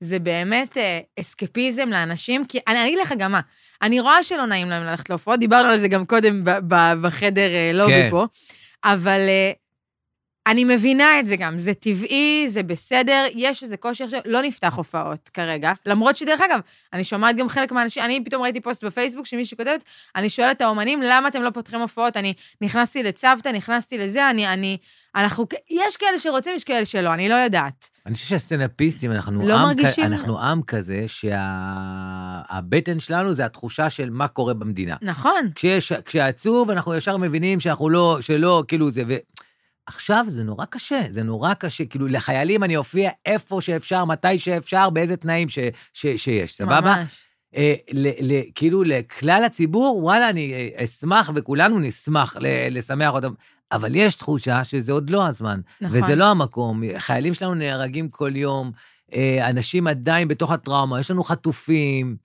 זה 0.00 0.18
באמת 0.18 0.78
אה, 0.78 1.00
אסקפיזם 1.20 1.88
לאנשים, 1.88 2.44
כי 2.44 2.58
אני 2.68 2.78
אני 2.78 2.86
אגיד 2.88 2.98
לך 2.98 3.14
גם 3.18 3.32
מה, 3.32 3.40
אני 3.82 4.00
רואה 4.00 4.22
שלא 4.22 4.46
נעים 4.46 4.70
להם 4.70 4.82
ללכת 4.86 5.10
להופעות, 5.10 5.40
דיברנו 5.40 5.68
על 5.68 5.78
זה 5.78 5.88
גם 5.88 6.06
קודם 6.06 6.44
ב- 6.44 6.74
ב- 6.74 6.94
בחדר 7.02 7.48
אה, 7.54 7.70
לובי 7.74 7.92
כן. 7.92 8.08
פה, 8.10 8.26
אבל 8.84 9.20
אה, 9.28 9.52
אני 10.46 10.64
מבינה 10.64 11.20
את 11.20 11.26
זה 11.26 11.36
גם, 11.36 11.58
זה 11.58 11.74
טבעי, 11.74 12.44
זה 12.48 12.62
בסדר, 12.62 13.24
יש 13.34 13.62
איזה 13.62 13.76
קושי 13.76 14.04
עכשיו, 14.04 14.20
לא 14.24 14.42
נפתח 14.42 14.74
הופעות 14.74 15.28
כרגע, 15.28 15.72
למרות 15.86 16.16
שדרך 16.16 16.40
אגב, 16.40 16.60
אני 16.92 17.04
שומעת 17.04 17.36
גם 17.36 17.48
חלק 17.48 17.72
מהאנשים, 17.72 18.04
אני 18.04 18.24
פתאום 18.24 18.42
ראיתי 18.42 18.60
פוסט 18.60 18.84
בפייסבוק 18.84 19.26
שמישהי 19.26 19.56
כותבת, 19.56 19.84
אני 20.16 20.30
שואלת 20.30 20.56
את 20.56 20.62
האומנים, 20.62 21.02
למה 21.02 21.28
אתם 21.28 21.42
לא 21.42 21.50
פותחים 21.50 21.80
הופעות? 21.80 22.16
אני 22.16 22.34
נכנסתי 22.60 23.02
לצוותא, 23.02 23.48
נכנסתי 23.48 23.98
לזה, 23.98 24.30
אני, 24.30 24.48
אני, 24.48 24.78
אנחנו, 25.18 25.46
יש 25.70 25.96
כאלה 25.96 26.18
שרוצים, 26.18 26.54
יש 26.54 26.64
כאלה 26.64 26.84
שלא, 26.84 27.14
אני 27.14 27.28
לא 27.28 27.34
יודעת. 27.34 27.90
אני 28.06 28.14
חושב 28.14 28.26
שהסטנדאפיסטים, 28.26 29.12
אנחנו, 29.12 29.48
לא 29.48 29.54
עם, 29.54 29.62
מרגישים-. 29.62 30.04
אנחנו 30.04 30.40
עם 30.40 30.62
כזה 30.62 31.04
שהבטן 31.06 33.00
שלנו 33.00 33.34
זה 33.34 33.44
התחושה 33.44 33.90
של 33.90 34.10
מה 34.10 34.28
קורה 34.28 34.54
במדינה. 34.54 34.96
נכון, 35.02 35.50
כשיש, 35.54 35.92
כשעצוב, 35.92 36.70
אנחנו 36.70 36.94
ישר 36.94 37.16
מבינים 37.16 37.60
שאנחנו 37.60 37.88
לא, 37.88 38.18
שלא, 38.20 38.64
כאילו 38.68 38.90
זה, 38.90 39.02
ו... 39.08 39.16
עכשיו 39.86 40.26
זה 40.28 40.42
נורא 40.42 40.64
קשה, 40.64 41.00
זה 41.10 41.22
נורא 41.22 41.54
קשה, 41.54 41.84
כאילו 41.84 42.06
לחיילים 42.06 42.64
אני 42.64 42.76
אופיע 42.76 43.10
איפה 43.26 43.60
שאפשר, 43.60 44.04
מתי 44.04 44.38
שאפשר, 44.38 44.90
באיזה 44.90 45.16
תנאים 45.16 45.48
ש, 45.48 45.58
ש, 45.92 46.06
שיש, 46.16 46.54
סבבה? 46.54 46.80
ממש. 46.80 47.24
אה, 47.56 47.74
ל, 47.92 48.08
ל, 48.08 48.40
כאילו 48.54 48.82
לכלל 48.84 49.42
הציבור, 49.46 50.00
וואלה, 50.02 50.28
אני 50.28 50.52
אה, 50.52 50.84
אשמח 50.84 51.30
וכולנו 51.34 51.78
נשמח 51.78 52.36
ל, 52.40 52.46
לשמח 52.70 53.12
אותם, 53.12 53.32
אבל 53.72 53.94
יש 53.94 54.14
תחושה 54.14 54.64
שזה 54.64 54.92
עוד 54.92 55.10
לא 55.10 55.26
הזמן, 55.26 55.60
נכון. 55.80 56.02
וזה 56.02 56.14
לא 56.14 56.24
המקום. 56.24 56.82
חיילים 56.98 57.34
שלנו 57.34 57.54
נהרגים 57.54 58.08
כל 58.08 58.36
יום, 58.36 58.72
אה, 59.14 59.48
אנשים 59.50 59.86
עדיין 59.86 60.28
בתוך 60.28 60.50
הטראומה, 60.50 61.00
יש 61.00 61.10
לנו 61.10 61.24
חטופים. 61.24 62.16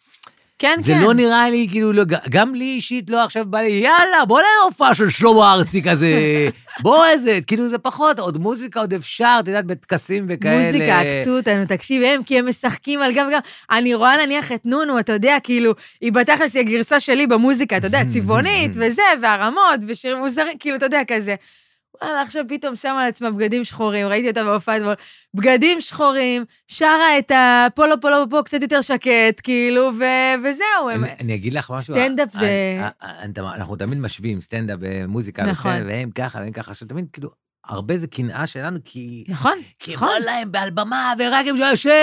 כן, 0.64 0.78
זה 0.82 0.94
כן. 0.94 1.02
לא 1.02 1.14
נראה 1.14 1.50
לי, 1.50 1.68
כאילו, 1.72 1.94
לא, 1.94 2.04
גם 2.30 2.56
לי 2.56 2.66
אישית 2.66 3.10
לא 3.10 3.24
עכשיו 3.24 3.46
בא 3.46 3.62
לי, 3.62 3.70
יאללה, 3.70 4.26
בוא 4.28 4.42
להופעה 4.42 4.96
של 4.96 5.10
שלמה 5.10 5.54
ארצי 5.54 5.84
כזה, 5.84 6.10
בוא 6.84 7.06
איזה, 7.06 7.40
כאילו 7.48 7.70
זה 7.70 7.78
פחות, 7.78 8.20
עוד 8.20 8.38
מוזיקה 8.38 8.80
עוד 8.80 8.94
אפשר, 8.94 9.38
את 9.40 9.48
יודעת, 9.48 9.66
בטקסים 9.66 10.26
וכאלה. 10.30 10.58
מוזיקה, 10.58 11.00
עקצו 11.00 11.38
אותנו, 11.38 11.66
תקשיב, 11.66 12.04
הם, 12.04 12.24
כי 12.24 12.40
הם 12.40 12.50
משחקים 12.50 13.02
על 13.02 13.12
גב 13.12 13.26
וגם, 13.28 13.40
אני 13.72 13.94
רואה 13.94 14.26
נניח 14.26 14.52
את 14.52 14.66
נונו, 14.66 15.00
אתה 15.00 15.14
יודע, 15.14 15.38
כאילו, 15.44 15.74
היא 16.02 16.12
בתכלס 16.12 16.56
היא 16.56 16.60
הגרסה 16.60 17.00
שלי 17.00 17.28
במוזיקה, 17.28 17.78
אתה 17.78 17.88
יודע, 17.88 18.06
צבעונית 18.14 18.72
וזה, 18.74 19.02
והרמות, 19.22 19.80
ושירים 19.88 20.18
מוזרים, 20.18 20.58
כאילו, 20.60 20.76
אתה 20.76 20.86
יודע, 20.86 21.02
כזה. 21.08 21.36
וואלה, 22.02 22.22
עכשיו 22.22 22.44
פתאום 22.50 22.76
שמה 22.76 23.02
על 23.04 23.10
עצמה 23.10 23.32
בגדים 23.32 23.64
שחורים, 23.64 24.08
ראיתי 24.08 24.30
אותה 24.30 24.44
בהופעה 24.44 24.78
אתמול, 24.78 24.94
בגדים 25.34 25.82
שחורים, 25.82 26.46
שרה 26.68 27.20
את 27.20 27.32
הפולו 27.36 28.02
פולו 28.02 28.30
פה 28.30 28.42
קצת 28.46 28.62
יותר 28.62 28.82
שקט, 28.82 29.10
כאילו, 29.44 29.92
ו- 30.00 30.04
וזהו. 30.50 30.90
הם- 30.94 31.04
אני- 31.04 31.14
אני 31.20 31.36
אגיד 31.36 31.54
לך 31.54 31.72
משהו. 31.72 31.94
סטנדאפ 31.94 32.34
זה- 32.34 32.46
אני- 32.80 32.80
אני- 33.22 33.34
אני- 33.38 33.56
אנחנו 33.56 33.76
תמיד 33.76 33.98
משווים 33.98 34.42
סטנדאפ 34.42 34.78
ומוזיקה, 34.82 35.44
נכון. 35.44 35.72
בסדר, 35.72 35.86
והם 35.88 36.10
ככה 36.12 36.40
והם 36.40 36.52
ככה. 36.52 36.72
עכשיו, 36.72 36.88
תמיד, 36.88 37.06
כאילו, 37.14 37.30
הרבה 37.68 37.98
זה 37.98 38.08
קנאה 38.08 38.48
שלנו, 38.48 38.80
כי... 38.86 39.24
נכון, 39.28 39.58
כי 39.80 39.94
נכון. 39.94 40.08
בא 40.08 40.26
להם 40.26 40.50
על 40.60 40.70
במה, 40.70 41.14
ורק 41.20 41.46
הם 41.48 41.58
שואלים, 41.58 41.76
שאף 41.76 41.94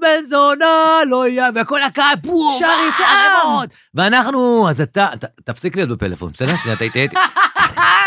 בן 0.00 0.26
זונה 0.28 0.66
לא 1.10 1.28
יהיה, 1.28 1.48
וכל 1.54 1.82
הקהל, 1.82 2.14
בום, 2.22 2.56
שר 2.60 2.66
אה, 2.66 2.86
איתם. 2.86 3.74
ואנחנו, 3.94 4.68
אז 4.70 4.80
אתה, 4.80 5.08
ת- 5.20 5.40
תפסיק 5.44 5.76
להיות 5.76 5.88
בפלאפון, 5.88 6.32
בסדר? 6.32 6.52
אתה 6.72 6.84
איתי. 6.84 7.08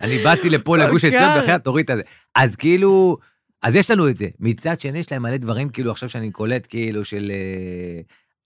אני 0.00 0.18
באתי 0.18 0.50
לפה 0.50 0.76
לגוש 0.76 1.04
עציון, 1.04 1.22
כך. 1.36 1.42
בחייאת, 1.42 1.64
תוריד 1.64 1.90
את 1.90 1.96
זה. 1.96 2.02
אז 2.34 2.56
כאילו, 2.56 3.18
אז 3.62 3.76
יש 3.76 3.90
לנו 3.90 4.08
את 4.08 4.16
זה. 4.16 4.28
מצד 4.40 4.80
שני, 4.80 4.98
יש 4.98 5.12
להם 5.12 5.22
מלא 5.22 5.36
דברים, 5.36 5.68
כאילו, 5.68 5.90
עכשיו 5.90 6.08
שאני 6.08 6.30
קולט, 6.30 6.66
כאילו, 6.68 7.04
של 7.04 7.32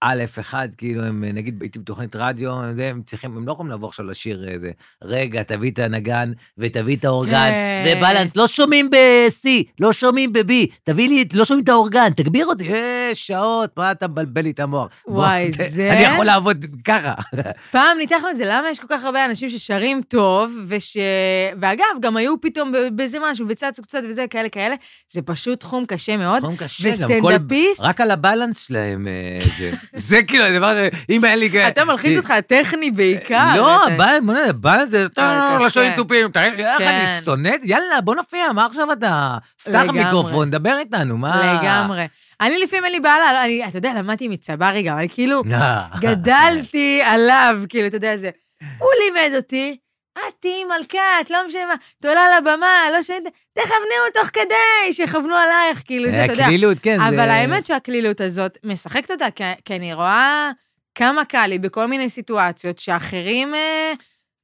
אה, 0.04 0.10
א', 0.12 0.40
אחד, 0.40 0.68
כאילו, 0.78 1.04
הם, 1.04 1.24
אה, 1.24 1.32
נגיד, 1.32 1.62
הייתי 1.62 1.78
בתוכנית 1.78 2.16
רדיו, 2.16 2.52
הם, 2.62 3.02
צריכים, 3.06 3.36
הם 3.36 3.46
לא 3.46 3.52
יכולים 3.52 3.72
לבוא 3.72 3.88
עכשיו 3.88 4.06
לשיר 4.06 4.48
איזה, 4.48 4.70
רגע, 5.04 5.42
תביא 5.42 5.70
את 5.70 5.78
הנגן 5.78 6.32
ותביא 6.58 6.96
את 6.96 7.04
האורגן, 7.04 7.50
כן. 7.50 7.94
ובלנס, 7.98 8.36
לא 8.36 8.46
שומעים 8.46 8.90
ב-C, 8.90 9.48
לא 9.80 9.92
שומעים 9.92 10.32
ב-B, 10.32 10.52
תביא 10.82 11.08
לי, 11.08 11.24
לא 11.34 11.44
שומעים 11.44 11.64
את 11.64 11.68
האורגן, 11.68 12.10
תגביר 12.16 12.46
אותי, 12.46 12.72
אה, 12.74 13.10
שעות, 13.14 13.70
מה 13.76 13.90
אתה 13.90 14.08
מבלבל 14.08 14.42
לי 14.42 14.50
את 14.50 14.60
המוח? 14.60 14.88
בוא, 15.06 15.14
וואי, 15.14 15.50
ת- 15.52 15.70
זה- 15.70 15.92
אני 15.92 16.00
יכול 16.02 16.26
לעבוד 16.26 16.64
ככה. 16.84 17.14
פעם 17.72 17.98
ניתחנו 17.98 18.30
את 18.30 18.36
זה, 18.36 18.44
למה 18.46 18.70
יש 18.70 18.78
כל 18.80 18.86
כך 18.90 19.04
הרבה 19.04 19.24
אנשים 19.24 19.48
ששרים 19.48 20.02
טוב, 20.08 20.58
וש... 20.66 20.96
ואגב, 21.60 21.84
גם 22.00 22.16
היו 22.16 22.40
פתאום 22.40 22.72
ב- 22.72 22.96
באיזה 22.96 23.18
משהו, 23.22 23.46
וצצו 23.48 23.82
קצת 23.82 24.02
וזה, 24.08 24.24
כאלה 24.30 24.48
כאלה, 24.48 24.74
זה 25.12 25.22
פשוט 25.22 25.60
תחום 25.60 25.84
קשה 25.86 26.16
מאוד. 26.16 26.38
תחום 26.42 26.56
קשה, 26.56 26.88
גם 27.02 27.08
כל... 27.20 27.26
וסטנדאפיסט, 27.28 27.80
רק 27.80 28.00
על 28.00 28.10
הבלנס 28.10 28.66
שלהם, 28.66 29.08
אה, 29.08 29.38
זה. 29.58 29.70
זה 29.96 30.22
כאילו 30.22 30.44
הדבר 30.44 30.74
ש... 30.74 30.78
אם 31.10 31.24
אין 31.24 31.38
לי... 31.38 31.50
כ- 31.50 31.54
אתה 31.54 31.84
מלחיץ 31.84 32.16
אותך 32.16 32.30
הטכני 32.30 32.90
בעיקר. 32.90 33.52
לא, 33.56 33.86
אתה- 33.86 33.94
הבלנס, 33.94 34.20
בוא 34.22 34.34
נראה, 34.34 34.52
בלנס 34.52 34.88
זה... 34.88 35.06
אה, 35.18 35.56
לא 35.60 35.64
קשה. 35.64 35.70
שומעים 35.74 35.92
תופים, 35.96 36.28
תראה, 36.30 36.44
איך 36.46 36.78
כן. 36.78 36.86
אני 36.88 37.24
שונא, 37.24 37.50
יאללה, 37.62 38.00
בוא 38.00 38.14
נופיע, 38.14 38.52
מה 38.52 38.66
עכשיו 38.66 38.92
אתה? 38.92 39.38
פתח. 39.64 39.82
מיקרופון, 39.92 40.50
דבר 40.50 40.76
איתנו, 40.78 41.16
מה... 41.18 41.58
לגמרי. 41.62 42.06
אני 42.40 42.58
לפעמים 42.64 42.84
אין 42.84 42.92
לי 42.92 43.00
בעיה, 43.00 43.44
אני, 43.44 43.64
אתה 43.68 43.78
יודע, 43.78 43.92
למדתי 43.96 44.28
מצברי 44.28 44.82
גם, 44.82 44.98
אני 44.98 45.08
כאילו 45.08 45.42
אה. 45.52 45.82
גדלתי 46.00 47.00
עליו, 47.10 47.58
כאילו, 47.68 47.86
אתה 47.86 47.96
יודע, 47.96 48.16
זה... 48.16 48.30
הוא 48.78 48.88
לימד 49.04 49.36
אותי, 49.36 49.76
את 50.18 50.34
תהיי 50.40 50.64
מלכת, 50.64 51.30
לא 51.30 51.46
משנה 51.46 51.66
מה, 51.66 51.74
את 52.00 52.04
עולה 52.04 52.38
לבמה, 52.38 52.90
לא 52.92 53.02
שומעת, 53.02 53.22
תכוונו 53.52 54.10
תוך 54.14 54.28
כדי, 54.28 54.92
שיכוונו 54.92 55.34
עלייך, 55.34 55.82
כאילו, 55.84 56.10
זה, 56.10 56.24
אתה 56.24 56.32
יודע. 56.32 56.44
הקלילות, 56.44 56.78
כן, 56.82 56.98
זה... 56.98 57.08
אבל 57.08 57.30
האמת 57.30 57.64
שהקלילות 57.64 58.20
הזאת 58.20 58.58
משחקת 58.64 59.10
אותה, 59.10 59.30
כי, 59.30 59.44
כי 59.64 59.76
אני 59.76 59.94
רואה 59.94 60.50
כמה 60.94 61.24
קל 61.24 61.46
לי 61.46 61.58
בכל 61.58 61.86
מיני 61.86 62.10
סיטואציות 62.10 62.78
שאחרים 62.78 63.54
אה, 63.54 63.92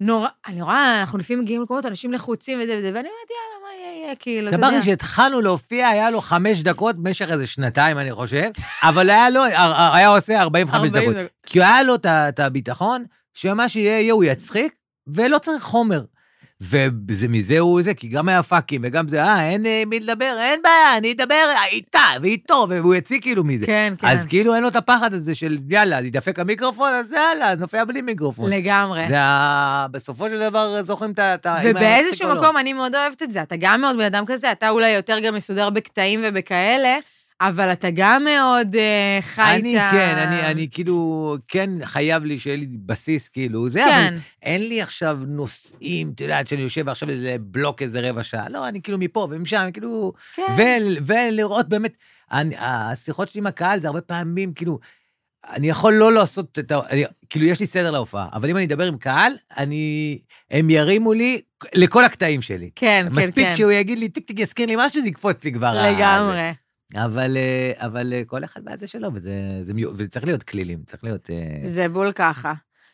נורא... 0.00 0.28
אני 0.46 0.62
רואה, 0.62 1.00
אנחנו 1.00 1.18
לפעמים 1.18 1.42
מגיעים 1.42 1.60
למקומות, 1.60 1.86
אנשים 1.86 2.12
לחוצים 2.12 2.58
וזה 2.62 2.78
וזה, 2.78 2.90
ואני 2.94 3.08
אומרת, 3.08 3.30
יאללה, 3.30 3.62
מה 3.62 3.68
יהיה, 3.80 4.04
יהיה, 4.04 4.14
כאילו, 4.16 4.48
אתה 4.48 4.56
יודע. 4.56 4.68
סברי 4.68 4.82
שהתחלנו 4.82 5.40
להופיע, 5.40 5.88
היה 5.88 6.10
לו 6.10 6.20
חמש 6.20 6.60
דקות 6.60 6.96
במשך 6.96 7.28
איזה 7.30 7.46
שנתיים, 7.46 7.98
אני 7.98 8.12
חושב, 8.12 8.50
אבל 8.82 9.10
היה 9.10 9.30
לו, 9.30 9.44
היה 9.92 10.08
עושה 10.08 10.40
45 10.40 10.92
40 10.92 10.92
דקות. 10.92 11.30
כי 11.46 11.62
היה 11.62 11.82
לו 11.82 11.94
את 11.94 12.06
את 12.06 12.40
הביטחון, 12.40 13.04
שמה 13.34 13.68
שיהיה, 13.68 14.00
יהיה, 14.00 14.12
הוא 14.12 14.24
יצחיק, 14.24 14.74
ולא 15.06 15.38
צריך 15.38 15.62
חומר. 15.62 16.02
ומזה 16.60 17.58
הוא 17.58 17.82
זה, 17.82 17.94
כי 17.94 18.08
גם 18.08 18.28
היה 18.28 18.42
פאקים, 18.42 18.80
וגם 18.84 19.08
זה, 19.08 19.22
אה, 19.24 19.50
אין 19.50 19.66
אה, 19.66 19.82
מי 19.86 20.00
לדבר, 20.00 20.36
אין 20.40 20.60
בעיה, 20.62 20.96
אני 20.96 21.12
אדבר 21.12 21.46
איתה 21.72 22.04
ואיתו, 22.22 22.66
והוא 22.70 22.94
יציג 22.94 23.22
כאילו 23.22 23.44
מזה. 23.44 23.66
כן, 23.66 23.94
כן. 23.98 24.06
אז 24.06 24.24
כאילו 24.24 24.54
אין 24.54 24.62
לו 24.62 24.68
את 24.68 24.76
הפחד 24.76 25.14
הזה 25.14 25.34
של, 25.34 25.58
יאללה, 25.68 26.00
ידפק 26.00 26.38
המיקרופון, 26.38 26.92
אז 26.92 27.12
יאללה, 27.12 27.50
אז 27.50 27.60
נופיע 27.60 27.84
בלי 27.84 28.02
מיקרופון. 28.02 28.50
לגמרי. 28.50 29.08
זה 29.08 29.20
ה... 29.20 29.86
בסופו 29.90 30.28
של 30.28 30.40
דבר 30.40 30.82
זוכרים 30.82 31.12
את 31.12 31.46
ה... 31.46 31.56
ובאיזשהו 31.64 32.28
או 32.28 32.34
לא. 32.34 32.40
מקום 32.40 32.56
אני 32.56 32.72
מאוד 32.72 32.94
אוהבת 32.94 33.22
את 33.22 33.30
זה. 33.30 33.42
אתה 33.42 33.54
גם 33.58 33.80
מאוד 33.80 33.96
בן 33.96 34.04
אדם 34.04 34.24
כזה, 34.26 34.52
אתה 34.52 34.70
אולי 34.70 34.90
יותר 34.90 35.18
גם 35.20 35.34
מסודר 35.34 35.70
בקטעים 35.70 36.20
ובכאלה, 36.24 36.98
אבל 37.40 37.72
אתה 37.72 37.88
גם 37.94 38.24
מאוד 38.24 38.74
אה, 38.76 39.18
חי 39.22 39.42
את 39.42 39.60
אני 39.60 39.78
ה... 39.78 39.90
כן, 39.92 40.14
אני, 40.18 40.46
אני 40.46 40.68
כאילו, 40.70 41.36
כן 41.48 41.70
חייב 41.84 42.24
לי 42.24 42.38
שיהיה 42.38 42.56
לי 42.56 42.66
בסיס, 42.86 43.28
כאילו, 43.28 43.70
זה, 43.70 43.80
כן. 43.84 44.06
אבל 44.08 44.18
אין 44.42 44.68
לי 44.68 44.82
עכשיו 44.82 45.18
נושאים, 45.26 46.10
את 46.14 46.20
יודעת, 46.20 46.48
שאני 46.48 46.62
יושב 46.62 46.88
עכשיו 46.88 47.08
איזה 47.10 47.36
בלוק 47.40 47.82
איזה 47.82 48.10
רבע 48.10 48.22
שעה, 48.22 48.48
לא, 48.48 48.68
אני 48.68 48.82
כאילו 48.82 48.98
מפה 48.98 49.28
ומשם, 49.30 49.68
כאילו, 49.72 50.12
כן. 50.34 50.42
ו- 50.58 51.06
ולראות 51.06 51.68
באמת, 51.68 51.92
אני, 52.32 52.54
השיחות 52.58 53.28
שלי 53.28 53.38
עם 53.38 53.46
הקהל 53.46 53.80
זה 53.80 53.86
הרבה 53.86 54.00
פעמים, 54.00 54.52
כאילו, 54.52 54.78
אני 55.50 55.68
יכול 55.68 55.94
לא 55.94 56.12
לעשות 56.12 56.58
את 56.58 56.72
ה... 56.72 56.80
אני, 56.90 57.04
כאילו, 57.30 57.46
יש 57.46 57.60
לי 57.60 57.66
סדר 57.66 57.90
להופעה, 57.90 58.28
אבל 58.32 58.50
אם 58.50 58.56
אני 58.56 58.64
אדבר 58.64 58.86
עם 58.86 58.98
קהל, 58.98 59.32
אני... 59.58 60.18
הם 60.50 60.70
ירימו 60.70 61.12
לי 61.12 61.40
לכל 61.74 62.04
הקטעים 62.04 62.42
שלי. 62.42 62.70
כן, 62.74 63.06
כן, 63.08 63.14
מספיק 63.14 63.46
כן. 63.46 63.56
שהוא 63.56 63.70
יגיד 63.72 63.98
לי, 63.98 64.08
טיק 64.08 64.26
טיק 64.26 64.40
יזכיר 64.40 64.66
לי 64.66 64.74
משהו, 64.78 65.02
זה 65.02 65.08
יקפוץ 65.08 65.44
לי 65.44 65.52
כבר. 65.52 65.66
ה- 65.66 65.90
לגמרי. 65.90 66.50
אבל, 66.94 67.36
אה, 67.36 67.72
אבל 67.86 68.12
אה, 68.12 68.22
כל 68.26 68.44
אחד 68.44 68.60
מהזה 68.64 68.86
שלו, 68.86 69.14
וזה, 69.14 69.32
זה, 69.62 69.72
וזה 69.92 70.08
צריך 70.08 70.24
להיות 70.24 70.42
כלילים, 70.42 70.82
צריך 70.86 71.04
להיות... 71.04 71.30
אה, 71.30 71.60
זה 71.64 71.88
בול 71.88 72.12
ככה. 72.12 72.52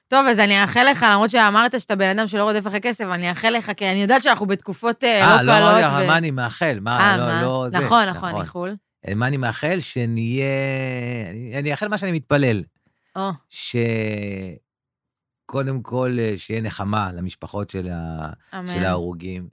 טוב, 0.08 0.26
אז 0.26 0.38
אני 0.38 0.62
אאחל 0.62 0.86
לך, 0.90 1.06
למרות 1.12 1.30
שאמרת 1.30 1.80
שאתה 1.80 1.96
בן 1.96 2.18
אדם 2.18 2.26
שלא 2.26 2.44
רודף 2.44 2.66
אחרי 2.66 2.80
כסף, 2.80 3.04
אני 3.04 3.30
אאחל 3.30 3.50
לך, 3.50 3.70
כי 3.76 3.90
אני 3.90 4.02
יודעת 4.02 4.22
שאנחנו 4.22 4.46
בתקופות 4.46 5.04
אה, 5.04 5.20
אה, 5.36 5.42
לא 5.42 5.52
לא 5.52 5.58
קלות. 5.58 5.82
לך, 5.82 5.92
ו- 5.92 6.06
מה 6.06 6.16
אני 6.16 6.30
מאחל, 6.30 6.78
מה, 6.80 7.00
אה, 7.00 7.16
לא, 7.16 7.26
מה? 7.26 7.42
לא, 7.42 7.66
זה. 7.70 7.78
נכון, 7.78 8.08
נכון, 8.08 8.40
איחול. 8.40 8.76
אה, 9.08 9.14
מה 9.14 9.26
אני 9.26 9.36
מאחל? 9.36 9.80
שנהיה... 9.80 10.46
אני, 11.30 11.58
אני 11.58 11.70
אאחל 11.70 11.88
מה 11.88 11.98
שאני 11.98 12.12
מתפלל, 12.12 12.62
או, 13.16 13.30
שקודם 15.48 15.82
כל, 15.82 16.16
אה, 16.18 16.34
שיהיה 16.36 16.60
נחמה 16.60 17.12
למשפחות 17.12 17.70
של, 17.70 17.88
ה... 17.92 18.30
של 18.66 18.84
ההרוגים, 18.84 19.48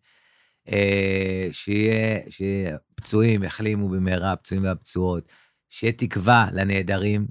אה, 0.71 1.47
שיהיה, 1.51 2.19
שפצועים 2.29 3.43
יחלימו 3.43 3.89
במהרה, 3.89 4.31
הפצועים 4.31 4.63
והפצועות, 4.63 5.27
שיהיה 5.69 5.93
תקווה 5.93 6.47
לנעדרים, 6.53 7.27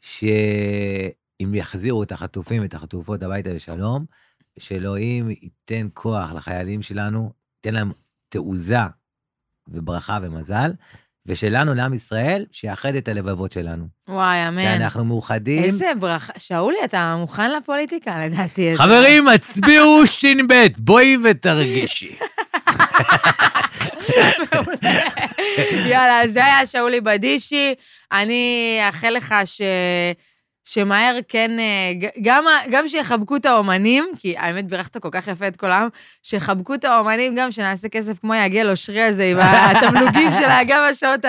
שאם 0.00 1.54
יחזירו 1.54 2.02
את 2.02 2.12
החטופים 2.12 2.62
ואת 2.62 2.74
החטופות 2.74 3.22
הביתה 3.22 3.50
לשלום, 3.52 4.04
שאלוהים 4.58 5.30
ייתן 5.30 5.88
כוח 5.94 6.32
לחיילים 6.32 6.82
שלנו, 6.82 7.32
ייתן 7.56 7.74
להם 7.74 7.92
תעוזה 8.28 8.76
וברכה 9.68 10.18
ומזל, 10.22 10.70
ושלנו, 11.26 11.74
לעם 11.74 11.94
ישראל, 11.94 12.44
שיאחד 12.52 12.94
את 12.94 13.08
הלבבות 13.08 13.52
שלנו. 13.52 13.84
וואי, 14.08 14.48
אמן. 14.48 14.62
שאנחנו 14.62 15.04
מאוחדים. 15.04 15.62
איזה 15.62 15.92
ברכה. 16.00 16.32
שאולי, 16.38 16.76
אתה 16.84 17.16
מוכן 17.18 17.50
לפוליטיקה, 17.50 18.26
לדעתי. 18.26 18.76
חברים, 18.76 19.28
הצביעו 19.28 20.06
ש"ב, 20.06 20.66
בואי 20.78 21.16
ותרגישי. 21.24 22.16
יאללה, 25.86 26.28
זה 26.28 26.44
היה 26.44 26.66
שאולי 26.66 27.00
בדישי. 27.00 27.74
אני 28.12 28.78
אאחל 28.86 29.10
לך 29.10 29.34
ש... 29.44 29.60
שמהר 30.64 31.18
כן, 31.28 31.58
אה, 31.58 32.08
גם, 32.22 32.44
גם 32.70 32.88
שיחבקו 32.88 33.36
את 33.36 33.46
האומנים, 33.46 34.04
כי 34.18 34.34
האמת 34.38 34.66
בירכת 34.66 34.96
כל 34.96 35.08
כך 35.12 35.28
יפה 35.28 35.48
את 35.48 35.56
כל 35.56 35.70
העם, 35.70 35.88
שיחבקו 36.22 36.74
את 36.74 36.84
האומנים 36.84 37.34
גם, 37.34 37.52
שנעשה 37.52 37.88
כסף 37.88 38.18
כמו 38.18 38.34
יגל 38.34 38.70
אושרי 38.70 39.02
הזה, 39.02 39.24
עם 39.24 39.38
התמלוגים 39.40 40.30
שלה, 40.38 40.64
גם 40.66 40.88
בשעות 40.92 41.20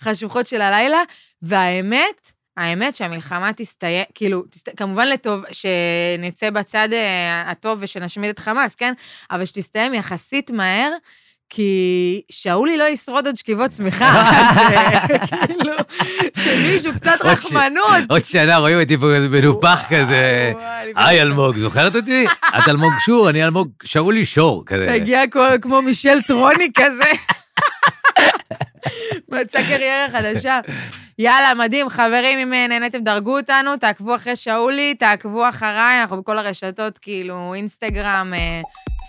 החשוכות 0.00 0.46
של 0.46 0.60
הלילה. 0.60 1.02
והאמת, 1.42 2.32
האמת 2.56 2.96
שהמלחמה 2.96 3.52
תסתיים, 3.52 4.04
כאילו, 4.14 4.42
תסת... 4.50 4.76
כמובן 4.76 5.08
לטוב, 5.08 5.42
שנצא 5.52 6.50
בצד 6.50 6.88
אה, 6.92 7.50
הטוב 7.50 7.78
ושנשמיד 7.82 8.30
את 8.30 8.38
חמאס, 8.38 8.74
כן? 8.74 8.92
אבל 9.30 9.44
שתסתיים 9.44 9.94
יחסית 9.94 10.50
מהר, 10.50 10.92
כי 11.50 12.22
שאולי 12.30 12.76
לא 12.76 12.84
ישרוד 12.84 13.26
עוד 13.26 13.36
שכיבות 13.36 13.70
צמיחה, 13.70 14.10
אז 14.20 14.58
אה, 14.58 15.08
כאילו, 15.46 15.72
שמישהו 16.36 16.92
קצת 16.94 17.18
רחמנות. 17.20 18.04
עוד 18.08 18.24
שנה 18.24 18.56
רואים 18.56 18.80
אותי 18.80 18.96
פה 18.96 19.06
כזה 19.16 19.28
מנופח 19.28 19.84
כזה. 19.88 20.52
היי 20.96 21.22
אלמוג, 21.22 21.56
זוכרת 21.56 21.96
אותי? 21.96 22.26
את 22.58 22.68
אלמוג 22.68 22.92
שור, 23.00 23.30
אני 23.30 23.44
אלמוג 23.44 23.68
שאולי 23.82 24.24
שור, 24.24 24.62
כזה. 24.66 24.92
הגיע 24.92 25.20
כמו 25.62 25.82
מישל 25.82 26.22
טרוני 26.22 26.68
כזה. 26.74 27.10
מצא 29.28 29.62
קריירה 29.62 30.06
חדשה. 30.12 30.60
יאללה, 31.18 31.54
מדהים. 31.54 31.88
חברים, 31.88 32.38
אם 32.38 32.52
אה, 32.52 32.66
נהניתם, 32.66 32.98
דרגו 32.98 33.36
אותנו, 33.38 33.76
תעקבו 33.76 34.14
אחרי 34.14 34.36
שאולי, 34.36 34.94
תעקבו 34.94 35.48
אחריי, 35.48 36.00
אנחנו 36.00 36.22
בכל 36.22 36.38
הרשתות, 36.38 36.98
כאילו, 36.98 37.54
אינסטגרם, 37.54 38.32
אה, 38.34 38.60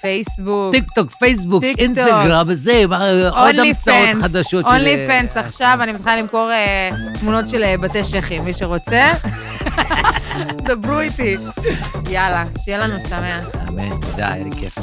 פייסבוק. 0.02 0.76
טיק 0.76 0.92
טוק, 0.92 1.12
פייסבוק, 1.12 1.62
טיק 1.64 1.80
אינסטגרם, 1.80 2.54
זה, 2.54 2.84
עוד 3.30 3.56
המצאות 3.60 3.96
חדשות. 4.22 4.66
Only 4.66 4.96
אה, 4.96 5.08
Fans 5.08 5.38
עכשיו, 5.38 5.78
אני 5.82 5.92
מתחילה 5.92 6.16
למכור 6.16 6.52
אה, 6.52 6.90
תמונות 7.20 7.50
של 7.50 7.64
אה, 7.64 7.76
בתי 7.78 8.04
שחיים, 8.04 8.44
מי 8.44 8.54
שרוצה. 8.54 9.12
דברו 10.68 11.00
איתי. 11.00 11.38
יאללה, 12.10 12.44
שיהיה 12.64 12.78
לנו 12.78 12.94
שמח. 13.10 13.46
אמן, 13.70 14.00
תודה, 14.12 14.34
היה 14.34 14.44
לי 14.44 14.52
כיף. 14.52 14.78